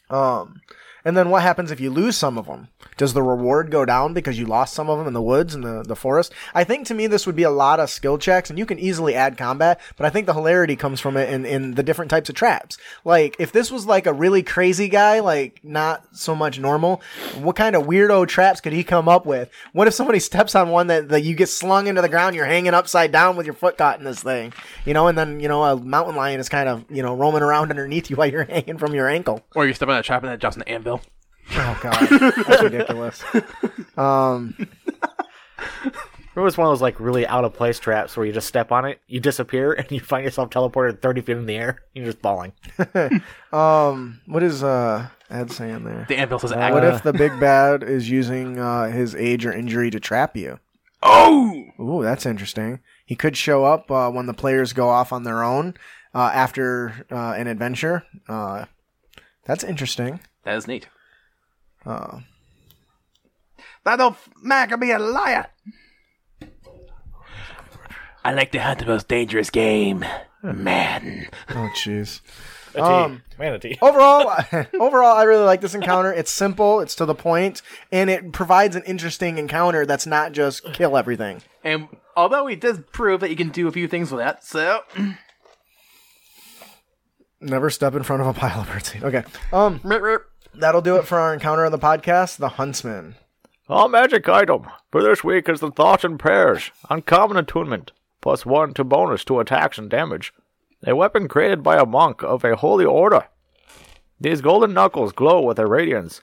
Um, 0.09 0.61
and 1.05 1.15
then 1.15 1.29
what 1.29 1.43
happens 1.43 1.69
if 1.69 1.79
you 1.79 1.91
lose 1.91 2.17
some 2.17 2.37
of 2.37 2.47
them? 2.47 2.69
Does 2.97 3.13
the 3.13 3.21
reward 3.21 3.69
go 3.69 3.85
down 3.85 4.13
because 4.13 4.39
you 4.39 4.47
lost 4.47 4.73
some 4.73 4.89
of 4.89 4.97
them 4.97 5.07
in 5.07 5.13
the 5.13 5.21
woods 5.21 5.53
and 5.53 5.63
the, 5.63 5.83
the 5.83 5.95
forest? 5.95 6.33
I 6.55 6.63
think 6.63 6.87
to 6.87 6.95
me 6.95 7.05
this 7.05 7.27
would 7.27 7.35
be 7.35 7.43
a 7.43 7.51
lot 7.51 7.79
of 7.79 7.91
skill 7.91 8.17
checks, 8.17 8.49
and 8.49 8.57
you 8.57 8.65
can 8.65 8.79
easily 8.79 9.13
add 9.13 9.37
combat, 9.37 9.79
but 9.97 10.07
I 10.07 10.09
think 10.09 10.25
the 10.25 10.33
hilarity 10.33 10.75
comes 10.75 10.99
from 10.99 11.15
it 11.15 11.29
in, 11.29 11.45
in 11.45 11.75
the 11.75 11.83
different 11.83 12.09
types 12.09 12.29
of 12.29 12.35
traps. 12.35 12.77
Like, 13.03 13.35
if 13.37 13.51
this 13.51 13.69
was 13.69 13.85
like 13.85 14.07
a 14.07 14.13
really 14.13 14.41
crazy 14.41 14.89
guy, 14.89 15.19
like 15.19 15.59
not 15.63 16.17
so 16.17 16.35
much 16.35 16.57
normal, 16.57 17.01
what 17.35 17.55
kind 17.55 17.75
of 17.75 17.83
weirdo 17.83 18.27
traps 18.27 18.59
could 18.59 18.73
he 18.73 18.83
come 18.83 19.07
up 19.07 19.27
with? 19.27 19.51
What 19.73 19.87
if 19.87 19.93
somebody 19.93 20.19
steps 20.25 20.55
on 20.55 20.69
one 20.69 20.87
that, 20.87 21.09
that 21.09 21.21
you 21.21 21.35
get 21.35 21.49
slung 21.49 21.85
into 21.85 22.01
the 22.01 22.09
ground, 22.09 22.35
you're 22.35 22.45
hanging 22.45 22.73
upside 22.73 23.11
down 23.11 23.35
with 23.35 23.45
your 23.45 23.55
foot 23.55 23.77
caught 23.77 23.99
in 23.99 24.05
this 24.05 24.23
thing? 24.23 24.53
You 24.85 24.95
know, 24.95 25.05
and 25.05 25.15
then, 25.15 25.39
you 25.39 25.49
know, 25.49 25.63
a 25.63 25.75
mountain 25.75 26.15
lion 26.15 26.39
is 26.39 26.49
kind 26.49 26.67
of, 26.67 26.83
you 26.89 27.03
know, 27.03 27.13
roaming 27.13 27.43
around 27.43 27.69
underneath 27.69 28.09
you 28.09 28.15
while 28.15 28.27
you're 28.27 28.43
hanging 28.49 28.79
from 28.79 28.95
your 28.95 29.07
ankle. 29.07 29.43
Or 29.55 29.67
you 29.67 29.73
step 29.73 29.89
on 29.89 29.97
a 29.97 30.01
trap 30.01 30.23
and 30.23 30.31
it 30.31 30.39
drops 30.39 30.55
an 30.55 30.63
anvil. 30.63 30.94
Oh 31.51 31.79
god, 31.81 32.07
that's 32.47 32.63
ridiculous. 32.63 33.23
Um, 33.97 34.55
It 36.35 36.41
was 36.41 36.57
one 36.57 36.67
of 36.67 36.71
those 36.71 36.81
like 36.81 36.99
really 36.99 37.25
out 37.25 37.45
of 37.45 37.53
place 37.53 37.79
traps 37.79 38.17
where 38.17 38.25
you 38.25 38.33
just 38.33 38.47
step 38.47 38.71
on 38.71 38.83
it, 38.83 38.99
you 39.07 39.21
disappear, 39.21 39.71
and 39.77 39.89
you 39.89 40.01
find 40.01 40.25
yourself 40.25 40.49
teleported 40.49 41.01
thirty 41.01 41.21
feet 41.21 41.37
in 41.37 41.45
the 41.45 41.55
air. 41.55 41.79
You're 41.93 42.05
just 42.05 42.19
falling. 42.19 42.51
um, 43.53 44.19
what 44.25 44.43
is 44.43 44.63
uh 44.63 45.07
Ed 45.29 45.51
saying 45.51 45.85
there? 45.85 46.05
The 46.09 46.17
anvil 46.17 46.39
says 46.39 46.51
What 46.51 46.83
if 46.83 47.03
the 47.03 47.13
big 47.13 47.39
bad 47.39 47.83
is 47.83 48.09
using 48.09 48.59
uh, 48.59 48.89
his 48.91 49.15
age 49.15 49.45
or 49.45 49.53
injury 49.53 49.89
to 49.91 49.99
trap 49.99 50.35
you? 50.35 50.59
oh! 51.03 51.63
Ooh, 51.79 52.03
that's 52.03 52.25
interesting. 52.25 52.79
He 53.05 53.15
could 53.15 53.37
show 53.37 53.63
up 53.65 53.89
uh, 53.91 54.09
when 54.09 54.25
the 54.25 54.33
players 54.33 54.73
go 54.73 54.89
off 54.89 55.13
on 55.13 55.23
their 55.23 55.43
own 55.43 55.75
uh, 56.13 56.31
after 56.33 57.05
uh, 57.11 57.33
an 57.33 57.47
adventure. 57.47 58.03
Uh, 58.27 58.65
that's 59.45 59.63
interesting. 59.63 60.19
That 60.43 60.55
is 60.57 60.67
neat. 60.67 60.87
Uh, 61.85 62.19
That 63.83 63.99
old 63.99 64.15
man 64.41 64.69
can 64.69 64.79
be 64.79 64.91
a 64.91 64.99
liar. 64.99 65.47
I 68.23 68.33
like 68.33 68.51
to 68.53 68.59
hunt 68.61 68.79
the 68.79 68.85
most 68.87 69.07
dangerous 69.07 69.49
game. 69.51 70.03
Man. 70.41 71.27
oh, 71.49 71.69
jeez. 71.75 72.21
Um, 72.75 73.21
manatee. 73.39 73.77
overall, 73.81 74.31
overall, 74.79 75.15
I 75.15 75.23
really 75.23 75.43
like 75.45 75.61
this 75.61 75.75
encounter. 75.75 76.11
It's 76.11 76.31
simple, 76.31 76.81
it's 76.81 76.95
to 76.95 77.05
the 77.05 77.15
point, 77.15 77.61
and 77.91 78.09
it 78.09 78.31
provides 78.31 78.75
an 78.75 78.83
interesting 78.83 79.37
encounter 79.37 79.85
that's 79.85 80.05
not 80.05 80.31
just 80.33 80.63
kill 80.73 80.97
everything. 80.97 81.41
And 81.63 81.87
although 82.15 82.47
he 82.47 82.55
does 82.55 82.79
prove 82.91 83.21
that 83.21 83.29
you 83.29 83.35
can 83.35 83.49
do 83.49 83.67
a 83.67 83.71
few 83.71 83.87
things 83.87 84.11
with 84.11 84.19
that, 84.19 84.43
so 84.43 84.81
Never 87.41 87.69
step 87.69 87.93
in 87.93 88.03
front 88.03 88.21
of 88.21 88.27
a 88.27 88.33
pile 88.33 88.61
of 88.61 88.67
birdseed. 88.67 89.03
Okay. 89.03 89.23
Um, 89.53 89.79
Rip, 89.83 90.01
rip. 90.01 90.25
That'll 90.57 90.81
do 90.81 90.95
it 90.97 91.05
for 91.05 91.19
our 91.19 91.33
encounter 91.33 91.65
of 91.65 91.71
the 91.71 91.79
podcast, 91.79 92.37
the 92.37 92.49
Huntsman. 92.49 93.15
Our 93.67 93.89
magic 93.89 94.29
item 94.29 94.67
for 94.91 95.01
this 95.01 95.23
week 95.23 95.49
is 95.49 95.59
the 95.59 95.71
Thoughts 95.71 96.03
and 96.03 96.19
Prayers. 96.19 96.71
Uncommon 96.89 97.37
attunement. 97.37 97.91
Plus 98.21 98.45
one 98.45 98.73
to 98.75 98.83
bonus 98.83 99.23
to 99.25 99.39
attacks 99.39 99.77
and 99.77 99.89
damage. 99.89 100.33
A 100.85 100.95
weapon 100.95 101.27
created 101.27 101.63
by 101.63 101.77
a 101.77 101.85
monk 101.85 102.23
of 102.23 102.43
a 102.43 102.55
holy 102.55 102.85
order. 102.85 103.27
These 104.19 104.41
golden 104.41 104.73
knuckles 104.73 105.11
glow 105.11 105.41
with 105.41 105.59
a 105.59 105.67
radiance. 105.67 106.21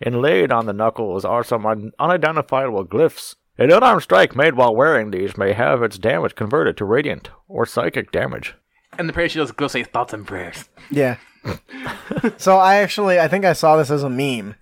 Inlaid 0.00 0.50
on 0.50 0.66
the 0.66 0.72
knuckles 0.72 1.24
are 1.24 1.44
some 1.44 1.66
un- 1.66 1.92
unidentifiable 1.98 2.84
glyphs. 2.86 3.34
An 3.58 3.72
unarmed 3.72 4.02
strike 4.02 4.36
made 4.36 4.54
while 4.54 4.74
wearing 4.74 5.10
these 5.10 5.36
may 5.36 5.52
have 5.52 5.82
its 5.82 5.98
damage 5.98 6.34
converted 6.34 6.76
to 6.76 6.84
radiant 6.84 7.30
or 7.48 7.66
psychic 7.66 8.12
damage. 8.12 8.54
And 8.98 9.08
the 9.08 9.12
prayer 9.12 9.28
shields 9.28 9.52
go 9.52 9.68
say 9.68 9.82
thoughts 9.84 10.12
and 10.12 10.26
prayers. 10.26 10.68
Yeah. 10.90 11.16
So 12.36 12.58
I 12.58 12.76
actually, 12.76 13.18
I 13.20 13.28
think 13.28 13.44
I 13.44 13.52
saw 13.52 13.76
this 13.76 13.90
as 13.90 14.02
a 14.02 14.10
meme 14.10 14.54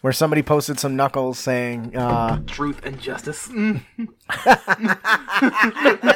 where 0.00 0.12
somebody 0.12 0.42
posted 0.42 0.78
some 0.78 0.94
knuckles 0.94 1.38
saying, 1.38 1.96
uh, 1.96 2.40
Truth 2.46 2.84
and 2.84 3.00
justice. 3.00 3.48
That's 4.44 4.64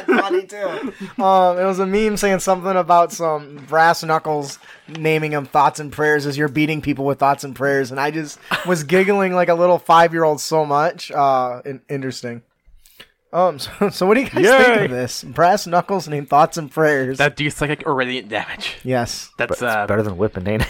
funny 0.05 0.45
too. 0.45 0.93
Um, 1.21 1.57
it 1.57 1.65
was 1.65 1.79
a 1.79 1.85
meme 1.85 2.15
saying 2.15 2.39
something 2.39 2.77
about 2.77 3.11
some 3.11 3.57
brass 3.67 4.03
knuckles 4.03 4.57
naming 4.87 5.31
them 5.31 5.45
thoughts 5.45 5.81
and 5.81 5.91
prayers 5.91 6.25
as 6.25 6.37
you're 6.37 6.47
beating 6.47 6.81
people 6.81 7.03
with 7.05 7.19
thoughts 7.19 7.43
and 7.43 7.55
prayers, 7.55 7.91
and 7.91 7.99
I 7.99 8.11
just 8.11 8.39
was 8.65 8.83
giggling 8.83 9.33
like 9.33 9.49
a 9.49 9.55
little 9.55 9.79
five 9.79 10.13
year 10.13 10.23
old 10.23 10.39
so 10.39 10.65
much. 10.65 11.11
Uh, 11.11 11.61
interesting. 11.89 12.41
Um, 13.33 13.57
so, 13.59 13.89
so 13.89 14.05
what 14.05 14.13
do 14.13 14.21
you 14.21 14.29
guys 14.29 14.65
think 14.65 14.81
of 14.85 14.91
this? 14.91 15.23
Brass 15.23 15.67
knuckles 15.67 16.07
named 16.07 16.29
thoughts 16.29 16.57
and 16.57 16.71
prayers. 16.71 17.17
That 17.17 17.35
do 17.35 17.49
psychic 17.49 17.85
or 17.85 17.95
radiant 17.95 18.29
damage. 18.29 18.75
yes. 18.83 19.31
That's 19.37 19.61
uh, 19.61 19.87
Better 19.87 20.03
than 20.03 20.15
whipping, 20.17 20.47
ain't 20.47 20.65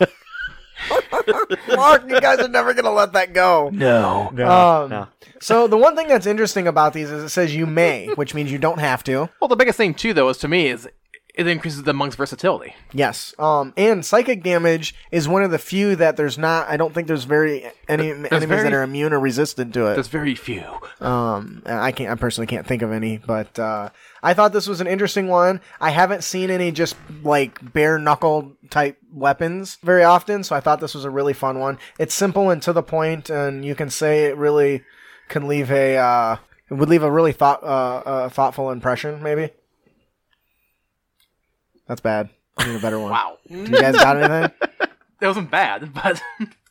it? 0.00 0.10
Mark, 1.76 2.08
you 2.08 2.20
guys 2.20 2.40
are 2.40 2.48
never 2.48 2.74
gonna 2.74 2.90
let 2.90 3.12
that 3.12 3.32
go. 3.32 3.70
No. 3.72 4.28
Um, 4.30 4.90
no. 4.90 5.08
So 5.40 5.66
the 5.68 5.76
one 5.76 5.94
thing 5.94 6.08
that's 6.08 6.26
interesting 6.26 6.66
about 6.66 6.92
these 6.92 7.10
is 7.10 7.24
it 7.24 7.28
says 7.28 7.54
you 7.54 7.66
may, 7.66 8.08
which 8.14 8.34
means 8.34 8.50
you 8.50 8.58
don't 8.58 8.80
have 8.80 9.04
to. 9.04 9.28
well. 9.40 9.48
The 9.48 9.56
biggest 9.56 9.76
thing 9.76 9.94
too, 9.94 10.12
though, 10.14 10.28
is 10.28 10.38
to 10.38 10.48
me 10.48 10.68
is 10.68 10.88
it 11.34 11.46
increases 11.46 11.82
the 11.84 11.94
monk's 11.94 12.14
versatility. 12.14 12.74
Yes. 12.92 13.34
Um, 13.38 13.72
and 13.76 14.04
psychic 14.04 14.42
damage 14.42 14.94
is 15.10 15.26
one 15.26 15.42
of 15.42 15.50
the 15.50 15.58
few 15.58 15.96
that 15.96 16.16
there's 16.16 16.36
not. 16.36 16.68
I 16.68 16.76
don't 16.76 16.92
think 16.92 17.08
there's 17.08 17.24
very 17.24 17.70
any 17.88 18.10
enemies 18.10 18.28
very- 18.30 18.62
that 18.64 18.72
are 18.74 18.82
immune 18.82 19.14
or 19.14 19.20
resistant 19.20 19.72
to 19.74 19.86
it. 19.86 19.94
There's 19.94 20.08
very 20.08 20.34
few. 20.34 20.62
Um, 21.00 21.62
I 21.64 21.92
can't. 21.92 22.10
I 22.10 22.16
personally 22.16 22.46
can't 22.46 22.66
think 22.66 22.82
of 22.82 22.92
any, 22.92 23.16
but 23.16 23.58
uh, 23.58 23.88
I 24.22 24.34
thought 24.34 24.52
this 24.52 24.66
was 24.66 24.82
an 24.82 24.86
interesting 24.86 25.28
one. 25.28 25.62
I 25.80 25.90
haven't 25.90 26.22
seen 26.22 26.50
any 26.50 26.70
just 26.70 26.96
like 27.22 27.72
bare 27.72 27.98
knuckle 27.98 28.52
type 28.68 28.98
weapons 29.10 29.78
very 29.82 30.04
often, 30.04 30.44
so 30.44 30.54
I 30.54 30.60
thought 30.60 30.80
this 30.80 30.94
was 30.94 31.06
a 31.06 31.10
really 31.10 31.32
fun 31.32 31.58
one. 31.58 31.78
It's 31.98 32.14
simple 32.14 32.50
and 32.50 32.60
to 32.62 32.74
the 32.74 32.82
point, 32.82 33.30
and 33.30 33.64
you 33.64 33.74
can 33.74 33.88
say 33.88 34.26
it 34.26 34.36
really 34.36 34.84
can 35.28 35.48
leave 35.48 35.70
a 35.70 35.96
uh, 35.96 36.36
it 36.68 36.74
would 36.74 36.90
leave 36.90 37.02
a 37.02 37.10
really 37.10 37.32
thought 37.32 37.62
uh, 37.62 37.66
uh, 38.04 38.28
thoughtful 38.28 38.70
impression. 38.70 39.22
Maybe 39.22 39.50
that's 41.92 42.00
bad. 42.00 42.30
I 42.56 42.68
need 42.68 42.76
a 42.76 42.80
better 42.80 42.98
one. 42.98 43.10
Wow, 43.10 43.36
Do 43.46 43.58
you 43.58 43.66
guys 43.66 43.94
got 43.96 44.16
anything? 44.16 44.56
that 45.20 45.26
wasn't 45.26 45.50
bad, 45.50 45.92
but 45.92 46.22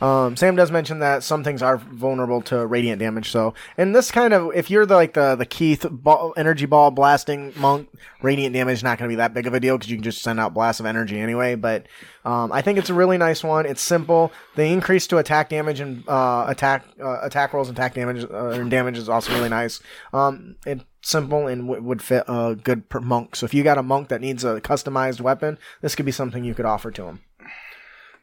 Um, 0.00 0.36
Sam 0.36 0.56
does 0.56 0.70
mention 0.70 0.98
that 0.98 1.22
some 1.22 1.42
things 1.42 1.62
are 1.62 1.78
vulnerable 1.78 2.42
to 2.42 2.66
radiant 2.66 2.98
damage. 2.98 3.30
So, 3.30 3.54
and 3.78 3.94
this 3.94 4.10
kind 4.10 4.34
of, 4.34 4.54
if 4.54 4.70
you're 4.70 4.84
the, 4.84 4.94
like 4.94 5.14
the 5.14 5.36
the 5.36 5.46
Keith 5.46 5.86
ball, 5.90 6.34
energy 6.36 6.66
ball 6.66 6.90
blasting 6.90 7.52
monk, 7.56 7.88
radiant 8.20 8.52
damage 8.52 8.74
is 8.74 8.82
not 8.82 8.98
going 8.98 9.08
to 9.08 9.12
be 9.12 9.16
that 9.16 9.32
big 9.32 9.46
of 9.46 9.54
a 9.54 9.60
deal 9.60 9.78
because 9.78 9.90
you 9.90 9.96
can 9.96 10.04
just 10.04 10.22
send 10.22 10.38
out 10.38 10.52
blasts 10.52 10.80
of 10.80 10.86
energy 10.86 11.18
anyway. 11.18 11.54
But 11.54 11.86
um, 12.24 12.52
I 12.52 12.60
think 12.60 12.78
it's 12.78 12.90
a 12.90 12.94
really 12.94 13.16
nice 13.16 13.42
one. 13.42 13.64
It's 13.64 13.80
simple. 13.80 14.32
The 14.54 14.64
increase 14.64 15.06
to 15.08 15.18
attack 15.18 15.48
damage 15.48 15.80
and 15.80 16.06
uh, 16.08 16.44
attack 16.48 16.84
uh, 17.02 17.20
attack 17.22 17.54
rolls 17.54 17.68
and 17.68 17.78
attack 17.78 17.94
damage 17.94 18.24
uh, 18.30 18.48
and 18.48 18.70
damage 18.70 18.98
is 18.98 19.08
also 19.08 19.32
really 19.32 19.48
nice. 19.48 19.80
Um, 20.12 20.56
it's 20.66 20.84
simple 21.06 21.46
and 21.46 21.62
w- 21.68 21.82
would 21.82 22.02
fit 22.02 22.24
a 22.26 22.56
good 22.60 22.82
monk. 23.00 23.36
So 23.36 23.46
if 23.46 23.54
you 23.54 23.62
got 23.62 23.78
a 23.78 23.82
monk 23.82 24.08
that 24.08 24.20
needs 24.20 24.42
a 24.44 24.60
customized 24.60 25.20
weapon, 25.20 25.56
this 25.80 25.94
could 25.94 26.04
be 26.04 26.12
something 26.12 26.44
you 26.44 26.54
could 26.54 26.66
offer 26.66 26.90
to 26.90 27.04
him. 27.04 27.20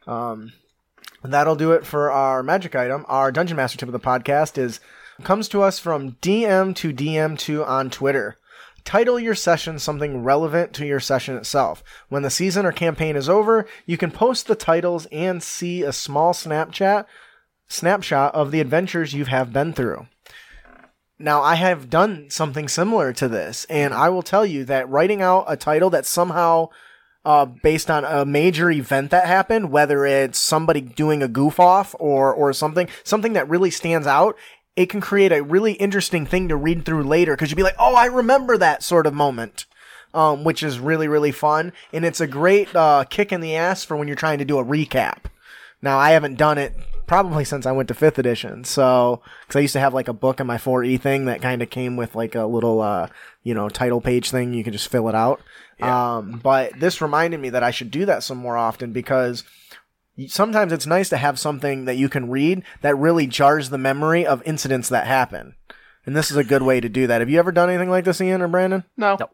Um, 0.06 0.52
that'll 1.22 1.56
do 1.56 1.72
it 1.72 1.86
for 1.86 2.10
our 2.10 2.42
magic 2.42 2.74
item. 2.74 3.06
Our 3.08 3.32
dungeon 3.32 3.56
master 3.56 3.78
tip 3.78 3.88
of 3.88 3.94
the 3.94 4.00
podcast 4.00 4.58
is 4.58 4.80
comes 5.22 5.48
to 5.48 5.62
us 5.62 5.78
from 5.78 6.12
DM 6.20 6.74
to 6.76 6.92
DM2 6.92 7.66
on 7.66 7.88
Twitter. 7.88 8.36
Title 8.84 9.18
your 9.18 9.34
session 9.34 9.78
something 9.78 10.22
relevant 10.22 10.74
to 10.74 10.84
your 10.84 11.00
session 11.00 11.36
itself. 11.38 11.82
When 12.10 12.22
the 12.22 12.28
season 12.28 12.66
or 12.66 12.72
campaign 12.72 13.16
is 13.16 13.30
over, 13.30 13.66
you 13.86 13.96
can 13.96 14.10
post 14.10 14.46
the 14.46 14.54
titles 14.54 15.06
and 15.06 15.42
see 15.42 15.82
a 15.82 15.92
small 15.92 16.34
Snapchat 16.34 17.06
snapshot 17.66 18.34
of 18.34 18.50
the 18.50 18.60
adventures 18.60 19.14
you 19.14 19.24
have 19.24 19.54
been 19.54 19.72
through. 19.72 20.06
Now, 21.18 21.42
I 21.42 21.54
have 21.54 21.90
done 21.90 22.28
something 22.28 22.68
similar 22.68 23.12
to 23.14 23.28
this, 23.28 23.66
and 23.70 23.94
I 23.94 24.08
will 24.08 24.22
tell 24.22 24.44
you 24.44 24.64
that 24.64 24.88
writing 24.88 25.22
out 25.22 25.44
a 25.46 25.56
title 25.56 25.90
that 25.90 26.06
somehow 26.06 26.70
uh, 27.24 27.46
based 27.46 27.90
on 27.90 28.04
a 28.04 28.24
major 28.24 28.70
event 28.70 29.10
that 29.10 29.26
happened, 29.26 29.70
whether 29.70 30.04
it's 30.04 30.38
somebody 30.38 30.80
doing 30.80 31.22
a 31.22 31.28
goof 31.28 31.58
off 31.58 31.94
or 31.98 32.34
or 32.34 32.52
something, 32.52 32.88
something 33.02 33.32
that 33.34 33.48
really 33.48 33.70
stands 33.70 34.06
out. 34.06 34.36
It 34.76 34.86
can 34.86 35.00
create 35.00 35.30
a 35.30 35.42
really 35.42 35.74
interesting 35.74 36.26
thing 36.26 36.48
to 36.48 36.56
read 36.56 36.84
through 36.84 37.04
later 37.04 37.34
because 37.34 37.50
you'd 37.50 37.56
be 37.56 37.62
like, 37.62 37.76
"Oh, 37.78 37.94
I 37.94 38.06
remember 38.06 38.58
that 38.58 38.82
sort 38.82 39.06
of 39.06 39.14
moment," 39.14 39.66
um, 40.12 40.44
which 40.44 40.62
is 40.62 40.80
really 40.80 41.08
really 41.08 41.32
fun, 41.32 41.72
and 41.92 42.04
it's 42.04 42.20
a 42.20 42.26
great 42.26 42.74
uh, 42.74 43.04
kick 43.08 43.32
in 43.32 43.40
the 43.40 43.54
ass 43.54 43.84
for 43.84 43.96
when 43.96 44.08
you're 44.08 44.16
trying 44.16 44.40
to 44.40 44.44
do 44.44 44.58
a 44.58 44.64
recap. 44.64 45.26
Now, 45.80 45.98
I 45.98 46.10
haven't 46.10 46.36
done 46.36 46.58
it 46.58 46.74
probably 47.06 47.44
since 47.44 47.66
I 47.66 47.72
went 47.72 47.88
to 47.88 47.94
fifth 47.94 48.18
edition. 48.18 48.64
So, 48.64 49.22
because 49.42 49.56
I 49.56 49.60
used 49.60 49.72
to 49.74 49.80
have 49.80 49.94
like 49.94 50.08
a 50.08 50.12
book 50.12 50.40
in 50.40 50.46
my 50.46 50.56
4E 50.56 51.00
thing 51.00 51.26
that 51.26 51.42
kind 51.42 51.62
of 51.62 51.70
came 51.70 51.96
with 51.96 52.14
like 52.14 52.34
a 52.34 52.44
little, 52.46 52.80
uh, 52.80 53.08
you 53.42 53.54
know, 53.54 53.68
title 53.68 54.00
page 54.00 54.30
thing. 54.30 54.54
You 54.54 54.64
could 54.64 54.72
just 54.72 54.88
fill 54.88 55.08
it 55.08 55.14
out. 55.14 55.40
Um, 55.80 56.40
but 56.42 56.78
this 56.78 57.00
reminded 57.02 57.40
me 57.40 57.50
that 57.50 57.62
I 57.62 57.70
should 57.70 57.90
do 57.90 58.06
that 58.06 58.22
some 58.22 58.38
more 58.38 58.56
often 58.56 58.92
because 58.92 59.44
sometimes 60.28 60.72
it's 60.72 60.86
nice 60.86 61.08
to 61.08 61.16
have 61.16 61.38
something 61.38 61.84
that 61.84 61.96
you 61.96 62.08
can 62.08 62.30
read 62.30 62.62
that 62.82 62.96
really 62.96 63.26
jars 63.26 63.70
the 63.70 63.78
memory 63.78 64.24
of 64.26 64.42
incidents 64.46 64.88
that 64.88 65.06
happen. 65.06 65.56
And 66.06 66.14
this 66.16 66.30
is 66.30 66.36
a 66.36 66.44
good 66.44 66.62
way 66.62 66.80
to 66.80 66.88
do 66.88 67.06
that. 67.06 67.20
Have 67.20 67.30
you 67.30 67.38
ever 67.38 67.52
done 67.52 67.68
anything 67.70 67.90
like 67.90 68.04
this, 68.04 68.20
Ian 68.20 68.42
or 68.42 68.48
Brandon? 68.48 68.84
no, 68.96 69.16
No. 69.18 69.30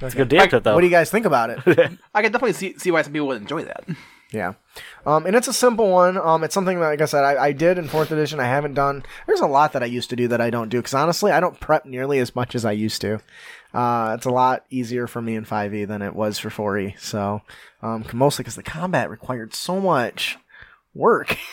That's 0.00 0.14
a 0.14 0.16
good 0.18 0.28
DM 0.28 0.50
tip, 0.50 0.62
though. 0.62 0.74
What 0.74 0.82
do 0.82 0.86
you 0.86 0.92
guys 0.92 1.10
think 1.10 1.26
about 1.26 1.50
it? 1.50 1.58
I 2.14 2.22
can 2.22 2.30
definitely 2.30 2.52
see 2.52 2.78
see 2.78 2.90
why 2.90 3.02
some 3.02 3.12
people 3.12 3.28
would 3.28 3.40
enjoy 3.40 3.64
that. 3.64 3.84
Yeah. 4.36 4.52
Um, 5.06 5.24
and 5.24 5.34
it's 5.34 5.48
a 5.48 5.52
simple 5.52 5.90
one. 5.90 6.18
Um, 6.18 6.44
it's 6.44 6.52
something 6.52 6.78
that, 6.78 6.86
like 6.86 7.00
I 7.00 7.06
said, 7.06 7.24
I, 7.24 7.46
I 7.46 7.52
did 7.52 7.78
in 7.78 7.88
fourth 7.88 8.10
edition. 8.10 8.38
I 8.38 8.44
haven't 8.44 8.74
done. 8.74 9.02
There's 9.26 9.40
a 9.40 9.46
lot 9.46 9.72
that 9.72 9.82
I 9.82 9.86
used 9.86 10.10
to 10.10 10.16
do 10.16 10.28
that 10.28 10.42
I 10.42 10.50
don't 10.50 10.68
do 10.68 10.78
because 10.78 10.92
honestly, 10.92 11.32
I 11.32 11.40
don't 11.40 11.58
prep 11.58 11.86
nearly 11.86 12.18
as 12.18 12.34
much 12.36 12.54
as 12.54 12.66
I 12.66 12.72
used 12.72 13.00
to. 13.00 13.20
Uh, 13.72 14.12
it's 14.16 14.26
a 14.26 14.30
lot 14.30 14.66
easier 14.68 15.06
for 15.06 15.22
me 15.22 15.34
in 15.34 15.46
5e 15.46 15.88
than 15.88 16.02
it 16.02 16.14
was 16.14 16.38
for 16.38 16.50
4e. 16.50 17.00
So, 17.00 17.40
um, 17.82 18.04
mostly 18.12 18.42
because 18.42 18.56
the 18.56 18.62
combat 18.62 19.08
required 19.08 19.54
so 19.54 19.80
much 19.80 20.36
work. 20.94 21.36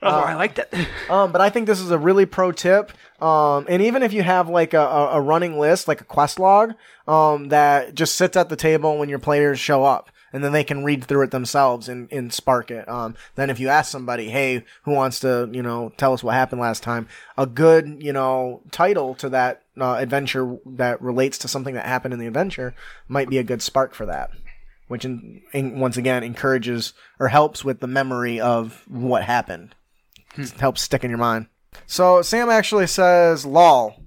Oh, 0.00 0.20
I 0.20 0.34
liked 0.34 0.58
it. 0.58 0.72
Um, 1.10 1.32
but 1.32 1.40
I 1.40 1.50
think 1.50 1.66
this 1.66 1.80
is 1.80 1.90
a 1.90 1.98
really 1.98 2.24
pro 2.24 2.50
tip. 2.50 2.92
Um, 3.22 3.66
and 3.68 3.82
even 3.82 4.02
if 4.02 4.12
you 4.12 4.22
have 4.22 4.48
like 4.48 4.74
a, 4.74 4.80
a, 4.80 5.06
a 5.14 5.20
running 5.20 5.58
list, 5.58 5.86
like 5.86 6.00
a 6.00 6.04
quest 6.04 6.38
log, 6.38 6.74
um, 7.06 7.48
that 7.48 7.94
just 7.94 8.14
sits 8.14 8.36
at 8.36 8.48
the 8.48 8.56
table 8.56 8.96
when 8.96 9.08
your 9.08 9.18
players 9.18 9.60
show 9.60 9.84
up. 9.84 10.10
And 10.36 10.44
then 10.44 10.52
they 10.52 10.64
can 10.64 10.84
read 10.84 11.02
through 11.02 11.22
it 11.22 11.30
themselves 11.30 11.88
and, 11.88 12.12
and 12.12 12.30
spark 12.30 12.70
it. 12.70 12.86
Um, 12.86 13.14
then 13.36 13.48
if 13.48 13.58
you 13.58 13.68
ask 13.68 13.90
somebody, 13.90 14.28
hey, 14.28 14.66
who 14.82 14.90
wants 14.90 15.18
to, 15.20 15.48
you 15.50 15.62
know, 15.62 15.94
tell 15.96 16.12
us 16.12 16.22
what 16.22 16.34
happened 16.34 16.60
last 16.60 16.82
time? 16.82 17.08
A 17.38 17.46
good, 17.46 18.02
you 18.02 18.12
know, 18.12 18.60
title 18.70 19.14
to 19.14 19.30
that 19.30 19.62
uh, 19.80 19.94
adventure 19.94 20.58
that 20.66 21.00
relates 21.00 21.38
to 21.38 21.48
something 21.48 21.74
that 21.74 21.86
happened 21.86 22.12
in 22.12 22.20
the 22.20 22.26
adventure 22.26 22.74
might 23.08 23.30
be 23.30 23.38
a 23.38 23.42
good 23.42 23.62
spark 23.62 23.94
for 23.94 24.04
that 24.04 24.30
which 24.88 25.04
in, 25.04 25.42
in, 25.52 25.80
once 25.80 25.96
again 25.96 26.22
encourages 26.22 26.92
or 27.18 27.28
helps 27.28 27.64
with 27.64 27.80
the 27.80 27.86
memory 27.86 28.38
of 28.38 28.84
what 28.86 29.24
happened. 29.24 29.74
It 30.36 30.50
helps 30.60 30.82
stick 30.82 31.02
in 31.02 31.10
your 31.10 31.18
mind. 31.18 31.46
So 31.86 32.22
Sam 32.22 32.50
actually 32.50 32.86
says, 32.86 33.44
"Lol." 33.44 34.05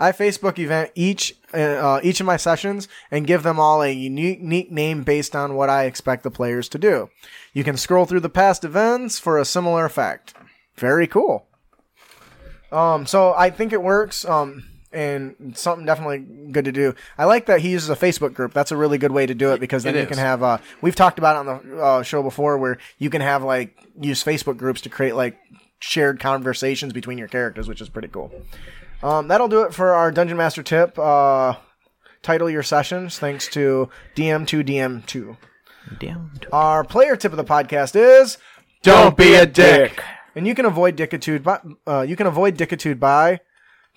I 0.00 0.12
Facebook 0.12 0.58
event 0.58 0.90
each 0.94 1.34
uh, 1.54 1.56
uh, 1.56 2.00
each 2.02 2.20
of 2.20 2.26
my 2.26 2.36
sessions 2.36 2.88
and 3.10 3.26
give 3.26 3.42
them 3.42 3.58
all 3.58 3.82
a 3.82 3.90
unique, 3.90 4.40
unique 4.40 4.70
name 4.70 5.02
based 5.02 5.34
on 5.34 5.54
what 5.54 5.70
I 5.70 5.84
expect 5.84 6.22
the 6.22 6.30
players 6.30 6.68
to 6.70 6.78
do. 6.78 7.10
You 7.52 7.64
can 7.64 7.76
scroll 7.76 8.04
through 8.04 8.20
the 8.20 8.28
past 8.28 8.64
events 8.64 9.18
for 9.18 9.38
a 9.38 9.44
similar 9.44 9.84
effect. 9.84 10.34
Very 10.76 11.06
cool. 11.06 11.46
Um, 12.70 13.06
so 13.06 13.34
I 13.34 13.50
think 13.50 13.72
it 13.72 13.82
works. 13.82 14.24
Um, 14.24 14.64
and 14.92 15.52
something 15.54 15.84
definitely 15.84 16.18
good 16.50 16.64
to 16.64 16.72
do. 16.72 16.94
I 17.18 17.24
like 17.26 17.46
that 17.46 17.60
he 17.60 17.70
uses 17.70 17.90
a 17.90 17.96
Facebook 17.96 18.32
group. 18.32 18.54
That's 18.54 18.72
a 18.72 18.76
really 18.76 18.96
good 18.96 19.12
way 19.12 19.26
to 19.26 19.34
do 19.34 19.52
it 19.52 19.60
because 19.60 19.82
then 19.82 19.94
It 19.94 20.00
you 20.00 20.06
can 20.06 20.18
have. 20.18 20.42
Uh, 20.42 20.58
we've 20.80 20.96
talked 20.96 21.18
about 21.18 21.36
it 21.36 21.48
on 21.48 21.68
the 21.68 21.82
uh, 21.82 22.02
show 22.02 22.22
before 22.22 22.56
where 22.56 22.78
you 22.98 23.10
can 23.10 23.20
have 23.20 23.42
like 23.42 23.76
use 24.00 24.24
Facebook 24.24 24.56
groups 24.56 24.80
to 24.82 24.88
create 24.88 25.14
like 25.14 25.38
shared 25.80 26.20
conversations 26.20 26.92
between 26.92 27.18
your 27.18 27.28
characters, 27.28 27.68
which 27.68 27.80
is 27.80 27.88
pretty 27.88 28.08
cool. 28.08 28.32
Um, 29.02 29.28
that'll 29.28 29.48
do 29.48 29.62
it 29.62 29.74
for 29.74 29.92
our 29.92 30.10
Dungeon 30.10 30.36
Master 30.36 30.62
tip. 30.62 30.98
Uh, 30.98 31.54
title 32.22 32.50
your 32.50 32.62
sessions. 32.62 33.18
Thanks 33.18 33.48
to 33.48 33.88
DM2 34.16 34.64
DM2. 34.66 35.36
Damn. 36.00 36.32
Our 36.52 36.84
player 36.84 37.16
tip 37.16 37.32
of 37.32 37.36
the 37.38 37.44
podcast 37.44 37.94
is 37.96 38.38
Don't 38.82 39.16
be 39.16 39.34
a 39.34 39.46
dick. 39.46 40.02
and 40.34 40.46
you 40.46 40.54
can 40.54 40.64
avoid 40.66 40.96
dickitude 40.96 41.42
by 41.42 41.60
uh, 41.86 42.02
you 42.02 42.16
can 42.16 42.26
avoid 42.26 42.56
dickitude 42.56 42.98
by 42.98 43.40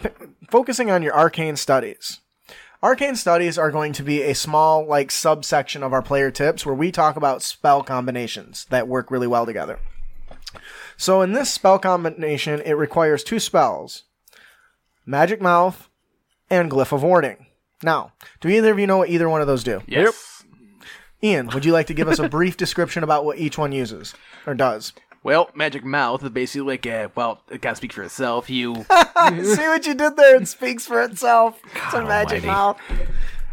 p- 0.02 0.10
focusing 0.50 0.90
on 0.92 1.04
your 1.04 1.16
arcane 1.16 1.56
studies. 1.56 2.20
Arcane 2.84 3.16
studies 3.16 3.58
are 3.58 3.72
going 3.72 3.94
to 3.94 4.04
be 4.04 4.22
a 4.22 4.34
small 4.36 4.86
like 4.88 5.12
subsection 5.12 5.84
of 5.84 5.94
our 5.94 6.02
player 6.02 6.32
tips 6.32 6.66
where 6.66 6.74
we 6.76 6.92
talk 6.92 7.16
about 7.16 7.44
spell 7.44 7.84
combinations 7.84 8.66
that 8.70 8.88
work 8.88 9.12
really 9.12 9.28
well 9.28 9.46
together. 9.46 9.80
So 10.98 11.22
in 11.22 11.34
this 11.34 11.50
spell 11.52 11.78
combination, 11.80 12.62
it 12.62 12.74
requires 12.74 13.24
two 13.24 13.40
spells: 13.40 14.04
Magic 15.06 15.42
Mouth 15.42 15.90
and 16.50 16.70
Glyph 16.72 16.92
of 16.92 17.04
Warding. 17.04 17.48
Now, 17.84 18.14
do 18.40 18.50
either 18.50 18.72
of 18.72 18.80
you 18.80 18.88
know 18.88 18.98
what 18.98 19.10
either 19.10 19.28
one 19.30 19.42
of 19.42 19.48
those 19.48 19.64
do? 19.64 19.82
Yes. 19.88 20.44
Ian, 21.24 21.48
would 21.50 21.66
you 21.66 21.72
like 21.72 21.88
to 21.88 21.94
give 21.94 22.08
us 22.08 22.20
a 22.20 22.30
brief 22.30 22.58
description 22.64 23.04
about 23.04 23.26
what 23.26 23.38
each 23.38 23.58
one 23.58 23.72
uses 23.72 24.14
or 24.46 24.54
does? 24.54 24.94
Well, 25.24 25.52
Magic 25.54 25.84
Mouth 25.84 26.24
is 26.24 26.30
basically 26.32 26.68
like 26.74 26.86
a 26.88 27.12
well, 27.16 27.42
it 27.50 27.62
gotta 27.62 27.76
speak 27.76 27.94
for 27.94 28.04
itself. 28.04 28.50
You 28.50 28.84
See 28.86 29.68
what 29.68 29.86
you 29.86 29.94
did 29.94 30.16
there? 30.18 30.38
It 30.42 30.48
speaks 30.48 30.88
for 30.88 31.02
itself. 31.02 31.60
It's 31.76 31.94
a 31.94 32.02
magic 32.04 32.44
almighty. 32.44 32.48
mouth. 32.48 32.78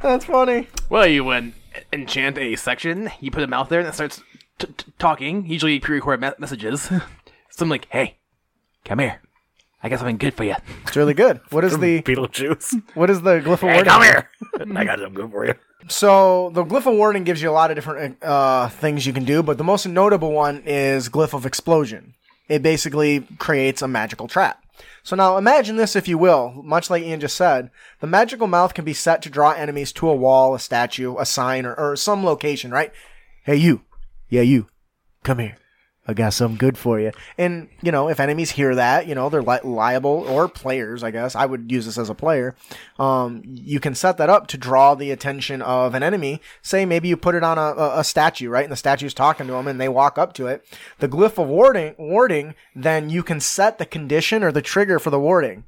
That's 0.02 0.24
funny. 0.24 0.68
well, 0.88 1.06
you 1.06 1.24
would 1.24 1.52
enchant 1.92 2.38
a 2.38 2.56
section. 2.56 3.10
You 3.20 3.30
put 3.30 3.42
a 3.42 3.46
mouth 3.46 3.68
there, 3.68 3.80
and 3.80 3.88
it 3.88 3.94
starts 3.94 4.22
t- 4.58 4.68
t- 4.76 4.92
talking. 4.98 5.44
Usually 5.46 5.78
pre-recorded 5.78 6.20
me- 6.22 6.32
messages. 6.38 6.82
Something 7.50 7.68
like, 7.68 7.86
"Hey, 7.90 8.16
come 8.86 9.00
here. 9.00 9.20
I 9.82 9.88
got 9.88 10.00
something 10.00 10.16
good 10.16 10.34
for 10.34 10.44
you. 10.44 10.56
It's 10.86 10.96
really 10.96 11.14
good. 11.14 11.40
What 11.50 11.64
is 11.64 11.78
the 11.78 12.02
Beetlejuice. 12.02 12.82
what 12.94 13.10
is 13.10 13.22
the 13.22 13.40
glyph 13.40 13.52
of 13.54 13.60
hey, 13.60 13.84
come 13.84 14.02
here. 14.02 14.28
I 14.76 14.84
got 14.84 14.98
something 14.98 15.14
good 15.14 15.30
for 15.30 15.46
you. 15.46 15.54
So 15.88 16.50
the 16.52 16.64
glyph 16.64 16.86
of 16.86 16.96
warding 16.96 17.24
gives 17.24 17.40
you 17.40 17.48
a 17.48 17.52
lot 17.52 17.70
of 17.70 17.76
different 17.76 18.22
uh, 18.22 18.68
things 18.68 19.06
you 19.06 19.12
can 19.12 19.24
do, 19.24 19.42
but 19.42 19.56
the 19.56 19.64
most 19.64 19.86
notable 19.86 20.32
one 20.32 20.62
is 20.66 21.08
glyph 21.08 21.32
of 21.32 21.46
explosion. 21.46 22.14
It 22.48 22.62
basically 22.62 23.20
creates 23.38 23.82
a 23.82 23.88
magical 23.88 24.26
trap. 24.26 24.64
So 25.02 25.16
now 25.16 25.38
imagine 25.38 25.76
this, 25.76 25.96
if 25.96 26.08
you 26.08 26.18
will, 26.18 26.60
much 26.64 26.90
like 26.90 27.02
Ian 27.02 27.20
just 27.20 27.36
said, 27.36 27.70
the 28.00 28.06
magical 28.06 28.46
mouth 28.46 28.74
can 28.74 28.84
be 28.84 28.92
set 28.92 29.22
to 29.22 29.30
draw 29.30 29.52
enemies 29.52 29.92
to 29.92 30.08
a 30.08 30.14
wall, 30.14 30.54
a 30.54 30.58
statue, 30.58 31.16
a 31.18 31.24
sign, 31.24 31.64
or, 31.64 31.74
or 31.74 31.96
some 31.96 32.24
location, 32.24 32.70
right? 32.70 32.92
Hey, 33.44 33.56
you. 33.56 33.82
Yeah, 34.28 34.42
you. 34.42 34.68
Come 35.22 35.38
here. 35.38 35.56
I 36.10 36.14
got 36.14 36.32
something 36.32 36.56
good 36.56 36.78
for 36.78 36.98
you. 36.98 37.12
And, 37.36 37.68
you 37.82 37.92
know, 37.92 38.08
if 38.08 38.18
enemies 38.18 38.52
hear 38.52 38.74
that, 38.74 39.06
you 39.06 39.14
know, 39.14 39.28
they're 39.28 39.42
li- 39.42 39.60
liable, 39.62 40.24
or 40.26 40.48
players, 40.48 41.02
I 41.02 41.10
guess. 41.10 41.36
I 41.36 41.44
would 41.44 41.70
use 41.70 41.84
this 41.84 41.98
as 41.98 42.08
a 42.08 42.14
player. 42.14 42.56
Um, 42.98 43.42
you 43.44 43.78
can 43.78 43.94
set 43.94 44.16
that 44.16 44.30
up 44.30 44.46
to 44.48 44.56
draw 44.56 44.94
the 44.94 45.10
attention 45.10 45.60
of 45.60 45.94
an 45.94 46.02
enemy. 46.02 46.40
Say 46.62 46.86
maybe 46.86 47.08
you 47.08 47.18
put 47.18 47.34
it 47.34 47.44
on 47.44 47.58
a, 47.58 47.98
a, 47.98 48.02
statue, 48.04 48.48
right? 48.48 48.64
And 48.64 48.72
the 48.72 48.76
statue's 48.76 49.12
talking 49.12 49.46
to 49.48 49.52
them 49.52 49.68
and 49.68 49.78
they 49.78 49.90
walk 49.90 50.16
up 50.16 50.32
to 50.34 50.46
it. 50.46 50.64
The 50.98 51.08
glyph 51.08 51.36
of 51.36 51.48
warding, 51.48 51.94
warding, 51.98 52.54
then 52.74 53.10
you 53.10 53.22
can 53.22 53.38
set 53.38 53.76
the 53.76 53.84
condition 53.84 54.42
or 54.42 54.50
the 54.50 54.62
trigger 54.62 54.98
for 54.98 55.10
the 55.10 55.20
warding. 55.20 55.64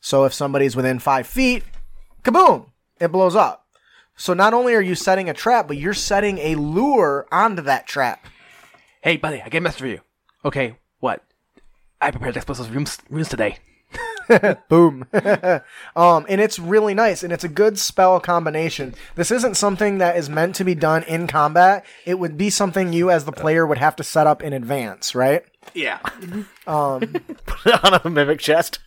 So 0.00 0.24
if 0.24 0.32
somebody's 0.32 0.74
within 0.74 1.00
five 1.00 1.26
feet, 1.26 1.64
kaboom, 2.22 2.70
it 2.98 3.08
blows 3.08 3.36
up. 3.36 3.66
So 4.16 4.32
not 4.32 4.54
only 4.54 4.74
are 4.74 4.80
you 4.80 4.94
setting 4.94 5.28
a 5.28 5.34
trap, 5.34 5.68
but 5.68 5.76
you're 5.76 5.92
setting 5.92 6.38
a 6.38 6.54
lure 6.54 7.26
onto 7.30 7.60
that 7.62 7.86
trap. 7.86 8.26
Hey, 9.06 9.18
buddy, 9.18 9.40
I 9.40 9.48
got 9.48 9.58
a 9.58 9.60
message 9.60 9.78
for 9.78 9.86
you. 9.86 10.00
Okay, 10.44 10.78
what? 10.98 11.22
I 12.00 12.10
prepared 12.10 12.36
explosive 12.36 12.74
runes, 12.74 12.98
runes 13.08 13.28
today. 13.28 13.58
Boom. 14.68 15.06
um, 15.94 16.26
and 16.28 16.40
it's 16.40 16.58
really 16.58 16.92
nice, 16.92 17.22
and 17.22 17.32
it's 17.32 17.44
a 17.44 17.48
good 17.48 17.78
spell 17.78 18.18
combination. 18.18 18.96
This 19.14 19.30
isn't 19.30 19.56
something 19.56 19.98
that 19.98 20.16
is 20.16 20.28
meant 20.28 20.56
to 20.56 20.64
be 20.64 20.74
done 20.74 21.04
in 21.04 21.28
combat. 21.28 21.86
It 22.04 22.18
would 22.18 22.36
be 22.36 22.50
something 22.50 22.92
you, 22.92 23.08
as 23.08 23.24
the 23.24 23.30
player, 23.30 23.64
would 23.64 23.78
have 23.78 23.94
to 23.94 24.02
set 24.02 24.26
up 24.26 24.42
in 24.42 24.52
advance, 24.52 25.14
right? 25.14 25.44
Yeah. 25.72 26.00
Um, 26.66 26.98
Put 27.46 27.74
it 27.74 27.84
on 27.84 28.00
a 28.02 28.10
mimic 28.10 28.40
chest. 28.40 28.80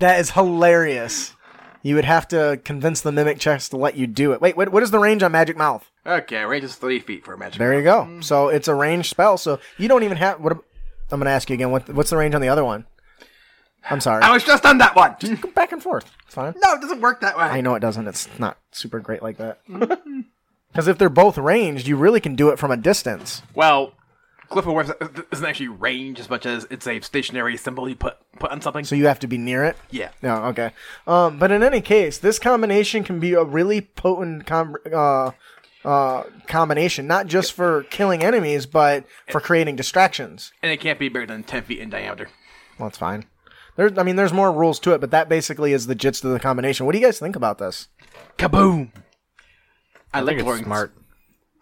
That 0.00 0.20
is 0.20 0.32
hilarious. 0.32 1.33
You 1.84 1.94
would 1.96 2.04
have 2.06 2.26
to 2.28 2.58
convince 2.64 3.02
the 3.02 3.12
mimic 3.12 3.38
chest 3.38 3.70
to 3.70 3.76
let 3.76 3.94
you 3.96 4.06
do 4.06 4.32
it. 4.32 4.40
Wait, 4.40 4.56
what, 4.56 4.70
what 4.70 4.82
is 4.82 4.90
the 4.90 4.98
range 4.98 5.22
on 5.22 5.30
Magic 5.32 5.56
Mouth? 5.56 5.88
okay, 6.06 6.42
range 6.44 6.64
is 6.64 6.74
30 6.74 7.00
feet 7.00 7.24
for 7.24 7.34
a 7.34 7.38
magic. 7.38 7.58
There 7.58 7.74
you 7.74 7.82
go. 7.84 8.20
So 8.20 8.48
it's 8.48 8.68
a 8.68 8.74
ranged 8.74 9.08
spell. 9.10 9.36
So 9.38 9.60
you 9.78 9.86
don't 9.86 10.02
even 10.02 10.16
have. 10.16 10.40
What? 10.40 10.52
ab- 10.54 10.64
I'm 11.12 11.18
going 11.20 11.26
to 11.26 11.30
ask 11.30 11.48
you 11.50 11.54
again. 11.54 11.70
What, 11.70 11.88
what's 11.90 12.08
the 12.10 12.16
range 12.16 12.34
on 12.34 12.40
the 12.40 12.48
other 12.48 12.64
one? 12.64 12.86
I'm 13.88 14.00
sorry. 14.00 14.22
I 14.22 14.32
was 14.32 14.42
just 14.44 14.64
on 14.64 14.78
that 14.78 14.96
one. 14.96 15.14
Just 15.20 15.40
go 15.42 15.50
back 15.50 15.72
and 15.72 15.82
forth. 15.82 16.10
It's 16.24 16.34
fine. 16.34 16.54
no, 16.62 16.72
it 16.72 16.80
doesn't 16.80 17.02
work 17.02 17.20
that 17.20 17.36
way. 17.36 17.44
I 17.44 17.60
know 17.60 17.74
it 17.74 17.80
doesn't. 17.80 18.08
It's 18.08 18.28
not 18.38 18.56
super 18.72 18.98
great 18.98 19.22
like 19.22 19.36
that. 19.36 19.60
Because 20.72 20.88
if 20.88 20.98
they're 20.98 21.08
both 21.08 21.38
ranged, 21.38 21.86
you 21.86 21.96
really 21.96 22.18
can 22.20 22.34
do 22.34 22.48
it 22.48 22.58
from 22.58 22.72
a 22.72 22.76
distance. 22.76 23.42
Well, 23.54 23.92
Glyph 24.54 24.60
of 24.60 24.66
Warp 24.66 25.28
isn't 25.32 25.44
actually 25.44 25.68
range 25.68 26.20
as 26.20 26.30
much 26.30 26.46
as 26.46 26.66
it's 26.70 26.86
a 26.86 27.00
stationary 27.00 27.56
symbol 27.56 27.88
you 27.88 27.96
put 27.96 28.16
put 28.38 28.50
on 28.50 28.60
something. 28.60 28.84
So 28.84 28.94
you 28.94 29.06
have 29.06 29.18
to 29.20 29.26
be 29.26 29.38
near 29.38 29.64
it. 29.64 29.76
yeah. 29.90 30.10
No, 30.22 30.44
okay. 30.46 30.70
Um, 31.06 31.38
but 31.38 31.50
in 31.50 31.62
any 31.62 31.80
case, 31.80 32.18
this 32.18 32.38
combination 32.38 33.04
can 33.04 33.20
be 33.20 33.34
a 33.34 33.44
really 33.44 33.80
potent 33.80 34.46
com- 34.46 34.76
uh, 34.92 35.32
uh, 35.84 36.22
combination, 36.46 37.06
not 37.06 37.26
just 37.26 37.52
for 37.52 37.82
killing 37.84 38.22
enemies, 38.22 38.66
but 38.66 39.04
for 39.28 39.40
creating 39.40 39.76
distractions. 39.76 40.52
And 40.62 40.72
it 40.72 40.78
can't 40.80 40.98
be 40.98 41.08
bigger 41.08 41.26
than 41.26 41.42
10 41.42 41.64
feet 41.64 41.80
in 41.80 41.90
diameter. 41.90 42.28
Well, 42.78 42.88
that's 42.88 42.98
fine. 42.98 43.26
There's, 43.76 43.98
I 43.98 44.02
mean, 44.02 44.16
there's 44.16 44.32
more 44.32 44.52
rules 44.52 44.78
to 44.80 44.94
it, 44.94 45.00
but 45.00 45.10
that 45.10 45.28
basically 45.28 45.72
is 45.72 45.86
the 45.86 45.94
gist 45.94 46.24
of 46.24 46.30
the 46.32 46.40
combination. 46.40 46.86
What 46.86 46.92
do 46.92 46.98
you 46.98 47.04
guys 47.04 47.18
think 47.18 47.36
about 47.36 47.58
this? 47.58 47.88
Kaboom! 48.38 48.90
I, 50.12 50.18
I 50.18 50.20
like 50.20 50.28
think 50.36 50.40
it's 50.40 50.46
luring 50.46 50.64
smart. 50.64 50.94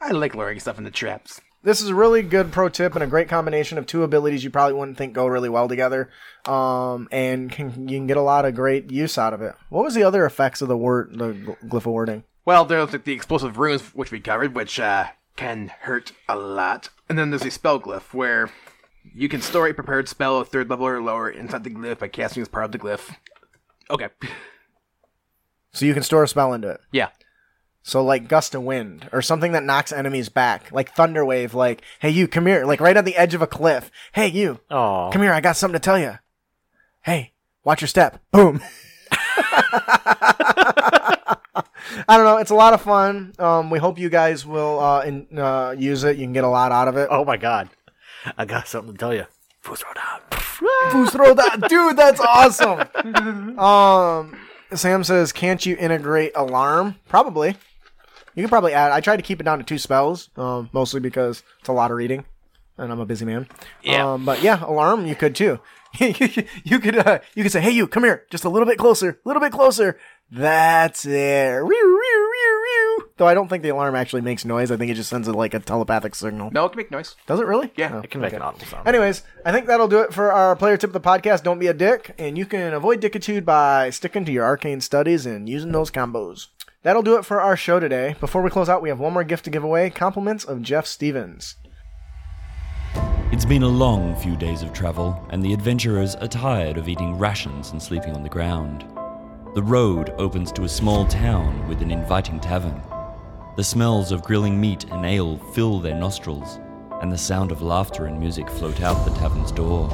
I 0.01 0.11
like 0.11 0.35
luring 0.35 0.61
stuff 0.61 0.79
into 0.79 0.91
traps. 0.91 1.41
This 1.65 1.81
is 1.81 1.91
a 1.91 1.95
really 1.95 2.23
good 2.23 2.51
pro 2.51 2.69
tip 2.69 2.95
and 2.95 3.05
a 3.05 3.07
great 3.07 3.29
combination 3.29 3.79
of 3.79 3.87
two 3.87 4.03
abilities 4.03 4.43
you 4.43 4.51
probably 4.51 4.75
wouldn't 4.75 4.99
think 4.99 5.13
go 5.13 5.27
really 5.27 5.49
well 5.49 5.69
together. 5.69 6.11
Um, 6.45 7.09
and 7.13 7.53
can, 7.53 7.89
you 7.89 7.99
can 7.99 8.09
get 8.09 8.17
a 8.17 8.23
lot 8.23 8.45
of 8.45 8.57
great 8.57 8.91
use 8.91 9.17
out 9.17 9.33
of 9.33 9.43
it. 9.43 9.55
What 9.69 9.85
was 9.85 9.95
the 9.95 10.03
other 10.03 10.27
effects 10.27 10.61
of 10.61 10.69
the 10.69 10.77
word, 10.77 11.17
the 11.17 11.57
glyph 11.65 11.87
warding? 11.87 12.25
Well, 12.45 12.65
there's 12.65 12.93
like 12.93 13.05
the 13.05 13.13
explosive 13.13 13.59
runes, 13.59 13.83
which 13.95 14.11
we 14.11 14.19
covered, 14.19 14.57
which 14.57 14.81
uh, 14.81 15.07
can 15.37 15.69
hurt 15.83 16.11
a 16.29 16.37
lot. 16.37 16.89
And 17.09 17.17
then 17.17 17.31
there's 17.31 17.45
a 17.45 17.51
spell 17.51 17.81
glyph, 17.81 18.13
where 18.13 18.51
you 19.15 19.29
can 19.29 19.41
store 19.41 19.69
a 19.69 19.75
prepared 19.75 20.09
spell 20.09 20.39
of 20.39 20.49
third 20.49 20.69
level 20.69 20.87
or 20.87 21.01
lower 21.01 21.31
inside 21.31 21.63
the 21.63 21.71
glyph 21.71 22.01
by 22.01 22.09
casting 22.09 22.43
as 22.43 22.49
part 22.49 22.65
of 22.65 22.73
the 22.73 22.79
glyph. 22.79 23.15
Okay. 23.89 24.09
So 25.73 25.87
you 25.87 25.95
can 25.95 26.03
store 26.03 26.25
a 26.25 26.29
spell 26.29 26.53
into 26.53 26.69
it. 26.69 26.81
Yeah. 26.91 27.09
So 27.83 28.03
like 28.05 28.29
gust 28.29 28.55
of 28.55 28.63
wind 28.63 29.09
or 29.13 29.23
something 29.23 29.53
that 29.53 29.65
knocks 29.65 29.93
enemies 29.93 30.29
back, 30.29 30.71
like 30.73 30.95
thunder 30.95 31.25
wave. 31.25 31.53
Like, 31.55 31.83
hey, 32.01 32.11
you 32.11 32.29
come 32.29 32.47
here, 32.47 32.65
like 32.65 32.81
right 32.81 32.97
on 32.97 33.05
the 33.05 33.17
edge 33.17 33.35
of 33.35 33.43
a 33.43 33.47
cliff. 33.47 33.91
Hey, 34.13 34.29
you, 34.29 34.61
Oh, 34.71 35.11
come 35.13 35.23
here. 35.23 35.33
I 35.33 35.41
got 35.41 35.57
something 35.57 35.79
to 35.79 35.85
tell 35.85 35.99
you. 35.99 36.19
Hey, 37.03 37.33
watch 37.65 37.81
your 37.81 37.89
step. 37.89 38.21
Boom. 38.31 38.61
I 42.09 42.17
don't 42.17 42.25
know. 42.25 42.39
It's 42.39 42.51
a 42.51 42.55
lot 42.55 42.73
of 42.75 42.81
fun. 42.81 43.35
Um, 43.39 43.69
we 43.71 43.79
hope 43.79 43.99
you 43.99 44.09
guys 44.09 44.47
will 44.47 44.81
uh, 44.81 45.03
in, 45.03 45.27
uh, 45.39 45.75
use 45.77 46.05
it. 46.05 46.17
You 46.17 46.25
can 46.25 46.33
get 46.33 46.45
a 46.45 46.49
lot 46.49 46.73
out 46.73 46.89
of 46.89 46.97
it. 46.97 47.09
oh 47.11 47.25
my 47.25 47.37
god! 47.37 47.69
I 48.39 48.45
got 48.45 48.67
something 48.69 48.93
to 48.95 48.99
tell 48.99 49.15
you. 49.15 49.27
Fus 49.61 49.83
Ro 49.85 49.93
Dah. 49.95 50.21
Who's 50.91 51.11
throw 51.11 51.35
that, 51.35 51.69
dude? 51.69 51.97
That's 51.97 52.21
awesome. 52.21 52.81
um, 53.59 54.37
Sam 54.75 55.05
says, 55.05 55.33
"Can't 55.33 55.65
you 55.67 55.77
integrate 55.77 56.33
alarm?" 56.35 56.97
Probably. 57.09 57.57
You 58.35 58.43
can 58.43 58.49
probably 58.49 58.73
add. 58.73 58.93
I 58.93 59.01
tried 59.01 59.17
to 59.17 59.23
keep 59.23 59.41
it 59.41 59.45
down 59.45 59.59
to 59.59 59.65
two 59.65 59.79
spells, 59.79 60.31
um, 60.37 60.71
mostly 60.73 61.01
because 61.01 61.43
it's 61.61 61.69
a 61.69 61.73
lot 61.73 61.91
of 61.91 61.97
reading, 61.97 62.25
and 62.79 62.91
I'm 62.93 63.01
a 63.01 63.07
busy 63.07 63.25
man. 63.25 63.47
Yeah. 63.83 64.13
Um, 64.13 64.25
but 64.25 64.43
yeah, 64.43 64.65
alarm 64.65 65.07
you 65.07 65.15
could 65.15 65.35
too. 65.35 65.61
you 65.99 66.79
could 66.79 66.97
uh, 66.97 67.19
you 67.35 67.43
could 67.43 67.53
say, 67.53 67.61
"Hey, 67.61 67.71
you, 67.71 67.87
come 67.87 68.05
here, 68.05 68.25
just 68.31 68.45
a 68.45 68.49
little 68.49 68.67
bit 68.67 68.79
closer, 68.79 69.21
a 69.25 69.29
little 69.29 69.43
bit 69.43 69.53
closer." 69.53 69.99
That's 70.31 71.05
it. 71.05 71.63
Though 73.19 73.27
I 73.27 73.35
don't 73.35 73.49
think 73.49 73.63
the 73.63 73.69
alarm 73.69 73.95
actually 73.95 74.23
makes 74.23 74.45
noise. 74.47 74.71
I 74.71 74.77
think 74.79 74.91
it 74.91 74.95
just 74.95 75.11
sends 75.11 75.29
it 75.29 75.33
like 75.33 75.53
a 75.53 75.61
telepathic 75.61 76.15
signal. 76.15 76.51
No, 76.51 76.65
it 76.65 76.71
can 76.71 76.79
make 76.79 76.91
noise. 76.91 77.15
Does 77.27 77.39
it 77.41 77.47
really? 77.47 77.71
Yeah, 77.77 77.91
Oh, 77.97 77.99
It 77.99 78.11
can 78.11 78.23
make 78.23 78.29
okay. 78.29 78.37
an 78.37 78.43
audible 78.43 78.65
sound. 78.67 78.89
Anyways, 78.89 79.23
I 79.45 79.53
think 79.53 79.67
that'll 79.67 79.89
do 79.89 80.01
it 80.01 80.15
for 80.15 80.33
our 80.33 80.57
player 80.57 80.79
tip 80.79 80.89
of 80.89 80.95
the 80.95 81.01
podcast. 81.01 81.43
Don't 81.43 81.59
be 81.59 81.67
a 81.67 81.75
dick, 81.75 82.15
and 82.19 82.39
you 82.39 82.47
can 82.47 82.73
avoid 82.73 83.03
dickitude 83.03 83.45
by 83.45 83.91
sticking 83.91 84.25
to 84.25 84.33
your 84.33 84.45
arcane 84.45 84.81
studies 84.81 85.27
and 85.27 85.49
using 85.49 85.73
those 85.73 85.91
combos. 85.91 86.47
That'll 86.83 87.03
do 87.03 87.17
it 87.17 87.25
for 87.25 87.41
our 87.41 87.57
show 87.57 87.79
today. 87.79 88.17
Before 88.19 88.43
we 88.43 88.51
close 88.51 88.69
out, 88.69 88.83
we 88.83 88.89
have 88.89 88.99
one 88.99 89.13
more 89.13 89.23
gift 89.23 89.45
to 89.45 89.51
give 89.51 89.63
away 89.63 89.89
compliments 89.89 90.45
of 90.45 90.63
Jeff 90.63 90.85
Stevens. 90.85 91.55
It's 93.31 93.45
been 93.45 93.63
a 93.63 93.69
long 93.69 94.17
few 94.17 94.37
days 94.37 94.63
of 94.63 94.73
travel, 94.73 95.25
and 95.31 95.45
the 95.45 95.53
adventurers 95.53 96.17
are 96.17 96.27
tired 96.27 96.77
of 96.77 96.89
eating 96.89 97.17
rations 97.17 97.71
and 97.71 97.81
sleeping 97.81 98.17
on 98.17 98.25
the 98.25 98.29
ground. 98.29 98.85
The 99.55 99.63
road 99.63 100.13
opens 100.19 100.51
to 100.53 100.65
a 100.65 100.69
small 100.69 101.07
town 101.07 101.69
with 101.69 101.83
an 101.83 101.93
inviting 101.93 102.41
tavern. 102.41 102.83
The 103.57 103.63
smells 103.63 104.11
of 104.11 104.25
grilling 104.25 104.61
meat 104.61 104.85
and 104.91 105.07
ale 105.07 105.39
fill 105.55 105.79
their 105.79 105.95
nostrils, 105.95 106.59
and 107.01 107.13
the 107.13 107.19
sound 107.19 107.53
of 107.53 107.63
laughter 107.63 108.07
and 108.07 108.19
music 108.19 108.51
float 108.51 108.81
out 108.81 109.05
the 109.05 109.15
tavern's 109.15 109.53
door. 109.53 109.89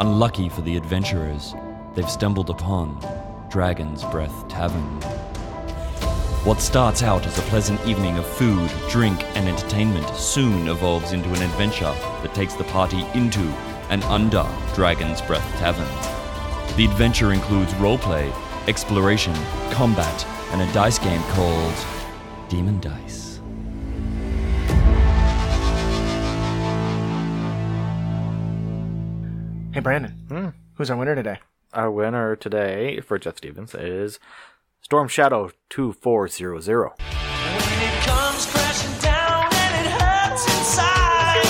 Unlucky 0.00 0.48
for 0.48 0.62
the 0.62 0.76
adventurers, 0.76 1.54
they've 1.94 2.10
stumbled 2.10 2.50
upon 2.50 2.98
Dragon's 3.48 4.02
Breath 4.06 4.48
Tavern. 4.48 5.33
What 6.44 6.60
starts 6.60 7.02
out 7.02 7.24
as 7.24 7.38
a 7.38 7.42
pleasant 7.44 7.80
evening 7.86 8.18
of 8.18 8.26
food, 8.26 8.70
drink, 8.90 9.22
and 9.34 9.48
entertainment 9.48 10.06
soon 10.14 10.68
evolves 10.68 11.12
into 11.12 11.30
an 11.30 11.40
adventure 11.40 11.94
that 12.22 12.34
takes 12.34 12.52
the 12.52 12.64
party 12.64 13.00
into 13.14 13.40
and 13.88 14.04
under 14.04 14.46
Dragon's 14.74 15.22
Breath 15.22 15.42
Tavern. 15.58 15.88
The 16.76 16.84
adventure 16.84 17.32
includes 17.32 17.72
roleplay, 17.74 18.30
exploration, 18.68 19.32
combat, 19.70 20.26
and 20.50 20.60
a 20.60 20.70
dice 20.74 20.98
game 20.98 21.22
called 21.30 21.74
Demon 22.50 22.78
Dice. 22.78 23.40
Hey, 29.72 29.80
Brandon. 29.80 30.10
Hmm. 30.28 30.48
Who's 30.74 30.90
our 30.90 30.98
winner 30.98 31.14
today? 31.14 31.38
Our 31.72 31.90
winner 31.90 32.36
today 32.36 33.00
for 33.00 33.18
Jeff 33.18 33.38
Stevens 33.38 33.74
is 33.74 34.20
Storm 34.84 35.08
Shadow 35.08 35.50
two 35.70 35.94
four 35.94 36.28
zero 36.28 36.60
zero. 36.60 36.92
When 36.98 37.08
it 37.08 38.02
comes 38.02 38.44
crashing 38.44 38.92
down 39.00 39.44
and 39.50 39.86
it 39.86 39.90
hurts 39.90 40.44
inside, 40.44 41.40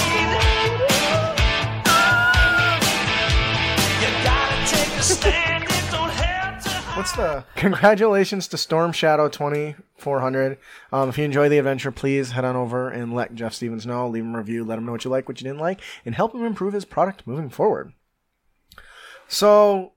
you 4.00 4.08
gotta 4.22 4.70
take 4.70 4.96
a 4.96 5.02
stand. 5.02 5.64
It 5.64 5.90
don't 5.90 6.10
hurt 6.10 6.62
to 6.62 6.68
hide. 6.70 6.96
What's 6.96 7.10
the 7.16 7.44
congratulations 7.56 8.46
to 8.46 8.56
Storm 8.56 8.92
Shadow 8.92 9.28
2400? 9.28 10.58
Um, 10.92 11.08
if 11.08 11.18
you 11.18 11.24
enjoy 11.24 11.48
the 11.48 11.58
adventure, 11.58 11.90
please 11.90 12.30
head 12.30 12.44
on 12.44 12.54
over 12.54 12.88
and 12.88 13.12
let 13.12 13.34
Jeff 13.34 13.52
Stevens 13.52 13.84
know. 13.84 14.08
Leave 14.08 14.22
him 14.22 14.36
a 14.36 14.38
review. 14.38 14.62
Let 14.64 14.78
him 14.78 14.86
know 14.86 14.92
what 14.92 15.04
you 15.04 15.10
like, 15.10 15.26
what 15.26 15.40
you 15.40 15.44
didn't 15.48 15.60
like, 15.60 15.80
and 16.06 16.14
help 16.14 16.36
him 16.36 16.44
improve 16.44 16.72
his 16.72 16.84
product 16.84 17.26
moving 17.26 17.50
forward. 17.50 17.94
So, 19.26 19.93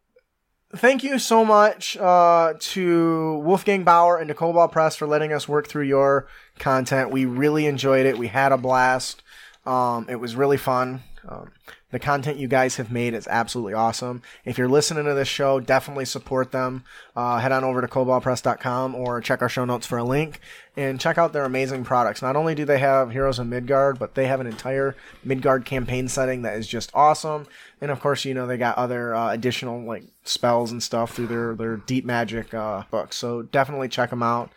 thank 0.76 1.04
you 1.04 1.20
so 1.20 1.46
much 1.46 1.98
uh, 1.98 2.54
to 2.60 3.38
Wolfgang 3.40 3.84
Baur 3.84 4.20
and 4.20 4.36
Kobold 4.36 4.72
Press 4.72 4.96
for 4.96 5.08
letting 5.08 5.34
us 5.34 5.48
work 5.48 5.68
through 5.68 5.86
your 5.86 6.28
content. 6.60 7.12
We 7.12 7.26
really 7.26 7.66
enjoyed 7.66 8.06
it. 8.06 8.18
We 8.18 8.28
had 8.28 8.52
a 8.52 8.58
blast. 8.58 9.24
Um, 9.66 10.08
it 10.10 10.18
was 10.18 10.36
really 10.36 10.58
fun. 10.58 11.04
Um, 11.28 11.52
the 11.92 12.00
content 12.00 12.38
you 12.38 12.48
guys 12.48 12.76
have 12.76 12.92
made 12.92 13.14
is 13.14 13.28
absolutely 13.28 13.74
awesome. 13.74 14.22
If 14.44 14.58
you're 14.58 14.68
listening 14.68 15.06
to 15.06 15.14
this 15.14 15.28
show, 15.28 15.60
definitely 15.60 16.06
support 16.06 16.52
them. 16.52 16.84
Uh, 17.16 17.40
head 17.40 17.54
on 17.54 17.64
over 17.64 17.80
to 17.80 17.88
koboldpress.com 17.88 18.96
or 18.96 19.22
check 19.22 19.42
our 19.42 19.50
show 19.50 19.64
notes 19.64 19.86
for 19.86 19.98
a 19.98 20.04
link 20.04 20.42
and 20.78 21.00
check 21.00 21.18
out 21.18 21.34
their 21.34 21.44
amazing 21.44 21.84
products. 21.84 22.22
Not 22.22 22.36
only 22.36 22.54
do 22.54 22.64
they 22.64 22.78
have 22.78 23.12
Heroes 23.12 23.40
of 23.40 23.48
Midgard, 23.48 23.98
but 23.98 24.14
they 24.14 24.28
have 24.28 24.40
an 24.40 24.46
entire 24.46 24.96
Midgard 25.24 25.66
campaign 25.66 26.08
setting 26.08 26.44
that 26.44 26.56
is 26.56 26.68
just 26.68 26.92
awesome. 26.94 27.48
And 27.82 27.90
of 27.90 28.00
course, 28.00 28.24
you 28.24 28.36
know, 28.36 28.46
they 28.46 28.58
got 28.58 28.78
other 28.78 29.16
uh, 29.16 29.32
additional 29.32 29.82
like 29.82 30.04
spells 30.24 30.72
and 30.72 30.82
stuff 30.82 31.16
through 31.16 31.28
their, 31.28 31.56
their 31.56 31.78
deep 31.78 32.06
magic 32.06 32.54
uh, 32.54 32.84
books. 32.92 33.18
So 33.18 33.42
definitely 33.42 33.90
check 33.90 34.12
them 34.12 34.22
out. 34.22 34.52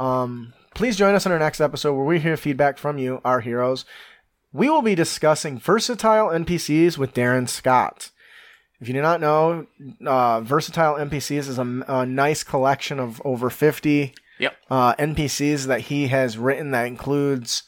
Um, 0.00 0.54
please 0.74 0.96
join 0.96 1.14
us 1.14 1.26
in 1.26 1.32
our 1.32 1.38
next 1.38 1.60
episode 1.60 1.94
where 1.94 2.06
we 2.06 2.20
hear 2.20 2.38
feedback 2.38 2.78
from 2.78 2.96
you, 2.96 3.20
our 3.22 3.40
heroes. 3.40 3.84
We 4.54 4.70
will 4.70 4.82
be 4.82 4.94
discussing 4.94 5.58
versatile 5.58 6.28
NPCs 6.28 6.96
with 6.96 7.12
Darren 7.12 7.46
Scott. 7.46 8.10
If 8.80 8.88
you 8.88 8.94
do 8.94 9.02
not 9.02 9.20
know, 9.20 9.66
uh, 10.04 10.40
Versatile 10.42 10.94
NPCs 10.96 11.48
is 11.48 11.58
a, 11.58 11.84
a 11.88 12.04
nice 12.04 12.42
collection 12.44 13.00
of 13.00 13.22
over 13.24 13.48
50 13.48 14.14
Yep. 14.38 14.56
uh, 14.70 14.94
NPCs 14.94 15.66
that 15.66 15.82
he 15.82 16.08
has 16.08 16.36
written 16.36 16.70
that 16.72 16.86
includes, 16.86 17.62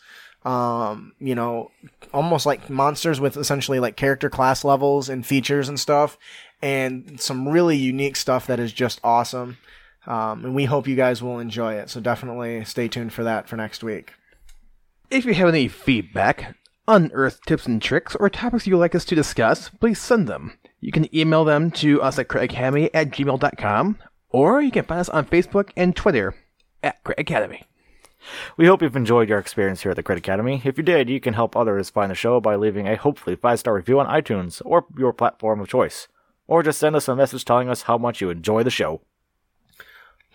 um, 0.44 1.12
you 1.18 1.34
know, 1.34 1.70
almost 2.12 2.46
like 2.46 2.68
monsters 2.68 3.20
with 3.20 3.36
essentially 3.36 3.80
like 3.80 3.96
character 3.96 4.28
class 4.30 4.64
levels 4.64 5.08
and 5.08 5.26
features 5.26 5.68
and 5.68 5.80
stuff, 5.80 6.18
and 6.60 7.20
some 7.20 7.48
really 7.48 7.76
unique 7.76 8.16
stuff 8.16 8.46
that 8.46 8.60
is 8.60 8.72
just 8.72 9.00
awesome. 9.02 9.58
Um, 10.06 10.44
and 10.44 10.54
we 10.54 10.64
hope 10.64 10.88
you 10.88 10.96
guys 10.96 11.22
will 11.22 11.38
enjoy 11.38 11.74
it. 11.74 11.90
So 11.90 12.00
definitely 12.00 12.64
stay 12.64 12.88
tuned 12.88 13.12
for 13.12 13.24
that 13.24 13.48
for 13.48 13.56
next 13.56 13.82
week. 13.82 14.14
If 15.10 15.24
you 15.24 15.34
have 15.34 15.48
any 15.48 15.68
feedback, 15.68 16.54
unearthed 16.86 17.46
tips 17.46 17.66
and 17.66 17.80
tricks, 17.80 18.14
or 18.16 18.30
topics 18.30 18.66
you'd 18.66 18.78
like 18.78 18.94
us 18.94 19.04
to 19.06 19.14
discuss, 19.14 19.68
please 19.68 19.98
send 19.98 20.28
them. 20.28 20.58
You 20.80 20.92
can 20.92 21.14
email 21.14 21.44
them 21.44 21.70
to 21.72 22.00
us 22.00 22.18
at 22.18 22.28
critacademy 22.28 22.90
at 22.94 23.10
gmail.com, 23.10 23.98
or 24.30 24.62
you 24.62 24.70
can 24.70 24.84
find 24.84 25.00
us 25.00 25.08
on 25.08 25.26
Facebook 25.26 25.70
and 25.76 25.94
Twitter 25.94 26.34
at 26.82 27.02
Crit 27.04 27.18
Academy. 27.18 27.64
We 28.56 28.66
hope 28.66 28.82
you've 28.82 28.96
enjoyed 28.96 29.28
your 29.28 29.38
experience 29.38 29.82
here 29.82 29.90
at 29.90 29.96
the 29.96 30.02
Crit 30.02 30.18
Academy. 30.18 30.60
If 30.64 30.76
you 30.76 30.82
did, 30.82 31.08
you 31.08 31.20
can 31.20 31.34
help 31.34 31.56
others 31.56 31.90
find 31.90 32.10
the 32.10 32.14
show 32.14 32.40
by 32.40 32.56
leaving 32.56 32.86
a 32.86 32.96
hopefully 32.96 33.36
five 33.36 33.60
star 33.60 33.74
review 33.74 34.00
on 34.00 34.06
iTunes 34.06 34.60
or 34.64 34.86
your 34.96 35.12
platform 35.12 35.60
of 35.60 35.68
choice. 35.68 36.08
Or 36.46 36.62
just 36.62 36.78
send 36.78 36.96
us 36.96 37.08
a 37.08 37.16
message 37.16 37.44
telling 37.44 37.68
us 37.68 37.82
how 37.82 37.98
much 37.98 38.20
you 38.20 38.30
enjoy 38.30 38.62
the 38.62 38.70
show. 38.70 39.02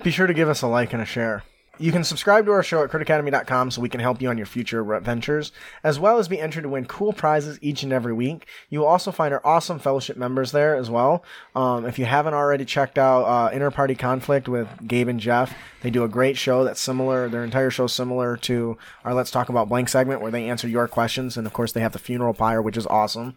Be 0.03 0.11
sure 0.11 0.28
to 0.28 0.34
give 0.34 0.49
us 0.49 0.61
a 0.61 0.68
like 0.68 0.94
and 0.94 1.02
a 1.02 1.06
share. 1.06 1.44
You 1.79 1.91
can 1.91 2.03
subscribe 2.03 2.45
to 2.45 2.51
our 2.51 2.61
show 2.61 2.83
at 2.83 2.91
critacademy.com 2.91 3.71
so 3.71 3.81
we 3.81 3.89
can 3.89 3.99
help 3.99 4.21
you 4.21 4.29
on 4.29 4.37
your 4.37 4.45
future 4.45 4.93
adventures, 4.93 5.51
as 5.83 5.97
well 5.97 6.19
as 6.19 6.27
be 6.27 6.39
entered 6.39 6.61
to 6.61 6.69
win 6.69 6.85
cool 6.85 7.13
prizes 7.13 7.57
each 7.63 7.81
and 7.81 7.91
every 7.91 8.13
week. 8.13 8.45
You 8.69 8.81
will 8.81 8.85
also 8.85 9.11
find 9.11 9.33
our 9.33 9.41
awesome 9.43 9.79
fellowship 9.79 10.15
members 10.15 10.51
there 10.51 10.75
as 10.75 10.91
well. 10.91 11.23
Um, 11.55 11.87
if 11.87 11.97
you 11.97 12.05
haven't 12.05 12.35
already 12.35 12.63
checked 12.63 12.99
out 12.99 13.23
uh, 13.23 13.51
Interparty 13.51 13.97
Conflict 13.97 14.47
with 14.47 14.67
Gabe 14.87 15.07
and 15.07 15.19
Jeff, 15.19 15.55
they 15.81 15.89
do 15.89 16.03
a 16.03 16.07
great 16.07 16.37
show 16.37 16.63
that's 16.63 16.79
similar. 16.79 17.27
Their 17.27 17.43
entire 17.43 17.71
show 17.71 17.87
similar 17.87 18.37
to 18.37 18.77
our 19.03 19.15
Let's 19.15 19.31
Talk 19.31 19.49
About 19.49 19.67
Blank 19.67 19.89
segment, 19.89 20.21
where 20.21 20.31
they 20.31 20.47
answer 20.47 20.67
your 20.67 20.87
questions, 20.87 21.37
and 21.37 21.47
of 21.47 21.53
course 21.53 21.71
they 21.71 21.81
have 21.81 21.93
the 21.93 21.97
funeral 21.97 22.35
pyre, 22.35 22.61
which 22.61 22.77
is 22.77 22.85
awesome. 22.85 23.35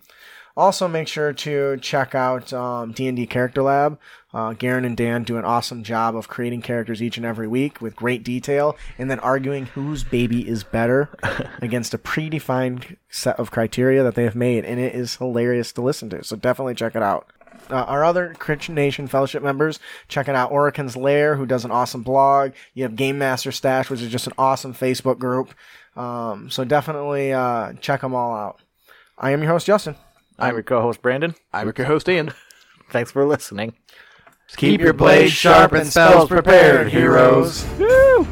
Also, 0.56 0.88
make 0.88 1.06
sure 1.06 1.34
to 1.34 1.76
check 1.82 2.14
out 2.14 2.50
um, 2.52 2.92
D&D 2.92 3.26
Character 3.26 3.62
Lab. 3.62 3.98
Uh, 4.32 4.54
Garen 4.54 4.86
and 4.86 4.96
Dan 4.96 5.22
do 5.22 5.36
an 5.36 5.44
awesome 5.44 5.82
job 5.82 6.16
of 6.16 6.28
creating 6.28 6.62
characters 6.62 7.02
each 7.02 7.18
and 7.18 7.26
every 7.26 7.46
week 7.46 7.80
with 7.82 7.94
great 7.94 8.24
detail, 8.24 8.76
and 8.98 9.10
then 9.10 9.18
arguing 9.20 9.66
whose 9.66 10.02
baby 10.02 10.48
is 10.48 10.64
better 10.64 11.10
against 11.62 11.92
a 11.92 11.98
predefined 11.98 12.96
set 13.10 13.38
of 13.38 13.50
criteria 13.50 14.02
that 14.02 14.14
they 14.14 14.24
have 14.24 14.34
made, 14.34 14.64
and 14.64 14.80
it 14.80 14.94
is 14.94 15.16
hilarious 15.16 15.72
to 15.72 15.82
listen 15.82 16.08
to. 16.10 16.24
So 16.24 16.36
definitely 16.36 16.74
check 16.74 16.96
it 16.96 17.02
out. 17.02 17.26
Uh, 17.70 17.84
our 17.84 18.04
other 18.04 18.34
Crit 18.38 18.68
Nation 18.68 19.08
Fellowship 19.08 19.42
members, 19.42 19.78
checking 20.08 20.34
out 20.34 20.52
Oricon's 20.52 20.96
Lair, 20.96 21.36
who 21.36 21.46
does 21.46 21.64
an 21.64 21.70
awesome 21.70 22.02
blog. 22.02 22.52
You 22.74 22.84
have 22.84 22.96
Game 22.96 23.18
Master 23.18 23.52
Stash, 23.52 23.90
which 23.90 24.00
is 24.00 24.10
just 24.10 24.26
an 24.26 24.34
awesome 24.38 24.72
Facebook 24.72 25.18
group. 25.18 25.54
Um, 25.96 26.48
so 26.50 26.64
definitely 26.64 27.32
uh, 27.32 27.74
check 27.74 28.00
them 28.02 28.14
all 28.14 28.34
out. 28.34 28.60
I 29.18 29.30
am 29.30 29.42
your 29.42 29.50
host, 29.50 29.66
Justin. 29.66 29.96
I'm 30.38 30.54
your 30.54 30.62
co 30.62 30.80
host, 30.82 31.02
Brandon. 31.02 31.34
I'm 31.52 31.66
your 31.66 31.72
co 31.72 31.84
host, 31.84 32.08
Ian. 32.08 32.32
Thanks 32.90 33.10
for 33.10 33.24
listening. 33.24 33.74
Keep 34.56 34.80
your 34.80 34.92
blades 34.92 35.32
sharp 35.32 35.72
and 35.72 35.88
spells 35.88 36.28
prepared, 36.28 36.88
heroes. 36.88 37.66
Woo! 37.78 38.26